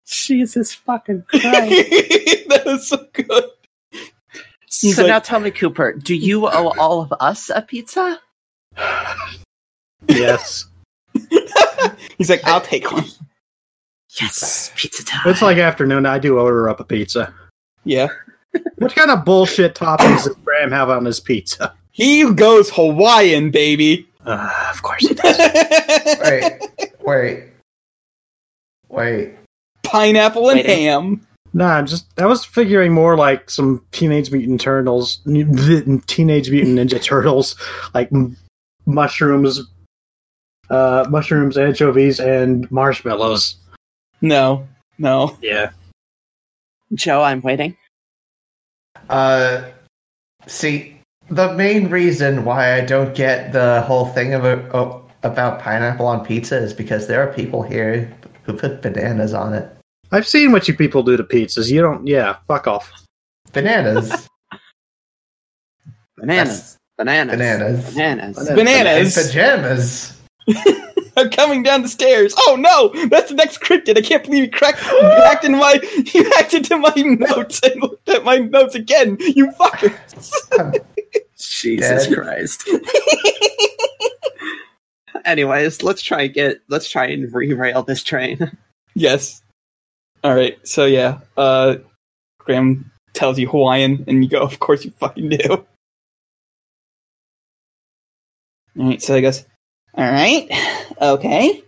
Jesus 0.07 0.75
fucking 0.75 1.23
Christ. 1.29 1.45
that 2.49 2.63
was 2.67 2.89
so 2.89 3.07
good. 3.13 3.45
He's 4.71 4.97
so 4.97 5.03
like- 5.03 5.09
now 5.09 5.19
tell 5.19 5.41
me, 5.41 5.51
Cooper, 5.51 5.93
do 5.93 6.15
you 6.15 6.47
owe 6.47 6.73
all 6.79 7.01
of 7.01 7.13
us 7.21 7.51
a 7.51 7.63
pizza? 7.63 8.21
Yes. 10.09 10.67
He's 12.19 12.31
like, 12.31 12.45
I'll 12.45 12.61
take 12.61 12.91
one. 12.91 13.05
Yes, 14.21 14.73
pizza 14.77 15.05
time. 15.05 15.23
It's 15.27 15.43
like 15.43 15.59
afternoon. 15.59 16.07
I 16.07 16.19
do 16.19 16.39
order 16.39 16.69
up 16.69 16.81
a 16.81 16.85
pizza. 16.85 17.35
Yeah. 17.85 18.09
What 18.79 18.95
kind 18.95 19.11
of 19.11 19.25
bullshit 19.25 19.75
toppings 19.75 20.25
does 20.25 20.35
Graham 20.45 20.71
have 20.73 20.89
on 20.89 21.05
his 21.05 21.21
pizza? 21.21 21.75
He 21.93 22.31
goes 22.33 22.71
Hawaiian, 22.71 23.51
baby. 23.51 24.09
Uh, 24.25 24.69
of 24.71 24.83
course. 24.83 25.07
he 25.07 25.15
does. 25.15 25.37
Wait, 26.25 26.61
wait, 27.05 27.45
wait. 28.89 29.35
Pineapple 29.85 30.49
and 30.51 30.59
Waiting. 30.59 30.83
ham. 30.85 31.27
Nah, 31.53 31.75
I'm 31.75 31.87
just 31.87 32.07
I 32.19 32.27
was 32.27 32.45
figuring 32.45 32.93
more 32.93 33.17
like 33.17 33.49
some 33.51 33.85
Teenage 33.93 34.31
Mutant 34.33 34.61
Turtles, 34.61 35.19
Teenage 36.07 36.51
Mutant 36.51 36.79
Ninja 36.79 37.01
Turtles, 37.03 37.55
like 37.95 38.13
m- 38.13 38.37
mushrooms, 38.87 39.61
uh, 40.71 41.07
mushrooms, 41.11 41.57
anchovies, 41.57 42.21
and 42.21 42.71
marshmallows. 42.71 43.57
No, 44.21 44.67
no. 44.99 45.37
Yeah. 45.43 45.71
Joe, 46.95 47.23
I'm 47.23 47.41
waiting. 47.41 47.77
Uh, 49.09 49.65
see, 50.47 50.99
the 51.29 51.53
main 51.55 51.89
reason 51.91 52.45
why 52.45 52.75
I 52.75 52.81
don't 52.81 53.15
get 53.15 53.53
the 53.53 53.83
whole 53.83 54.07
thing 54.07 54.35
about 54.35 54.75
oh, 54.75 55.05
about 55.23 55.61
pineapple 55.61 56.07
on 56.07 56.25
pizza 56.25 56.57
is 56.57 56.73
because 56.73 57.09
there 57.09 57.21
are 57.21 57.33
people 57.33 57.63
here 57.63 58.13
who 58.45 58.53
put 58.53 58.83
bananas 58.83 59.35
on 59.35 59.53
it. 59.55 59.69
I've 60.13 60.27
seen 60.27 60.53
what 60.53 60.69
you 60.69 60.75
people 60.75 61.03
do 61.03 61.17
to 61.17 61.25
pizzas. 61.25 61.71
You 61.71 61.83
don't. 61.83 62.07
Yeah, 62.07 62.37
fuck 62.47 62.69
off. 62.69 62.93
Bananas, 63.53 64.29
Bananas. 66.17 66.79
Bananas. 66.97 67.37
bananas, 67.37 67.95
Bananas. 67.95 68.49
Bananas. 68.49 69.17
and 69.17 69.27
pajamas. 69.27 70.16
I'm 71.17 71.31
coming 71.31 71.63
down 71.63 71.83
the 71.83 71.89
stairs. 71.89 72.35
Oh 72.37 72.57
no, 72.59 72.93
that's 73.09 73.31
the 73.31 73.35
next 73.35 73.61
cryptid. 73.61 73.97
I 73.97 74.03
can't 74.03 74.23
believe 74.23 74.45
you 74.45 74.51
cracked, 74.51 74.85
you 74.85 75.23
hacked 75.25 75.45
into 75.45 75.59
my, 75.59 75.81
you 76.15 76.25
hacked 76.31 76.55
into 76.55 76.77
my 76.77 76.93
notes 76.97 77.61
and 77.63 77.81
looked 77.81 78.09
at 78.09 78.25
my 78.25 78.39
notes 78.39 78.75
again. 78.75 79.17
You 79.21 79.51
fuckers. 79.53 80.33
Jesus 81.39 82.13
Christ. 82.15 82.69
Anyways, 85.25 85.83
let's 85.83 86.03
try 86.03 86.23
and 86.23 86.35
get 86.35 86.61
let's 86.69 86.89
try 86.89 87.07
and 87.07 87.33
re-rail 87.33 87.83
this 87.83 88.03
train. 88.03 88.57
yes. 88.95 89.43
All 90.23 90.35
right. 90.35 90.59
So 90.67 90.85
yeah, 90.85 91.21
uh, 91.37 91.77
Graham 92.39 92.91
tells 93.13 93.39
you 93.39 93.49
Hawaiian, 93.49 94.05
and 94.07 94.23
you 94.23 94.31
go, 94.31 94.41
"Of 94.41 94.59
course 94.61 94.85
you 94.85 94.93
fucking 94.99 95.31
do." 95.31 95.67
All 98.79 98.87
right. 98.89 99.03
So 99.03 99.15
I 99.15 99.21
goes, 99.21 99.45
"All 99.97 100.11
right, 100.11 100.49
okay." 101.01 101.63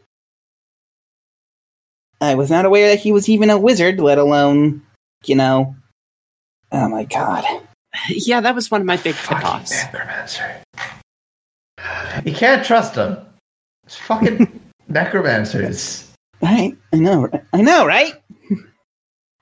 I 2.20 2.34
was 2.34 2.50
not 2.50 2.64
aware 2.64 2.88
that 2.88 2.98
he 2.98 3.12
was 3.12 3.28
even 3.28 3.48
a 3.48 3.58
wizard, 3.58 4.00
let 4.00 4.18
alone, 4.18 4.82
you 5.24 5.36
know. 5.36 5.76
Oh 6.72 6.88
my 6.88 7.04
god. 7.04 7.44
Yeah, 8.08 8.40
that 8.40 8.54
was 8.54 8.70
one 8.70 8.80
of 8.80 8.86
my 8.86 8.96
big 8.96 9.14
tip-offs. 9.14 9.70
necromancer. 9.70 10.56
You 12.24 12.32
can't 12.34 12.64
trust 12.64 12.94
them. 12.94 13.18
It's 13.84 13.96
fucking 13.96 14.60
necromancers. 14.88 16.10
Right? 16.42 16.76
I 16.92 16.96
know. 16.96 17.28
I 17.52 17.62
know, 17.62 17.86
right? 17.86 18.14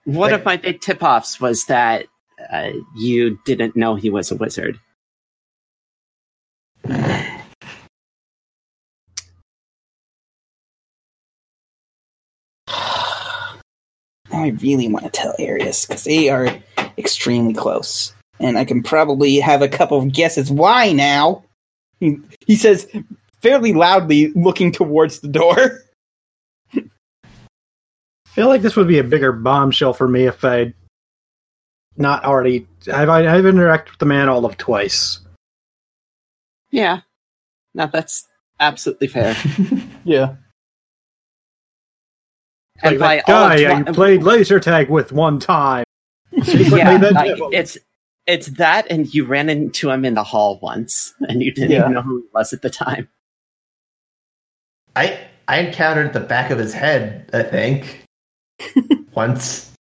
One 0.04 0.30
Like- 0.30 0.40
of 0.40 0.44
my 0.44 0.56
big 0.58 0.80
tip-offs 0.80 1.40
was 1.40 1.64
that 1.66 2.06
uh, 2.52 2.70
you 2.94 3.38
didn't 3.46 3.74
know 3.74 3.96
he 3.96 4.10
was 4.10 4.30
a 4.30 4.36
wizard. 4.36 4.78
I 14.46 14.50
really 14.50 14.88
want 14.88 15.04
to 15.04 15.10
tell 15.10 15.34
Arius 15.38 15.86
because 15.86 16.04
they 16.04 16.28
are 16.28 16.48
extremely 16.98 17.54
close, 17.54 18.14
and 18.38 18.56
I 18.56 18.64
can 18.64 18.82
probably 18.82 19.36
have 19.40 19.60
a 19.60 19.68
couple 19.68 19.98
of 19.98 20.12
guesses 20.12 20.50
why 20.50 20.92
now. 20.92 21.42
He, 21.98 22.18
he 22.46 22.56
says 22.56 22.86
fairly 23.42 23.72
loudly, 23.72 24.28
looking 24.34 24.70
towards 24.70 25.20
the 25.20 25.28
door. 25.28 25.80
I 26.74 26.82
feel 28.28 28.48
like 28.48 28.62
this 28.62 28.76
would 28.76 28.88
be 28.88 28.98
a 28.98 29.04
bigger 29.04 29.32
bombshell 29.32 29.94
for 29.94 30.06
me 30.06 30.26
if 30.26 30.44
I'd 30.44 30.74
not 31.96 32.24
already. 32.24 32.68
I've 32.92 33.08
I've 33.08 33.44
interacted 33.44 33.90
with 33.90 33.98
the 33.98 34.06
man 34.06 34.28
all 34.28 34.44
of 34.44 34.56
twice. 34.56 35.20
Yeah. 36.70 37.00
No, 37.74 37.88
that's 37.92 38.28
absolutely 38.60 39.08
fair. 39.08 39.36
Yeah. 40.04 40.36
Like 42.82 42.92
and 42.92 43.00
that 43.00 43.26
guy 43.26 43.56
of 43.56 43.70
I 43.70 43.82
twi- 43.82 43.92
played 43.92 44.22
laser 44.22 44.60
tag 44.60 44.90
with 44.90 45.12
one 45.12 45.38
time. 45.38 45.84
Yeah, 46.46 46.96
like, 47.12 47.38
it's 47.52 47.78
it's 48.26 48.48
that, 48.48 48.86
and 48.90 49.12
you 49.14 49.24
ran 49.24 49.48
into 49.48 49.88
him 49.90 50.04
in 50.04 50.14
the 50.14 50.24
hall 50.24 50.58
once, 50.60 51.14
and 51.28 51.40
you 51.42 51.52
didn't 51.52 51.70
Yeah. 51.70 51.80
even 51.80 51.92
know 51.94 52.02
who 52.02 52.18
he 52.18 52.24
was 52.34 52.52
at 52.52 52.60
the 52.62 52.68
time. 52.70 53.08
I 54.94 55.18
I 55.48 55.60
encountered 55.60 56.12
the 56.12 56.20
back 56.20 56.50
of 56.50 56.58
his 56.58 56.74
head. 56.74 57.30
I 57.32 57.42
think 57.44 58.04
once. 59.14 59.72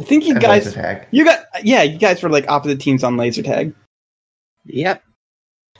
I 0.00 0.02
think 0.04 0.24
you 0.24 0.32
and 0.32 0.40
guys, 0.42 0.64
laser 0.66 0.80
tag. 0.80 1.06
you 1.12 1.24
got, 1.24 1.44
yeah, 1.62 1.82
you 1.82 1.98
guys 1.98 2.22
were 2.22 2.28
like 2.28 2.48
opposite 2.48 2.80
teams 2.80 3.04
on 3.04 3.16
laser 3.16 3.42
tag. 3.42 3.74
Yep. 4.64 5.02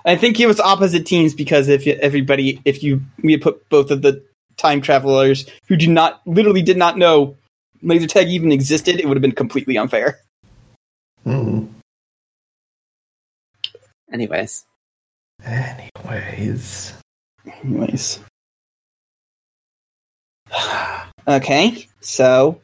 I 0.05 0.17
think 0.17 0.39
it 0.39 0.47
was 0.47 0.61
opposite 0.61 1.07
teams 1.07 1.35
because 1.35 1.69
if 1.69 1.87
you, 1.87 1.95
everybody, 1.95 2.61
if 2.65 2.83
you 2.83 3.01
we 3.23 3.37
put 3.39 3.69
both 3.71 3.91
of 3.91 4.03
the 4.03 4.23
time 4.57 4.81
travelers 4.81 5.47
who 5.69 5.77
do 5.77 5.89
not, 5.89 6.21
literally 6.27 6.63
did 6.63 6.77
not 6.77 6.99
know 6.99 7.37
laser 7.83 8.07
tag 8.07 8.29
even 8.29 8.53
existed, 8.53 8.99
it 8.99 9.07
would 9.07 9.17
have 9.17 9.23
been 9.23 9.33
completely 9.33 9.77
unfair. 9.77 10.21
Hmm. 11.25 11.67
Anyways, 14.13 14.65
Anyways, 15.45 16.95
Anyways. 17.47 18.21
okay, 21.29 21.89
so 22.01 22.61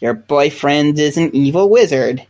your 0.00 0.14
boyfriend 0.14 0.98
is 0.98 1.16
an 1.16 1.34
evil 1.34 1.70
wizard. 1.70 2.26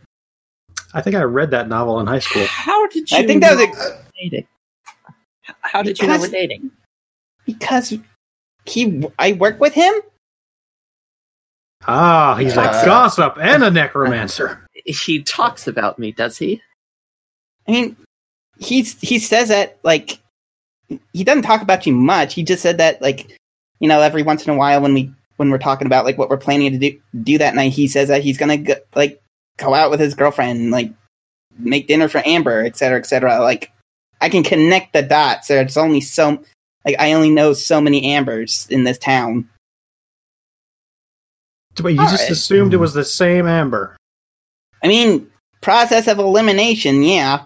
I 0.93 1.01
think 1.01 1.15
I 1.15 1.23
read 1.23 1.51
that 1.51 1.67
novel 1.67 1.99
in 1.99 2.07
high 2.07 2.19
school. 2.19 2.45
how 2.45 2.87
did 2.87 3.11
you? 3.11 3.17
I 3.17 3.25
think 3.25 3.41
that 3.41 3.57
was 3.57 3.87
a, 3.87 4.03
dating? 4.21 4.47
How 5.61 5.81
did 5.83 5.99
you 5.99 6.07
know 6.07 6.19
we're 6.19 6.27
dating? 6.27 6.71
because 7.45 7.97
he. 8.69 9.05
I 9.17 9.33
work 9.33 9.59
with 9.59 9.73
him. 9.73 9.93
Ah, 11.87 12.35
he's 12.35 12.55
a 12.57 12.61
Uh, 12.61 12.85
gossip 12.85 13.37
and 13.41 13.63
a 13.63 13.71
necromancer. 13.71 14.65
He 14.85 15.21
talks 15.21 15.67
about 15.67 15.99
me, 15.99 16.13
does 16.13 16.37
he? 16.37 16.61
I 17.67 17.71
mean, 17.71 17.97
he's 18.57 18.99
he 19.01 19.19
says 19.19 19.49
that 19.49 19.77
like 19.83 20.19
he 21.13 21.23
doesn't 21.23 21.43
talk 21.43 21.61
about 21.61 21.85
you 21.85 21.93
much. 21.93 22.33
He 22.33 22.43
just 22.43 22.63
said 22.63 22.77
that 22.77 23.01
like 23.01 23.37
you 23.79 23.89
know 23.89 23.99
every 24.01 24.23
once 24.23 24.47
in 24.47 24.53
a 24.53 24.57
while 24.57 24.81
when 24.81 24.93
we 24.93 25.11
when 25.35 25.49
we're 25.51 25.57
talking 25.57 25.85
about 25.85 26.05
like 26.05 26.17
what 26.17 26.29
we're 26.29 26.37
planning 26.37 26.71
to 26.71 26.77
do 26.77 26.99
do 27.23 27.37
that 27.37 27.55
night, 27.55 27.73
he 27.73 27.87
says 27.89 28.07
that 28.07 28.23
he's 28.23 28.37
gonna 28.37 28.57
go, 28.57 28.75
like 28.95 29.21
go 29.57 29.73
out 29.73 29.91
with 29.91 29.99
his 29.99 30.15
girlfriend, 30.15 30.59
and, 30.59 30.71
like 30.71 30.91
make 31.57 31.87
dinner 31.87 32.07
for 32.07 32.23
Amber, 32.25 32.63
et 32.63 32.77
cetera, 32.77 32.97
et 32.97 33.05
cetera. 33.05 33.39
Like 33.41 33.71
I 34.21 34.29
can 34.29 34.43
connect 34.43 34.93
the 34.93 35.01
dots. 35.01 35.49
There's 35.49 35.77
only 35.77 36.01
so 36.01 36.41
like 36.85 36.95
I 36.99 37.13
only 37.13 37.29
know 37.29 37.53
so 37.53 37.81
many 37.81 38.05
Ambers 38.13 38.67
in 38.69 38.83
this 38.83 38.97
town. 38.97 39.49
But 41.81 41.93
you 41.93 42.01
All 42.01 42.09
just 42.09 42.23
right. 42.23 42.31
assumed 42.31 42.73
it 42.73 42.77
was 42.77 42.93
the 42.93 43.05
same 43.05 43.47
Amber. 43.47 43.95
I 44.83 44.87
mean, 44.87 45.29
process 45.61 46.07
of 46.07 46.19
elimination, 46.19 47.03
yeah. 47.03 47.43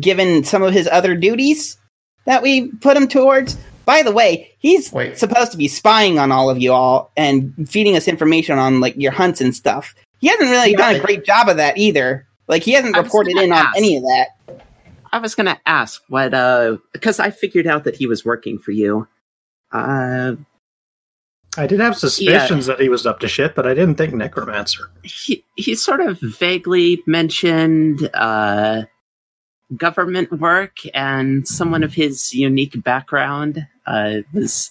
Given 0.00 0.42
some 0.42 0.62
of 0.62 0.72
his 0.72 0.88
other 0.88 1.14
duties 1.14 1.76
that 2.24 2.42
we 2.42 2.68
put 2.80 2.96
him 2.96 3.06
towards. 3.06 3.56
By 3.84 4.02
the 4.02 4.10
way, 4.10 4.50
he's 4.58 4.92
Wait. 4.92 5.16
supposed 5.16 5.52
to 5.52 5.56
be 5.56 5.68
spying 5.68 6.18
on 6.18 6.32
all 6.32 6.50
of 6.50 6.58
you 6.58 6.72
all 6.72 7.12
and 7.16 7.68
feeding 7.68 7.96
us 7.96 8.08
information 8.08 8.58
on 8.58 8.80
like 8.80 8.96
your 8.96 9.12
hunts 9.12 9.40
and 9.40 9.54
stuff. 9.54 9.94
He 10.20 10.26
hasn't 10.26 10.50
really 10.50 10.72
Yeah, 10.72 10.78
done 10.78 10.96
a 10.96 10.98
great 10.98 11.24
job 11.24 11.48
of 11.48 11.56
that 11.58 11.78
either. 11.78 12.26
Like 12.48 12.64
he 12.64 12.72
hasn't 12.72 12.96
reported 12.96 13.34
gonna 13.34 13.46
in 13.46 13.52
on 13.52 13.66
any 13.76 13.96
of 13.96 14.02
that. 14.02 14.65
I 15.12 15.18
was 15.18 15.34
gonna 15.34 15.60
ask 15.66 16.02
what 16.08 16.34
uh 16.34 16.76
because 16.92 17.18
I 17.20 17.30
figured 17.30 17.66
out 17.66 17.84
that 17.84 17.96
he 17.96 18.06
was 18.06 18.24
working 18.24 18.58
for 18.58 18.72
you. 18.72 19.06
Uh 19.72 20.36
I 21.58 21.66
did 21.66 21.80
have 21.80 21.96
suspicions 21.96 22.66
that 22.66 22.80
he 22.80 22.88
was 22.90 23.06
up 23.06 23.20
to 23.20 23.28
shit, 23.28 23.54
but 23.54 23.66
I 23.66 23.72
didn't 23.74 23.94
think 23.96 24.12
necromancer. 24.14 24.90
he 25.04 25.42
he 25.56 25.74
sort 25.74 26.00
of 26.00 26.18
vaguely 26.20 27.02
mentioned 27.06 28.08
uh 28.14 28.82
government 29.76 30.30
work, 30.40 30.76
and 30.94 31.46
someone 31.48 31.82
of 31.82 31.92
his 31.94 32.32
unique 32.32 32.82
background 32.84 33.66
uh, 33.86 34.18
was 34.32 34.70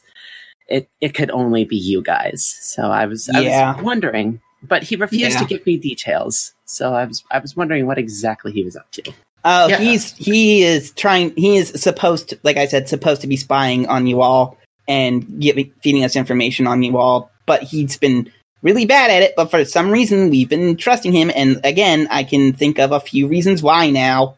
it. 0.69 0.89
It 1.01 1.13
could 1.13 1.29
only 1.31 1.65
be 1.65 1.75
you 1.75 2.01
guys. 2.01 2.45
So 2.61 2.83
I 2.83 3.05
was, 3.05 3.29
I 3.29 3.41
Yeah. 3.41 3.75
was 3.75 3.83
wondering, 3.83 4.39
but 4.63 4.83
he 4.83 4.95
refused 4.95 5.37
to 5.39 5.45
give 5.45 5.65
me 5.65 5.75
details. 5.77 6.53
So 6.63 6.93
I 6.93 7.03
was, 7.03 7.23
I 7.29 7.39
was 7.39 7.57
wondering 7.57 7.87
what 7.87 7.97
exactly 7.97 8.53
he 8.53 8.63
was 8.63 8.77
up 8.77 8.89
to. 8.93 9.03
Uh, 9.45 9.67
Yeah. 9.69 9.77
he's 9.77 10.11
he 10.13 10.63
is 10.63 10.91
trying. 10.91 11.31
He 11.37 11.55
is 11.55 11.69
supposed 11.81 12.29
to, 12.29 12.39
like 12.43 12.57
I 12.57 12.65
said, 12.65 12.89
supposed 12.89 13.21
to 13.21 13.27
be 13.27 13.37
spying 13.37 13.87
on 13.87 14.07
you 14.07 14.21
all 14.21 14.57
and 14.87 15.39
giving 15.39 15.71
feeding 15.81 16.03
us 16.03 16.15
information 16.15 16.67
on 16.67 16.83
you 16.83 16.97
all. 16.97 17.31
But 17.45 17.61
he's 17.63 17.95
been 17.95 18.31
really 18.63 18.85
bad 18.85 19.11
at 19.11 19.21
it. 19.21 19.33
But 19.37 19.51
for 19.51 19.63
some 19.63 19.91
reason, 19.91 20.31
we've 20.31 20.49
been 20.49 20.75
trusting 20.75 21.13
him. 21.13 21.31
And 21.35 21.61
again, 21.63 22.07
I 22.09 22.23
can 22.23 22.53
think 22.53 22.79
of 22.79 22.91
a 22.91 22.99
few 22.99 23.27
reasons 23.27 23.61
why 23.61 23.89
now. 23.91 24.35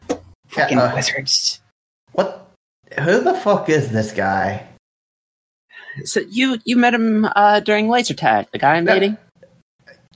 Fucking 0.48 0.78
uh, 0.78 0.92
wizards. 0.94 1.60
What? 2.12 2.46
Who 3.00 3.20
the 3.20 3.34
fuck 3.34 3.68
is 3.68 3.90
this 3.90 4.12
guy? 4.12 4.66
So 6.04 6.20
you, 6.20 6.58
you 6.64 6.76
met 6.76 6.94
him 6.94 7.26
uh, 7.34 7.60
during 7.60 7.88
laser 7.88 8.14
tag, 8.14 8.46
the 8.52 8.58
guy 8.58 8.74
I'm 8.76 8.86
Yeah. 8.86 8.94
dating. 8.94 9.16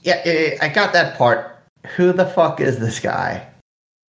Yeah, 0.01 0.21
yeah, 0.25 0.31
yeah, 0.33 0.57
I 0.61 0.69
got 0.69 0.93
that 0.93 1.17
part. 1.17 1.57
Who 1.95 2.13
the 2.13 2.25
fuck 2.25 2.59
is 2.61 2.79
this 2.79 2.99
guy? 2.99 3.47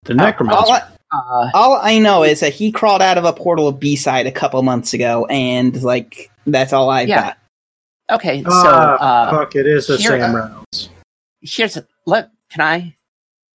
The 0.05 0.13
All 0.13 0.17
necromancer. 0.17 0.71
I, 0.73 0.81
Uh, 1.15 1.51
all 1.53 1.79
I 1.81 1.99
know 1.99 2.23
is 2.23 2.39
that 2.39 2.53
he 2.53 2.71
crawled 2.71 3.01
out 3.03 3.19
of 3.19 3.23
a 3.25 3.33
portal 3.33 3.67
of 3.67 3.79
B 3.79 3.95
side 3.95 4.25
a 4.25 4.31
couple 4.31 4.61
months 4.63 4.93
ago, 4.95 5.25
and 5.27 5.79
like 5.83 6.31
that's 6.47 6.73
all 6.73 6.89
I've 6.89 7.07
Yeah. 7.07 7.21
got. 7.21 7.37
okay, 8.19 8.41
so 8.43 8.49
Ah, 8.51 9.27
uh, 9.27 9.31
fuck, 9.31 9.55
it 9.55 9.67
is 9.67 9.85
the 9.87 9.97
here- 9.97 10.19
Sam 10.19 10.35
Reynolds. 10.35 10.89
here's 11.41 11.77
let 12.07 12.31
can 12.49 12.61
I 12.61 12.95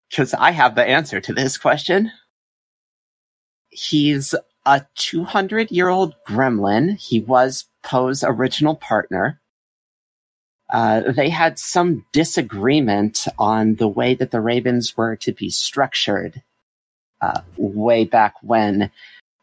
because 0.09 0.35
I 0.35 0.53
have 0.53 0.75
the 0.77 0.85
answer 0.85 1.21
to 1.21 1.33
this 1.35 1.59
question. 1.59 2.13
He's 3.71 4.35
a 4.65 4.87
200 4.97 5.71
year 5.71 5.89
old 5.89 6.15
gremlin. 6.29 6.97
He 6.99 7.21
was 7.21 7.67
Poe's 7.83 8.23
original 8.25 8.77
partner. 8.77 9.38
Uh, 10.71 11.13
they 11.13 11.31
had 11.31 11.59
some 11.59 12.05
disagreement 12.13 13.27
on 13.39 13.77
the 13.77 13.89
way 13.89 14.15
that 14.15 14.31
the 14.31 14.41
Ravens 14.41 14.97
were 14.97 15.17
to 15.17 15.33
be 15.33 15.49
structured 15.49 16.43
uh, 17.21 17.41
way 17.57 18.05
back 18.05 18.35
when, 18.43 18.91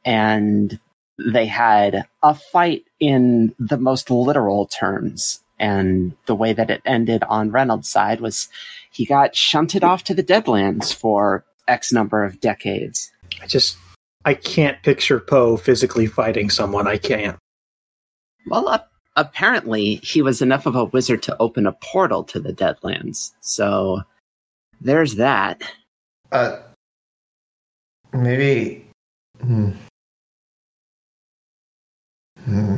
and 0.06 0.80
they 1.18 1.46
had 1.46 2.06
a 2.22 2.36
fight 2.36 2.86
in 3.00 3.56
the 3.58 3.78
most 3.78 4.12
literal 4.12 4.68
terms. 4.68 5.42
And 5.58 6.14
the 6.26 6.36
way 6.36 6.54
that 6.54 6.70
it 6.70 6.82
ended 6.86 7.24
on 7.24 7.52
Reynolds' 7.52 7.90
side 7.90 8.20
was 8.20 8.50
he 8.92 9.06
got 9.06 9.36
shunted 9.36 9.84
off 9.84 10.04
to 10.04 10.14
the 10.14 10.24
Deadlands 10.24 10.94
for 10.94 11.46
X 11.68 11.92
number 11.92 12.24
of 12.24 12.40
decades. 12.42 13.12
I 13.42 13.48
just, 13.48 13.78
I 14.26 14.34
can't 14.34 14.82
picture 14.84 15.20
Poe 15.20 15.58
physically 15.58 16.08
fighting 16.08 16.50
someone. 16.50 16.88
I 16.88 16.98
can't. 16.98 17.38
Well, 18.48 18.68
uh, 18.68 18.80
apparently 19.16 19.96
he 19.96 20.22
was 20.22 20.42
enough 20.42 20.66
of 20.66 20.76
a 20.76 20.86
wizard 20.86 21.24
to 21.24 21.38
open 21.40 21.66
a 21.66 21.72
portal 21.72 22.24
to 22.26 22.40
the 22.40 22.54
Deadlands. 22.54 23.32
So 23.42 24.02
there's 24.82 25.16
that. 25.16 25.62
Uh, 26.32 26.58
maybe. 28.14 28.88
Hmm. 29.42 29.72
Hmm. 32.44 32.78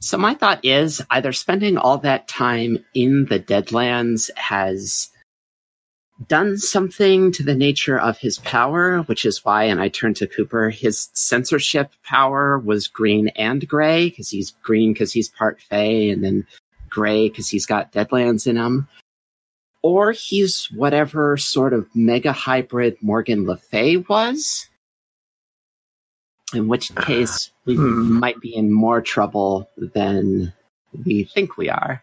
So 0.00 0.18
my 0.18 0.34
thought 0.34 0.62
is 0.62 1.02
either 1.10 1.32
spending 1.32 1.78
all 1.78 1.98
that 1.98 2.28
time 2.28 2.84
in 2.94 3.24
the 3.26 3.40
Deadlands 3.40 4.30
has 4.36 5.08
done 6.28 6.58
something 6.58 7.32
to 7.32 7.42
the 7.42 7.54
nature 7.54 7.98
of 7.98 8.18
his 8.18 8.38
power, 8.38 9.02
which 9.02 9.24
is 9.24 9.44
why, 9.44 9.64
and 9.64 9.80
I 9.80 9.88
turn 9.88 10.14
to 10.14 10.26
Cooper, 10.26 10.70
his 10.70 11.08
censorship 11.12 11.90
power 12.02 12.58
was 12.58 12.88
green 12.88 13.28
and 13.28 13.66
gray, 13.66 14.08
because 14.08 14.30
he's 14.30 14.52
green 14.62 14.92
because 14.92 15.12
he's 15.12 15.28
part 15.28 15.60
Fey, 15.60 16.10
and 16.10 16.22
then 16.24 16.46
gray 16.88 17.28
because 17.28 17.48
he's 17.48 17.66
got 17.66 17.92
Deadlands 17.92 18.46
in 18.46 18.56
him. 18.56 18.88
Or 19.82 20.12
he's 20.12 20.66
whatever 20.72 21.36
sort 21.36 21.72
of 21.72 21.88
mega 21.94 22.32
hybrid 22.32 22.96
Morgan 23.02 23.46
Le 23.46 23.56
Fay 23.56 23.98
was. 23.98 24.68
In 26.54 26.68
which 26.68 26.94
case, 26.94 27.50
we 27.64 27.74
Hmm. 27.74 28.18
might 28.18 28.40
be 28.40 28.54
in 28.54 28.72
more 28.72 29.00
trouble 29.00 29.68
than 29.76 30.52
we 31.04 31.24
think 31.24 31.56
we 31.56 31.68
are. 31.68 32.02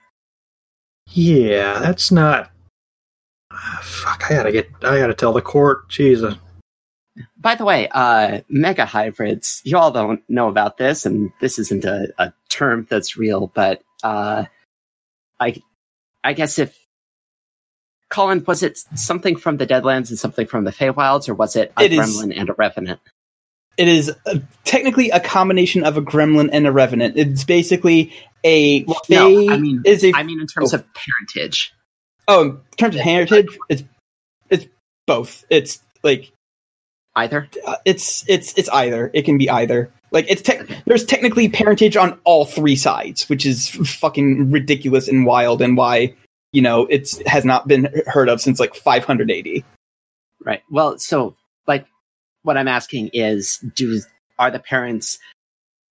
Yeah, 1.07 1.79
that's 1.79 2.11
not. 2.11 2.51
Ah, 3.53 3.79
fuck, 3.83 4.23
I 4.31 4.35
gotta 4.35 4.51
get. 4.51 4.69
I 4.83 4.97
gotta 4.99 5.13
tell 5.13 5.33
the 5.33 5.41
court. 5.41 5.89
Jesus. 5.89 6.35
By 7.37 7.55
the 7.55 7.65
way, 7.65 7.87
uh, 7.91 8.41
mega 8.49 8.85
hybrids, 8.85 9.61
you 9.65 9.77
all 9.77 9.91
don't 9.91 10.23
know 10.29 10.47
about 10.47 10.77
this, 10.77 11.05
and 11.05 11.31
this 11.41 11.59
isn't 11.59 11.83
a, 11.83 12.07
a 12.17 12.33
term 12.49 12.87
that's 12.89 13.17
real, 13.17 13.47
but 13.53 13.83
uh, 14.03 14.45
I, 15.39 15.61
I 16.23 16.31
guess 16.33 16.57
if 16.57 16.77
Colin, 18.09 18.43
was 18.47 18.63
it 18.63 18.77
something 18.95 19.35
from 19.35 19.57
the 19.57 19.67
Deadlands 19.67 20.09
and 20.09 20.17
something 20.17 20.47
from 20.47 20.63
the 20.63 20.71
Feywilds, 20.71 21.27
or 21.27 21.33
was 21.33 21.55
it 21.57 21.73
a 21.77 21.83
It 21.83 21.93
is- 21.93 21.99
Gremlin 21.99 22.37
and 22.39 22.49
a 22.49 22.53
Revenant? 22.53 22.99
It 23.77 23.87
is 23.87 24.11
uh, 24.25 24.35
technically 24.65 25.09
a 25.11 25.19
combination 25.19 25.83
of 25.83 25.97
a 25.97 26.01
gremlin 26.01 26.49
and 26.51 26.67
a 26.67 26.71
revenant. 26.73 27.17
It's 27.17 27.45
basically 27.45 28.13
a 28.43 28.83
Well, 28.83 28.99
fey. 29.07 29.15
no, 29.47 29.53
I 29.53 29.57
mean, 29.57 29.81
is 29.85 30.03
a 30.03 30.11
I 30.13 30.23
mean 30.23 30.41
in 30.41 30.45
terms 30.47 30.73
Oh. 30.73 30.77
of 30.77 30.85
parentage. 30.93 31.73
Oh, 32.31 32.41
in 32.43 32.77
terms 32.77 32.95
of 32.95 33.01
heritage, 33.01 33.57
it's 33.69 33.83
it's 34.49 34.67
both. 35.05 35.45
It's 35.49 35.79
like 36.03 36.31
Either 37.15 37.49
uh, 37.67 37.75
it's 37.83 38.27
it's 38.29 38.57
it's 38.57 38.69
either. 38.69 39.11
It 39.13 39.23
can 39.23 39.37
be 39.37 39.49
either. 39.49 39.91
Like 40.11 40.25
it's 40.29 40.41
tech 40.41 40.65
there's 40.85 41.03
technically 41.03 41.49
parentage 41.49 41.97
on 41.97 42.17
all 42.23 42.45
three 42.45 42.77
sides, 42.77 43.27
which 43.27 43.45
is 43.45 43.69
fucking 43.69 44.49
ridiculous 44.49 45.09
and 45.09 45.25
wild, 45.25 45.61
and 45.61 45.75
why 45.75 46.15
you 46.53 46.61
know 46.61 46.85
it's 46.89 47.21
has 47.27 47.43
not 47.43 47.67
been 47.67 47.89
heard 48.07 48.29
of 48.29 48.39
since 48.39 48.61
like 48.61 48.75
580. 48.75 49.65
Right. 50.43 50.63
Well, 50.71 50.97
so 50.99 51.35
like 51.67 51.85
what 52.43 52.55
I'm 52.57 52.69
asking 52.69 53.09
is 53.11 53.57
do 53.75 53.99
are 54.39 54.51
the 54.51 54.59
parents 54.59 55.19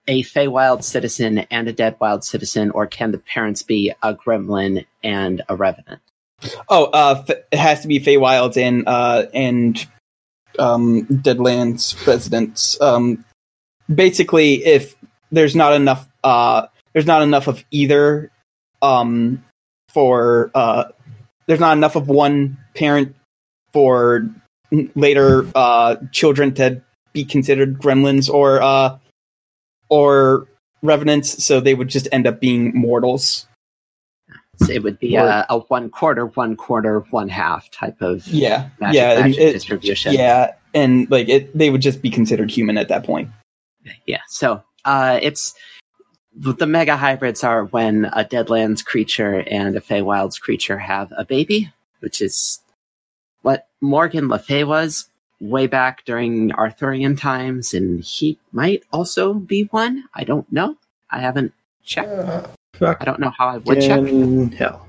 a 0.09 0.23
Feywild 0.23 0.83
citizen 0.83 1.41
and 1.51 1.69
a 1.69 1.73
Dead 1.73 1.97
Wild 2.01 2.25
citizen, 2.25 2.71
or 2.71 2.87
can 2.87 3.11
the 3.11 3.19
parents 3.19 3.63
be 3.63 3.93
a 4.03 4.15
gremlin 4.15 4.87
and 5.05 5.43
a 5.51 5.55
revenant? 5.55 6.01
Oh, 6.69 6.85
uh, 6.87 7.25
it 7.29 7.59
has 7.59 7.83
to 7.83 7.89
be 7.89 8.01
Feywilds 8.01 8.57
and 8.57 8.85
uh, 8.87 9.27
and 9.35 9.87
um, 10.59 11.07
Deadlands 11.07 12.07
residents. 12.07 12.81
Um, 12.81 13.25
basically, 13.93 14.65
if 14.65 14.95
there's 15.31 15.55
not 15.55 15.75
enough, 15.75 16.09
uh, 16.25 16.67
there's 16.93 17.07
not 17.07 17.23
enough 17.23 17.47
of 17.47 17.65
either. 17.71 18.31
Um, 18.83 19.45
for 19.93 20.51
uh, 20.55 20.85
there's 21.47 21.61
not 21.61 21.77
enough 21.77 21.97
of 21.97 22.09
one 22.09 22.59
parent 22.75 23.17
for 23.73 24.29
later 24.95 25.47
uh, 25.55 25.97
children 26.13 26.55
to 26.55 26.83
be 27.13 27.25
considered 27.25 27.79
gremlins 27.79 28.33
or 28.33 28.63
uh, 28.63 28.99
or 29.89 30.47
revenants, 30.83 31.45
so 31.45 31.61
they 31.61 31.75
would 31.75 31.89
just 31.89 32.09
end 32.13 32.27
up 32.27 32.41
being 32.41 32.73
mortals. 32.75 33.47
So 34.63 34.73
it 34.73 34.83
would 34.83 34.99
be 34.99 35.17
a, 35.17 35.47
a 35.49 35.59
one 35.59 35.89
quarter, 35.91 36.27
one 36.27 36.55
quarter, 36.57 37.01
one 37.11 37.29
half 37.29 37.71
type 37.71 38.01
of 38.03 38.27
Yeah, 38.29 38.69
magic, 38.79 38.97
yeah, 38.97 39.11
and 39.13 39.21
magic 39.23 39.41
it- 39.41 39.53
distribution. 39.53 40.13
Yeah, 40.13 40.53
and 40.75 41.11
like 41.11 41.29
it, 41.29 41.57
they 41.57 41.71
would 41.71 41.81
just 41.81 42.03
be 42.03 42.11
considered 42.11 42.51
human 42.51 42.77
at 42.77 42.89
that 42.89 43.05
point. 43.05 43.31
Yeah. 44.07 44.21
So 44.29 44.63
uh, 44.85 45.19
it's 45.23 45.55
the 46.35 46.67
mega 46.67 46.97
hybrids 46.97 47.43
are 47.43 47.65
when 47.65 48.05
a 48.07 48.25
Deadlands 48.25 48.85
creature 48.85 49.43
and 49.49 49.75
a 49.77 49.81
Feywilds 49.81 50.41
creature 50.41 50.79
have 50.79 51.13
a 51.17 51.25
baby, 51.25 51.73
which 52.01 52.21
is 52.21 52.61
what 53.43 53.69
Morgan 53.81 54.29
Le 54.29 54.39
Fay 54.39 54.65
was 54.65 55.09
way 55.41 55.67
back 55.67 56.05
during 56.05 56.53
Arthurian 56.53 57.17
times, 57.17 57.73
and 57.73 58.05
he 58.05 58.39
might 58.53 58.85
also 58.93 59.33
be 59.33 59.65
one. 59.71 60.05
I 60.15 60.25
don't 60.25 60.51
know. 60.53 60.77
I 61.11 61.21
haven't 61.21 61.55
checked. 61.83 62.11
Uh, 62.11 62.47
Fuck. 62.81 62.99
I 63.01 63.05
don't 63.05 63.21
know 63.21 63.31
how 63.31 63.47
I 63.49 63.59
would 63.59 63.81
check. 63.81 64.01
in 64.01 64.51
hell. 64.53 64.87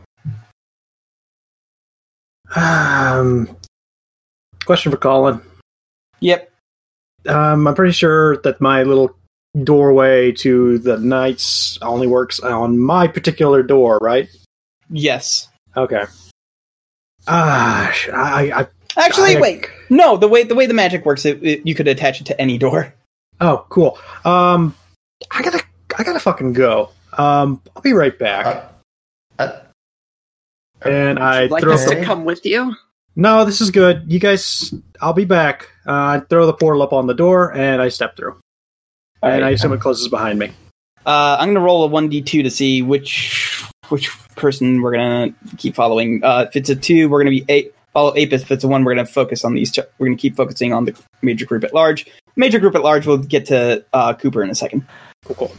Um, 2.55 3.55
question 4.65 4.91
for 4.91 4.97
Colin. 4.97 5.41
Yep. 6.21 6.51
Um, 7.27 7.67
I'm 7.67 7.75
pretty 7.75 7.91
sure 7.93 8.37
that 8.37 8.59
my 8.59 8.83
little 8.83 9.15
doorway 9.63 10.31
to 10.31 10.79
the 10.79 10.97
knights 10.97 11.77
only 11.81 12.07
works 12.07 12.39
on 12.39 12.79
my 12.79 13.07
particular 13.07 13.61
door, 13.63 13.99
right? 14.01 14.29
Yes. 14.89 15.49
Okay. 15.77 16.03
Ah, 17.27 17.91
sh- 17.93 18.09
I, 18.13 18.51
I, 18.61 18.67
Actually, 18.97 19.37
I- 19.37 19.41
wait. 19.41 19.69
No, 19.89 20.17
the 20.17 20.27
way 20.27 20.43
the 20.43 20.55
way 20.55 20.65
the 20.65 20.73
magic 20.73 21.05
works, 21.05 21.25
it, 21.25 21.43
it, 21.43 21.61
you 21.67 21.75
could 21.75 21.87
attach 21.87 22.21
it 22.21 22.25
to 22.27 22.41
any 22.41 22.57
door. 22.57 22.93
oh, 23.41 23.65
cool. 23.69 23.97
Um, 24.25 24.73
I 25.29 25.41
gotta, 25.43 25.63
I 25.97 26.03
gotta 26.03 26.19
fucking 26.19 26.53
go. 26.53 26.89
Um, 27.13 27.61
I'll 27.75 27.81
be 27.81 27.93
right 27.93 28.17
back. 28.17 28.45
uh, 28.45 29.43
uh, 29.43 29.59
and 30.83 31.19
I 31.19 31.45
like 31.45 31.63
throw. 31.63 31.73
us 31.73 31.85
to 31.85 32.03
come 32.03 32.25
with 32.25 32.45
you? 32.45 32.75
No, 33.15 33.43
this 33.45 33.59
is 33.61 33.71
good. 33.71 34.03
You 34.11 34.19
guys, 34.19 34.73
I'll 35.01 35.13
be 35.13 35.25
back. 35.25 35.69
Uh, 35.85 35.91
I 35.91 36.21
throw 36.29 36.45
the 36.45 36.53
portal 36.53 36.81
up 36.81 36.93
on 36.93 37.07
the 37.07 37.13
door 37.13 37.53
and 37.53 37.81
I 37.81 37.89
step 37.89 38.15
through. 38.15 38.39
and 39.21 39.33
Alright. 39.33 39.43
I 39.43 39.49
assume 39.49 39.73
it 39.73 39.81
closes 39.81 40.07
behind 40.07 40.39
me. 40.39 40.51
Uh, 41.05 41.35
I'm 41.39 41.49
gonna 41.49 41.65
roll 41.65 41.83
a 41.83 41.87
one 41.87 42.09
d 42.09 42.21
two 42.21 42.43
to 42.43 42.49
see 42.49 42.81
which 42.81 43.63
which 43.89 44.09
person 44.35 44.81
we're 44.81 44.93
gonna 44.93 45.33
keep 45.57 45.75
following. 45.75 46.23
Uh, 46.23 46.45
if 46.47 46.55
it's 46.55 46.69
a 46.69 46.75
two, 46.75 47.09
we're 47.09 47.19
gonna 47.19 47.31
be 47.31 47.43
eight. 47.49 47.73
Follow 47.91 48.15
ape. 48.15 48.31
If 48.31 48.49
it's 48.51 48.63
a 48.63 48.67
one, 48.67 48.85
we're 48.85 48.95
gonna 48.95 49.05
focus 49.05 49.43
on 49.43 49.53
these. 49.53 49.71
Two. 49.71 49.81
We're 49.97 50.07
gonna 50.07 50.17
keep 50.17 50.35
focusing 50.35 50.73
on 50.73 50.85
the 50.85 50.97
major 51.21 51.45
group 51.45 51.63
at 51.63 51.73
large. 51.73 52.05
Major 52.35 52.59
group 52.59 52.75
at 52.75 52.83
large. 52.83 53.05
We'll 53.05 53.17
get 53.17 53.47
to 53.47 53.83
uh, 53.93 54.13
Cooper 54.13 54.43
in 54.43 54.49
a 54.49 54.55
second. 54.55 54.85
Cool, 55.25 55.35
cool. 55.35 55.55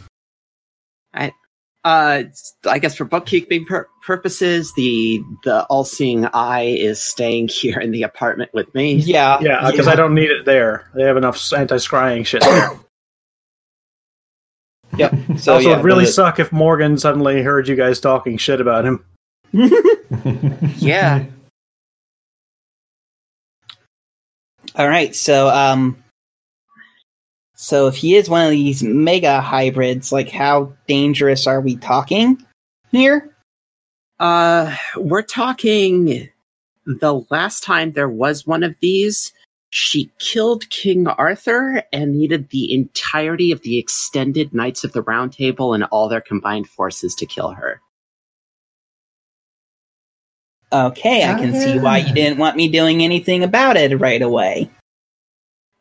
Uh, 1.85 2.23
I 2.69 2.79
guess 2.79 2.97
for 2.97 3.05
bookkeeping 3.05 3.65
pur- 3.65 3.89
purposes, 4.07 4.73
the 4.77 5.21
the 5.43 5.65
all-seeing 5.65 6.27
eye 6.27 6.67
is 6.79 7.03
staying 7.03 7.49
here 7.53 7.79
in 7.81 7.91
the 7.91 8.05
apartment 8.05 8.53
with 8.55 8.73
me. 8.75 8.95
Yeah, 8.95 9.41
Yeah, 9.41 9.69
because 9.71 9.89
I 9.89 9.97
don't 9.97 10.15
need 10.15 10.31
it 10.31 10.45
there. 10.45 10.89
They 10.95 11.03
have 11.03 11.17
enough 11.17 11.53
anti 11.53 11.77
scrying 11.77 12.25
shit 12.27 12.43
there. 12.43 12.71
Yep. 14.99 15.15
So 15.39 15.55
also, 15.55 15.59
yeah, 15.61 15.73
it'd 15.73 15.85
really 15.87 16.05
the- 16.05 16.13
suck 16.13 16.39
if 16.39 16.53
Morgan 16.53 16.99
suddenly 16.99 17.43
heard 17.43 17.67
you 17.67 17.75
guys 17.77 17.99
talking 17.99 18.37
shit 18.37 18.61
about 18.61 18.85
him. 18.85 19.05
Yeah. 20.77 21.25
All 24.77 24.87
right, 24.89 25.15
so 25.15 25.49
um, 25.49 26.02
so 27.63 27.87
if 27.87 27.95
he 27.95 28.17
is 28.17 28.29
one 28.29 28.45
of 28.45 28.51
these 28.51 28.83
mega 28.83 29.41
hybrids, 29.41 30.11
like 30.11 30.29
how 30.29 30.73
dangerous 30.89 31.47
are 31.47 31.61
we 31.61 31.77
talking 31.77 32.45
here? 32.91 33.37
Uh, 34.19 34.75
we're 34.97 35.23
talking 35.23 36.29
the 36.85 37.25
last 37.31 37.63
time 37.63 37.93
there 37.93 38.09
was 38.09 38.45
one 38.49 38.65
of 38.65 38.75
these, 38.81 39.33
she 39.71 40.11
killed 40.19 40.69
King 40.71 41.07
Arthur 41.07 41.85
and 41.93 42.19
needed 42.19 42.49
the 42.49 42.75
entirety 42.75 43.53
of 43.53 43.63
the 43.63 43.79
extended 43.79 44.53
Knights 44.53 44.83
of 44.83 44.93
the 44.93 45.03
Round 45.03 45.33
Table 45.33 45.73
and 45.73 45.85
all 45.85 46.09
their 46.09 46.21
combined 46.21 46.69
forces 46.69 47.15
to 47.15 47.27
kill 47.27 47.53
her. 47.53 47.81
Okay, 50.73 51.31
I 51.31 51.35
can 51.35 51.55
see 51.55 51.79
why 51.79 51.99
you 51.99 52.13
didn't 52.13 52.39
want 52.39 52.57
me 52.57 52.67
doing 52.67 53.05
anything 53.05 53.45
about 53.45 53.77
it 53.77 53.97
right 54.01 54.21
away. 54.21 54.69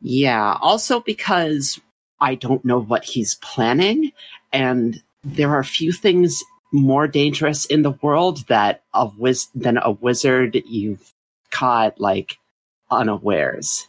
Yeah, 0.02 0.58
also 0.60 1.00
because 1.00 1.80
I 2.20 2.34
don't 2.34 2.64
know 2.64 2.80
what 2.80 3.04
he's 3.04 3.36
planning, 3.36 4.12
and 4.52 5.02
there 5.22 5.50
are 5.50 5.64
few 5.64 5.92
things 5.92 6.42
more 6.72 7.06
dangerous 7.06 7.64
in 7.66 7.82
the 7.82 7.92
world 8.02 8.46
that 8.48 8.82
a 8.94 9.10
wiz- 9.18 9.48
than 9.54 9.78
a 9.78 9.92
wizard 9.92 10.60
you've 10.66 11.12
caught 11.50 12.00
like 12.00 12.38
unawares. 12.90 13.88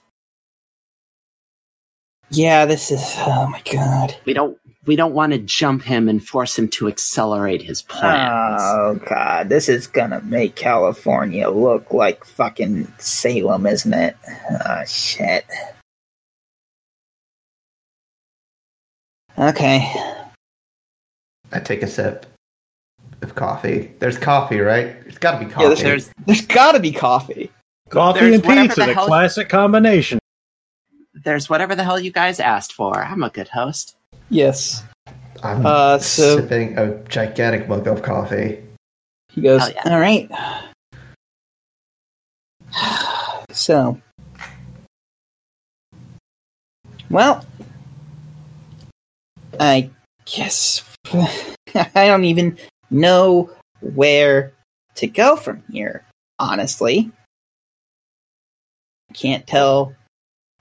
Yeah, 2.29 2.65
this 2.65 2.91
is. 2.91 3.01
Oh 3.19 3.47
my 3.47 3.61
god. 3.71 4.15
We 4.25 4.33
don't 4.33 4.57
we 4.85 4.95
don't 4.95 5.13
want 5.13 5.33
to 5.33 5.39
jump 5.39 5.83
him 5.83 6.09
and 6.09 6.25
force 6.25 6.57
him 6.57 6.67
to 6.69 6.87
accelerate 6.87 7.61
his 7.61 7.81
plans. 7.81 8.61
Oh 8.63 8.99
god, 9.07 9.49
this 9.49 9.69
is 9.69 9.87
gonna 9.87 10.21
make 10.21 10.55
California 10.55 11.49
look 11.49 11.93
like 11.93 12.25
fucking 12.25 12.91
Salem, 12.97 13.65
isn't 13.65 13.93
it? 13.93 14.17
Oh 14.65 14.83
shit. 14.85 15.45
Okay. 19.37 19.93
I 21.51 21.59
take 21.59 21.81
a 21.83 21.87
sip 21.87 22.25
of 23.21 23.35
coffee. 23.35 23.91
There's 23.99 24.17
coffee, 24.17 24.59
right? 24.59 24.87
It's 25.05 25.17
got 25.17 25.39
to 25.39 25.45
be 25.45 25.51
coffee. 25.51 25.63
Yeah, 25.63 25.69
there's, 25.69 25.81
There's 25.83 26.11
there's 26.25 26.41
gotta 26.47 26.79
be 26.79 26.91
coffee. 26.91 27.51
Coffee 27.89 28.19
There's 28.19 28.35
and 28.35 28.43
pizza, 28.43 28.79
the 28.81 28.85
the, 28.87 28.93
hell- 28.93 29.05
classic 29.07 29.49
combination. 29.49 30.19
there's 31.23 31.49
whatever 31.49 31.75
the 31.75 31.83
hell 31.83 31.99
you 31.99 32.11
guys 32.11 32.39
asked 32.39 32.73
for. 32.73 33.03
I'm 33.03 33.21
a 33.23 33.29
good 33.29 33.47
host. 33.49 33.95
Yes. 34.29 34.83
I'm 35.43 35.65
Uh, 35.65 35.99
so- 35.99 36.37
sipping 36.39 36.77
a 36.77 36.95
gigantic 37.05 37.67
mug 37.67 37.87
of 37.87 38.01
coffee. 38.01 38.63
He 39.29 39.41
goes, 39.41 39.69
yeah. 39.71 39.81
All 39.93 39.99
right. 39.99 40.29
So. 43.51 44.01
Well. 47.11 47.45
I 49.59 49.89
guess. 50.25 50.83
I 51.13 52.07
don't 52.07 52.25
even 52.25 52.57
know 52.89 53.49
where 53.81 54.53
to 54.95 55.07
go 55.07 55.35
from 55.35 55.63
here, 55.71 56.05
honestly. 56.39 57.11
I 59.09 59.13
can't 59.13 59.45
tell 59.45 59.95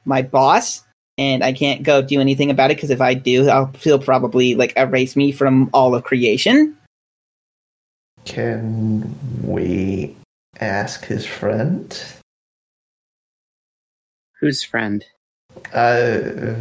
my 0.05 0.23
boss, 0.23 0.85
and 1.19 1.45
I 1.45 1.53
can't 1.53 1.83
go 1.83 2.03
do 2.03 2.21
anything 2.21 2.51
about 2.51 2.71
it 2.71 2.77
because 2.77 2.91
if 2.91 3.01
I 3.01 3.15
do, 3.15 3.49
I'll, 3.49 3.71
he'll 3.79 3.99
probably 3.99 4.55
like 4.55 4.73
erase 4.77 5.17
me 5.17 5.33
from 5.33 5.71
all 5.73 5.95
of 5.95 6.05
creation. 6.05 6.77
Can 8.25 9.15
we 9.43 10.15
ask 10.61 11.05
his 11.05 11.27
friend? 11.27 12.03
Whose 14.41 14.63
friend? 14.63 15.05
Uh, 15.73 16.55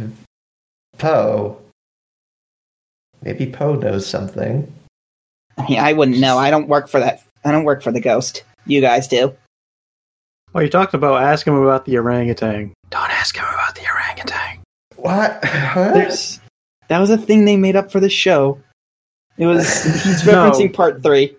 Poe. 0.98 1.58
Maybe 3.22 3.46
Poe 3.46 3.74
knows 3.74 4.06
something. 4.06 4.72
I 5.58 5.68
mean, 5.68 5.78
I 5.78 5.92
wouldn't 5.92 6.18
know. 6.18 6.38
I 6.38 6.50
don't 6.50 6.68
work 6.68 6.88
for 6.88 7.00
that. 7.00 7.22
I 7.44 7.52
don't 7.52 7.64
work 7.64 7.82
for 7.82 7.92
the 7.92 8.00
ghost. 8.00 8.44
You 8.66 8.80
guys 8.80 9.08
do. 9.08 9.34
Well, 10.52 10.62
you 10.64 10.70
talked 10.70 10.94
about 10.94 11.22
ask 11.22 11.46
him 11.46 11.54
about 11.54 11.84
the 11.84 11.96
orangutan. 11.98 12.72
Don't 12.90 13.10
ask 13.10 13.36
him 13.36 13.44
about 13.44 13.74
the 13.74 13.82
orangutan. 13.86 14.58
What? 14.96 15.44
Huh? 15.72 15.92
There's 15.94 16.38
that 16.88 16.98
was 16.98 17.08
a 17.08 17.16
thing 17.16 17.46
they 17.46 17.56
made 17.56 17.76
up 17.76 17.90
for 17.90 17.98
the 18.00 18.10
show. 18.10 18.60
It 19.38 19.46
was 19.46 19.84
he's 19.84 20.26
No. 20.26 20.50
referencing 20.50 20.74
part 20.74 21.02
three. 21.02 21.34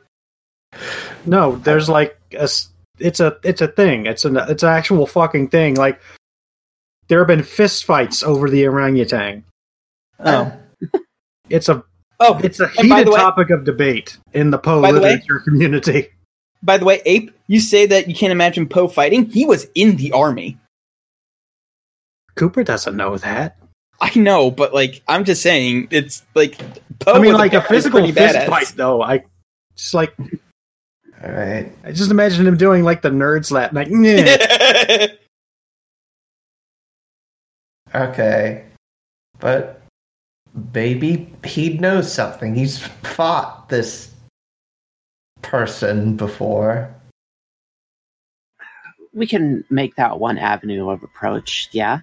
No, 1.28 1.58
there's 1.58 1.88
like 1.88 2.18
a 2.34 2.50
it's 3.00 3.20
a, 3.20 3.38
it's 3.44 3.62
a 3.62 3.68
thing. 3.68 4.08
It's 4.08 4.26
an, 4.26 4.38
it's 4.38 4.64
an 4.64 4.70
actual 4.70 5.06
fucking 5.06 5.50
thing. 5.50 5.76
Like 5.76 6.02
there 7.10 7.20
have 7.20 7.28
been 7.28 7.44
fist 7.44 7.86
fights 7.86 8.24
over 8.24 8.50
the 8.50 8.66
orangutan. 8.68 9.44
Oh, 10.20 10.52
It's 11.50 11.70
a, 11.70 11.84
oh. 12.20 12.40
it's 12.44 12.60
a 12.60 12.68
heated 12.70 13.08
the 13.08 13.12
way- 13.12 13.18
topic 13.20 13.50
of 13.50 13.64
debate 13.64 14.18
in 14.34 14.50
the 14.50 14.58
Poe 14.58 14.82
By 14.82 14.92
the 14.92 15.00
way- 15.02 15.14
literature 15.16 15.40
community. 15.40 16.08
By 16.64 16.78
the 16.78 16.86
way, 16.86 17.02
Ape, 17.06 17.32
you 17.48 17.60
say 17.60 17.86
that 17.88 18.08
you 18.08 18.16
can't 18.16 18.32
imagine 18.32 18.70
Poe 18.70 18.88
fighting. 18.88 19.26
He 19.26 19.46
was 19.46 19.68
in 19.76 19.98
the 19.98 20.14
army. 20.14 20.58
Cooper 22.36 22.64
doesn't 22.64 22.96
know 22.96 23.18
that. 23.18 23.58
I 24.00 24.18
know, 24.18 24.50
but 24.50 24.74
like 24.74 25.02
I'm 25.10 25.26
just 25.26 25.42
saying, 25.42 25.90
it's 25.92 26.24
like 26.36 26.58
Poe. 27.00 27.14
I 27.14 27.20
mean, 27.20 27.34
like 27.34 27.54
a 27.54 27.58
apparently 27.58 27.76
physical 27.78 28.08
fist 28.14 28.36
badass. 28.36 28.48
fight, 28.48 28.74
though. 28.78 29.02
I 29.02 29.24
just 29.76 29.94
like 29.94 30.14
All 30.20 31.32
right. 31.32 31.70
I 31.84 31.92
just 31.92 32.12
imagine 32.12 32.48
him 32.48 32.56
doing 32.58 32.84
like 32.84 33.02
the 33.02 33.10
nerd 33.10 33.46
slap, 33.46 33.74
like 33.74 33.90
"Nyeh." 33.90 35.18
Okay. 37.96 38.66
But 39.40 39.83
maybe 40.74 41.34
he 41.44 41.78
knows 41.78 42.12
something. 42.14 42.56
He's 42.56 42.80
fought 42.80 43.70
this 43.70 44.12
person 45.42 46.16
before. 46.16 46.94
we 49.14 49.28
can 49.28 49.64
make 49.70 49.96
that 49.96 50.20
one 50.20 50.38
avenue 50.38 50.90
of 50.90 51.04
approach, 51.04 51.70
yeah. 51.72 52.00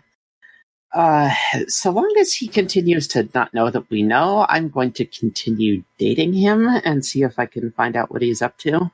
Uh, 0.93 1.31
so 1.69 1.91
long 1.91 2.13
as 2.19 2.33
he 2.33 2.49
continues 2.49 3.07
to 3.09 3.29
not 3.35 3.53
know 3.55 3.71
that 3.71 3.89
we 3.91 4.03
know, 4.03 4.47
I'm 4.49 4.69
going 4.69 4.93
to 4.93 5.05
continue 5.05 5.85
dating 5.99 6.33
him 6.33 6.69
and 6.69 7.05
see 7.05 7.23
if 7.23 7.39
I 7.39 7.47
can 7.47 7.71
find 7.73 7.97
out 7.97 8.11
what 8.11 8.23
he's 8.23 8.43
up 8.43 8.59
to. 8.59 8.91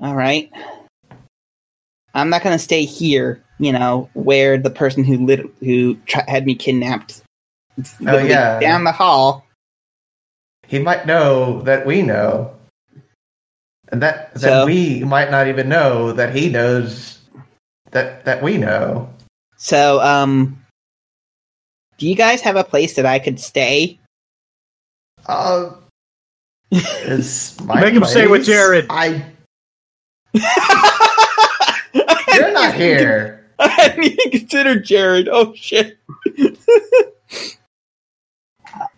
All 0.00 0.14
right. 0.14 0.50
I'm 2.14 2.30
not 2.30 2.42
gonna 2.42 2.58
stay 2.58 2.84
here. 2.84 3.42
You 3.58 3.72
know, 3.72 4.10
where 4.14 4.58
the 4.58 4.70
person 4.70 5.04
who 5.04 5.24
lit- 5.24 5.54
who 5.60 5.94
tra- 6.06 6.28
had 6.28 6.44
me 6.46 6.54
kidnapped. 6.54 7.22
It's 7.76 8.00
literally 8.00 8.30
yeah. 8.30 8.60
down 8.60 8.84
the 8.84 8.92
hall. 8.92 9.46
He 10.66 10.78
might 10.78 11.06
know 11.06 11.60
that 11.62 11.86
we 11.86 12.02
know. 12.02 12.54
And 13.88 14.02
that 14.02 14.32
that 14.34 14.40
So- 14.40 14.66
we 14.66 15.04
might 15.04 15.30
not 15.30 15.48
even 15.48 15.68
know 15.68 16.12
that 16.12 16.34
he 16.34 16.48
knows 16.48 17.18
that 17.90 18.24
that 18.24 18.42
we 18.42 18.56
know. 18.56 19.10
So, 19.56 20.00
um, 20.00 20.62
do 21.98 22.08
you 22.08 22.14
guys 22.14 22.40
have 22.42 22.56
a 22.56 22.64
place 22.64 22.94
that 22.94 23.06
I 23.06 23.18
could 23.18 23.38
stay? 23.40 23.98
Uh 25.26 25.70
is 26.70 27.56
my 27.64 27.80
Make 27.80 27.94
him 27.94 28.04
stay 28.04 28.26
with 28.26 28.44
Jared. 28.44 28.86
I 28.90 29.24
you're 32.34 32.52
not 32.52 32.74
here. 32.74 33.46
I 33.58 33.68
hadn't 33.68 34.04
even 34.04 34.30
considered 34.32 34.84
Jared. 34.84 35.28
Oh 35.30 35.54
shit! 35.54 35.98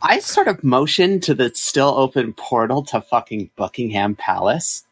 I 0.09 0.21
sort 0.21 0.47
of 0.47 0.63
motion 0.63 1.19
to 1.23 1.35
the 1.35 1.51
still 1.57 1.89
open 1.89 2.33
portal 2.33 2.85
to 2.85 3.01
fucking 3.01 3.51
Buckingham 3.57 4.15
Palace. 4.15 4.85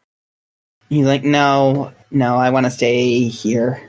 He's 0.89 1.05
like, 1.05 1.23
no, 1.23 1.93
no, 2.11 2.35
I 2.35 2.49
want 2.49 2.65
to 2.65 2.69
stay 2.69 3.21
here. 3.29 3.81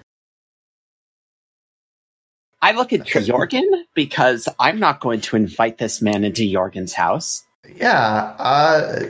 I 2.62 2.72
look 2.72 2.92
at 2.92 3.00
Jorgen 3.00 3.82
because 3.92 4.48
I'm 4.60 4.78
not 4.78 5.00
going 5.00 5.20
to 5.22 5.34
invite 5.34 5.78
this 5.78 6.00
man 6.00 6.22
into 6.22 6.48
Jorgen's 6.48 6.92
house. 6.92 7.44
Yeah, 7.74 8.36
uh, 8.38 9.00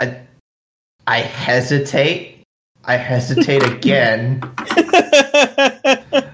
I, 0.00 0.22
I 1.06 1.18
hesitate. 1.18 2.42
I 2.84 2.96
hesitate 2.96 3.62
again. 3.70 4.40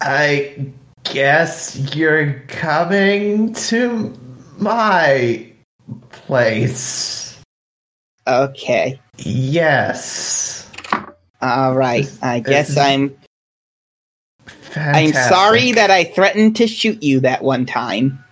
I 0.00 0.72
guess 1.04 1.94
you're 1.94 2.40
coming 2.48 3.54
to 3.54 4.12
my 4.60 5.46
place. 6.10 7.38
okay. 8.26 9.00
Yes. 9.18 10.70
All 11.42 11.74
right. 11.74 12.04
This- 12.04 12.22
I 12.22 12.40
guess 12.40 12.76
I'm. 12.76 13.16
I'm 14.76 15.12
sorry 15.12 15.72
that 15.72 15.90
I 15.90 16.04
threatened 16.04 16.54
to 16.56 16.68
shoot 16.68 17.02
you 17.02 17.20
that 17.20 17.42
one 17.42 17.66
time. 17.66 18.24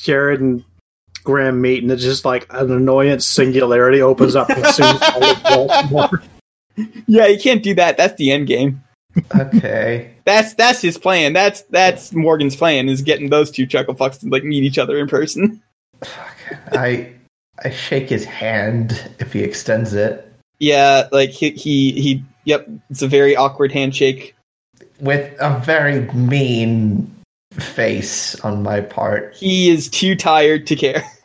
Jared 0.00 0.40
and 0.40 0.64
Graham 1.22 1.60
meet, 1.60 1.82
and 1.82 1.92
it's 1.92 2.02
just 2.02 2.24
like 2.24 2.46
an 2.50 2.72
annoyance 2.72 3.26
singularity 3.26 4.02
opens 4.02 4.34
up 4.34 4.50
as 4.50 4.74
soon 4.74 4.86
as 4.86 5.02
all 5.02 5.24
of 5.24 5.42
Baltimore. 5.88 6.22
Yeah, 7.06 7.26
you 7.26 7.38
can't 7.38 7.62
do 7.62 7.74
that. 7.76 7.96
That's 7.96 8.14
the 8.16 8.32
end 8.32 8.46
game. 8.48 8.82
Okay. 9.34 10.10
That's 10.24 10.54
that's 10.54 10.82
his 10.82 10.98
plan. 10.98 11.32
That's 11.32 11.62
that's 11.70 12.12
Morgan's 12.12 12.54
plan 12.54 12.88
is 12.88 13.00
getting 13.02 13.30
those 13.30 13.50
two 13.50 13.66
chuckle 13.66 13.94
fucks 13.94 14.20
to 14.20 14.28
like 14.28 14.44
meet 14.44 14.62
each 14.62 14.76
other 14.78 14.98
in 14.98 15.08
person. 15.08 15.62
I 16.72 17.12
I 17.64 17.70
shake 17.70 18.08
his 18.10 18.24
hand 18.26 19.10
if 19.18 19.32
he 19.32 19.40
extends 19.42 19.94
it 19.94 20.30
Yeah, 20.58 21.08
like 21.12 21.30
he 21.30 21.50
he, 21.52 21.92
he 21.92 22.24
yep, 22.44 22.68
it's 22.90 23.00
a 23.02 23.08
very 23.08 23.34
awkward 23.36 23.72
handshake. 23.72 24.34
with 25.00 25.34
a 25.40 25.58
very 25.60 26.02
mean 26.12 27.10
face 27.52 28.38
on 28.40 28.62
my 28.62 28.80
part. 28.82 29.34
He 29.34 29.70
is 29.70 29.88
too 29.88 30.14
tired 30.14 30.66
to 30.68 30.76
care. 30.76 31.02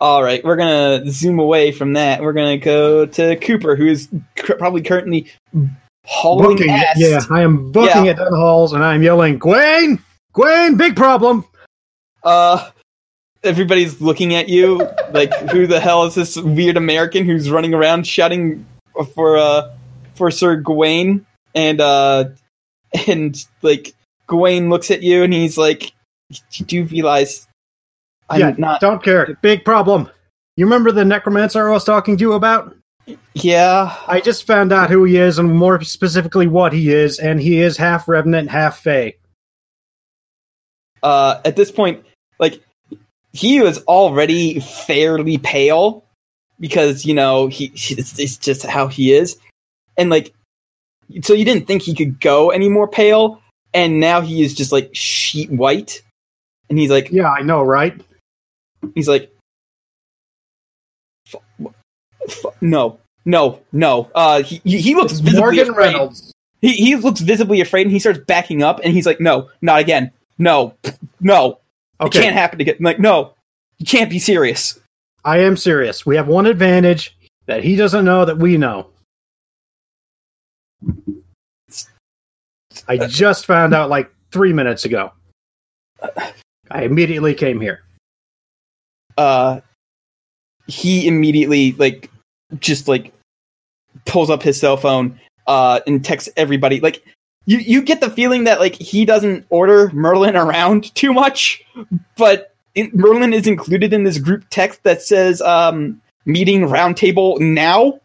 All 0.00 0.22
right, 0.22 0.44
we're 0.44 0.56
gonna 0.56 1.10
zoom 1.10 1.38
away 1.38 1.72
from 1.72 1.94
that. 1.94 2.20
We're 2.20 2.32
gonna 2.32 2.58
go 2.58 3.06
to 3.06 3.36
Cooper, 3.36 3.76
who 3.76 3.86
is 3.86 4.08
cur- 4.36 4.56
probably 4.56 4.82
currently 4.82 5.26
hauling 6.04 6.56
Booking, 6.56 6.70
ass. 6.70 6.96
yeah, 6.98 7.20
I 7.30 7.42
am 7.42 7.70
booking 7.72 8.04
Yeah. 8.06 8.10
at 8.12 8.16
the 8.18 8.36
halls, 8.36 8.72
and 8.72 8.84
I'm 8.84 9.02
yelling, 9.02 9.38
"Gwen, 9.38 9.98
Gwen, 10.32 10.76
big 10.76 10.96
problem!" 10.96 11.44
Uh, 12.22 12.68
everybody's 13.42 14.00
looking 14.00 14.34
at 14.34 14.48
you 14.48 14.86
like, 15.12 15.32
who 15.50 15.66
the 15.66 15.78
hell 15.80 16.04
is 16.04 16.14
this 16.14 16.36
weird 16.36 16.76
American 16.76 17.24
who's 17.24 17.50
running 17.50 17.72
around 17.74 18.06
shouting 18.06 18.66
for 19.14 19.36
uh 19.36 19.70
for 20.14 20.30
Sir 20.30 20.56
Gawain? 20.56 21.24
And 21.54 21.80
uh, 21.80 22.24
and 23.06 23.42
like 23.62 23.94
Gawain 24.26 24.70
looks 24.70 24.90
at 24.90 25.02
you 25.02 25.22
and 25.22 25.32
he's 25.32 25.56
like, 25.56 25.92
"Do 26.66 26.76
"You 26.76 26.84
realize 26.84 27.46
I'm 28.30 28.40
yeah, 28.40 28.54
not? 28.58 28.80
don't 28.80 29.02
care. 29.02 29.38
Big 29.42 29.64
problem. 29.64 30.10
You 30.56 30.66
remember 30.66 30.92
the 30.92 31.04
necromancer 31.04 31.68
I 31.68 31.72
was 31.72 31.84
talking 31.84 32.16
to 32.16 32.22
you 32.22 32.32
about? 32.34 32.74
Yeah, 33.34 33.96
I 34.06 34.20
just 34.20 34.46
found 34.46 34.72
out 34.72 34.88
who 34.90 35.04
he 35.04 35.16
is, 35.16 35.38
and 35.38 35.54
more 35.54 35.82
specifically 35.82 36.46
what 36.46 36.72
he 36.72 36.92
is, 36.92 37.18
and 37.18 37.40
he 37.40 37.60
is 37.60 37.76
half 37.76 38.08
revenant, 38.08 38.50
half 38.50 38.78
fey. 38.80 39.16
uh, 41.04 41.40
at 41.44 41.54
this 41.54 41.70
point, 41.70 42.04
like 42.40 42.60
he 43.32 43.60
was 43.60 43.78
already 43.84 44.58
fairly 44.60 45.38
pale 45.38 46.04
because 46.58 47.04
you 47.04 47.14
know 47.14 47.46
he 47.46 47.66
it's, 47.74 48.18
it's 48.18 48.36
just 48.38 48.64
how 48.64 48.88
he 48.88 49.12
is, 49.12 49.36
and 49.96 50.10
like 50.10 50.34
so 51.22 51.34
you 51.34 51.44
didn't 51.44 51.66
think 51.66 51.82
he 51.82 51.94
could 51.94 52.18
go 52.20 52.50
any 52.50 52.68
more 52.68 52.88
pale, 52.88 53.40
and 53.74 54.00
now 54.00 54.20
he 54.20 54.42
is 54.42 54.54
just 54.54 54.72
like 54.72 54.90
sheet 54.94 55.50
white, 55.50 56.00
and 56.70 56.78
he's 56.78 56.90
like 56.90 57.10
Yeah, 57.10 57.30
I 57.30 57.42
know, 57.42 57.62
right? 57.62 58.00
He's 58.94 59.08
like 59.08 59.32
"F- 61.26 61.40
f- 62.28 62.44
no 62.60 62.98
no 63.24 63.60
no 63.72 64.10
uh 64.14 64.42
he 64.42 64.60
he 64.64 64.94
looks 64.94 65.14
visibly 65.14 65.40
Morgan 65.40 65.70
afraid. 65.70 65.86
Reynolds. 65.86 66.32
He 66.60 66.72
he 66.72 66.96
looks 66.96 67.20
visibly 67.20 67.60
afraid 67.60 67.82
and 67.86 67.92
he 67.92 67.98
starts 67.98 68.18
backing 68.20 68.62
up 68.62 68.80
and 68.82 68.92
he's 68.92 69.06
like 69.06 69.20
no 69.20 69.48
not 69.62 69.80
again 69.80 70.10
no 70.38 70.74
no 71.20 71.58
it 72.00 72.12
can't 72.12 72.34
happen 72.34 72.60
again. 72.60 72.76
I'm 72.78 72.84
like, 72.84 72.98
no, 72.98 73.34
you 73.78 73.86
can't 73.86 74.10
be 74.10 74.18
serious. 74.18 74.78
I 75.24 75.38
am 75.38 75.56
serious. 75.56 76.04
We 76.04 76.16
have 76.16 76.28
one 76.28 76.46
advantage 76.46 77.16
that 77.46 77.64
he 77.64 77.76
doesn't 77.76 78.04
know 78.04 78.24
that 78.24 78.38
we 78.38 78.56
know. 78.56 78.88
I 82.88 83.06
just 83.06 83.46
found 83.46 83.74
out 83.74 83.88
like 83.88 84.10
three 84.32 84.52
minutes 84.52 84.84
ago. 84.84 85.12
I 86.70 86.82
immediately 86.82 87.34
came 87.34 87.60
here. 87.60 87.83
Uh, 89.16 89.60
he 90.66 91.06
immediately 91.06 91.72
like 91.72 92.10
just 92.60 92.88
like 92.88 93.12
pulls 94.06 94.30
up 94.30 94.42
his 94.42 94.58
cell 94.58 94.76
phone 94.76 95.20
uh 95.46 95.80
and 95.86 96.04
texts 96.04 96.30
everybody. 96.36 96.80
Like 96.80 97.04
you 97.46 97.58
you 97.58 97.82
get 97.82 98.00
the 98.00 98.10
feeling 98.10 98.44
that 98.44 98.60
like 98.60 98.74
he 98.74 99.04
doesn't 99.04 99.46
order 99.50 99.90
Merlin 99.92 100.36
around 100.36 100.94
too 100.94 101.12
much, 101.12 101.62
but 102.16 102.54
it, 102.74 102.94
Merlin 102.94 103.32
is 103.32 103.46
included 103.46 103.92
in 103.92 104.04
this 104.04 104.18
group 104.18 104.44
text 104.50 104.82
that 104.84 105.02
says 105.02 105.40
um 105.42 106.00
meeting 106.24 106.62
roundtable 106.62 107.38
now. 107.38 108.00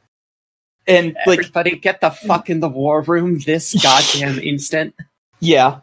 And 0.87 1.15
like 1.27 1.39
Everybody 1.39 1.77
get 1.77 2.01
the 2.01 2.09
fuck 2.09 2.49
in 2.49 2.59
the 2.59 2.69
war 2.69 3.01
room 3.01 3.39
this 3.39 3.73
goddamn 3.83 4.39
instant. 4.39 4.95
Yeah. 5.39 5.79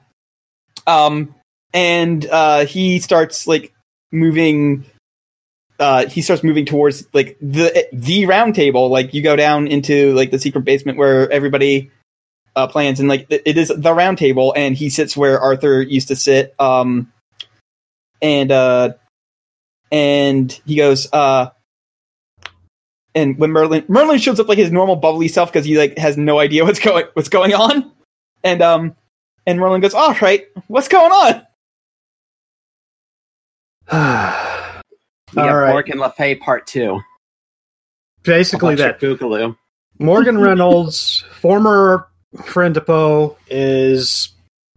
Um 0.87 1.35
and 1.73 2.27
uh 2.27 2.67
he 2.67 2.99
starts 2.99 3.47
like 3.47 3.73
moving 4.13 4.85
uh 5.79 6.07
he 6.07 6.23
starts 6.23 6.43
moving 6.43 6.65
towards 6.65 7.07
like 7.13 7.37
the 7.41 7.87
the 7.93 8.27
round 8.27 8.55
table 8.55 8.89
like 8.89 9.13
you 9.15 9.23
go 9.23 9.37
down 9.37 9.67
into 9.67 10.15
like 10.15 10.31
the 10.31 10.39
secret 10.39 10.65
basement 10.65 10.99
where 10.99 11.31
everybody 11.31 11.91
uh 12.55 12.67
plans 12.67 13.01
and 13.01 13.09
like 13.09 13.27
it 13.29 13.43
it 13.45 13.59
is 13.59 13.69
the 13.69 13.93
round 13.93 14.19
table 14.19 14.53
and 14.57 14.77
he 14.77 14.89
sits 14.89 15.17
where 15.17 15.41
Arthur 15.41 15.83
used 15.83 16.09
to 16.09 16.17
sit 16.17 16.55
um 16.59 17.13
and 18.23 18.51
uh 18.51 18.95
and 19.93 20.61
he 20.67 20.77
goes 20.77 21.13
uh 21.13 21.51
and 23.15 23.39
when 23.39 23.51
Merlin 23.51 23.85
Merlin 23.89 24.19
shows 24.19 24.41
up 24.41 24.49
like 24.49 24.59
his 24.59 24.73
normal 24.73 24.97
bubbly 24.97 25.29
self 25.29 25.53
because 25.53 25.65
he 25.65 25.77
like 25.79 25.99
has 25.99 26.17
no 26.17 26.39
idea 26.39 26.65
what's 26.65 26.81
going 26.81 27.07
what's 27.15 27.29
going 27.29 27.55
on 27.55 27.93
and 28.43 28.63
um 28.63 28.97
and 29.47 29.61
Merlin 29.61 29.81
goes, 29.81 29.95
"All 29.95 30.15
right, 30.15 30.47
what's 30.67 30.89
going 30.89 31.13
on?" 31.13 31.47
We 35.37 35.43
All 35.43 35.57
right. 35.57 35.71
Morgan 35.71 35.99
Le 35.99 36.11
Fay 36.13 36.35
part 36.35 36.67
two. 36.67 37.01
Basically, 38.23 38.75
that. 38.77 39.01
Boogaloo. 39.01 39.57
Morgan 39.99 40.39
Reynolds, 40.41 41.25
former 41.41 42.09
friend 42.45 42.75
to 42.75 42.81
Poe, 42.81 43.37
is 43.49 44.31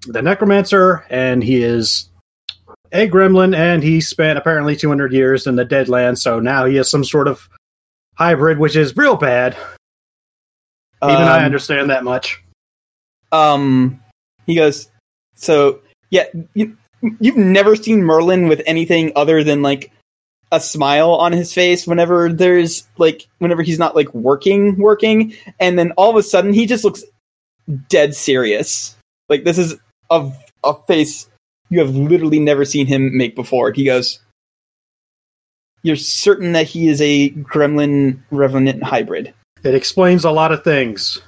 the 0.05 0.21
necromancer, 0.21 1.05
and 1.09 1.41
he 1.43 1.63
is 1.63 2.09
a 2.91 3.09
gremlin, 3.09 3.55
and 3.55 3.81
he 3.83 4.01
spent 4.01 4.37
apparently 4.37 4.75
200 4.75 5.13
years 5.13 5.47
in 5.47 5.55
the 5.55 5.65
Deadlands, 5.65 6.19
so 6.19 6.39
now 6.39 6.65
he 6.65 6.77
is 6.77 6.89
some 6.89 7.03
sort 7.03 7.27
of 7.27 7.47
hybrid, 8.15 8.59
which 8.59 8.75
is 8.75 8.95
real 8.97 9.15
bad. 9.15 9.55
Even 11.01 11.15
I 11.15 11.37
Um, 11.39 11.45
understand 11.45 11.89
that 11.89 12.03
much. 12.03 12.41
Um, 13.31 14.01
he 14.45 14.55
goes, 14.55 14.89
"So 15.35 15.79
yeah, 16.09 16.25
you, 16.53 16.75
you've 17.21 17.37
never 17.37 17.75
seen 17.75 18.03
Merlin 18.03 18.49
with 18.49 18.61
anything 18.65 19.13
other 19.15 19.43
than 19.43 19.61
like 19.61 19.91
a 20.51 20.59
smile 20.59 21.11
on 21.11 21.31
his 21.31 21.53
face 21.53 21.85
whenever 21.85 22.31
there's 22.31 22.87
like 22.97 23.27
whenever 23.37 23.61
he's 23.61 23.79
not 23.79 23.95
like 23.95 24.13
working, 24.13 24.77
working, 24.77 25.33
and 25.59 25.77
then 25.77 25.91
all 25.91 26.09
of 26.09 26.15
a 26.15 26.23
sudden 26.23 26.53
he 26.53 26.65
just 26.65 26.83
looks 26.83 27.03
dead 27.87 28.15
serious. 28.15 28.95
Like 29.27 29.43
this 29.43 29.57
is 29.57 29.75
a 30.09 30.31
a 30.63 30.75
face 30.87 31.29
you 31.69 31.79
have 31.79 31.95
literally 31.95 32.39
never 32.39 32.65
seen 32.65 32.87
him 32.87 33.15
make 33.17 33.35
before." 33.35 33.71
He 33.71 33.85
goes. 33.85 34.19
You're 35.81 35.95
certain 35.95 36.51
that 36.53 36.67
he 36.67 36.89
is 36.89 37.01
a 37.01 37.29
gremlin 37.29 38.19
revenant 38.31 38.83
hybrid. 38.83 39.33
It 39.63 39.75
explains 39.75 40.25
a 40.25 40.31
lot 40.31 40.51
of 40.51 40.63
things. 40.63 41.21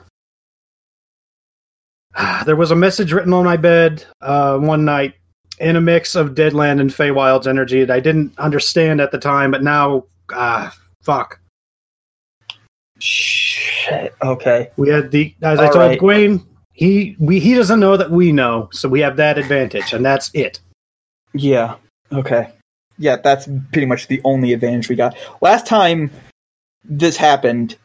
There 2.45 2.57
was 2.57 2.72
a 2.72 2.76
message 2.76 3.14
written 3.14 3.34
on 3.34 3.45
my 3.45 3.56
bed 3.56 4.03
uh, 4.19 4.57
one 4.57 4.84
night 4.84 5.14
in 5.61 5.75
a 5.77 5.81
mix 5.81 6.15
of 6.15 6.35
Deadland 6.35 6.81
and 6.81 6.89
Feywild's 6.89 7.47
energy 7.47 7.85
that 7.85 7.93
I 7.93 7.99
didn't 7.99 8.38
understand 8.38 8.99
at 8.99 9.11
the 9.11 9.19
time, 9.19 9.51
but 9.51 9.63
now, 9.63 10.03
ah, 10.33 10.75
fuck. 11.01 11.39
Shit. 12.99 14.13
Okay. 14.21 14.69
We 14.75 14.89
had 14.89 15.11
the, 15.11 15.33
as 15.41 15.59
I 15.59 15.67
told 15.67 15.77
right. 15.77 15.99
Gwen, 15.99 16.45
he 16.73 17.15
we 17.19 17.39
he 17.39 17.53
doesn't 17.55 17.79
know 17.79 17.95
that 17.97 18.11
we 18.11 18.31
know, 18.31 18.69
so 18.71 18.89
we 18.89 18.99
have 19.01 19.17
that 19.17 19.38
advantage, 19.38 19.93
and 19.93 20.03
that's 20.03 20.31
it. 20.33 20.59
Yeah. 21.33 21.75
Okay. 22.11 22.51
yeah, 23.01 23.17
that's 23.17 23.47
pretty 23.71 23.88
much 23.88 24.07
the 24.07 24.21
only 24.23 24.53
advantage 24.53 24.88
we 24.88 24.95
got. 24.95 25.17
Last 25.41 25.65
time 25.65 26.11
this 26.83 27.17
happened, 27.17 27.75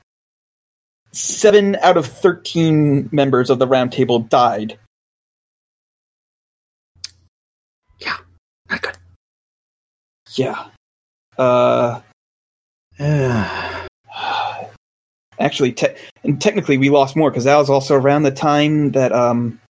seven 1.13 1.77
out 1.77 1.97
of 1.97 2.07
thirteen 2.07 3.09
members 3.13 3.51
of 3.51 3.59
the 3.59 3.67
round 3.67 3.93
table 3.93 4.21
died. 7.99 8.17
Not 8.71 8.83
good. 8.83 8.97
Yeah. 10.35 10.67
Uh, 11.39 12.01
actually, 15.39 15.73
te- 15.73 15.95
and 16.25 16.41
technically, 16.41 16.79
we 16.79 16.91
lost 16.91 17.17
more 17.17 17.31
because 17.31 17.45
that 17.45 17.57
was 17.57 17.71
also 17.71 17.95
around 17.95 18.23
the 18.23 18.31
time 18.31 18.93
that 18.93 19.13
um 19.13 19.61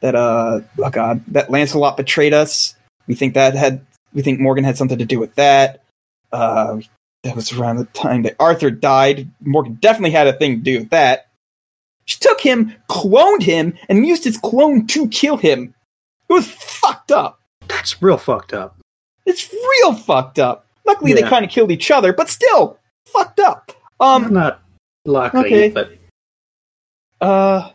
that 0.00 0.14
uh 0.14 0.60
oh 0.78 0.90
god 0.90 1.22
that 1.28 1.50
Lancelot 1.50 1.96
betrayed 1.96 2.32
us. 2.32 2.74
We 3.06 3.14
think 3.14 3.34
that 3.34 3.54
had 3.54 3.84
we 4.12 4.22
think 4.22 4.40
Morgan 4.40 4.64
had 4.64 4.76
something 4.76 4.98
to 4.98 5.04
do 5.04 5.18
with 5.18 5.34
that. 5.34 5.82
Uh, 6.32 6.80
that 7.24 7.34
was 7.34 7.52
around 7.52 7.76
the 7.76 7.84
time 7.86 8.22
that 8.22 8.36
Arthur 8.38 8.70
died. 8.70 9.28
Morgan 9.40 9.74
definitely 9.80 10.12
had 10.12 10.26
a 10.26 10.32
thing 10.32 10.56
to 10.56 10.62
do 10.62 10.78
with 10.78 10.90
that. 10.90 11.26
She 12.04 12.18
took 12.20 12.40
him, 12.40 12.74
cloned 12.88 13.42
him, 13.42 13.76
and 13.88 14.06
used 14.06 14.24
his 14.24 14.38
clone 14.38 14.86
to 14.88 15.08
kill 15.08 15.36
him. 15.36 15.74
It 16.28 16.32
was 16.32 16.46
fucked 16.50 17.10
up. 17.12 17.40
That's 17.68 18.02
real 18.02 18.18
fucked 18.18 18.52
up. 18.52 18.78
It's 19.26 19.52
real 19.52 19.94
fucked 19.94 20.38
up. 20.38 20.66
Luckily, 20.86 21.12
they 21.12 21.22
kind 21.22 21.44
of 21.44 21.50
killed 21.50 21.70
each 21.70 21.90
other, 21.90 22.12
but 22.12 22.28
still 22.30 22.78
fucked 23.06 23.40
up. 23.40 23.72
Um, 24.00 24.32
not 24.32 24.62
lucky, 25.04 25.38
okay. 25.38 25.68
but 25.70 25.92
Uh, 27.20 27.70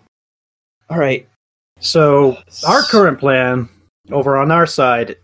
all 0.89 0.97
right. 0.97 1.27
so 1.79 2.37
our 2.67 2.81
current 2.83 3.19
plan 3.19 3.69
over 4.11 4.37
on 4.37 4.51
our 4.51 4.65
side 4.65 5.15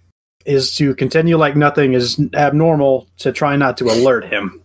is 0.45 0.75
to 0.75 0.93
continue 0.95 1.37
like 1.37 1.55
nothing 1.55 1.93
is 1.93 2.19
abnormal 2.33 3.07
to 3.17 3.31
try 3.31 3.55
not 3.55 3.77
to 3.77 3.85
alert 3.85 4.25
him. 4.25 4.61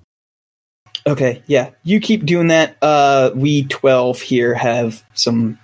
Okay, 1.06 1.42
yeah, 1.46 1.70
you 1.82 2.00
keep 2.00 2.24
doing 2.24 2.48
that. 2.48 2.76
Uh, 2.82 3.30
we 3.34 3.64
twelve 3.64 4.20
here 4.20 4.54
have 4.54 5.04
some 5.14 5.58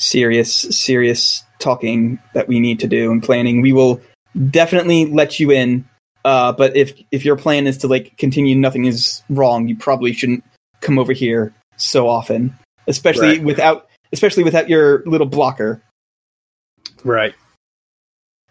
serious, 0.00 0.52
serious 0.70 1.44
talking 1.58 2.18
that 2.34 2.48
we 2.48 2.58
need 2.58 2.80
to 2.80 2.88
do 2.88 3.12
and 3.12 3.22
planning. 3.22 3.60
We 3.60 3.72
will 3.72 4.00
definitely 4.50 5.06
let 5.06 5.38
you 5.38 5.50
in. 5.50 5.84
Uh, 6.24 6.52
but 6.52 6.74
if 6.76 6.92
if 7.12 7.24
your 7.24 7.36
plan 7.36 7.66
is 7.66 7.78
to 7.78 7.88
like 7.88 8.16
continue, 8.18 8.56
nothing 8.56 8.86
is 8.86 9.22
wrong. 9.30 9.68
You 9.68 9.76
probably 9.76 10.12
shouldn't 10.12 10.42
come 10.80 10.98
over 10.98 11.12
here 11.12 11.54
so 11.76 12.08
often, 12.08 12.54
especially 12.86 13.28
Right. 13.38 13.42
without 13.44 13.88
especially 14.12 14.42
without 14.44 14.68
your 14.68 15.02
little 15.06 15.26
blocker. 15.26 15.82
Right. 17.04 17.34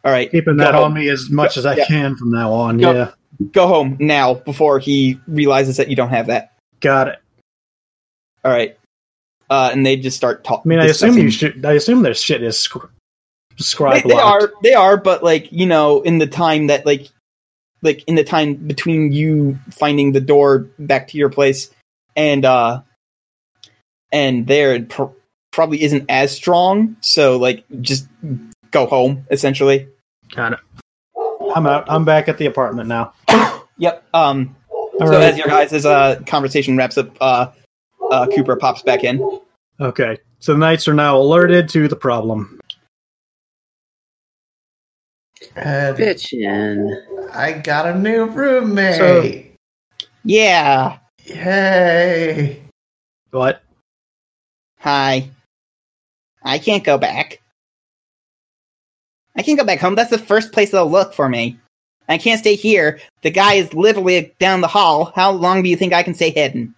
All 0.06 0.12
right, 0.14 0.32
Keeping 0.32 0.56
that 0.58 0.74
home. 0.74 0.86
on 0.86 0.94
me 0.94 1.10
as 1.10 1.30
much 1.30 1.58
as 1.58 1.66
I 1.66 1.76
Yeah. 1.76 1.86
can 1.86 2.16
from 2.16 2.32
now 2.32 2.54
on. 2.54 2.78
Go. 2.78 2.94
Yeah. 2.94 3.12
Go 3.52 3.68
home 3.68 3.98
now 4.00 4.36
before 4.36 4.80
he 4.80 5.20
realizes 5.28 5.78
that 5.78 5.90
you 5.90 5.96
don't 5.98 6.10
have 6.10 6.28
that. 6.28 6.54
Got 6.80 7.10
it. 7.10 7.20
All 8.46 8.52
right. 8.52 8.79
Uh, 9.50 9.70
and 9.72 9.86
they 9.86 9.96
just 9.96 10.16
start 10.16 10.44
talking. 10.44 10.72
I 10.72 10.76
mean, 10.76 10.80
I 10.84 10.90
assume 10.90 11.18
you 11.18 11.32
should. 11.32 11.66
I 11.66 11.74
assume 11.74 12.04
their 12.04 12.14
shit 12.14 12.44
is 12.44 12.60
scr- 12.60 12.86
They, 13.58 13.64
scribe 13.64 14.04
they 14.04 14.14
locked. 14.14 14.44
are. 14.44 14.52
They 14.62 14.74
are. 14.74 14.98
But 14.98 15.24
like 15.24 15.52
you 15.52 15.66
know, 15.66 16.02
in 16.02 16.20
the 16.20 16.28
time 16.28 16.68
that 16.68 16.86
like, 16.86 17.10
like 17.82 18.04
in 18.08 18.16
the 18.16 18.24
time 18.24 18.56
between 18.56 19.12
you 19.12 19.58
finding 19.72 20.12
the 20.12 20.22
door 20.22 20.68
back 20.78 21.08
to 21.10 21.18
your 21.18 21.30
place 21.30 21.72
and 22.16 22.46
uh, 22.46 22.82
and 24.12 24.46
there 24.46 24.76
it 24.76 24.90
pr- 24.90 25.06
probably 25.52 25.82
isn't 25.84 26.06
as 26.10 26.32
strong. 26.32 26.96
So 27.02 27.38
like, 27.38 27.64
just 27.82 28.08
go 28.72 28.86
home 28.86 29.26
essentially. 29.32 29.88
Got 30.36 30.54
it. 30.54 30.60
I'm 31.56 31.66
out. 31.66 31.86
I'm 31.90 32.06
back 32.06 32.28
at 32.28 32.38
the 32.38 32.46
apartment 32.46 32.88
now. 32.88 33.14
Yep. 33.82 34.04
Um. 34.14 34.58
All 34.70 35.00
so 35.00 35.06
right. 35.06 35.22
as 35.24 35.38
your 35.38 35.48
guys' 35.48 35.86
uh 35.86 36.20
conversation 36.28 36.76
wraps 36.76 36.98
up, 36.98 37.16
uh, 37.22 37.48
uh, 38.12 38.28
Cooper 38.28 38.56
pops 38.56 38.82
back 38.82 39.04
in. 39.04 39.40
Okay. 39.80 40.18
So 40.40 40.54
the 40.54 40.60
knights 40.60 40.88
are 40.88 40.94
now 40.94 41.18
alerted 41.18 41.70
to 41.70 41.88
the 41.88 41.96
problem. 41.96 42.60
And 45.56 45.98
Bitchin'. 45.98 47.04
I 47.34 47.54
got 47.54 47.86
a 47.86 47.98
new 47.98 48.26
roommate. 48.26 49.56
Yeah. 50.24 50.98
Yay! 51.26 52.62
What? 53.32 53.62
Hi. 54.80 55.30
I 56.44 56.58
can't 56.58 56.84
go 56.84 56.98
back. 56.98 57.42
I 59.36 59.44
can't 59.44 59.60
go 59.60 59.66
back 59.66 59.80
home. 59.80 59.96
That's 59.96 60.10
the 60.10 60.18
first 60.18 60.52
place 60.52 60.72
they'll 60.72 60.90
look 60.90 61.14
for 61.14 61.30
me. 61.30 61.58
I 62.08 62.18
can't 62.18 62.40
stay 62.40 62.56
here. 62.56 63.00
The 63.22 63.30
guy 63.30 63.54
is 63.54 63.74
literally 63.74 64.34
down 64.40 64.62
the 64.62 64.68
hall. 64.68 65.14
How 65.16 65.32
long 65.32 65.62
do 65.62 65.70
you 65.70 65.78
think 65.78 65.94
I 65.94 66.04
can 66.04 66.16
stay 66.16 66.32
hidden? 66.32 66.74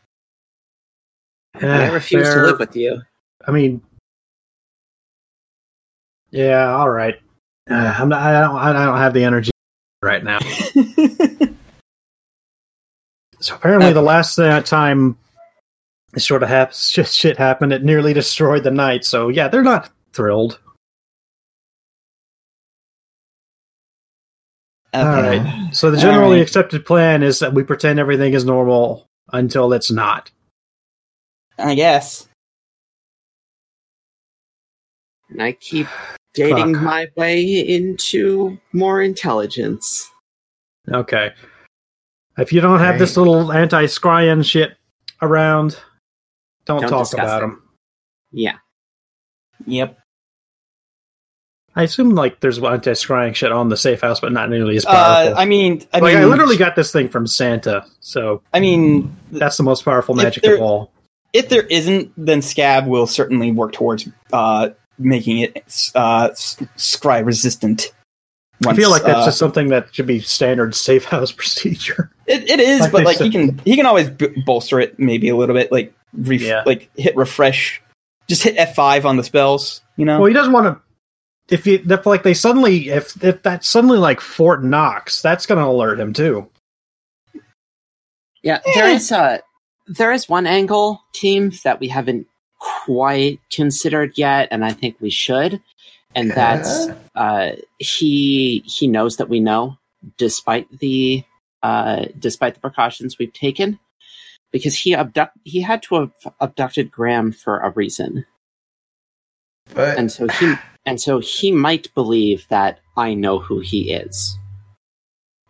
I 1.62 1.66
Eh, 1.86 1.90
refuse 1.92 2.28
fair. 2.28 2.42
to 2.42 2.48
live 2.48 2.60
with 2.60 2.76
you. 2.76 3.02
I 3.48 3.52
mean, 3.52 3.82
yeah. 6.32 6.74
All 6.74 6.90
right. 6.90 7.20
Uh, 7.70 7.94
I'm 7.98 8.10
not. 8.10 8.22
I 8.22 8.42
don't. 8.42 8.56
I 8.56 8.86
don't 8.86 8.98
have 8.98 9.14
the 9.14 9.24
energy 9.24 9.52
right 10.02 10.24
now. 10.24 10.40
So 13.40 13.56
apparently, 13.56 13.92
the 13.92 14.04
last 14.04 14.38
uh, 14.38 14.62
time 14.62 15.18
this 16.14 16.28
sort 16.28 16.44
of 16.44 16.50
hap- 16.50 16.74
shit, 16.76 17.08
shit 17.08 17.38
happened, 17.40 17.74
it 17.74 17.84
nearly 17.84 18.14
destroyed 18.14 18.64
the 18.64 18.70
night. 18.70 19.04
So 19.04 19.30
yeah, 19.30 19.48
they're 19.48 19.64
not 19.64 19.90
thrilled. 20.14 20.60
okay. 24.94 25.08
All 25.08 25.16
right. 25.16 25.74
So 25.76 25.90
the 25.90 25.98
generally 25.98 26.24
All 26.26 26.32
right. 26.34 26.42
accepted 26.42 26.86
plan 26.86 27.24
is 27.24 27.40
that 27.40 27.54
we 27.54 27.64
pretend 27.64 27.98
everything 28.00 28.34
is 28.34 28.46
normal 28.46 29.08
until 29.34 29.74
it's 29.74 29.90
not. 29.92 30.30
I 31.58 31.76
guess. 31.76 32.28
And 35.30 35.42
I 35.42 35.54
keep 35.54 35.88
dating 36.34 36.76
Fuck. 36.76 36.84
my 36.84 37.08
way 37.18 37.44
into 37.44 38.58
more 38.74 39.02
intelligence. 39.02 40.10
Okay. 40.92 41.32
If 42.38 42.52
you 42.54 42.62
don't 42.62 42.80
have 42.80 42.98
this 42.98 43.18
little 43.18 43.52
anti-scrying 43.52 44.44
shit 44.46 44.78
around, 45.22 45.78
don't, 46.66 46.82
Don't 46.82 46.90
talk 46.90 47.00
discuss 47.04 47.14
about 47.20 47.38
it. 47.38 47.42
them. 47.42 47.64
Yeah. 48.32 48.56
Yep. 49.68 49.98
I 51.76 51.84
assume 51.84 52.12
like 52.16 52.40
there's 52.40 52.58
anti-scrying 52.58 53.36
shit 53.36 53.52
on 53.52 53.70
the 53.70 53.78
safe 53.78 54.02
house, 54.02 54.20
but 54.20 54.32
not 54.32 54.50
nearly 54.50 54.76
as 54.76 54.86
Uh, 54.86 54.92
powerful. 54.92 55.38
I 55.38 55.46
mean, 55.46 55.86
I 55.94 56.00
like 56.00 56.14
mean, 56.16 56.24
I 56.24 56.26
literally 56.26 56.58
got 56.58 56.76
this 56.76 56.92
thing 56.92 57.08
from 57.08 57.28
Santa, 57.28 57.86
so 58.02 58.42
I 58.54 58.60
mean, 58.60 59.16
that's 59.32 59.56
the 59.58 59.64
most 59.64 59.86
powerful 59.86 60.18
If 60.18 60.24
magic 60.24 60.44
there- 60.44 60.56
of 60.56 60.62
all. 60.62 60.91
If 61.34 61.50
there 61.50 61.64
isn't, 61.64 62.12
then 62.18 62.42
Scab 62.42 62.88
will 62.88 63.08
certainly 63.08 63.52
work 63.52 63.74
towards 63.74 64.08
uh, 64.34 64.70
making 64.98 65.40
it 65.40 65.58
uh, 65.96 66.30
scry 66.30 67.26
resistant. 67.26 67.92
I 68.68 68.76
feel 68.76 68.92
like 68.92 69.02
that's 69.04 69.22
uh, 69.22 69.26
just 69.26 69.40
something 69.40 69.70
that 69.70 69.94
should 69.96 70.06
be 70.06 70.20
standard 70.20 70.76
safe 70.76 71.06
house 71.06 71.32
procedure. 71.42 72.12
It, 72.28 72.48
it 72.50 72.60
is, 72.60 72.82
Like 72.82 72.92
but 72.92 72.98
they 73.00 73.04
like 73.06 73.18
he 73.18 73.30
can 73.32 73.58
he 73.66 73.76
can 73.76 73.86
always 73.88 74.10
b- 74.10 74.44
bolster 74.46 74.80
it 74.80 75.00
maybe 75.00 75.30
a 75.30 75.36
little 75.36 75.56
bit, 75.56 75.72
like 75.72 75.94
ref- 76.14 76.42
Yeah. 76.42 76.62
like 76.66 76.90
hit 76.96 77.16
refresh, 77.16 77.82
just 78.30 78.44
hit 78.44 78.56
F 78.58 78.76
five 78.76 79.06
on 79.06 79.18
the 79.18 79.24
spells. 79.24 79.82
You 79.98 80.06
know, 80.06 80.20
Well, 80.20 80.28
he 80.28 80.34
doesn't 80.34 80.54
want 80.54 80.68
to. 80.68 81.54
If 81.54 81.66
you 81.66 81.82
if 81.84 82.06
like 82.06 82.22
they 82.24 82.36
suddenly 82.36 82.90
if 82.90 83.22
if 83.24 83.42
that's 83.42 83.68
suddenly 83.68 83.98
like 83.98 84.22
Fort 84.22 84.64
Knox, 84.64 85.22
that's 85.24 85.48
going 85.48 85.60
to 85.60 85.66
alert 85.66 86.00
him 86.00 86.14
too. 86.14 86.48
Yeah, 88.44 88.60
there 88.76 88.90
is 88.90 89.12
uh 89.12 89.40
there 89.92 90.12
is 90.12 90.30
one 90.30 90.48
angle 90.48 91.02
team 91.14 91.52
that 91.64 91.80
we 91.80 91.90
haven't 91.90 92.28
quite 92.86 93.40
considered 93.52 94.18
yet, 94.18 94.48
and 94.52 94.64
I 94.64 94.72
think 94.72 94.96
we 95.00 95.10
should. 95.10 95.62
And 96.16 96.32
that's 96.32 96.88
uh 97.16 97.52
he 97.78 98.64
he 98.66 98.88
knows 98.88 99.18
that 99.18 99.30
we 99.30 99.40
know, 99.40 99.78
despite 100.18 100.68
the 100.80 101.24
uh 101.64 102.06
despite 102.18 102.54
the 102.56 102.60
precautions 102.60 103.18
we've 103.18 103.34
taken. 103.34 103.80
Because 104.52 104.76
he 104.76 104.94
abduct 104.94 105.38
he 105.44 105.62
had 105.62 105.82
to 105.84 105.96
have 105.96 106.12
abducted 106.40 106.92
Graham 106.92 107.32
for 107.32 107.60
a 107.60 107.70
reason. 107.72 108.26
But 109.74 109.98
And 109.98 110.12
so 110.12 110.28
he 110.28 110.56
and 110.86 111.00
so 111.00 111.20
he 111.20 111.52
might 111.52 111.94
believe 111.96 112.46
that 112.50 112.80
I 112.98 113.14
know 113.14 113.40
who 113.40 113.60
he 113.60 113.94
is. 113.94 114.38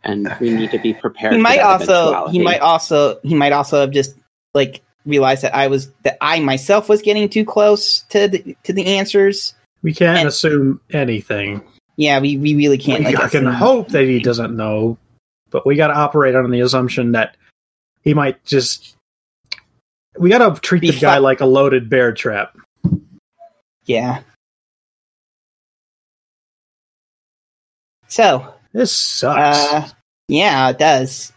And 0.03 0.31
we 0.39 0.49
need 0.51 0.71
to 0.71 0.79
be 0.79 0.93
prepared. 0.93 1.33
he 1.33 1.39
for 1.39 1.43
might 1.43 1.57
that 1.57 1.65
also 1.65 1.93
eventuality. 1.93 2.37
he 2.37 2.43
might 2.43 2.61
also 2.61 3.19
he 3.23 3.35
might 3.35 3.53
also 3.53 3.81
have 3.81 3.91
just 3.91 4.15
like 4.53 4.81
realized 5.05 5.41
that 5.43 5.55
I 5.55 5.67
was 5.67 5.91
that 6.03 6.17
I 6.21 6.39
myself 6.39 6.89
was 6.89 7.01
getting 7.01 7.27
too 7.29 7.45
close 7.45 8.01
to 8.09 8.27
the 8.27 8.55
to 8.63 8.73
the 8.73 8.85
answers. 8.85 9.55
We 9.83 9.93
can't 9.93 10.19
And- 10.19 10.27
assume 10.27 10.79
anything. 10.91 11.63
Yeah, 11.97 12.19
we, 12.19 12.37
we 12.37 12.55
really 12.55 12.77
can't. 12.79 13.03
Like, 13.03 13.19
I 13.19 13.29
can 13.29 13.45
hope 13.45 13.89
that 13.89 14.05
he 14.05 14.19
doesn't 14.19 14.55
know, 14.55 14.97
but 15.51 15.67
we 15.67 15.75
got 15.75 15.87
to 15.87 15.93
operate 15.93 16.33
on 16.35 16.49
the 16.49 16.61
assumption 16.61 17.11
that 17.11 17.35
he 18.01 18.13
might 18.15 18.43
just. 18.45 18.95
We 20.17 20.29
got 20.29 20.55
to 20.55 20.59
treat 20.61 20.79
Be 20.81 20.91
the 20.91 20.99
guy 20.99 21.17
fu- 21.17 21.21
like 21.21 21.41
a 21.41 21.45
loaded 21.45 21.89
bear 21.89 22.11
trap. 22.13 22.57
Yeah. 23.85 24.21
So, 28.07 28.53
This 28.73 28.91
sucks. 28.95 29.57
Uh, 29.71 29.89
yeah, 30.27 30.69
it 30.69 30.79
does. 30.79 31.31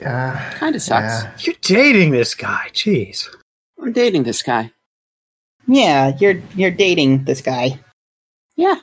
Yeah. 0.00 0.52
Kind 0.54 0.74
of 0.76 0.82
sucks. 0.82 1.22
Yeah. 1.24 1.32
You're 1.40 1.56
dating 1.62 2.10
this 2.12 2.34
guy. 2.34 2.68
Jeez. 2.72 3.28
I'm 3.80 3.92
dating 3.92 4.22
this 4.24 4.42
guy. 4.42 4.70
Yeah, 5.66 6.16
you're 6.18 6.40
you're 6.54 6.70
dating 6.70 7.24
this 7.24 7.40
guy. 7.42 7.78
Yeah, 8.56 8.76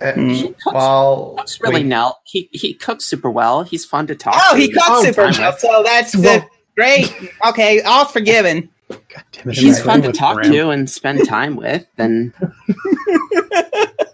Uh, 0.00 0.12
Hmm. 0.12 0.28
he 0.30 0.42
cooks, 0.48 0.66
Well, 0.72 1.34
cooks 1.38 1.60
really 1.60 1.82
we- 1.84 1.88
well. 1.90 2.20
He 2.24 2.48
he 2.52 2.74
cooks 2.74 3.04
super 3.04 3.30
well. 3.30 3.62
He's 3.64 3.84
fun 3.84 4.06
to 4.08 4.14
talk 4.14 4.34
to. 4.34 4.40
Oh, 4.50 4.54
to. 4.54 4.60
he 4.60 4.68
cooks 4.70 4.86
Oh, 4.88 5.04
super 5.04 5.22
well, 5.24 5.56
so 5.58 5.82
that's 5.84 6.14
Well- 6.16 6.40
uh, 6.40 6.44
great. 6.76 7.12
Okay, 7.48 7.80
all 7.82 8.04
forgiven. 8.04 8.68
God 8.88 9.00
damn 9.32 9.50
it. 9.50 9.56
He's 9.56 9.80
fun 9.82 10.02
to 10.02 10.12
talk 10.12 10.36
Graham. 10.36 10.52
to 10.52 10.70
and 10.70 10.88
spend 10.90 11.26
time 11.26 11.56
with. 11.56 11.86
And 11.98 12.32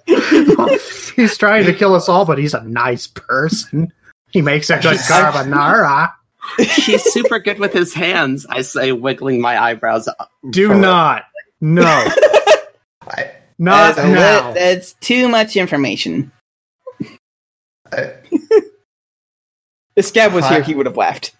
he's 1.17 1.37
trying 1.37 1.65
to 1.67 1.73
kill 1.73 1.95
us 1.95 2.09
all, 2.09 2.25
but 2.25 2.39
he's 2.39 2.55
a 2.55 2.63
nice 2.65 3.07
person. 3.07 3.93
He 4.35 4.43
makes 4.43 4.69
a 4.69 4.79
good 4.81 4.97
carbonara. 4.99 6.13
he's 6.59 7.03
super 7.05 7.39
good 7.39 7.59
with 7.61 7.73
his 7.73 7.95
hands. 7.95 8.45
I 8.51 8.61
say, 8.63 8.91
wiggling 8.93 9.41
my 9.41 9.59
eyebrows. 9.63 10.09
Up. 10.09 10.29
Do 10.51 10.67
forward. 10.67 10.83
not. 10.83 11.23
No. 11.63 11.85
I, 13.07 13.31
Not 13.59 13.95
That's, 13.97 14.09
now. 14.09 14.49
li- 14.49 14.55
that's 14.55 14.93
too 14.95 15.29
much 15.29 15.57
information. 15.57 16.33
I, 17.93 18.15
If 19.97 20.07
Scab 20.07 20.33
was 20.33 20.45
Hi. 20.47 20.55
here, 20.55 20.63
he 20.65 20.75
would 20.75 20.87
have 20.87 20.97
laughed. 20.97 21.31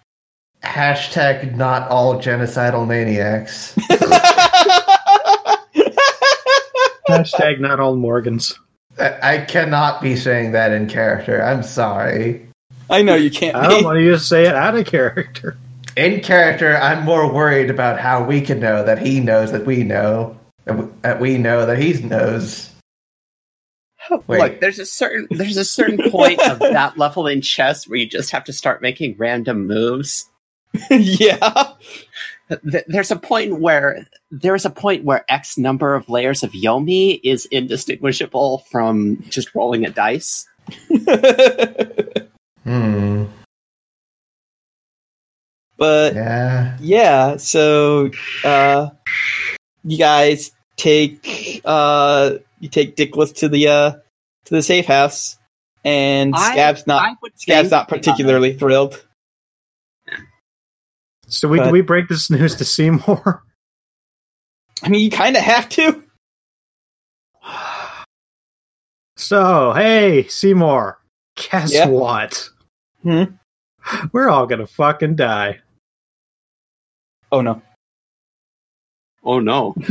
hashtag 0.63 1.55
not 1.57 1.89
all 1.89 2.15
genocidal 2.15 2.87
maniacs. 2.87 3.75
Hashtag 7.09 7.59
not 7.59 7.79
all 7.81 7.95
Morgans. 7.97 8.57
I, 8.97 9.33
I 9.33 9.37
cannot 9.45 10.01
be 10.01 10.15
saying 10.15 10.53
that 10.53 10.71
in 10.71 10.87
character. 10.87 11.43
I'm 11.43 11.61
sorry. 11.63 12.47
I 12.89 13.01
know 13.01 13.15
you 13.15 13.31
can't. 13.31 13.55
I 13.55 13.67
don't 13.67 13.79
Be. 13.79 13.85
want 13.85 13.99
you 13.99 14.11
to 14.11 14.19
say 14.19 14.45
it 14.45 14.55
out 14.55 14.75
of 14.75 14.85
character. 14.85 15.57
In 15.97 16.21
character, 16.21 16.77
I'm 16.77 17.05
more 17.05 17.31
worried 17.31 17.69
about 17.69 17.99
how 17.99 18.23
we 18.23 18.41
can 18.41 18.59
know 18.59 18.83
that 18.83 18.99
he 18.99 19.19
knows 19.21 19.51
that 19.53 19.65
we 19.65 19.83
know, 19.83 20.37
that 20.65 21.19
we- 21.19 21.37
know 21.37 21.65
that 21.65 21.79
he 21.79 21.93
knows. 22.03 22.69
Wait. 24.27 24.39
Look, 24.39 24.59
there's 24.59 24.77
a 24.77 24.85
certain 24.85 25.27
there's 25.31 25.57
a 25.57 25.65
certain 25.65 26.11
point 26.11 26.39
of 26.47 26.59
that 26.59 26.97
level 26.97 27.25
in 27.27 27.41
chess 27.41 27.87
where 27.87 27.97
you 27.97 28.05
just 28.05 28.29
have 28.31 28.43
to 28.45 28.53
start 28.53 28.81
making 28.81 29.15
random 29.17 29.65
moves. 29.65 30.29
yeah. 30.91 31.71
There's 32.87 33.09
a 33.09 33.15
point 33.15 33.59
where 33.59 34.05
there's 34.29 34.65
a 34.65 34.69
point 34.69 35.05
where 35.05 35.25
X 35.29 35.57
number 35.57 35.95
of 35.95 36.07
layers 36.09 36.43
of 36.43 36.51
Yomi 36.51 37.19
is 37.23 37.45
indistinguishable 37.47 38.59
from 38.69 39.23
just 39.29 39.55
rolling 39.55 39.85
a 39.85 39.89
dice. 39.89 40.47
Hmm. 42.65 43.25
but 45.77 46.15
Yeah. 46.15 46.77
yeah, 46.81 47.37
so 47.37 48.09
uh, 48.43 48.89
you 49.83 49.97
guys 49.99 50.51
take 50.77 51.61
uh, 51.63 52.31
you 52.59 52.69
take 52.69 52.95
Dickless 52.95 53.35
to 53.37 53.49
the 53.49 53.67
uh, 53.67 53.91
to 53.91 54.53
the 54.55 54.63
safe 54.63 54.85
house, 54.87 55.37
and 55.83 56.33
I- 56.35 56.51
Scab's 56.53 56.87
not 56.87 57.17
Scab's 57.35 57.69
not 57.71 57.87
particularly 57.87 58.53
thrilled. 58.57 59.05
So 61.27 61.47
we 61.47 61.57
But- 61.59 61.65
do 61.65 61.71
we 61.71 61.81
break 61.81 62.07
this 62.07 62.29
news 62.31 62.55
to 62.55 62.65
Seymour? 62.65 63.43
I 64.83 64.89
mean, 64.89 65.01
you 65.01 65.11
kind 65.11 65.35
of 65.37 65.43
have 65.43 65.69
to. 65.69 66.03
So 69.17 69.73
hey, 69.73 70.27
Seymour, 70.27 70.99
guess 71.35 71.71
Yeah? 71.73 71.87
what? 71.87 72.49
Hmm? 73.05 73.23
We're 74.11 74.29
all 74.29 74.47
gonna 74.47 74.65
fucking 74.65 75.15
die. 75.15 75.59
Oh 77.31 77.41
no! 77.41 77.61
Oh 79.23 79.39
no! 79.39 79.75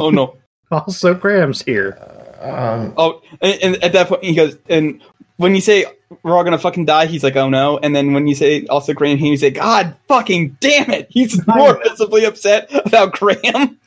Oh 0.00 0.10
no! 0.10 0.36
Also, 0.70 1.14
Graham's 1.14 1.62
here. 1.62 1.98
Um, 2.40 2.94
Oh, 2.96 3.22
and, 3.40 3.60
and 3.62 3.84
at 3.84 3.92
that 3.92 4.08
point, 4.08 4.22
he 4.24 4.34
goes, 4.34 4.56
and 4.68 5.00
when 5.36 5.54
you 5.56 5.60
say 5.60 5.84
we're 6.22 6.36
all 6.36 6.44
gonna 6.44 6.58
fucking 6.58 6.84
die, 6.84 7.06
he's 7.06 7.24
like, 7.24 7.34
oh 7.34 7.48
no. 7.48 7.78
And 7.78 7.94
then 7.94 8.12
when 8.12 8.28
you 8.28 8.36
say 8.36 8.66
also 8.66 8.92
Graham, 8.92 9.18
he's 9.18 9.42
like, 9.42 9.54
God 9.54 9.96
fucking 10.06 10.56
damn 10.60 10.90
it! 10.90 11.08
He's 11.10 11.44
more 11.46 11.80
visibly 11.82 12.24
upset 12.24 12.68
about 12.86 13.12
Graham. 13.14 13.78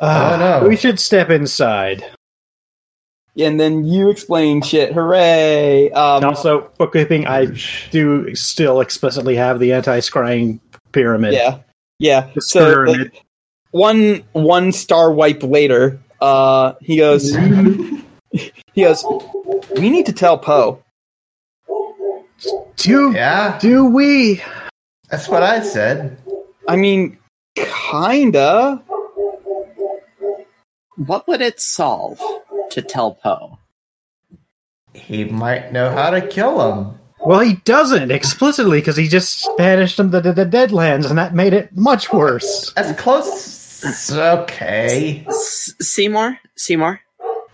Uh, 0.00 0.36
no. 0.60 0.60
We 0.68 0.76
should 0.76 0.98
step 0.98 1.30
inside. 1.30 2.04
And 3.38 3.60
then 3.60 3.84
you 3.84 4.10
explain 4.10 4.60
shit. 4.62 4.92
Hooray! 4.92 5.90
Um, 5.92 6.24
Also, 6.24 6.70
bookkeeping, 6.78 7.26
I 7.26 7.46
do 7.90 8.34
still 8.34 8.80
explicitly 8.80 9.36
have 9.36 9.60
the 9.60 9.72
anti-scrying 9.72 10.58
pyramid. 10.92 11.34
yeah, 11.34 11.58
yeah. 11.98 12.28
The 12.34 12.40
So 12.42 12.64
pyramid. 12.64 13.12
like, 13.12 13.22
one 13.70 14.24
one 14.32 14.72
star 14.72 15.12
wipe 15.12 15.42
later, 15.44 16.00
uh, 16.20 16.72
he 16.80 16.96
goes, 16.96 17.32
he 18.32 18.82
goes, 18.82 19.04
we 19.76 19.88
need 19.90 20.06
to 20.06 20.12
tell 20.12 20.36
Poe. 20.36 20.82
Do 22.76 23.12
yeah, 23.12 23.58
do 23.60 23.84
we? 23.84 24.42
that's 25.08 25.28
what 25.28 25.42
I 25.44 25.60
said. 25.62 26.18
I 26.66 26.74
mean, 26.76 27.16
kinda. 27.54 28.82
What 30.96 31.26
would 31.28 31.40
it 31.40 31.60
solve 31.60 32.20
to 32.70 32.82
tell 32.82 33.14
Poe? 33.14 33.58
He 34.94 35.24
might 35.24 35.72
know 35.72 35.90
how 35.90 36.10
to 36.10 36.26
kill 36.26 36.72
him. 36.72 36.98
Well, 37.24 37.40
he 37.40 37.56
doesn't 37.64 38.10
explicitly 38.10 38.80
because 38.80 38.96
he 38.96 39.06
just 39.06 39.48
banished 39.58 39.98
him 39.98 40.10
to 40.10 40.20
the, 40.20 40.32
the 40.32 40.46
Deadlands, 40.46 41.08
and 41.08 41.18
that 41.18 41.34
made 41.34 41.52
it 41.52 41.76
much 41.76 42.12
worse. 42.12 42.72
As 42.76 42.96
close. 42.98 44.10
Okay. 44.10 45.26
Seymour, 45.80 46.38
Seymour. 46.56 47.00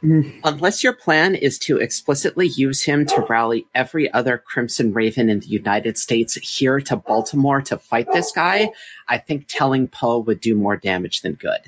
Mm. 0.03 0.41
Unless 0.45 0.85
your 0.85 0.93
plan 0.93 1.35
is 1.35 1.59
to 1.61 1.79
explicitly 1.79 2.49
use 2.49 2.83
him 2.83 3.07
to 3.07 3.27
rally 3.29 3.67
every 3.75 4.13
other 4.13 4.39
Crimson 4.39 4.93
Raven 4.93 5.31
in 5.31 5.41
the 5.41 5.47
United 5.47 5.99
States 5.99 6.35
here 6.35 6.81
to 6.81 6.97
Baltimore 6.97 7.63
to 7.63 7.79
fight 7.79 8.07
this 8.13 8.31
guy, 8.31 8.71
I 9.09 9.19
think 9.19 9.47
telling 9.49 9.89
Poe 9.89 10.19
would 10.19 10.41
do 10.41 10.55
more 10.55 10.77
damage 10.77 11.23
than 11.23 11.35
good. 11.35 11.61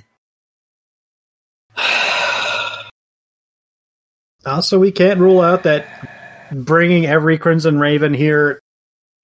Uh, 4.49 4.55
also, 4.55 4.79
we 4.79 4.91
can't 4.91 5.21
rule 5.21 5.41
out 5.41 5.63
that 5.65 5.87
bringing 6.51 7.07
every 7.07 7.39
Crimson 7.39 7.79
Raven 7.79 8.15
here 8.15 8.61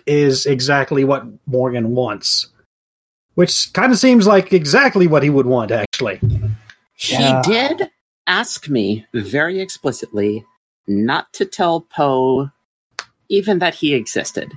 is 0.07 0.47
exactly 0.47 1.05
what 1.05 1.25
Morgan 1.47 1.95
wants. 1.95 2.49
Which 3.35 3.73
kind 3.73 3.91
of 3.91 3.99
seems 3.99 4.27
like 4.27 4.53
exactly 4.53 5.07
what 5.07 5.23
he 5.23 5.31
would 5.31 5.47
want, 5.47 5.71
actually. 5.73 6.21
Yeah. 7.09 7.43
He 7.43 7.53
did 7.53 7.91
ask 8.27 8.69
me 8.69 9.07
very 9.13 9.61
explicitly 9.61 10.45
not 10.87 11.33
to 11.33 11.45
tell 11.45 11.81
Poe 11.81 12.51
even 13.29 13.59
that 13.59 13.75
he 13.75 13.95
existed. 13.95 14.53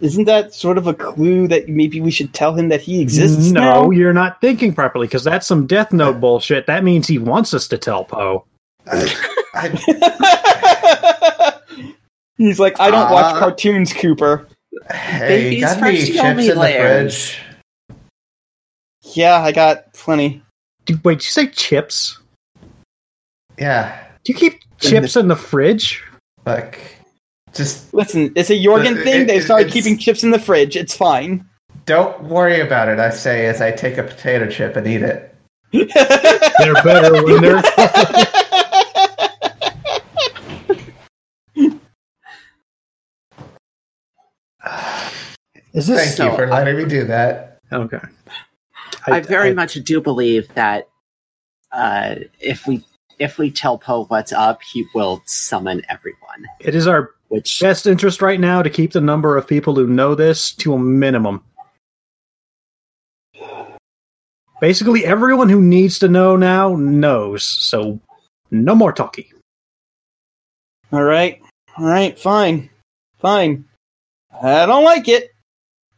Isn't 0.00 0.24
that 0.24 0.54
sort 0.54 0.78
of 0.78 0.86
a 0.86 0.94
clue 0.94 1.46
that 1.48 1.68
maybe 1.68 2.00
we 2.00 2.10
should 2.10 2.32
tell 2.32 2.54
him 2.54 2.68
that 2.70 2.80
he 2.80 3.00
exists 3.02 3.50
no, 3.50 3.60
now? 3.60 3.90
you're 3.90 4.14
not 4.14 4.40
thinking 4.40 4.74
properly 4.74 5.06
because 5.06 5.24
that's 5.24 5.46
some 5.46 5.66
Death 5.66 5.92
Note 5.92 6.20
bullshit. 6.20 6.66
That 6.66 6.84
means 6.84 7.06
he 7.06 7.18
wants 7.18 7.52
us 7.52 7.68
to 7.68 7.76
tell 7.78 8.04
Poe. 8.04 8.44
He's 12.38 12.58
like, 12.58 12.80
I 12.80 12.90
don't 12.90 13.10
watch 13.10 13.34
Uh, 13.34 13.38
cartoons, 13.38 13.92
Cooper. 13.92 14.48
hey, 14.90 15.50
Baby's 15.50 15.60
got 15.64 15.82
any 15.82 15.98
chips 15.98 16.18
Yomi 16.18 16.50
in 16.50 16.58
the 16.58 16.72
fridge? 16.78 17.38
Yeah, 19.14 19.40
I 19.42 19.52
got 19.52 19.92
plenty. 19.92 20.42
Dude, 20.86 21.04
wait, 21.04 21.18
did 21.18 21.24
you 21.26 21.30
say 21.30 21.48
chips? 21.48 22.18
Yeah, 23.58 24.02
Do 24.24 24.32
you 24.32 24.38
keep 24.38 24.60
chips 24.80 25.16
in 25.16 25.28
the 25.28 25.36
fridge? 25.36 26.02
like, 26.46 26.96
just 27.54 27.92
Listen, 27.94 28.32
it's 28.36 28.50
a 28.50 28.54
Jorgen 28.54 29.02
thing. 29.02 29.22
it- 29.22 29.26
They 29.26 29.40
started 29.40 29.72
keeping 29.72 29.98
chips 29.98 30.22
in 30.22 30.30
the 30.30 30.38
fridge. 30.38 30.76
It's 30.76 30.96
fine. 30.96 31.44
don't 31.86 32.22
worry 32.24 32.60
about 32.60 32.88
it. 32.88 32.98
I 33.00 33.10
say 33.10 33.46
as 33.46 33.60
I 33.60 33.72
take 33.72 33.98
a 33.98 34.02
potato 34.02 34.48
chip 34.48 34.76
and 34.76 34.86
eat 34.86 35.02
it. 35.02 35.34
They're 35.72 36.74
better 36.82 37.22
when 37.24 37.42
they're. 37.42 37.62
Is 45.72 45.86
this 45.86 46.16
Thank 46.16 46.30
you 46.30 46.36
for 46.36 46.46
letting 46.48 46.76
me 46.76 46.84
do 46.84 47.04
that. 47.04 47.58
okay? 47.72 47.98
I, 49.06 49.20
very 49.20 49.54
much 49.54 49.74
do 49.74 50.00
believe 50.00 50.52
that 50.54 50.88
uh, 51.72 52.16
if 52.40 52.66
we 52.66 52.84
if 53.18 53.38
we 53.38 53.50
tell 53.50 53.78
Poe 53.78 54.04
what's 54.06 54.32
up, 54.32 54.60
he 54.62 54.84
will 54.94 55.22
summon 55.26 55.82
everyone. 55.88 56.46
It 56.58 56.74
is 56.74 56.86
our 56.86 57.10
Which 57.30 57.60
best 57.60 57.86
interest 57.86 58.20
right 58.20 58.38
now 58.38 58.62
to 58.62 58.68
keep 58.68 58.92
the 58.92 59.00
number 59.00 59.36
of 59.36 59.46
people 59.46 59.74
who 59.74 59.86
know 59.86 60.14
this 60.14 60.52
to 60.56 60.74
a 60.74 60.78
minimum. 60.78 61.42
basically 64.60 65.04
everyone 65.04 65.48
who 65.48 65.60
needs 65.60 65.98
to 66.00 66.08
know 66.08 66.36
now 66.36 66.76
knows. 66.76 67.42
So 67.44 67.98
no 68.50 68.74
more 68.74 68.92
talking. 68.92 69.24
All 70.92 71.02
right, 71.02 71.40
all 71.78 71.86
right, 71.86 72.18
fine, 72.18 72.68
fine. 73.18 73.64
I 74.42 74.66
don't 74.66 74.84
like 74.84 75.08
it, 75.08 75.30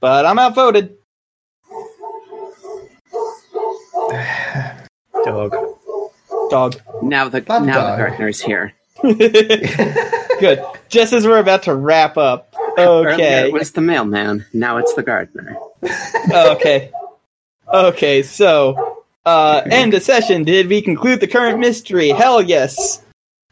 but 0.00 0.24
I'm 0.26 0.38
outvoted. 0.38 0.96
Dog. 5.24 5.54
Dog. 6.50 6.80
Now 7.02 7.28
the 7.28 7.40
Bob 7.40 7.62
now 7.62 7.74
dog. 7.74 7.98
the 7.98 8.04
gardener's 8.04 8.40
here. 8.40 8.74
Good. 10.42 10.64
Just 10.88 11.12
as 11.12 11.24
we're 11.24 11.38
about 11.38 11.62
to 11.64 11.74
wrap 11.76 12.16
up. 12.16 12.52
Earlier 12.76 13.10
Okay. 13.12 13.46
it 13.46 13.52
was 13.52 13.70
the 13.70 13.80
mailman. 13.80 14.44
Now 14.52 14.78
it's 14.78 14.92
the 14.94 15.04
gardener. 15.04 15.56
okay. 16.32 16.90
Okay, 17.72 18.22
so 18.24 19.04
uh 19.24 19.62
end 19.70 19.94
of 19.94 20.02
session. 20.02 20.42
Did 20.42 20.66
we 20.68 20.82
conclude 20.82 21.20
the 21.20 21.28
current 21.28 21.60
mystery? 21.60 22.08
Hell 22.08 22.42
yes. 22.42 23.02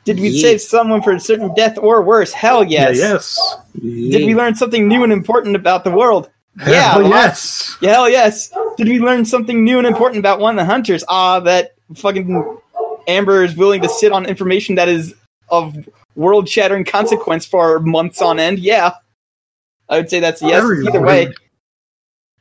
Did 0.05 0.19
we 0.19 0.37
save 0.37 0.61
someone 0.61 1.01
from 1.01 1.21
certain 1.21 1.55
death 1.55 1.79
or 1.79 2.03
worse? 2.03 2.33
Hell 2.33 2.65
yes. 2.65 2.99
Yeah, 2.99 3.13
yes. 3.13 3.57
Did 3.75 4.27
we 4.27 4.35
learn 4.35 4.57
something 4.57 4.89
new 4.89 5.05
and 5.05 5.13
important 5.13 5.55
about 5.55 5.85
the 5.85 5.93
world? 5.93 6.29
Yeah, 6.67 6.95
Hell 6.95 7.03
lots. 7.03 7.13
yes. 7.13 7.77
Yeah, 7.81 7.91
hell 7.93 8.09
yes. 8.11 8.51
Did 8.77 8.89
we 8.89 8.99
learn 8.99 9.25
something 9.25 9.63
new 9.63 9.79
and 9.79 9.87
important 9.87 10.19
about 10.19 10.41
one 10.41 10.59
of 10.59 10.67
the 10.67 10.73
hunters? 10.73 11.05
Ah, 11.09 11.39
that 11.41 11.75
fucking 11.95 12.59
Amber 13.07 13.45
is 13.45 13.55
willing 13.55 13.83
to 13.83 13.89
sit 13.89 14.11
on 14.11 14.27
information 14.27 14.75
that 14.75 14.89
is 14.89 15.15
of 15.51 15.77
world 16.15 16.49
shattering 16.49 16.85
consequence 16.85 17.45
for 17.47 17.81
months 17.81 18.21
on 18.23 18.39
end? 18.39 18.59
Yeah. 18.59 18.95
I 19.89 19.97
would 19.97 20.11
say 20.11 20.21
that's 20.21 20.43
a 20.43 20.47
yes. 20.47 20.63
Everyone. 20.63 20.89
Either 20.89 21.03
way. 21.03 21.35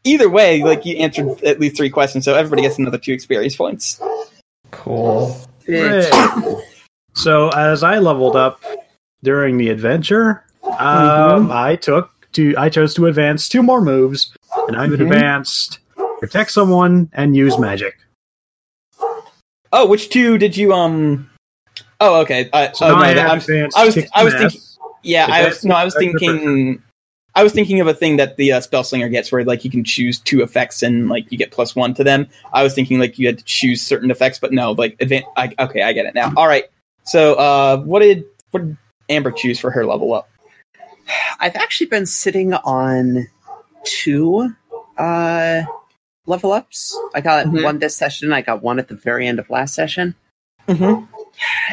Either 0.04 0.30
way, 0.30 0.64
like 0.64 0.86
you 0.86 0.96
answered 0.98 1.44
at 1.44 1.60
least 1.60 1.76
three 1.76 1.90
questions, 1.90 2.24
so 2.24 2.34
everybody 2.34 2.62
gets 2.62 2.78
another 2.78 2.98
two 2.98 3.12
experience 3.12 3.56
points. 3.56 4.02
Cool. 4.72 5.38
Bitch. 5.68 6.62
So 7.16 7.50
as 7.50 7.84
I 7.84 7.98
leveled 7.98 8.36
up 8.38 8.64
during 9.24 9.58
the 9.58 9.70
adventure, 9.70 10.46
um, 10.64 11.52
I 11.52 11.76
took 11.76 12.12
to 12.34 12.56
I 12.58 12.70
chose 12.70 12.94
to 12.94 13.08
advance 13.08 13.50
two 13.50 13.62
more 13.62 13.82
moves, 13.82 14.32
and 14.68 14.78
I've 14.78 14.92
Mhm. 14.92 15.02
advanced 15.02 15.80
protect 16.20 16.52
someone 16.52 17.10
and 17.14 17.36
use 17.36 17.58
magic. 17.58 17.96
Oh, 19.72 19.86
which 19.86 20.10
two 20.10 20.38
did 20.38 20.56
you 20.56 20.74
um 20.74 21.29
Oh, 22.00 22.22
okay. 22.22 22.50
I, 22.54 22.72
So 22.72 22.88
oh, 22.88 22.90
no, 22.90 22.96
I 22.96 23.14
that- 23.14 23.28
I'm- 23.30 23.42
I 23.76 23.86
was- 23.86 23.98
I 24.14 24.24
was 24.24 24.34
thinking- 24.34 24.62
Yeah, 25.04 25.28
I 25.30 25.46
was 25.46 25.64
no, 25.64 25.76
I 25.76 25.84
was 25.86 25.96
thinking. 25.96 26.82
I 27.36 27.44
was 27.44 27.54
thinking 27.54 27.80
of 27.80 27.88
a 27.88 27.94
thing 27.94 28.18
that 28.18 28.36
the 28.38 28.52
uh, 28.54 28.60
spell 28.60 28.84
slinger 28.84 29.08
gets, 29.08 29.32
where 29.32 29.46
like 29.46 29.64
you 29.64 29.72
can 29.72 29.84
choose 29.84 30.20
two 30.20 30.42
effects 30.42 30.84
and 30.84 31.08
like 31.08 31.32
you 31.32 31.38
get 31.38 31.52
plus 31.52 31.74
one 31.76 31.94
to 31.94 32.04
them. 32.04 32.28
I 32.54 32.64
was 32.64 32.74
thinking 32.74 33.00
like 33.00 33.18
you 33.20 33.28
had 33.28 33.38
to 33.38 33.44
choose 33.46 33.82
certain 33.82 34.12
effects, 34.12 34.40
but 34.40 34.52
no, 34.52 34.72
like 34.74 34.98
advan- 34.98 35.24
I, 35.38 35.54
okay, 35.60 35.84
I 35.84 35.94
get 35.94 36.06
it 36.06 36.16
now. 36.16 36.34
All 36.36 36.48
right, 36.48 36.66
so 37.04 37.36
uh, 37.36 37.78
what 37.84 38.00
did 38.00 38.26
what 38.52 38.66
did 38.66 38.78
Amber 39.08 39.32
choose 39.32 39.58
for 39.60 39.72
her 39.72 39.86
level 39.86 40.14
up? 40.14 40.28
I've 41.40 41.56
actually 41.56 41.88
been 41.88 42.06
sitting 42.06 42.54
on 42.56 43.28
two 43.86 44.54
uh, 44.98 45.62
level 46.26 46.52
ups. 46.52 46.98
I 47.14 47.22
got 47.22 47.46
Mhm. 47.46 47.64
one 47.64 47.80
this 47.80 47.96
session. 47.96 48.34
I 48.34 48.42
got 48.42 48.62
one 48.64 48.80
at 48.80 48.90
the 48.90 48.96
very 48.96 49.28
end 49.28 49.40
of 49.40 49.50
last 49.50 49.76
session, 49.76 50.16
Mm-hmm. 50.68 51.06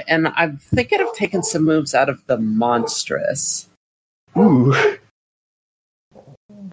And 0.08 0.28
I'm 0.28 0.58
thinking 0.58 1.00
of 1.00 1.12
taking 1.14 1.42
some 1.42 1.64
moves 1.64 1.94
out 1.94 2.08
of 2.08 2.24
the 2.26 2.38
monstrous. 2.38 3.68
Ooh, 4.36 4.74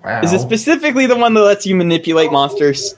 Wow. 0.04 0.22
is 0.22 0.34
it 0.34 0.40
specifically 0.40 1.06
the 1.06 1.16
one 1.16 1.34
that 1.34 1.42
lets 1.42 1.66
you 1.66 1.76
manipulate 1.76 2.32
monsters? 2.32 2.96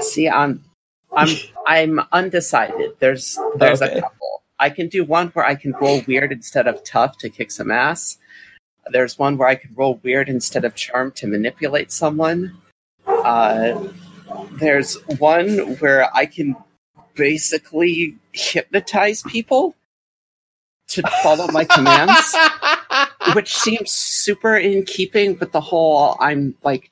See, 0.00 0.28
I'm 0.28 0.64
I'm 1.12 1.28
I'm 1.66 2.00
undecided. 2.12 2.92
There's 2.98 3.38
there's 3.56 3.80
Okay. 3.82 3.98
a 3.98 4.00
couple. 4.00 4.42
I 4.58 4.70
can 4.70 4.88
do 4.88 5.04
one 5.04 5.28
where 5.28 5.44
I 5.44 5.54
can 5.54 5.72
roll 5.80 6.02
weird 6.06 6.32
instead 6.32 6.66
of 6.66 6.82
tough 6.84 7.18
to 7.18 7.28
kick 7.28 7.50
some 7.50 7.70
ass. 7.70 8.18
There's 8.90 9.18
one 9.18 9.36
where 9.36 9.48
I 9.48 9.54
can 9.54 9.72
roll 9.74 10.00
weird 10.02 10.28
instead 10.28 10.64
of 10.64 10.74
charm 10.74 11.12
to 11.12 11.26
manipulate 11.26 11.92
someone. 11.92 12.56
Uh, 13.06 13.88
there's 14.52 14.94
one 15.18 15.58
where 15.76 16.14
I 16.14 16.26
can 16.26 16.56
basically 17.14 18.16
hypnotize 18.32 19.22
people 19.22 19.74
to 20.88 21.02
follow 21.22 21.46
my 21.48 21.64
commands, 21.64 22.34
which 23.34 23.54
seems 23.56 23.90
super 23.92 24.56
in 24.56 24.84
keeping 24.84 25.38
with 25.38 25.52
the 25.52 25.60
whole 25.60 26.16
I'm 26.20 26.54
like 26.62 26.90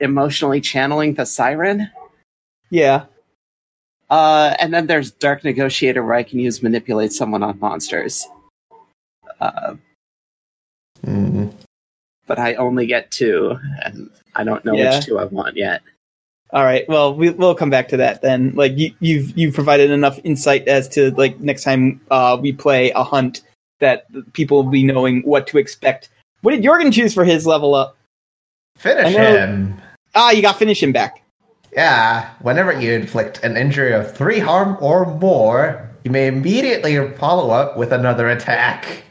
emotionally 0.00 0.60
channeling 0.60 1.14
the 1.14 1.24
siren. 1.26 1.90
Yeah. 2.70 3.06
Uh, 4.10 4.54
and 4.60 4.74
then 4.74 4.86
there's 4.86 5.10
Dark 5.10 5.42
Negotiator, 5.42 6.04
where 6.04 6.14
I 6.14 6.22
can 6.22 6.38
use 6.38 6.62
manipulate 6.62 7.12
someone 7.12 7.42
on 7.42 7.58
monsters. 7.58 8.26
Uh, 9.40 9.74
Hmm. 11.04 11.48
but 12.26 12.38
I 12.38 12.54
only 12.54 12.86
get 12.86 13.10
two, 13.10 13.58
and 13.84 14.08
I 14.36 14.44
don't 14.44 14.64
know 14.64 14.74
Yeah. 14.74 14.96
which 14.96 15.06
two 15.06 15.18
I 15.18 15.24
want 15.24 15.56
yet. 15.56 15.82
All 16.52 16.64
right. 16.64 16.86
Well, 16.88 17.14
we, 17.14 17.30
we'll 17.30 17.54
come 17.54 17.70
back 17.70 17.88
to 17.88 17.96
that 17.96 18.20
then. 18.20 18.52
Like 18.54 18.76
you, 18.76 18.94
you've 19.00 19.36
you've 19.36 19.54
provided 19.54 19.90
enough 19.90 20.18
insight 20.22 20.68
as 20.68 20.88
to 20.90 21.10
like 21.12 21.40
next 21.40 21.64
time 21.64 22.00
uh, 22.10 22.36
we 22.40 22.52
play 22.52 22.90
a 22.90 23.02
hunt 23.02 23.42
that 23.80 24.06
people 24.34 24.62
will 24.62 24.70
be 24.70 24.84
knowing 24.84 25.22
what 25.22 25.46
to 25.48 25.58
expect. 25.58 26.10
What 26.42 26.52
did 26.52 26.62
Jorgen 26.62 26.92
choose 26.92 27.14
for 27.14 27.24
his 27.24 27.46
level 27.46 27.74
up? 27.74 27.96
Finish 28.76 29.14
know- 29.16 29.36
him. 29.36 29.80
Ah, 30.14 30.30
you 30.30 30.42
got 30.42 30.58
finish 30.58 30.82
him 30.82 30.92
back. 30.92 31.22
Yeah, 31.72 32.28
whenever 32.42 32.78
you 32.78 32.92
inflict 32.92 33.42
an 33.42 33.56
injury 33.56 33.94
of 33.94 34.14
three 34.14 34.38
harm 34.38 34.76
or 34.80 35.06
more, 35.06 35.88
you 36.04 36.10
may 36.10 36.26
immediately 36.26 37.08
follow 37.12 37.50
up 37.50 37.78
with 37.78 37.92
another 37.92 38.28
attack. 38.28 39.04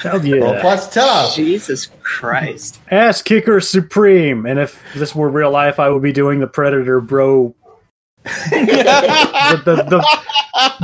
Hell 0.00 0.12
Roll 0.20 0.24
yeah. 0.54 0.60
plus 0.60 0.92
tough. 0.92 1.34
Jesus 1.34 1.88
Christ! 2.02 2.80
Ass 2.90 3.22
kicker 3.22 3.60
supreme. 3.60 4.46
And 4.46 4.58
if 4.58 4.80
this 4.94 5.14
were 5.14 5.28
real 5.28 5.50
life, 5.50 5.78
I 5.78 5.88
would 5.88 6.02
be 6.02 6.12
doing 6.12 6.40
the 6.40 6.46
predator 6.46 7.00
bro 7.00 7.54
the, 8.24 9.62
the, 9.64 9.74
the, 9.84 10.06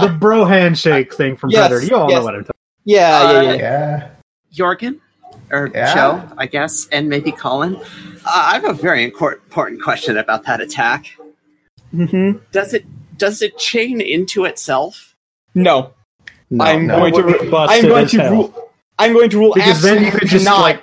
the 0.01 0.09
bro 0.19 0.45
handshake 0.45 1.15
thing 1.15 1.37
from 1.37 1.51
Yes, 1.51 1.69
Predator. 1.69 1.87
You 1.87 1.97
all 1.97 2.11
yes. 2.11 2.19
know 2.19 2.25
what 2.25 2.35
I'm 2.35 2.45
talking 2.45 2.53
yeah, 2.85 3.33
yeah, 3.33 3.43
yeah. 3.43 3.55
Yeah. 3.57 4.09
Jorgen, 4.55 5.01
or 5.51 5.71
Yeah? 5.75 5.95
Joe, 5.95 6.35
I 6.39 6.47
guess, 6.47 6.87
and 6.93 7.09
maybe 7.09 7.33
Colin. 7.33 7.77
Uh, 7.77 7.83
I 8.27 8.53
have 8.55 8.65
a 8.65 8.73
very 8.73 9.03
important 9.05 9.83
question 9.83 10.19
about 10.19 10.45
that 10.45 10.61
attack. 10.61 11.17
hmm 11.91 12.33
Does 12.53 12.75
it 12.75 12.85
does 13.19 13.43
it 13.43 13.59
chain 13.59 14.01
into 14.01 14.45
itself? 14.45 15.15
No, 15.55 15.93
No, 16.51 16.65
I'm 16.65 16.87
no. 16.87 16.97
going 16.99 17.15
to. 17.15 17.29
It 17.29 17.51
would 17.51 17.55
I'm 17.71 17.83
going 17.83 18.07
to 18.09 18.21
hell. 18.23 18.33
rule. 18.33 18.66
I'm 18.99 19.13
going 19.13 19.31
to 19.31 19.39
rule 19.39 19.53
Because 19.55 19.83
then 19.83 20.05
you 20.05 20.11
could 20.11 20.29
just 20.29 20.47
like 20.47 20.83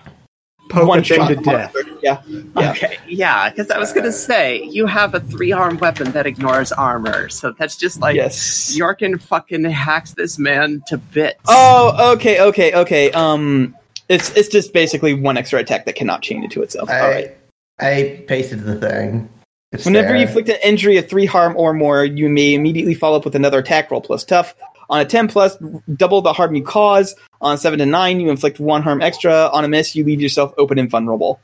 poke 0.69 0.88
one 0.88 0.99
a 0.99 1.03
thing 1.03 1.27
to 1.27 1.35
death. 1.35 1.76
Yeah, 2.02 2.22
yeah. 2.27 2.72
Okay, 2.72 2.98
yeah, 3.07 3.49
because 3.49 3.69
I 3.69 3.77
was 3.77 3.94
gonna 3.94 4.11
say 4.11 4.64
you 4.64 4.85
have 4.85 5.15
a 5.15 5.19
three 5.19 5.52
harm 5.52 5.77
weapon 5.77 6.11
that 6.11 6.26
ignores 6.26 6.72
armor, 6.72 7.30
so 7.30 7.52
that's 7.52 7.76
just 7.76 8.02
like 8.02 8.15
yes. 8.15 8.76
Jorgen 8.77 9.22
fucking 9.22 9.64
hacks 9.65 10.14
this 10.14 10.38
man 10.38 10.84
to 10.88 10.98
bits. 10.98 11.40
Oh, 11.48 12.14
okay, 12.15 12.41
okay, 12.41 12.73
okay. 12.73 13.11
Um, 13.11 13.76
it's 14.10 14.31
it's 14.31 14.49
just 14.49 14.73
basically 14.73 15.14
one 15.14 15.38
extra 15.38 15.60
attack 15.60 15.85
that 15.85 15.95
cannot 15.95 16.22
chain 16.22 16.44
into 16.44 16.61
itself. 16.61 16.90
I, 16.90 16.99
All 16.99 17.10
right. 17.10 17.38
I 17.80 18.23
pasted 18.27 18.64
the 18.64 18.76
thing. 18.76 19.30
It's 19.72 19.85
Whenever 19.85 20.10
there. 20.10 20.18
you 20.18 20.22
inflict 20.23 20.49
an 20.49 20.57
injury 20.64 20.98
of 20.98 21.10
three 21.10 21.26
harm 21.26 21.56
or 21.57 21.73
more, 21.73 22.06
you 22.06 22.30
may 22.30 22.53
immediately 22.53 22.94
follow 22.94 23.18
up 23.18 23.26
with 23.26 23.35
another 23.35 23.60
attack 23.60 23.90
roll 23.90 24.02
plus 24.02 24.23
tough. 24.23 24.53
On 24.90 25.00
a 25.00 25.06
10 25.06 25.28
plus, 25.30 25.58
double 25.96 26.22
the 26.22 26.34
harm 26.34 26.56
you 26.56 26.64
cause. 26.64 27.16
On 27.42 27.58
7 27.58 27.80
to 27.80 27.86
9, 27.86 28.20
you 28.20 28.30
inflict 28.30 28.60
one 28.60 28.82
harm 28.84 29.02
extra. 29.02 29.50
On 29.54 29.64
a 29.64 29.68
miss, 29.68 29.96
you 29.96 30.04
leave 30.04 30.22
yourself 30.22 30.54
open 30.58 30.78
and 30.80 30.90
vulnerable. 30.90 31.40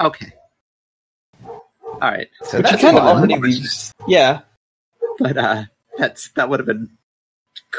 Okay. 0.00 0.32
All 1.44 2.10
right, 2.10 2.28
so 2.42 2.58
Which 2.58 2.66
that's 2.66 2.82
kind 2.82 2.96
of 2.96 3.04
fun. 3.04 3.16
already 3.18 3.36
leaves. 3.38 3.92
Yeah. 4.08 4.40
but 5.20 5.36
uh, 5.36 5.64
that's 5.98 6.30
that 6.30 6.48
would 6.50 6.58
have 6.58 6.66
been 6.66 6.90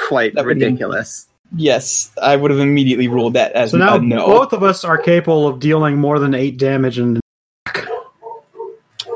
quite 0.08 0.36
That 0.36 0.46
would 0.46 0.60
be- 0.60 0.66
ridiculous. 0.66 1.28
Yes, 1.56 2.12
I 2.22 2.36
would 2.36 2.50
have 2.50 2.60
immediately 2.62 3.08
ruled 3.08 3.34
that 3.34 3.52
as 3.52 3.72
So 3.72 3.78
now 3.78 3.98
a 3.98 4.02
no. 4.02 4.26
both 4.26 4.54
of 4.54 4.64
us 4.64 4.84
are 4.84 4.98
capable 4.98 5.48
of 5.48 5.60
dealing 5.60 5.98
more 5.98 6.18
than 6.20 6.34
eight 6.34 6.58
damage 6.58 6.98
and 6.98 7.20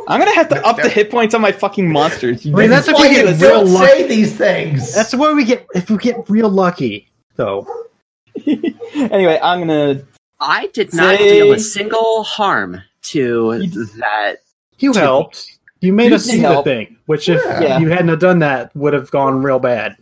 I'm 0.08 0.20
gonna 0.20 0.34
have 0.34 0.50
to 0.50 0.66
up 0.66 0.78
the 0.78 0.90
hit 0.90 1.12
points 1.12 1.36
on 1.36 1.42
my 1.42 1.52
fucking 1.52 1.92
monsters. 1.92 2.46
I 2.46 2.50
mean, 2.52 2.70
that's 2.70 2.88
if 2.88 2.96
we 2.98 3.10
get 3.10 3.26
ridiculous. 3.26 3.42
real 3.42 3.64
Don't 3.66 3.74
lucky. 3.74 3.88
say 3.88 4.08
these 4.08 4.36
things. 4.38 4.94
That's 4.96 5.14
why 5.14 5.34
we 5.34 5.44
get 5.44 5.68
if 5.76 5.90
we 5.90 5.98
get 5.98 6.30
real 6.30 6.50
lucky 6.50 7.10
though. 7.36 7.68
anyway, 8.46 9.40
I'm 9.42 9.60
gonna. 9.60 10.04
I 10.40 10.68
did 10.74 10.94
not 10.94 11.18
Say- 11.18 11.30
deal 11.42 11.52
a 11.54 11.60
single 11.60 12.24
harm 12.24 12.82
to 13.04 13.60
that. 13.98 14.38
You 14.80 14.94
Two. 14.94 15.00
helped. 15.00 15.58
You 15.82 15.94
made 15.94 16.10
You 16.10 16.16
us 16.16 16.26
did 16.26 16.32
see 16.32 16.42
the 16.42 16.64
thing, 16.64 16.98
which 17.06 17.30
if 17.30 17.42
Yeah. 17.62 17.80
you 17.80 17.90
hadn't 17.90 18.08
have 18.10 18.20
done 18.20 18.40
that 18.40 18.76
would 18.76 18.94
have 18.94 19.12
gone 19.12 19.42
real 19.44 19.60
bad. 19.60 19.96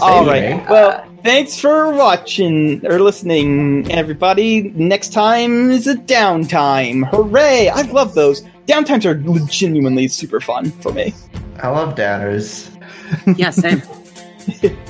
All 0.00 0.26
right. 0.26 0.56
me. 0.58 0.64
Well, 0.68 1.04
thanks 1.24 1.58
for 1.58 1.90
watching 1.92 2.84
or 2.86 2.98
listening, 3.00 3.90
everybody. 3.90 4.70
Next 4.74 5.12
time 5.14 5.70
is 5.70 5.86
a 5.86 5.94
downtime. 5.94 7.08
Hooray! 7.10 7.68
I 7.70 7.82
love 7.82 8.14
those. 8.14 8.42
Downtimes 8.68 9.04
are 9.04 9.14
genuinely 9.46 10.06
super 10.08 10.40
fun 10.40 10.70
for 10.70 10.92
me. 10.92 11.14
I 11.60 11.68
love 11.68 11.94
downers. 11.96 12.70
Yeah, 13.36 13.50
same. 13.50 13.82